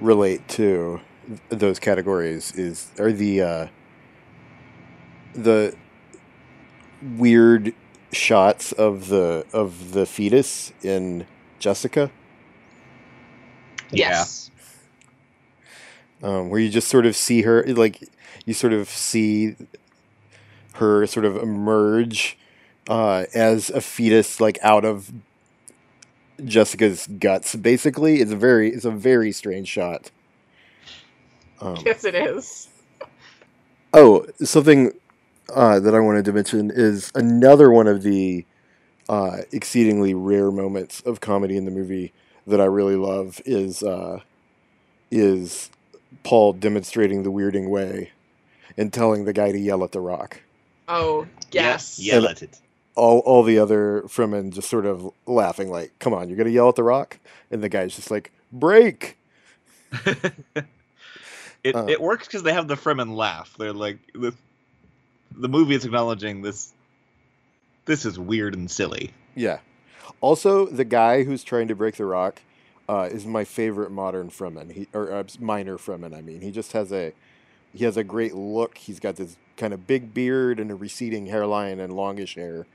relate 0.00 0.46
to 0.48 1.00
th- 1.26 1.40
those 1.48 1.78
categories 1.78 2.52
is 2.52 2.90
are 2.98 3.12
the 3.12 3.42
uh, 3.42 3.66
the 5.34 5.74
weird 7.16 7.74
shots 8.12 8.72
of 8.72 9.08
the 9.08 9.46
of 9.52 9.92
the 9.92 10.06
fetus 10.06 10.72
in 10.82 11.26
Jessica, 11.58 12.10
Yes. 13.90 14.50
Um, 16.22 16.50
where 16.50 16.60
you 16.60 16.68
just 16.68 16.88
sort 16.88 17.06
of 17.06 17.16
see 17.16 17.42
her 17.42 17.64
like 17.74 18.08
you 18.44 18.54
sort 18.54 18.72
of 18.72 18.88
see 18.88 19.56
her 20.74 21.06
sort 21.06 21.24
of 21.24 21.36
emerge 21.36 22.38
uh, 22.88 23.24
as 23.34 23.70
a 23.70 23.80
fetus 23.80 24.40
like 24.40 24.58
out 24.62 24.84
of 24.84 25.12
Jessica's 26.44 27.06
guts 27.06 27.54
basically 27.56 28.20
it's 28.20 28.30
a 28.32 28.36
very 28.36 28.70
it's 28.72 28.84
a 28.84 28.90
very 28.90 29.32
strange 29.32 29.68
shot 29.68 30.10
um, 31.60 31.76
Yes, 31.84 32.04
it 32.04 32.14
is. 32.14 32.68
oh 33.92 34.26
something 34.42 34.92
uh, 35.54 35.78
that 35.80 35.94
I 35.94 36.00
wanted 36.00 36.24
to 36.26 36.32
mention 36.32 36.70
is 36.74 37.10
another 37.14 37.70
one 37.70 37.86
of 37.86 38.02
the 38.02 38.44
uh, 39.08 39.38
exceedingly 39.52 40.14
rare 40.14 40.50
moments 40.50 41.00
of 41.02 41.20
comedy 41.20 41.56
in 41.56 41.64
the 41.64 41.70
movie 41.70 42.12
that 42.46 42.60
I 42.60 42.64
really 42.64 42.96
love 42.96 43.40
is 43.46 43.82
uh, 43.82 44.20
is 45.10 45.70
Paul 46.22 46.52
demonstrating 46.52 47.22
the 47.22 47.32
weirding 47.32 47.68
way 47.68 48.12
and 48.76 48.92
telling 48.92 49.24
the 49.24 49.32
guy 49.32 49.52
to 49.52 49.58
yell 49.58 49.84
at 49.84 49.92
the 49.92 50.00
rock. 50.00 50.40
Oh, 50.88 51.26
yes. 51.52 51.98
Yeah, 51.98 52.14
yell 52.14 52.28
at 52.28 52.42
it. 52.42 52.60
All 52.94 53.18
all 53.20 53.42
the 53.42 53.58
other 53.58 54.02
Fremen 54.06 54.52
just 54.52 54.70
sort 54.70 54.86
of 54.86 55.10
laughing 55.26 55.70
like, 55.70 55.92
"Come 55.98 56.14
on, 56.14 56.28
you're 56.28 56.38
gonna 56.38 56.48
yell 56.48 56.70
at 56.70 56.76
the 56.76 56.82
rock," 56.82 57.18
and 57.50 57.62
the 57.62 57.68
guy's 57.68 57.94
just 57.94 58.10
like, 58.10 58.32
"Break." 58.50 59.18
it 61.62 61.74
Uh. 61.74 61.86
it 61.88 62.00
works 62.00 62.26
because 62.26 62.42
they 62.42 62.54
have 62.54 62.68
the 62.68 62.74
Fremen 62.74 63.14
laugh. 63.14 63.54
They're 63.58 63.74
like 63.74 63.98
the 64.14 64.32
the 65.32 65.48
movie 65.48 65.74
is 65.74 65.84
acknowledging 65.84 66.40
this. 66.40 66.72
This 67.84 68.06
is 68.06 68.18
weird 68.18 68.54
and 68.54 68.70
silly. 68.70 69.12
Yeah. 69.34 69.58
Also, 70.22 70.64
the 70.66 70.84
guy 70.84 71.24
who's 71.24 71.44
trying 71.44 71.68
to 71.68 71.74
break 71.74 71.96
the 71.96 72.06
rock 72.06 72.40
uh, 72.88 73.08
is 73.10 73.26
my 73.26 73.44
favorite 73.44 73.90
modern 73.90 74.30
Fremen. 74.30 74.72
He 74.72 74.88
or 74.92 75.12
uh, 75.12 75.24
minor 75.40 75.76
Fremen. 75.78 76.14
I 76.16 76.20
mean, 76.22 76.40
he 76.40 76.50
just 76.50 76.72
has 76.72 76.92
a 76.92 77.12
he 77.74 77.84
has 77.84 77.96
a 77.96 78.04
great 78.04 78.34
look. 78.34 78.78
He's 78.78 79.00
got 79.00 79.16
this 79.16 79.36
kind 79.56 79.72
of 79.72 79.86
big 79.86 80.12
beard 80.14 80.60
and 80.60 80.70
a 80.70 80.74
receding 80.74 81.26
hairline 81.26 81.80
and 81.80 81.92
longish 81.92 82.34
hair, 82.36 82.66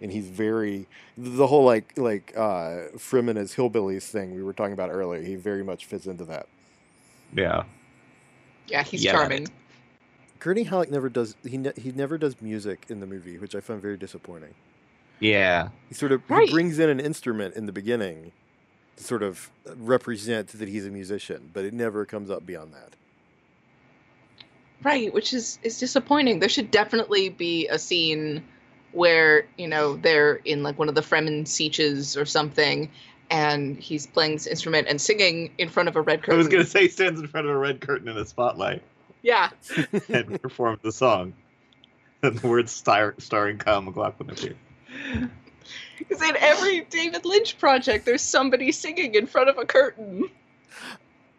and 0.00 0.12
he's 0.12 0.26
very 0.28 0.86
the 1.16 1.46
whole 1.46 1.64
like 1.64 1.92
like 1.96 2.32
uh, 2.36 2.88
Fremen 2.96 3.36
as 3.36 3.54
hillbillies 3.54 4.08
thing 4.10 4.34
we 4.34 4.42
were 4.42 4.52
talking 4.52 4.72
about 4.74 4.90
earlier. 4.90 5.22
He 5.22 5.34
very 5.36 5.62
much 5.64 5.86
fits 5.86 6.06
into 6.06 6.24
that. 6.26 6.46
Yeah. 7.34 7.64
Yeah, 8.66 8.82
he's 8.82 9.04
Yell 9.04 9.14
at 9.14 9.18
charming. 9.18 9.42
it. 9.44 9.50
Gurney 10.40 10.62
Halleck 10.64 10.90
never 10.90 11.08
does 11.08 11.36
he 11.42 11.56
ne- 11.58 11.72
he 11.76 11.92
never 11.92 12.18
does 12.18 12.40
music 12.42 12.86
in 12.88 13.00
the 13.00 13.06
movie, 13.06 13.38
which 13.38 13.54
I 13.54 13.60
find 13.60 13.80
very 13.80 13.96
disappointing. 13.96 14.54
Yeah. 15.20 15.68
He 15.88 15.94
sort 15.94 16.12
of 16.12 16.22
Right. 16.28 16.48
he 16.48 16.52
brings 16.52 16.78
in 16.78 16.90
an 16.90 17.00
instrument 17.00 17.54
in 17.56 17.66
the 17.66 17.72
beginning 17.72 18.24
to 18.26 18.30
sort 18.96 19.22
of 19.22 19.50
represent 19.76 20.48
that 20.48 20.68
he's 20.68 20.86
a 20.86 20.90
musician, 20.90 21.50
but 21.52 21.64
it 21.64 21.74
never 21.74 22.04
comes 22.04 22.30
up 22.30 22.46
beyond 22.46 22.72
that. 22.74 22.94
Right, 24.82 25.12
which 25.14 25.32
is 25.32 25.58
is 25.62 25.78
disappointing. 25.78 26.40
There 26.40 26.48
should 26.48 26.70
definitely 26.70 27.30
be 27.30 27.66
a 27.68 27.78
scene 27.78 28.44
where 28.92 29.46
you 29.56 29.66
know 29.66 29.96
they're 29.96 30.36
in 30.44 30.62
like 30.62 30.78
one 30.78 30.88
of 30.88 30.94
the 30.94 31.00
Fremen 31.00 31.44
sietches 31.44 32.20
or 32.20 32.24
something, 32.26 32.90
and 33.30 33.78
he's 33.78 34.06
playing 34.06 34.32
this 34.32 34.46
instrument 34.46 34.88
and 34.88 35.00
singing 35.00 35.50
in 35.58 35.68
front 35.70 35.88
of 35.88 35.96
a 35.96 36.02
red 36.02 36.22
curtain. 36.22 36.34
I 36.34 36.38
was 36.38 36.48
gonna 36.48 36.64
say 36.64 36.88
stands 36.88 37.18
in 37.18 37.28
front 37.28 37.46
of 37.46 37.54
a 37.54 37.58
red 37.58 37.80
curtain 37.80 38.08
in 38.08 38.16
a 38.16 38.26
spotlight 38.26 38.82
Yeah, 39.22 39.50
and 40.08 40.40
performs 40.42 40.80
the 40.82 40.92
song. 40.92 41.34
And 42.22 42.38
the 42.38 42.48
words 42.48 42.72
star- 42.72 43.14
starring 43.18 43.58
Kyle 43.58 43.82
MacLachlan 43.82 44.30
appear. 44.30 44.54
because 45.98 46.22
in 46.22 46.36
every 46.38 46.82
David 46.90 47.24
Lynch 47.24 47.58
project, 47.58 48.04
there's 48.06 48.22
somebody 48.22 48.72
singing 48.72 49.14
in 49.14 49.26
front 49.26 49.48
of 49.48 49.58
a 49.58 49.64
curtain. 49.64 50.28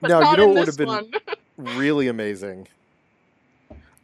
But 0.02 0.10
Now, 0.10 0.32
you 0.32 0.38
know 0.38 0.48
what 0.48 0.56
would 0.58 0.68
have 0.68 0.78
been- 0.78 1.12
Really 1.78 2.08
amazing 2.10 2.68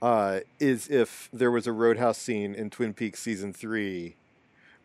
uh, 0.02 0.40
is 0.60 0.88
if 0.88 1.30
there 1.32 1.52
was 1.52 1.68
a 1.68 1.72
Roadhouse 1.72 2.18
scene 2.18 2.56
in 2.56 2.70
Twin 2.70 2.94
Peaks 2.94 3.20
season 3.22 3.54
three 3.54 4.16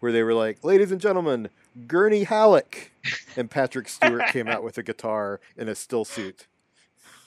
where 0.01 0.13
they 0.13 0.23
were 0.23 0.35
like, 0.35 0.63
"Ladies 0.63 0.91
and 0.93 1.01
gentlemen, 1.01 1.49
Gurney 1.87 2.25
Halleck," 2.25 2.91
and 3.37 3.51
Patrick 3.51 3.89
Stewart 3.89 4.27
came 4.33 4.47
out 4.49 4.63
with 4.63 4.77
a 4.79 4.83
guitar 4.83 5.41
in 5.57 5.69
a 5.69 5.75
still 5.75 6.05
suit. 6.05 6.47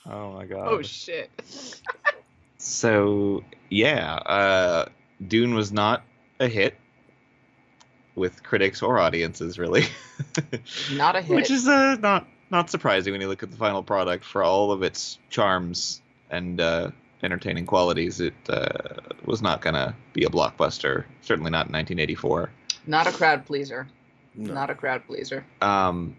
Oh 0.06 0.32
my 0.32 0.44
god. 0.46 0.68
oh 0.68 0.82
shit! 0.82 1.30
So 2.62 3.42
yeah, 3.70 4.16
uh, 4.16 4.84
Dune 5.26 5.54
was 5.54 5.72
not 5.72 6.02
a 6.38 6.46
hit 6.46 6.76
with 8.20 8.42
critics 8.44 8.82
or 8.82 8.98
audiences, 9.00 9.58
really, 9.58 9.84
Not 10.92 11.16
a 11.16 11.22
hit. 11.22 11.34
which 11.34 11.50
is 11.50 11.66
uh, 11.66 11.96
not 12.00 12.28
not 12.50 12.70
surprising 12.70 13.12
when 13.12 13.20
you 13.20 13.28
look 13.28 13.42
at 13.42 13.50
the 13.50 13.56
final 13.56 13.82
product. 13.82 14.24
For 14.24 14.42
all 14.44 14.70
of 14.70 14.82
its 14.84 15.18
charms 15.30 16.00
and 16.30 16.60
uh, 16.60 16.90
entertaining 17.22 17.66
qualities, 17.66 18.20
it 18.20 18.34
uh, 18.48 18.68
was 19.24 19.42
not 19.42 19.60
gonna 19.62 19.96
be 20.12 20.24
a 20.24 20.28
blockbuster. 20.28 21.04
Certainly 21.22 21.50
not 21.50 21.66
in 21.66 21.72
1984. 21.72 22.50
not 22.86 23.06
a 23.08 23.12
crowd 23.12 23.46
pleaser. 23.46 23.88
No. 24.36 24.54
Not 24.54 24.70
a 24.70 24.74
crowd 24.76 25.04
pleaser. 25.06 25.44
Um, 25.60 26.16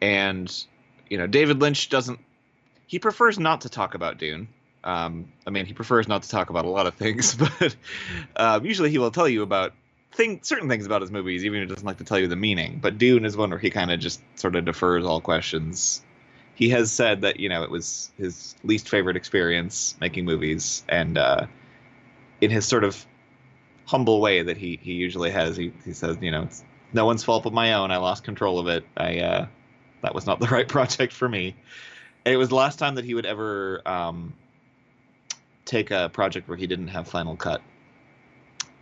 and 0.00 0.52
you 1.08 1.18
know, 1.18 1.26
David 1.26 1.60
Lynch 1.60 1.88
doesn't. 1.88 2.18
He 2.86 2.98
prefers 2.98 3.38
not 3.38 3.62
to 3.62 3.68
talk 3.68 3.94
about 3.94 4.18
Dune. 4.18 4.48
Um, 4.82 5.32
I 5.46 5.50
mean, 5.50 5.64
he 5.66 5.72
prefers 5.72 6.08
not 6.08 6.24
to 6.24 6.28
talk 6.28 6.50
about 6.50 6.64
a 6.66 6.68
lot 6.68 6.86
of 6.86 6.94
things, 6.94 7.34
but 7.60 7.76
um, 8.36 8.64
usually 8.66 8.90
he 8.90 8.98
will 8.98 9.10
tell 9.10 9.28
you 9.28 9.42
about 9.42 9.72
thing, 10.14 10.40
certain 10.42 10.68
things 10.68 10.86
about 10.86 11.02
his 11.02 11.10
movies, 11.10 11.44
even 11.44 11.60
if 11.60 11.68
he 11.68 11.74
doesn't 11.74 11.86
like 11.86 11.98
to 11.98 12.04
tell 12.04 12.18
you 12.18 12.28
the 12.28 12.36
meaning. 12.36 12.78
But 12.80 12.98
Dune 12.98 13.24
is 13.24 13.36
one 13.36 13.50
where 13.50 13.58
he 13.58 13.70
kind 13.70 13.90
of 13.90 14.00
just 14.00 14.22
sort 14.36 14.56
of 14.56 14.64
defers 14.64 15.04
all 15.04 15.20
questions. 15.20 16.02
He 16.54 16.68
has 16.70 16.92
said 16.92 17.22
that 17.22 17.40
you 17.40 17.48
know 17.48 17.62
it 17.62 17.70
was 17.70 18.12
his 18.16 18.54
least 18.62 18.88
favorite 18.88 19.16
experience 19.16 19.96
making 20.00 20.24
movies, 20.24 20.84
and 20.88 21.18
uh, 21.18 21.46
in 22.40 22.50
his 22.50 22.64
sort 22.64 22.84
of 22.84 23.04
humble 23.86 24.20
way 24.20 24.42
that 24.42 24.56
he 24.56 24.78
he 24.80 24.92
usually 24.92 25.30
has, 25.30 25.56
he 25.56 25.72
he 25.84 25.92
says, 25.92 26.16
you 26.20 26.30
know, 26.30 26.42
it's 26.42 26.64
no 26.92 27.04
one's 27.04 27.24
fault 27.24 27.42
but 27.42 27.52
my 27.52 27.74
own. 27.74 27.90
I 27.90 27.96
lost 27.96 28.24
control 28.24 28.58
of 28.58 28.68
it. 28.68 28.84
I 28.96 29.18
uh, 29.18 29.46
that 30.02 30.14
was 30.14 30.26
not 30.26 30.38
the 30.38 30.46
right 30.56 30.68
project 30.68 31.12
for 31.12 31.28
me. 31.28 31.56
And 32.24 32.32
it 32.32 32.38
was 32.38 32.48
the 32.48 32.54
last 32.54 32.78
time 32.78 32.94
that 32.94 33.04
he 33.04 33.14
would 33.14 33.26
ever 33.26 33.86
um, 33.86 34.32
take 35.66 35.90
a 35.90 36.08
project 36.08 36.48
where 36.48 36.56
he 36.56 36.66
didn't 36.66 36.88
have 36.88 37.06
final 37.06 37.36
cut 37.36 37.60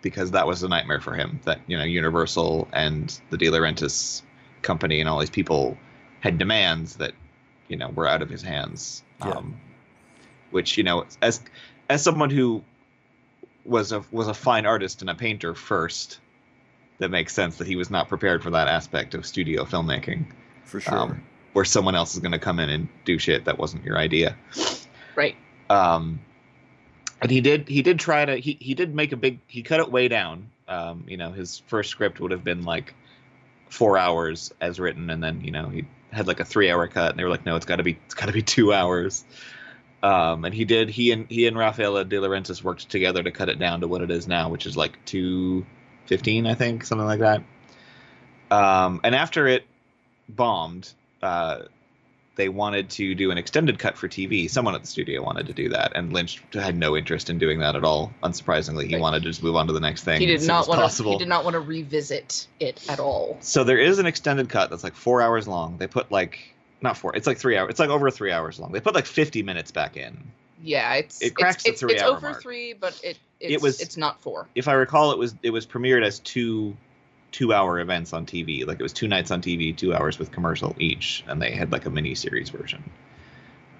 because 0.02 0.32
that 0.32 0.46
was 0.46 0.62
a 0.62 0.68
nightmare 0.68 1.00
for 1.00 1.14
him. 1.14 1.40
That 1.44 1.60
you 1.66 1.78
know, 1.78 1.84
Universal 1.84 2.68
and 2.72 3.18
the 3.30 3.38
De 3.38 3.46
Laurentiis 3.46 4.22
company 4.62 5.00
and 5.00 5.08
all 5.08 5.18
these 5.18 5.30
people 5.30 5.78
had 6.20 6.38
demands 6.38 6.96
that 6.96 7.12
you 7.68 7.76
know 7.76 7.88
were 7.88 8.06
out 8.08 8.22
of 8.22 8.28
his 8.28 8.42
hands. 8.42 9.02
Yeah. 9.20 9.30
Um, 9.30 9.60
which 10.50 10.76
you 10.76 10.84
know, 10.84 11.06
as 11.22 11.40
as 11.88 12.02
someone 12.02 12.30
who 12.30 12.62
was 13.64 13.92
a 13.92 14.04
was 14.10 14.28
a 14.28 14.34
fine 14.34 14.66
artist 14.66 15.00
and 15.00 15.10
a 15.10 15.14
painter 15.14 15.54
first, 15.54 16.20
that 16.98 17.10
makes 17.10 17.32
sense 17.32 17.56
that 17.56 17.66
he 17.66 17.76
was 17.76 17.90
not 17.90 18.08
prepared 18.08 18.42
for 18.42 18.50
that 18.50 18.68
aspect 18.68 19.14
of 19.14 19.24
studio 19.24 19.64
filmmaking, 19.64 20.26
For 20.64 20.80
sure. 20.80 20.98
um, 20.98 21.22
where 21.52 21.64
someone 21.64 21.94
else 21.94 22.14
is 22.14 22.20
going 22.20 22.32
to 22.32 22.38
come 22.38 22.58
in 22.60 22.68
and 22.70 22.88
do 23.04 23.18
shit 23.18 23.44
that 23.44 23.58
wasn't 23.58 23.84
your 23.84 23.98
idea. 23.98 24.36
Right. 25.14 25.36
Um, 25.70 26.20
and 27.22 27.30
he 27.30 27.40
did 27.40 27.68
he 27.68 27.82
did 27.82 27.98
try 28.00 28.24
to 28.24 28.36
he 28.36 28.58
he 28.60 28.74
did 28.74 28.94
make 28.94 29.12
a 29.12 29.16
big 29.16 29.38
he 29.46 29.62
cut 29.62 29.80
it 29.80 29.90
way 29.90 30.08
down. 30.08 30.50
Um, 30.66 31.04
you 31.06 31.16
know, 31.16 31.30
his 31.30 31.62
first 31.68 31.90
script 31.90 32.20
would 32.20 32.32
have 32.32 32.44
been 32.44 32.64
like 32.64 32.94
four 33.70 33.96
hours 33.96 34.52
as 34.60 34.80
written, 34.80 35.08
and 35.08 35.22
then 35.22 35.40
you 35.42 35.52
know 35.52 35.68
he 35.68 35.86
had 36.10 36.26
like 36.26 36.40
a 36.40 36.44
three 36.44 36.70
hour 36.70 36.86
cut, 36.88 37.10
and 37.10 37.18
they 37.18 37.24
were 37.24 37.30
like, 37.30 37.46
no, 37.46 37.56
it's 37.56 37.64
got 37.64 37.76
to 37.76 37.84
be 37.84 37.98
it's 38.06 38.14
got 38.14 38.26
to 38.26 38.32
be 38.32 38.42
two 38.42 38.72
hours. 38.72 39.24
Um, 40.02 40.44
and 40.44 40.52
he 40.52 40.64
did 40.64 40.90
he 40.90 41.12
and 41.12 41.30
he 41.30 41.46
and 41.46 41.56
Raffaella 41.56 42.08
De 42.08 42.16
Laurentiis 42.16 42.62
worked 42.62 42.90
together 42.90 43.22
to 43.22 43.30
cut 43.30 43.48
it 43.48 43.60
down 43.60 43.80
to 43.82 43.88
what 43.88 44.02
it 44.02 44.10
is 44.10 44.26
now, 44.26 44.48
which 44.48 44.66
is 44.66 44.76
like 44.76 44.92
two 45.04 45.64
fifteen, 46.06 46.46
I 46.46 46.54
think, 46.54 46.84
something 46.84 47.06
like 47.06 47.20
that. 47.20 47.42
Um, 48.50 49.00
and 49.04 49.14
after 49.14 49.46
it 49.46 49.64
bombed, 50.28 50.92
uh, 51.22 51.62
they 52.34 52.48
wanted 52.48 52.88
to 52.90 53.14
do 53.14 53.30
an 53.30 53.36
extended 53.38 53.78
cut 53.78 53.96
for 53.98 54.08
TV. 54.08 54.48
Someone 54.48 54.74
at 54.74 54.80
the 54.80 54.86
studio 54.86 55.22
wanted 55.22 55.46
to 55.48 55.52
do 55.52 55.68
that, 55.68 55.92
and 55.94 56.12
Lynch 56.12 56.42
had 56.52 56.76
no 56.76 56.96
interest 56.96 57.28
in 57.28 57.38
doing 57.38 57.58
that 57.60 57.76
at 57.76 57.84
all. 57.84 58.12
Unsurprisingly, 58.22 58.86
he 58.86 58.94
Right. 58.94 59.02
wanted 59.02 59.22
to 59.22 59.28
just 59.28 59.42
move 59.42 59.56
on 59.56 59.66
to 59.66 59.72
the 59.72 59.80
next 59.80 60.04
thing. 60.04 60.20
He 60.20 60.26
did 60.26 60.42
not 60.46 60.66
want 60.68 60.90
to. 60.92 61.02
He 61.04 61.18
did 61.18 61.28
not 61.28 61.44
want 61.44 61.54
to 61.54 61.60
revisit 61.60 62.46
it 62.58 62.82
at 62.88 62.98
all. 63.00 63.36
So 63.40 63.64
there 63.64 63.78
is 63.78 63.98
an 63.98 64.06
extended 64.06 64.48
cut 64.48 64.70
that's 64.70 64.84
like 64.84 64.94
four 64.94 65.20
hours 65.20 65.46
long. 65.46 65.76
They 65.78 65.86
put 65.86 66.10
like 66.10 66.38
not 66.80 66.96
four. 66.96 67.14
It's 67.14 67.26
like 67.26 67.38
three 67.38 67.56
hours. 67.56 67.70
It's 67.70 67.80
like 67.80 67.90
over 67.90 68.10
three 68.10 68.32
hours 68.32 68.58
long. 68.58 68.72
They 68.72 68.80
put 68.80 68.94
like 68.94 69.06
fifty 69.06 69.42
minutes 69.42 69.70
back 69.70 69.96
in. 69.96 70.16
Yeah, 70.64 70.94
it's 70.94 71.20
It 71.20 71.34
cracks 71.34 71.56
it's, 71.56 71.64
the 71.64 71.70
it's, 71.70 71.80
three 71.80 71.92
it's 71.94 72.02
hour 72.02 72.10
over 72.16 72.28
mark. 72.30 72.42
three, 72.42 72.72
but 72.72 72.98
it 73.02 73.18
it's, 73.40 73.54
It 73.54 73.60
was- 73.60 73.80
it's 73.80 73.96
not 73.96 74.22
four. 74.22 74.48
If 74.54 74.68
I 74.68 74.72
recall, 74.74 75.10
it 75.12 75.18
was 75.18 75.34
it 75.42 75.50
was 75.50 75.66
premiered 75.66 76.04
as 76.04 76.20
two 76.20 76.76
two 77.32 77.52
hour 77.52 77.80
events 77.80 78.12
on 78.12 78.24
TV. 78.26 78.66
Like 78.66 78.78
it 78.78 78.82
was 78.82 78.92
two 78.92 79.08
nights 79.08 79.30
on 79.30 79.42
TV, 79.42 79.76
two 79.76 79.94
hours 79.94 80.18
with 80.18 80.30
commercial 80.30 80.76
each, 80.78 81.24
and 81.26 81.42
they 81.42 81.50
had 81.52 81.72
like 81.72 81.86
a 81.86 81.90
mini 81.90 82.14
series 82.14 82.50
version. 82.50 82.82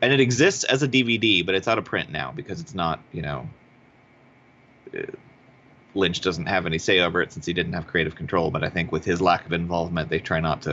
And 0.01 0.13
it 0.13 0.21
exists 0.21 0.65
as 0.65 0.83
a 0.83 0.89
DVD, 0.89 1.47
but 1.47 1.55
it's 1.55 1.69
out 1.69 1.79
of 1.79 1.85
print 1.85 2.11
now 2.11 2.33
because 2.35 2.61
it's 2.61 2.75
not 2.75 3.01
you 3.13 3.23
know. 3.23 3.49
uh, 4.97 5.03
Lynch 5.95 6.23
doesn't 6.23 6.47
have 6.47 6.65
any 6.65 6.79
say 6.79 7.01
over 7.01 7.21
it 7.21 7.33
since 7.33 7.45
he 7.45 7.53
didn't 7.53 7.75
have 7.75 7.87
creative 7.87 8.15
control, 8.15 8.51
but 8.51 8.65
I 8.65 8.71
think 8.71 8.91
with 8.93 9.05
his 9.05 9.21
lack 9.21 9.45
of 9.45 9.53
involvement, 9.53 10.09
they 10.09 10.21
try 10.21 10.41
not 10.41 10.63
to. 10.63 10.73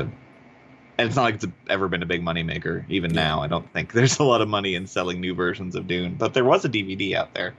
And 0.98 1.08
it's 1.08 1.16
not 1.18 1.24
like 1.24 1.36
it's 1.36 1.48
ever 1.70 1.90
been 1.90 2.04
a 2.04 2.06
big 2.06 2.24
moneymaker. 2.24 2.86
Even 2.90 3.14
Yeah. 3.14 3.24
now, 3.24 3.42
I 3.42 3.48
don't 3.48 3.70
think 3.74 3.92
there's 3.94 4.20
a 4.20 4.24
lot 4.24 4.40
of 4.42 4.48
money 4.48 4.76
in 4.76 4.88
selling 4.88 5.20
new 5.20 5.34
versions 5.36 5.76
of 5.76 5.88
Dune. 5.88 6.16
But 6.16 6.34
there 6.34 6.46
was 6.46 6.64
a 6.64 6.70
DVD 6.70 7.16
out 7.16 7.34
there, 7.34 7.54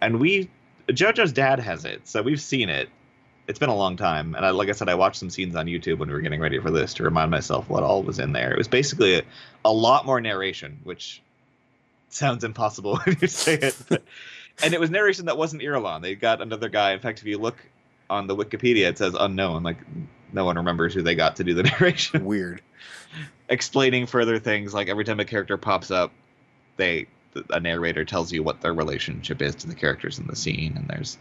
and 0.00 0.18
we 0.18 0.50
JoJo's 0.88 1.32
dad 1.32 1.60
has 1.60 1.84
it, 1.84 2.08
so 2.08 2.22
we've 2.22 2.40
seen 2.40 2.68
it. 2.68 2.88
It's 3.46 3.58
been 3.58 3.68
a 3.68 3.74
long 3.76 3.96
time, 3.96 4.34
and 4.34 4.44
I, 4.46 4.50
like 4.50 4.68
I 4.70 4.72
said, 4.72 4.88
I 4.88 4.94
watched 4.94 5.16
some 5.16 5.28
scenes 5.28 5.54
on 5.54 5.66
YouTube 5.66 5.98
when 5.98 6.08
we 6.08 6.14
were 6.14 6.20
getting 6.22 6.40
ready 6.40 6.58
for 6.58 6.70
this 6.70 6.94
to 6.94 7.02
remind 7.02 7.30
myself 7.30 7.68
what 7.68 7.82
all 7.82 8.02
was 8.02 8.18
in 8.18 8.32
there. 8.32 8.50
It 8.52 8.56
was 8.58 8.68
basically 8.68 9.16
a, 9.18 9.22
a 9.66 9.72
lot 9.72 10.06
more 10.06 10.18
narration, 10.20 10.80
which 10.84 11.20
sounds 12.08 12.42
impossible 12.44 12.96
when 13.04 13.16
you 13.20 13.28
say 13.28 13.54
it. 13.54 13.76
but- 13.88 14.02
and 14.62 14.72
it 14.72 14.78
was 14.80 14.88
narration 14.88 15.26
that 15.26 15.36
wasn't 15.36 15.62
Irulan. 15.62 16.00
They 16.00 16.14
got 16.14 16.40
another 16.40 16.68
guy. 16.68 16.92
In 16.92 17.00
fact, 17.00 17.18
if 17.18 17.26
you 17.26 17.38
look 17.38 17.56
on 18.08 18.28
the 18.28 18.36
Wikipedia, 18.36 18.88
it 18.88 18.96
says 18.98 19.14
unknown. 19.18 19.64
Like 19.64 19.78
no 20.32 20.44
one 20.44 20.56
remembers 20.56 20.94
who 20.94 21.02
they 21.02 21.16
got 21.16 21.36
to 21.36 21.44
do 21.44 21.54
the 21.54 21.62
narration 21.80 22.24
Weird. 22.24 22.62
explaining 23.48 24.06
further 24.06 24.38
things 24.38 24.72
like 24.72 24.88
every 24.88 25.04
time 25.04 25.20
a 25.20 25.24
character 25.24 25.56
pops 25.56 25.90
up 25.90 26.12
they 26.76 27.06
a 27.50 27.58
narrator 27.60 28.04
tells 28.04 28.32
you 28.32 28.42
what 28.42 28.60
their 28.60 28.72
relationship 28.74 29.42
is 29.42 29.54
to 29.56 29.66
the 29.66 29.74
characters 29.74 30.18
in 30.18 30.26
the 30.28 30.36
scene 30.36 30.74
and 30.76 30.88
there's 30.88 31.18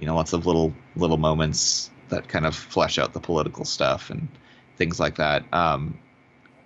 you 0.00 0.06
know 0.06 0.14
lots 0.14 0.32
of 0.32 0.46
little 0.46 0.74
little 0.96 1.18
moments 1.18 1.90
that 2.08 2.26
kind 2.28 2.46
of 2.46 2.56
flesh 2.56 2.98
out 2.98 3.12
the 3.12 3.20
political 3.20 3.64
stuff 3.64 4.10
and 4.10 4.28
things 4.76 4.98
like 4.98 5.16
that 5.16 5.44
um 5.52 5.98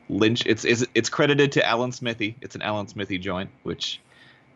lynch 0.08 0.46
it's 0.46 0.64
it's, 0.64 0.84
it's 0.94 1.08
credited 1.08 1.52
to 1.52 1.66
Alan 1.66 1.92
Smithee 1.92 2.36
it's 2.40 2.54
an 2.54 2.62
Alan 2.62 2.86
Smithee 2.86 3.18
joint 3.18 3.50
which 3.62 4.00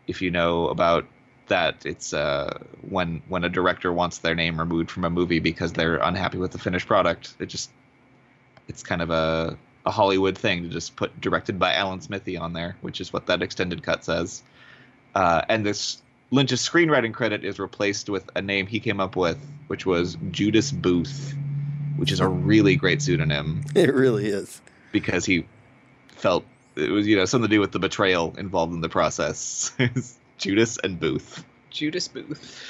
if 0.06 0.22
you 0.22 0.30
know 0.30 0.68
about 0.68 1.06
that 1.48 1.84
it's 1.84 2.12
uh 2.12 2.58
when 2.88 3.22
when 3.28 3.44
a 3.44 3.48
director 3.48 3.92
wants 3.92 4.18
their 4.18 4.34
name 4.34 4.58
removed 4.58 4.90
from 4.90 5.04
a 5.04 5.10
movie 5.10 5.40
because 5.40 5.72
they're 5.72 5.96
unhappy 5.96 6.38
with 6.38 6.52
the 6.52 6.58
finished 6.58 6.86
product 6.86 7.34
it 7.40 7.46
just 7.46 7.70
it's 8.68 8.82
kind 8.82 9.02
of 9.02 9.10
a 9.10 9.58
a 9.88 9.90
Hollywood 9.90 10.36
thing 10.36 10.64
to 10.64 10.68
just 10.68 10.96
put 10.96 11.18
directed 11.18 11.58
by 11.58 11.72
Alan 11.72 12.02
Smithee 12.02 12.36
on 12.36 12.52
there, 12.52 12.76
which 12.82 13.00
is 13.00 13.10
what 13.10 13.26
that 13.26 13.40
extended 13.40 13.82
cut 13.82 14.04
says. 14.04 14.42
Uh, 15.14 15.40
and 15.48 15.64
this 15.64 16.02
Lynch's 16.30 16.60
screenwriting 16.66 17.12
credit 17.14 17.44
is 17.44 17.58
replaced 17.58 18.08
with 18.10 18.28
a 18.36 18.42
name 18.42 18.66
he 18.66 18.80
came 18.80 19.00
up 19.00 19.16
with, 19.16 19.38
which 19.68 19.86
was 19.86 20.16
Judas 20.30 20.70
Booth, 20.72 21.34
which 21.96 22.12
is 22.12 22.20
a 22.20 22.28
really 22.28 22.76
great 22.76 23.00
pseudonym 23.02 23.64
It 23.74 23.94
really 23.94 24.26
is. 24.26 24.60
because 24.92 25.24
he 25.24 25.46
felt 26.08 26.44
it 26.76 26.90
was 26.90 27.06
you 27.06 27.16
know 27.16 27.24
something 27.24 27.48
to 27.48 27.54
do 27.56 27.60
with 27.60 27.72
the 27.72 27.78
betrayal 27.78 28.34
involved 28.38 28.72
in 28.74 28.80
the 28.80 28.88
process. 28.88 29.72
Judas 30.38 30.78
and 30.84 31.00
Booth. 31.00 31.44
Judas 31.70 32.08
Booth. 32.08 32.62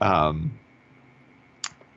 Um, 0.00 0.58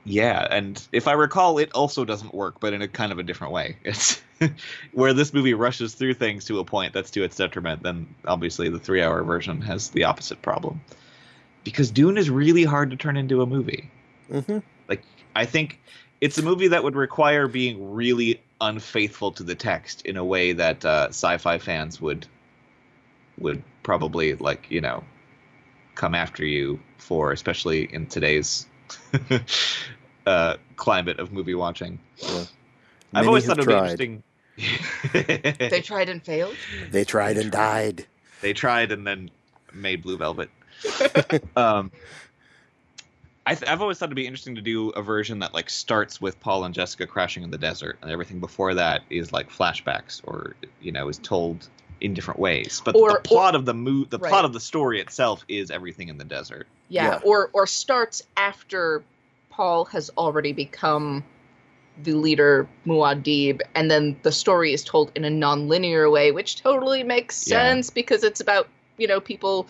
yeah, 0.06 0.48
and 0.50 0.86
if 0.92 1.08
I 1.08 1.14
recall, 1.14 1.58
it 1.58 1.72
also 1.74 2.06
doesn't 2.06 2.34
work, 2.34 2.60
but 2.60 2.74
in 2.74 2.82
a 2.82 2.88
kind 2.88 3.12
of 3.12 3.20
a 3.20 3.24
different 3.24 3.54
way. 3.54 3.78
It's 3.86 4.22
where 4.94 5.14
this 5.14 5.34
movie 5.34 5.54
rushes 5.54 5.94
through 5.94 6.14
things 6.16 6.46
to 6.46 6.60
a 6.60 6.66
point 6.66 6.94
that's 6.94 7.12
to 7.12 7.24
its 7.24 7.36
detriment. 7.36 7.84
Then 7.84 8.14
obviously 8.26 8.70
the 8.70 8.80
three-hour 8.80 9.24
version 9.24 9.62
has 9.62 9.90
the 9.90 10.04
opposite 10.04 10.42
problem, 10.42 10.82
because 11.64 11.92
Dune 11.92 12.18
is 12.18 12.30
really 12.30 12.64
hard 12.64 12.90
to 12.92 12.96
turn 12.96 13.18
into 13.18 13.42
a 13.42 13.46
movie. 13.46 13.90
hmm 14.30 14.60
I 15.36 15.46
think 15.46 15.80
it's 16.22 16.38
a 16.38 16.44
movie 16.44 16.68
that 16.70 16.84
would 16.84 16.96
require 16.96 17.48
being 17.48 17.94
really 17.94 18.42
unfaithful 18.62 19.32
to 19.34 19.44
the 19.44 19.56
text 19.56 20.06
in 20.06 20.18
a 20.18 20.24
way 20.24 20.54
that 20.54 20.86
uh, 20.86 21.08
sci-fi 21.10 21.58
fans 21.58 22.00
would 22.00 22.28
would 23.40 23.64
probably 23.82 24.36
like 24.36 24.70
you 24.70 24.82
know 24.82 25.04
come 25.96 26.16
after 26.16 26.46
you 26.46 26.80
for, 26.98 27.32
especially 27.32 27.94
in 27.94 28.08
today's 28.08 28.68
uh, 30.26 30.58
climate 30.76 31.20
of 31.20 31.32
movie 31.32 31.56
watching. 31.56 32.00
Yeah. 32.22 32.46
I've 33.14 33.28
always 33.28 33.46
thought 33.46 33.60
it'd 33.60 33.68
be 33.68 33.74
interesting. 33.74 34.24
They 34.58 35.82
tried 35.84 36.10
and 36.10 36.24
failed. 36.24 36.56
They 36.92 37.04
tried 37.04 37.38
and 37.38 37.52
died. 37.52 38.06
they 38.42 38.54
tried 38.54 38.92
and 38.92 39.06
then 39.06 39.30
made 39.74 40.04
Blue 40.04 40.18
Velvet. 40.18 40.50
um, 41.56 41.92
I 43.46 43.56
th- 43.56 43.70
I've 43.70 43.82
always 43.82 43.98
thought 43.98 44.06
it'd 44.06 44.16
be 44.16 44.26
interesting 44.26 44.56
to 44.56 44.62
do 44.62 44.90
a 44.92 45.02
version 45.02 45.40
that 45.40 45.54
like 45.54 45.70
starts 45.70 46.22
with 46.22 46.40
Paul 46.40 46.64
and 46.64 46.74
Jessica 46.74 47.06
crashing 47.08 47.44
in 47.44 47.52
the 47.52 47.58
desert, 47.58 47.98
and 48.02 48.10
everything 48.12 48.40
before 48.40 48.74
that 48.76 49.02
is 49.10 49.34
like 49.34 49.50
flashbacks 49.50 50.22
or 50.24 50.56
you 50.82 50.92
know 50.92 51.10
is 51.10 51.18
told 51.18 51.68
in 52.00 52.14
different 52.14 52.40
ways. 52.40 52.82
But 52.84 52.96
Or- 52.96 53.14
the 53.14 53.20
plot 53.20 53.56
of 53.56 53.66
the 53.66 53.74
mo- 53.74 54.06
the 54.10 54.18
Right. 54.20 54.30
plot 54.30 54.46
of 54.46 54.54
the 54.54 54.60
story 54.60 55.00
itself 55.02 55.44
is 55.48 55.72
everything 55.72 56.10
in 56.10 56.18
the 56.18 56.24
desert. 56.26 56.68
Yeah, 56.90 57.14
Yeah. 57.14 57.20
or 57.24 57.50
or 57.54 57.68
starts 57.68 58.24
after 58.38 59.04
Paul 59.50 59.86
has 59.86 60.10
already 60.18 60.54
become 60.54 61.24
the 62.02 62.14
leader 62.14 62.68
Muad'Dib, 62.86 63.62
and 63.76 63.90
then 63.90 64.18
the 64.24 64.32
story 64.32 64.74
is 64.74 64.84
told 64.84 65.12
in 65.16 65.26
a 65.26 65.30
non-linear 65.30 66.10
way, 66.10 66.32
which 66.32 66.62
totally 66.62 67.04
makes 67.04 67.48
Yeah. 67.48 67.60
sense 67.60 67.90
because 67.90 68.24
it's 68.24 68.40
about 68.40 68.68
you 68.98 69.08
know 69.08 69.20
people 69.20 69.68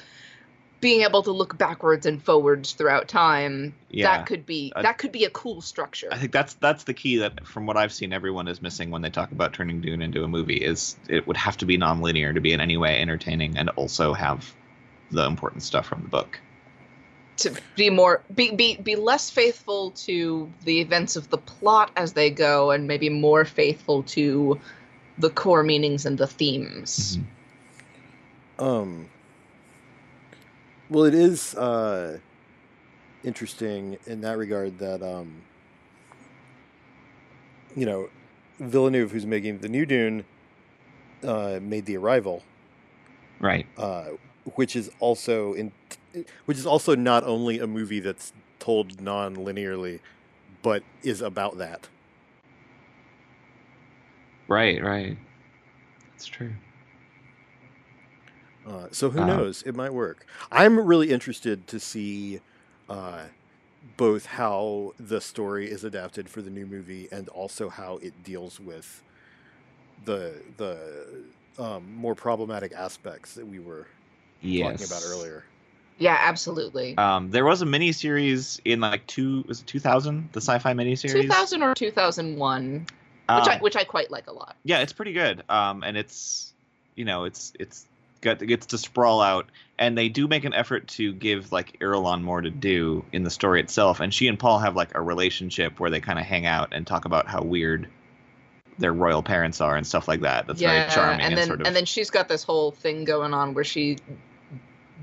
being 0.82 1.02
able 1.02 1.24
to 1.24 1.32
look 1.32 1.58
backwards 1.58 2.06
and 2.06 2.22
forwards 2.22 2.74
throughout 2.74 3.08
time 3.08 3.74
Yeah. 3.90 4.18
that 4.18 4.26
could 4.26 4.46
be 4.46 4.74
that 4.76 4.98
could 4.98 5.14
be 5.14 5.24
a 5.24 5.30
cool 5.30 5.62
structure 5.62 6.10
I 6.12 6.18
think 6.18 6.34
that's 6.34 6.56
that's 6.56 6.84
the 6.84 6.94
key 6.94 7.16
that 7.18 7.48
from 7.48 7.66
what 7.66 7.78
I've 7.78 7.94
seen 7.94 8.12
everyone 8.12 8.50
is 8.50 8.62
missing 8.62 8.92
when 8.92 9.02
they 9.02 9.10
talk 9.10 9.32
about 9.32 9.54
turning 9.54 9.80
Dune 9.80 10.02
into 10.02 10.26
a 10.26 10.28
movie 10.28 10.58
is 10.58 10.98
it 11.08 11.26
would 11.26 11.38
have 11.38 11.56
to 11.58 11.66
be 11.66 11.78
nonlinear 11.78 12.34
to 12.34 12.42
be 12.42 12.52
in 12.52 12.60
any 12.60 12.76
way 12.76 13.00
entertaining 13.00 13.58
and 13.58 13.70
also 13.78 14.12
have 14.12 14.54
the 15.10 15.26
important 15.26 15.64
stuff 15.64 15.86
from 15.86 16.02
the 16.02 16.10
book. 16.10 16.42
To 17.38 17.54
be 17.76 17.90
more 17.90 18.22
be, 18.36 18.52
be 18.56 18.78
be 18.78 18.96
less 18.96 19.30
faithful 19.30 19.92
to 19.92 20.52
the 20.66 20.80
events 20.80 21.16
of 21.16 21.30
the 21.30 21.38
plot 21.38 21.92
as 21.96 22.14
they 22.14 22.30
go 22.30 22.72
and 22.72 22.88
maybe 22.88 23.10
more 23.10 23.46
faithful 23.46 24.04
to 24.04 24.60
the 25.18 25.30
core 25.30 25.64
meanings 25.64 26.06
and 26.06 26.18
the 26.18 26.28
themes 26.28 27.18
Mhm. 28.60 28.64
Um. 28.64 29.10
Well, 30.90 31.06
it 31.06 31.16
is 31.16 31.56
uh, 31.56 32.20
interesting 33.24 33.98
in 34.06 34.22
that 34.22 34.38
regard 34.38 34.78
that 34.80 35.02
um, 35.02 35.42
you 37.76 37.86
know, 37.86 38.10
Villeneuve, 38.60 39.12
who's 39.12 39.26
making 39.26 39.60
the 39.60 39.70
new 39.70 39.86
Dune, 39.86 40.24
uh, 41.24 41.60
made 41.62 41.86
the 41.86 41.98
Arrival, 41.98 42.44
Right. 43.40 43.66
uh, 43.78 44.12
which 44.56 44.76
is 44.76 44.90
also 45.00 45.54
in, 45.54 45.74
which 46.46 46.58
is 46.58 46.66
also 46.66 46.96
not 46.96 47.24
only 47.24 47.60
a 47.60 47.68
movie 47.68 48.00
that's 48.00 48.34
told 48.60 49.02
non-linearly, 49.02 50.00
but 50.62 50.84
is 51.04 51.22
about 51.22 51.58
that. 51.58 51.90
Right, 54.48 54.82
right. 54.84 55.18
That's 56.12 56.26
true. 56.28 56.54
Uh, 58.66 58.88
so 58.92 59.10
who 59.10 59.24
Uh, 59.24 59.26
knows? 59.26 59.64
It 59.64 59.76
might 59.76 59.94
work. 59.94 60.26
I'm 60.52 60.80
really 60.80 61.12
interested 61.12 61.68
to 61.68 61.80
see 61.80 62.42
uh, 62.90 63.26
both 63.98 64.26
how 64.28 64.94
the 65.00 65.22
story 65.22 65.70
is 65.70 65.84
adapted 65.84 66.30
for 66.30 66.42
the 66.42 66.50
new 66.50 66.66
movie 66.66 67.08
and 67.12 67.30
also 67.30 67.70
how 67.70 67.98
it 67.98 68.24
deals 68.24 68.60
with 68.60 69.04
the 70.06 70.44
the 70.58 71.26
um, 71.58 71.94
more 71.96 72.16
problematic 72.16 72.74
aspects 72.74 73.36
that 73.36 73.48
we 73.48 73.60
were 73.60 73.88
Yes. 74.44 74.80
talking 74.80 74.86
about 74.86 75.04
earlier. 75.10 75.44
yeah 75.98 76.18
absolutely 76.22 76.98
Um, 76.98 77.32
there 77.32 77.46
was 77.46 77.62
a 77.62 77.66
miniseries 77.66 78.60
in 78.66 78.82
like 78.82 79.08
two 79.08 79.44
was 79.48 79.62
it 79.62 79.68
2000 79.68 80.30
the 80.32 80.42
sci-fi 80.42 80.74
miniseries. 80.74 81.22
2000 81.22 81.64
or 81.64 81.74
2001 81.74 82.74
which 82.74 82.88
i 83.30 83.56
Um, 83.56 83.62
which 83.62 83.76
i 83.76 83.84
quite 83.84 84.12
like 84.12 84.28
a 84.28 84.34
lot 84.34 84.56
yeah, 84.64 84.80
it's 84.80 84.94
pretty 84.94 85.14
good. 85.14 85.44
Um, 85.50 85.84
and 85.84 85.98
it's 85.98 86.54
you 86.96 87.06
know 87.06 87.26
it's 87.26 87.54
it's 87.60 87.86
got 88.22 88.42
it 88.42 88.48
gets 88.48 88.68
to 88.68 88.78
sprawl 88.78 89.22
out, 89.22 89.48
and 89.78 89.98
they 89.98 90.10
do 90.10 90.28
make 90.28 90.46
an 90.46 90.54
effort 90.54 90.88
to 90.90 91.14
give 91.14 91.52
like 91.52 91.80
Irulan 91.80 92.22
more 92.22 92.42
to 92.42 92.50
do 92.50 93.06
in 93.12 93.24
the 93.24 93.30
story 93.30 93.60
itself. 93.60 94.00
And 94.00 94.14
she 94.14 94.28
and 94.28 94.40
Paul 94.40 94.60
have 94.60 94.76
like 94.76 94.96
a 94.96 95.02
relationship 95.02 95.80
where 95.80 95.90
they 95.90 96.00
kind 96.00 96.18
of 96.18 96.26
hang 96.26 96.46
out 96.46 96.70
and 96.72 96.88
talk 96.88 97.06
about 97.06 97.28
how 97.28 97.42
weird 97.42 97.90
their 98.80 98.94
royal 98.94 99.22
parents 99.22 99.62
are 99.62 99.76
and 99.76 99.86
stuff 99.86 100.08
like 100.08 100.22
that. 100.22 100.48
That's 100.48 100.62
very 100.62 100.90
charming 100.90 101.20
and, 101.20 101.34
and 101.34 101.38
then 101.38 101.48
sort 101.48 101.62
of 101.62 101.68
and 101.68 101.76
then 101.76 101.86
she's 101.86 102.10
got 102.10 102.28
this 102.28 102.44
whole 102.44 102.72
thing 102.72 103.04
going 103.04 103.34
on 103.34 103.54
where 103.54 103.66
she 103.66 103.98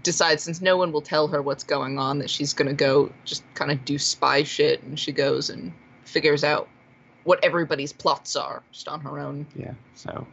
decides 0.02 0.42
since 0.42 0.60
no 0.60 0.76
one 0.76 0.92
will 0.92 1.02
tell 1.02 1.28
her 1.28 1.42
what's 1.42 1.64
going 1.64 1.98
on 1.98 2.18
that 2.18 2.30
she's 2.30 2.52
gonna 2.52 2.72
go 2.72 3.10
just 3.24 3.42
kind 3.54 3.70
of 3.70 3.84
do 3.84 3.98
spy 3.98 4.42
shit 4.42 4.82
and 4.82 4.98
she 4.98 5.12
goes 5.12 5.50
and 5.50 5.72
figures 6.04 6.42
out 6.44 6.68
what 7.24 7.38
everybody's 7.44 7.92
plots 7.92 8.34
are 8.36 8.62
just 8.72 8.88
on 8.88 9.00
her 9.00 9.18
own 9.18 9.46
yeah. 9.54 9.74
So 9.94 10.26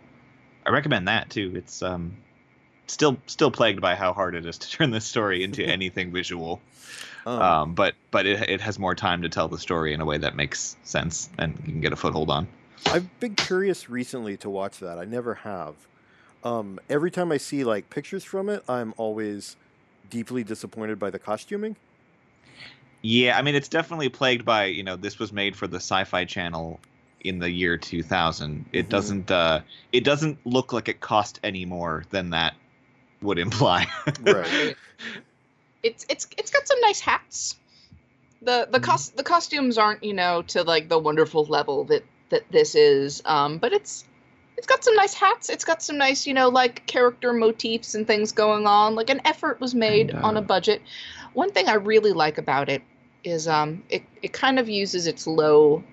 I 0.65 0.69
recommend 0.69 1.07
that 1.07 1.29
too. 1.29 1.53
It's 1.55 1.81
um 1.81 2.17
still 2.87 3.17
still 3.27 3.51
plagued 3.51 3.81
by 3.81 3.95
how 3.95 4.13
hard 4.13 4.35
it 4.35 4.45
is 4.45 4.57
to 4.59 4.69
turn 4.77 4.91
this 4.91 5.05
story 5.05 5.43
into 5.43 5.65
anything 5.77 6.11
visual. 6.11 6.61
Um, 7.25 7.41
Um, 7.41 7.73
but 7.73 7.95
but 8.11 8.25
it 8.25 8.49
it 8.49 8.61
has 8.61 8.79
more 8.79 8.95
time 8.95 9.21
to 9.23 9.29
tell 9.29 9.47
the 9.49 9.57
story 9.57 9.93
in 9.93 10.01
a 10.01 10.05
way 10.05 10.17
that 10.17 10.35
makes 10.35 10.77
sense 10.83 11.29
and 11.37 11.57
you 11.65 11.73
can 11.73 11.81
get 11.81 11.91
a 11.93 11.97
foothold 11.97 12.29
on. 12.29 12.47
I've 12.85 13.19
been 13.19 13.35
curious 13.35 13.89
recently 13.89 14.37
to 14.37 14.49
watch 14.49 14.79
that. 14.79 14.97
I 14.97 15.03
never 15.03 15.33
have. 15.33 15.75
Um, 16.47 16.79
every 16.89 17.11
time 17.11 17.31
I 17.31 17.37
see 17.37 17.63
like 17.63 17.89
pictures 17.89 18.23
from 18.23 18.47
it, 18.47 18.63
I'm 18.69 18.93
always 18.97 19.57
deeply 20.09 20.43
disappointed 20.43 20.97
by 20.97 21.09
the 21.09 21.19
costuming. 21.19 21.75
Yeah, 23.01 23.37
I 23.37 23.41
mean 23.41 23.55
it's 23.55 23.67
definitely 23.67 24.09
plagued 24.09 24.45
by 24.45 24.65
you 24.65 24.83
know 24.83 24.95
this 24.95 25.19
was 25.19 25.33
made 25.33 25.55
for 25.55 25.67
the 25.67 25.77
Sci-Fi 25.77 26.25
Channel 26.25 26.79
in 27.21 27.39
the 27.39 27.49
year 27.49 27.77
2000. 27.77 28.65
It 28.71 28.85
Mhm. 28.85 28.89
doesn't 28.89 29.31
uh, 29.31 29.61
it 29.91 30.03
doesn't 30.03 30.37
look 30.45 30.71
like 30.73 30.87
it 30.87 31.01
cost 31.01 31.39
any 31.43 31.65
more 31.65 32.05
than 32.11 32.29
that 32.31 32.55
would 33.21 33.39
imply. 33.39 33.87
Right. 34.21 34.77
it's 35.83 36.05
it's 36.09 36.27
it's 36.37 36.51
got 36.51 36.67
some 36.67 36.79
nice 36.81 36.99
hats 36.99 37.55
the 38.41 38.67
the 38.71 38.79
Mhm. 38.79 38.83
cost 38.83 39.17
the 39.17 39.23
costumes 39.23 39.77
aren't 39.77 40.03
you 40.03 40.13
know 40.13 40.41
to 40.43 40.63
like 40.63 40.89
the 40.89 40.97
wonderful 40.97 41.45
level 41.45 41.83
that 41.85 42.03
that 42.29 42.43
this 42.51 42.73
is 42.75 43.21
um 43.25 43.57
but 43.57 43.73
it's 43.73 44.05
it's 44.57 44.67
got 44.67 44.83
some 44.83 44.95
nice 44.95 45.13
hats. 45.13 45.49
It's 45.49 45.63
got 45.63 45.81
some 45.81 45.97
nice 45.97 46.25
you 46.27 46.33
know 46.33 46.49
like 46.49 46.85
character 46.87 47.31
motifs 47.33 47.95
and 47.95 48.05
things 48.05 48.31
going 48.31 48.65
on. 48.67 48.95
Like 48.95 49.09
an 49.09 49.21
effort 49.25 49.59
was 49.61 49.75
made 49.75 50.09
And, 50.09 50.19
on 50.19 50.37
uh, 50.37 50.41
a 50.41 50.43
budget. 50.43 50.81
One 51.33 51.51
thing 51.51 51.67
i 51.67 51.75
really 51.75 52.13
like 52.13 52.37
about 52.37 52.67
it 52.69 52.81
is 53.23 53.47
um 53.47 53.83
it, 53.89 54.03
it 54.21 54.33
kind 54.33 54.59
of 54.59 54.67
uses 54.67 55.07
its 55.07 55.27
low 55.27 55.83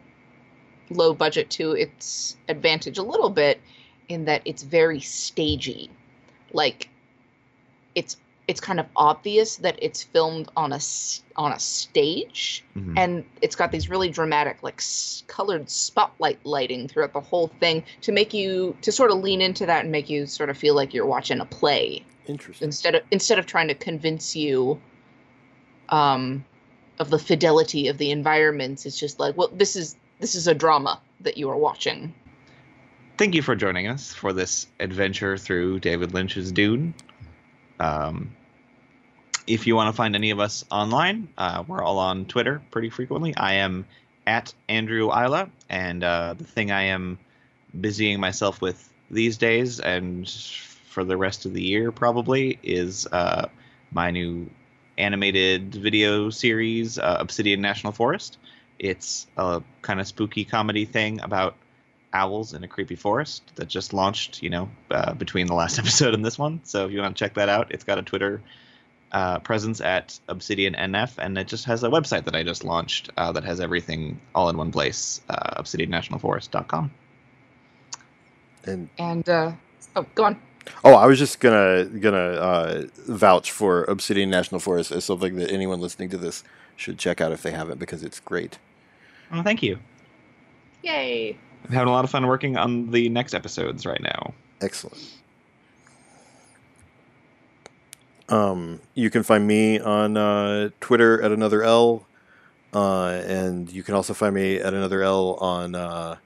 low 0.91 1.15
budget 1.15 1.51
to 1.51 1.73
its 1.73 2.37
advantage 2.49 2.99
a 2.99 3.03
little 3.03 3.31
bit 3.31 3.61
in 4.09 4.25
that 4.27 4.43
it's 4.45 4.63
very 4.63 5.01
stagey. 5.01 5.91
Like 6.53 6.89
it's 7.95 8.17
it's 8.47 8.61
kind 8.61 8.79
of 8.79 8.87
obvious 8.95 9.57
that 9.57 9.79
it's 9.81 10.03
filmed 10.03 10.49
on 10.57 10.73
a 10.73 10.81
on 11.37 11.53
a 11.53 11.59
stage 11.59 12.63
Mhm. 12.77 12.93
and 12.99 13.25
it's 13.41 13.57
got 13.57 13.73
these 13.73 13.89
really 13.89 14.09
dramatic 14.11 14.63
like 14.63 14.77
s- 14.79 15.23
colored 15.27 15.71
spotlight 15.71 16.39
lighting 16.45 16.87
throughout 16.89 17.13
the 17.15 17.21
whole 17.21 17.49
thing 17.61 17.83
to 18.03 18.13
make 18.13 18.35
you 18.35 18.77
to 18.83 18.93
sort 18.93 19.11
of 19.11 19.19
lean 19.19 19.41
into 19.41 19.65
that 19.67 19.83
and 19.85 19.91
make 19.93 20.11
you 20.11 20.27
sort 20.27 20.51
of 20.51 20.59
feel 20.59 20.75
like 20.75 20.93
you're 20.93 21.07
watching 21.07 21.41
a 21.41 21.47
play 21.47 22.05
Interesting. 22.27 22.67
instead 22.67 22.95
of 22.95 23.03
instead 23.11 23.39
of 23.39 23.47
trying 23.47 23.69
to 23.69 23.75
convince 23.75 24.37
you 24.37 24.81
um 25.89 26.45
of 26.99 27.11
the 27.11 27.19
fidelity 27.19 27.89
of 27.89 27.99
the 27.99 28.11
environments 28.11 28.87
it's 28.87 28.99
just 28.99 29.19
like 29.19 29.37
well 29.37 29.51
this 29.53 29.75
is 29.77 29.97
this 30.21 30.35
is 30.35 30.47
a 30.47 30.55
drama 30.55 31.01
that 31.21 31.37
you 31.37 31.49
are 31.51 31.57
watching 31.57 32.15
Thank 33.17 33.37
you 33.37 33.43
for 33.43 33.55
joining 33.55 33.87
us 33.87 34.13
for 34.13 34.33
this 34.33 34.67
adventure 34.81 35.37
through 35.39 35.79
David 35.79 36.13
Lynch's 36.13 36.51
Dune. 36.51 36.95
Um, 37.81 38.35
if 39.47 39.67
you 39.67 39.77
want 39.77 39.89
to 39.89 39.97
find 39.97 40.15
any 40.15 40.31
of 40.31 40.41
us 40.41 40.65
online, 40.71 41.29
uh, 41.37 41.65
we're 41.67 41.83
all 41.83 41.99
on 41.99 42.25
Twitter 42.25 42.63
pretty 42.71 42.91
frequently. 42.91 43.37
I 43.37 43.55
am 43.55 43.87
at 44.27 44.55
Andrew 44.69 45.09
Ihla, 45.11 45.51
and 45.69 46.03
uh, 46.03 46.35
the 46.35 46.45
thing 46.45 46.71
I 46.71 46.85
am 46.85 47.19
busying 47.79 48.21
myself 48.21 48.61
with 48.61 48.91
these 49.11 49.37
days 49.37 49.81
and 49.81 50.29
for 50.29 51.05
the 51.05 51.17
rest 51.17 51.45
of 51.45 51.53
the 51.53 51.63
year 51.63 51.93
probably 51.93 52.59
is 52.63 53.07
uh, 53.11 53.49
my 53.91 54.11
new 54.11 54.49
animated 54.97 55.75
video 55.75 56.31
series, 56.31 56.99
uh, 56.99 57.17
Obsidian 57.19 57.61
National 57.61 57.93
Forest. 57.93 58.39
It's 58.79 59.27
a 59.37 59.63
kind 59.83 60.01
of 60.01 60.07
spooky 60.07 60.45
comedy 60.45 60.85
thing 60.85 61.21
about 61.21 61.57
owls 62.15 62.55
in 62.55 62.65
a 62.65 62.69
creepy 62.69 62.95
forest 62.95 63.43
that 63.57 63.69
just 63.69 63.93
launched, 63.93 64.43
you 64.43 64.49
know, 64.49 64.71
uh, 64.91 65.13
between 65.15 65.47
the 65.47 65.55
last 65.55 65.79
episode 65.81 66.15
and 66.15 66.25
this 66.25 66.39
one. 66.39 66.61
So 66.65 66.87
if 66.87 66.93
you 66.93 67.01
want 67.01 67.17
to 67.17 67.19
check 67.23 67.35
that 67.35 67.49
out, 67.49 67.71
it's 67.71 67.85
got 67.85 67.99
a 67.99 68.03
Twitter 68.03 68.41
uh, 69.13 69.39
presence 69.41 69.81
at 69.81 70.19
Obsidian 70.29 70.75
NF, 70.75 71.19
and 71.19 71.37
it 71.37 71.47
just 71.47 71.67
has 71.67 71.85
a 71.85 71.89
website 71.89 72.25
that 72.25 72.35
I 72.35 72.43
just 72.43 72.65
launched 72.65 73.11
uh, 73.17 73.33
that 73.33 73.45
has 73.45 73.61
everything 73.61 74.21
all 74.35 74.49
in 74.49 74.57
one 74.57 74.73
place, 74.73 75.21
uh, 75.29 75.61
obsidiannationalforest.com. 75.63 76.91
And 78.67 78.89
and 78.99 79.29
uh 79.29 79.53
oh 79.95 80.07
go 80.15 80.25
on 80.25 80.41
oh, 80.85 80.95
I 80.95 81.07
was 81.07 81.19
just 81.19 81.41
gonna 81.41 81.85
gonna 81.85 82.17
uh, 82.17 82.83
vouch 83.07 83.51
for 83.51 83.85
Obsidian 83.85 84.31
National 84.31 84.59
Forest 84.59 84.91
as 84.91 85.05
something 85.05 85.37
that 85.37 85.51
anyone 85.51 85.81
listening 85.81 86.09
to 86.11 86.17
this 86.17 86.45
should 86.77 86.99
check 86.99 87.21
out 87.21 87.33
if 87.33 87.43
they 87.43 87.51
haven't 87.51 87.79
because 87.79 88.03
it's 88.03 88.21
great. 88.21 88.59
Oh, 89.33 89.43
thank 89.43 89.63
you. 89.63 89.79
yay 90.83 91.37
I'm 91.65 91.73
having 91.73 91.89
a 91.89 91.93
lot 91.93 92.05
of 92.05 92.11
fun 92.11 92.27
working 92.27 92.57
on 92.57 92.91
the 92.91 93.09
next 93.09 93.35
episodes 93.35 93.87
right 93.87 94.01
now. 94.03 94.35
Excellent. 94.61 94.99
Um, 98.29 98.81
you 98.95 99.11
can 99.11 99.23
find 99.23 99.47
me 99.47 99.79
on 99.79 100.17
uh, 100.17 100.71
Twitter 100.81 101.21
at 101.23 101.33
another 101.33 101.63
L, 101.63 102.07
uh, 102.73 103.23
and 103.27 103.71
you 103.71 103.83
can 103.83 103.95
also 103.95 104.15
find 104.15 104.35
me 104.35 104.57
at 104.57 104.75
another 104.75 105.03
L 105.03 105.35
on 105.41 105.75
uh, 105.75 106.17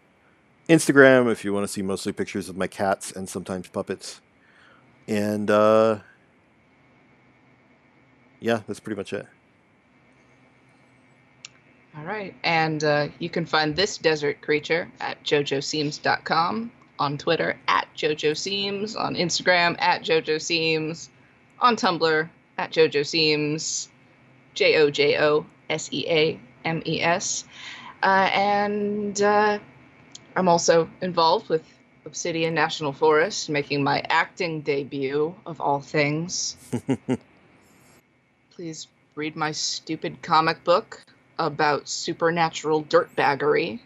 Instagram 0.68 1.30
if 1.30 1.44
you 1.44 1.52
want 1.52 1.64
to 1.64 1.72
see 1.72 1.82
mostly 1.82 2.12
pictures 2.12 2.48
of 2.48 2.56
my 2.56 2.66
cats 2.66 3.10
and 3.12 3.28
sometimes 3.28 3.68
puppets. 3.68 4.20
And 5.06 5.50
uh, 5.50 6.00
yeah, 8.40 8.60
that's 8.66 8.80
pretty 8.80 8.96
much 8.96 9.12
it. 9.12 9.26
All 11.96 12.04
right. 12.04 12.34
And 12.44 12.84
uh, 12.84 13.08
you 13.18 13.30
can 13.30 13.46
find 13.46 13.74
this 13.74 13.98
desert 13.98 14.40
creature 14.40 14.90
at 15.00 15.22
jojoseames.com, 15.24 16.70
on 16.98 17.18
Twitter 17.18 17.58
at 17.66 17.88
jojoseames, 17.96 18.96
on 18.96 19.14
Instagram 19.14 19.76
at 19.80 20.02
jojoseames, 20.02 21.08
on 21.60 21.76
Tumblr 21.76 22.28
at 22.58 22.72
JoJo 22.72 23.06
Seames, 23.06 23.88
J 24.54 24.76
O 24.78 24.90
J 24.90 25.18
O 25.18 25.46
S 25.70 25.88
E 25.92 26.04
A 26.08 26.40
M 26.64 26.82
E 26.84 27.00
S. 27.00 27.44
Uh, 28.02 28.28
and 28.32 29.20
uh, 29.22 29.58
I'm 30.36 30.48
also 30.48 30.88
involved 31.00 31.48
with 31.48 31.64
Obsidian 32.04 32.54
National 32.54 32.92
Forest, 32.92 33.48
making 33.48 33.82
my 33.82 34.02
acting 34.08 34.60
debut 34.60 35.34
of 35.46 35.60
all 35.60 35.80
things. 35.80 36.56
Please 38.50 38.88
read 39.14 39.36
my 39.36 39.52
stupid 39.52 40.22
comic 40.22 40.62
book 40.64 41.04
about 41.38 41.88
supernatural 41.88 42.84
dirtbaggery. 42.84 43.80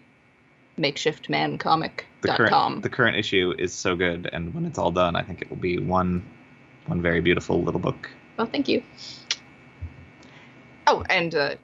MakeshiftManComic.com. 0.79 2.01
The 2.23 2.29
current, 2.29 2.83
the 2.83 2.89
current 2.89 3.17
issue 3.17 3.55
is 3.59 3.75
so 3.75 3.95
good, 3.95 4.31
and 4.33 4.55
when 4.55 4.65
it's 4.65 4.79
all 4.79 4.91
done, 4.91 5.17
I 5.17 5.23
think 5.23 5.43
it 5.43 5.51
will 5.51 5.59
be 5.59 5.79
one, 5.79 6.25
one 6.87 7.03
very 7.03 7.21
beautiful 7.21 7.63
little 7.63 7.81
book. 7.81 8.11
Well, 8.39 8.47
thank 8.47 8.69
you. 8.69 8.83
Oh, 10.87 11.05
and 11.11 11.35
uh, 11.35 11.57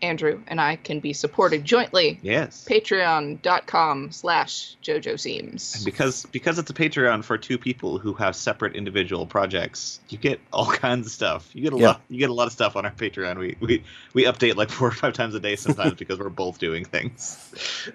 Andrew 0.00 0.40
and 0.46 0.60
I 0.60 0.76
can 0.76 1.00
be 1.00 1.12
supported 1.12 1.64
jointly. 1.64 2.18
Yes. 2.22 2.64
Patreon.com 2.68 4.12
slash 4.12 4.76
JoJo 4.82 5.18
Seames. 5.18 5.76
And 5.76 5.84
because 5.84 6.24
because 6.26 6.58
it's 6.58 6.70
a 6.70 6.74
Patreon 6.74 7.24
for 7.24 7.36
two 7.36 7.58
people 7.58 7.98
who 7.98 8.14
have 8.14 8.36
separate 8.36 8.76
individual 8.76 9.26
projects, 9.26 10.00
you 10.08 10.18
get 10.18 10.40
all 10.52 10.66
kinds 10.70 11.06
of 11.06 11.12
stuff. 11.12 11.50
You 11.54 11.62
get 11.62 11.72
a 11.72 11.78
Yeah. 11.78 11.86
lot 11.88 12.00
you 12.08 12.18
get 12.18 12.30
a 12.30 12.34
lot 12.34 12.46
of 12.46 12.52
stuff 12.52 12.76
on 12.76 12.84
our 12.84 12.92
Patreon. 12.92 13.38
We 13.38 13.56
we, 13.60 13.84
we 14.14 14.24
update 14.24 14.56
like 14.56 14.70
four 14.70 14.88
or 14.88 14.92
five 14.92 15.14
times 15.14 15.34
a 15.34 15.40
day 15.40 15.56
sometimes 15.56 15.94
because 15.98 16.18
we're 16.18 16.28
both 16.28 16.58
doing 16.58 16.84
things. 16.84 17.92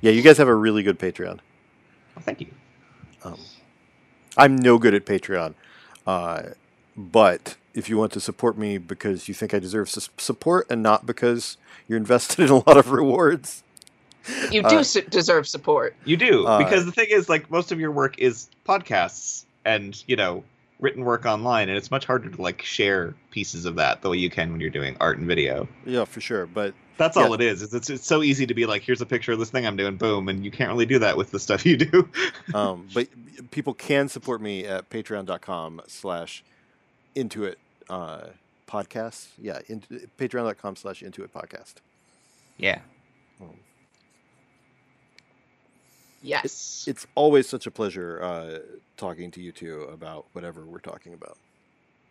Yeah, 0.00 0.12
you 0.12 0.22
guys 0.22 0.38
have 0.38 0.48
a 0.48 0.54
really 0.54 0.82
good 0.82 0.98
Patreon. 0.98 1.40
Well, 2.14 2.22
thank 2.22 2.40
you. 2.40 2.48
Um, 3.24 3.38
I'm 4.36 4.54
no 4.56 4.78
good 4.78 4.94
at 4.94 5.04
Patreon, 5.06 5.54
uh, 6.06 6.42
but 6.96 7.56
if 7.78 7.88
you 7.88 7.96
want 7.96 8.12
to 8.12 8.20
support 8.20 8.58
me 8.58 8.76
because 8.78 9.28
you 9.28 9.34
think 9.34 9.54
I 9.54 9.58
deserve 9.58 9.88
su- 9.88 10.10
support 10.18 10.66
and 10.70 10.82
not 10.82 11.06
because 11.06 11.56
you're 11.86 11.98
invested 11.98 12.40
in 12.44 12.50
a 12.50 12.56
lot 12.56 12.76
of 12.76 12.90
rewards, 12.90 13.62
You 14.50 14.62
do 14.62 14.78
Uh, 14.78 14.82
su- 14.82 15.02
deserve 15.02 15.46
support. 15.48 15.94
You 16.04 16.16
do 16.16 16.46
Uh, 16.46 16.58
because 16.58 16.84
the 16.84 16.92
thing 16.92 17.06
is, 17.10 17.28
like 17.28 17.50
most 17.50 17.72
of 17.72 17.80
your 17.80 17.90
work 17.92 18.18
is 18.18 18.48
podcasts 18.66 19.44
and 19.64 20.02
you 20.06 20.16
know 20.16 20.44
written 20.80 21.04
work 21.04 21.24
online, 21.26 21.68
and 21.68 21.76
it's 21.78 21.90
much 21.90 22.04
harder 22.04 22.28
to 22.28 22.42
like 22.42 22.62
share 22.62 23.14
pieces 23.30 23.64
of 23.64 23.76
that 23.76 24.02
the 24.02 24.08
way 24.10 24.16
you 24.18 24.30
can 24.30 24.52
when 24.52 24.60
you're 24.60 24.70
doing 24.70 24.96
art 25.00 25.18
and 25.18 25.26
video. 25.26 25.66
yeah, 25.86 26.04
for 26.04 26.20
sure. 26.20 26.46
But 26.46 26.74
That's 26.98 27.16
Yeah. 27.16 27.24
all 27.26 27.34
it 27.34 27.40
is. 27.40 27.62
is 27.62 27.74
It's 27.74 27.88
it's 27.90 28.06
so 28.06 28.22
easy 28.24 28.44
to 28.46 28.54
be 28.54 28.66
like, 28.66 28.82
here's 28.82 29.00
a 29.00 29.06
picture 29.06 29.30
of 29.32 29.38
this 29.38 29.50
thing 29.50 29.64
I'm 29.66 29.76
doing, 29.76 29.96
boom, 29.96 30.28
and 30.28 30.44
you 30.44 30.50
can't 30.50 30.68
really 30.70 30.86
do 30.86 30.98
that 30.98 31.16
with 31.16 31.30
the 31.30 31.38
stuff 31.38 31.64
you 31.64 31.76
do. 31.76 32.08
um, 32.54 32.88
but 32.92 33.06
people 33.52 33.72
can 33.72 34.08
support 34.08 34.40
me 34.42 34.66
at 34.66 34.90
patreon.com 34.90 35.80
slash 35.86 36.42
intuit 37.16 37.54
uh, 37.88 38.26
podcast. 38.68 39.28
Yeah, 39.40 39.60
in, 39.68 39.80
patreon.com 40.18 40.76
slash 40.76 41.02
intuit 41.02 41.30
podcast. 41.30 41.74
yeah. 42.56 42.80
Um, 43.40 43.50
Yes. 46.20 46.84
it's 46.88 47.06
always 47.14 47.48
such 47.48 47.66
a 47.66 47.70
pleasure 47.70 48.20
uh, 48.22 48.58
talking 48.96 49.30
to 49.32 49.40
you 49.40 49.52
two 49.52 49.82
about 49.82 50.26
whatever 50.32 50.64
we're 50.64 50.80
talking 50.80 51.14
about. 51.14 51.38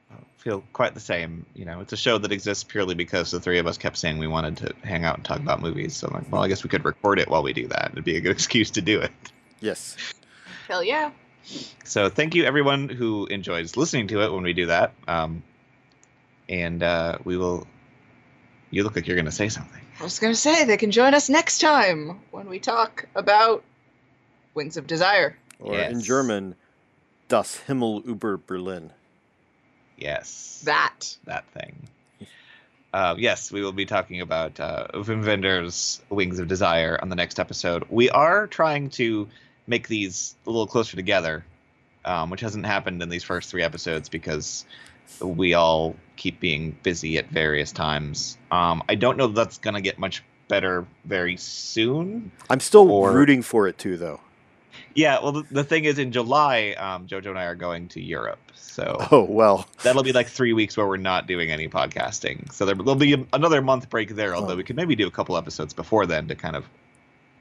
I 0.09 0.15
feel 0.37 0.63
quite 0.71 0.93
the 0.93 1.01
same. 1.01 1.45
You 1.53 1.65
know, 1.65 1.81
it's 1.81 1.91
a 1.91 1.97
show 1.97 2.17
that 2.17 2.31
exists 2.31 2.63
purely 2.63 2.95
because 2.95 3.31
the 3.31 3.41
three 3.41 3.59
of 3.59 3.67
us 3.67 3.77
kept 3.77 3.97
saying 3.97 4.17
we 4.17 4.27
wanted 4.27 4.55
to 4.57 4.73
hang 4.87 5.03
out 5.03 5.17
and 5.17 5.25
talk 5.25 5.39
about 5.39 5.61
movies. 5.61 5.97
So 5.97 6.07
I'm 6.07 6.13
like, 6.13 6.31
well, 6.31 6.41
I 6.41 6.47
guess 6.47 6.63
we 6.63 6.69
could 6.69 6.85
record 6.85 7.19
it 7.19 7.27
while 7.27 7.43
we 7.43 7.51
do 7.51 7.67
that. 7.67 7.89
It'd 7.91 8.05
be 8.05 8.15
a 8.15 8.21
good 8.21 8.31
excuse 8.37 8.71
to 8.71 8.81
do 8.81 9.01
it. 9.01 9.11
Yes. 9.59 9.97
Hell 10.69 10.83
yeah. 10.83 11.11
So 11.83 12.07
thank 12.09 12.33
you 12.35 12.45
everyone 12.45 12.87
who 12.87 13.25
enjoys 13.25 13.75
listening 13.75 14.07
to 14.07 14.21
it 14.23 14.31
when 14.31 14.43
we 14.43 14.53
do 14.53 14.67
that. 14.67 14.93
Um, 15.09 15.43
and 16.49 16.83
uh, 16.83 17.17
we 17.23 17.37
will. 17.37 17.67
You 18.69 18.83
look 18.83 18.95
like 18.95 19.07
you're 19.07 19.15
going 19.15 19.25
to 19.25 19.31
say 19.31 19.47
something. 19.47 19.81
I 19.99 20.03
was 20.03 20.19
going 20.19 20.33
to 20.33 20.39
say 20.39 20.65
they 20.65 20.77
can 20.77 20.91
join 20.91 21.13
us 21.13 21.29
next 21.29 21.59
time 21.59 22.19
when 22.31 22.49
we 22.49 22.59
talk 22.59 23.07
about 23.15 23.63
Wings 24.53 24.75
of 24.75 24.87
Desire. 24.87 25.37
Or 25.59 25.75
in 25.75 26.01
German, 26.01 26.55
Das 27.29 27.55
Himmel 27.67 28.03
über 28.03 28.37
Berlin. 28.45 28.91
Yes. 29.97 30.61
That. 30.65 31.17
that 31.25 31.45
thing. 31.51 31.87
Uh, 32.93 33.15
yes, 33.17 33.51
we 33.51 33.61
will 33.61 33.73
be 33.73 33.85
talking 33.85 34.21
about 34.21 34.59
uh, 34.59 34.87
Wim 34.93 35.25
Wenders' 35.25 36.01
Wings 36.09 36.39
of 36.39 36.47
Desire 36.47 36.97
on 37.01 37.09
the 37.09 37.15
next 37.15 37.39
episode. 37.39 37.85
We 37.89 38.09
are 38.09 38.47
trying 38.47 38.89
to 38.91 39.27
make 39.65 39.87
these 39.87 40.35
a 40.45 40.49
little 40.49 40.67
closer 40.67 40.95
together, 40.95 41.45
um, 42.05 42.29
which 42.29 42.41
hasn't 42.41 42.65
happened 42.65 43.01
in 43.03 43.09
these 43.09 43.23
first 43.23 43.49
three 43.49 43.63
episodes 43.63 44.09
because 44.09 44.65
we 45.21 45.53
all 45.53 45.95
keep 46.15 46.39
being 46.39 46.77
busy 46.83 47.17
at 47.17 47.29
various 47.29 47.71
times. 47.71 48.37
Um, 48.51 48.83
I 48.89 48.95
don't 48.95 49.17
know 49.17 49.27
that's 49.27 49.57
going 49.57 49.75
to 49.75 49.81
get 49.81 49.99
much 49.99 50.23
better 50.47 50.85
very 51.05 51.37
soon. 51.37 52.31
I'm 52.49 52.59
still 52.59 52.89
Or- 52.91 53.11
rooting 53.13 53.41
for 53.41 53.67
it 53.67 53.77
too, 53.77 53.97
though. 53.97 54.19
Yeah, 54.93 55.19
well, 55.21 55.31
the, 55.31 55.43
the 55.51 55.63
thing 55.63 55.85
is, 55.85 55.99
in 55.99 56.11
July, 56.11 56.75
um, 56.77 57.07
JoJo 57.07 57.27
and 57.27 57.37
I 57.39 57.45
are 57.45 57.55
going 57.55 57.87
to 57.89 58.01
Europe. 58.01 58.39
So 58.55 58.97
Oh 59.11 59.23
well. 59.23 59.67
that'll 59.83 60.03
be 60.03 60.11
like 60.13 60.27
three 60.27 60.53
weeks 60.53 60.75
where 60.77 60.87
we're 60.87 60.97
not 60.97 61.27
doing 61.27 61.51
any 61.51 61.67
podcasting. 61.67 62.51
So 62.51 62.65
there, 62.65 62.75
there'll 62.75 62.95
be 62.95 63.13
a- 63.13 63.25
another 63.33 63.61
month 63.61 63.89
break 63.89 64.15
there, 64.15 64.35
although 64.35 64.53
Oh. 64.53 64.57
we 64.57 64.63
could 64.63 64.75
maybe 64.75 64.95
do 64.95 65.07
a 65.07 65.11
couple 65.11 65.35
episodes 65.37 65.73
before 65.73 66.05
then 66.05 66.27
to 66.27 66.35
kind 66.35 66.55
of 66.55 66.65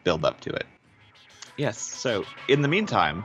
build 0.04 0.24
up 0.24 0.40
to 0.40 0.50
it. 0.50 0.64
Yes, 1.56 1.78
so 1.78 2.24
in 2.48 2.60
the 2.62 2.68
meantime, 2.68 3.24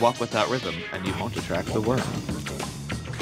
walk 0.00 0.20
without 0.20 0.48
rhythm 0.48 0.74
and 0.92 1.06
you 1.06 1.12
won't 1.18 1.36
attract 1.36 1.68
the 1.72 1.80
worm. 1.80 2.00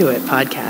An 0.00 0.06
Intuit 0.06 0.20
podcast. 0.26 0.69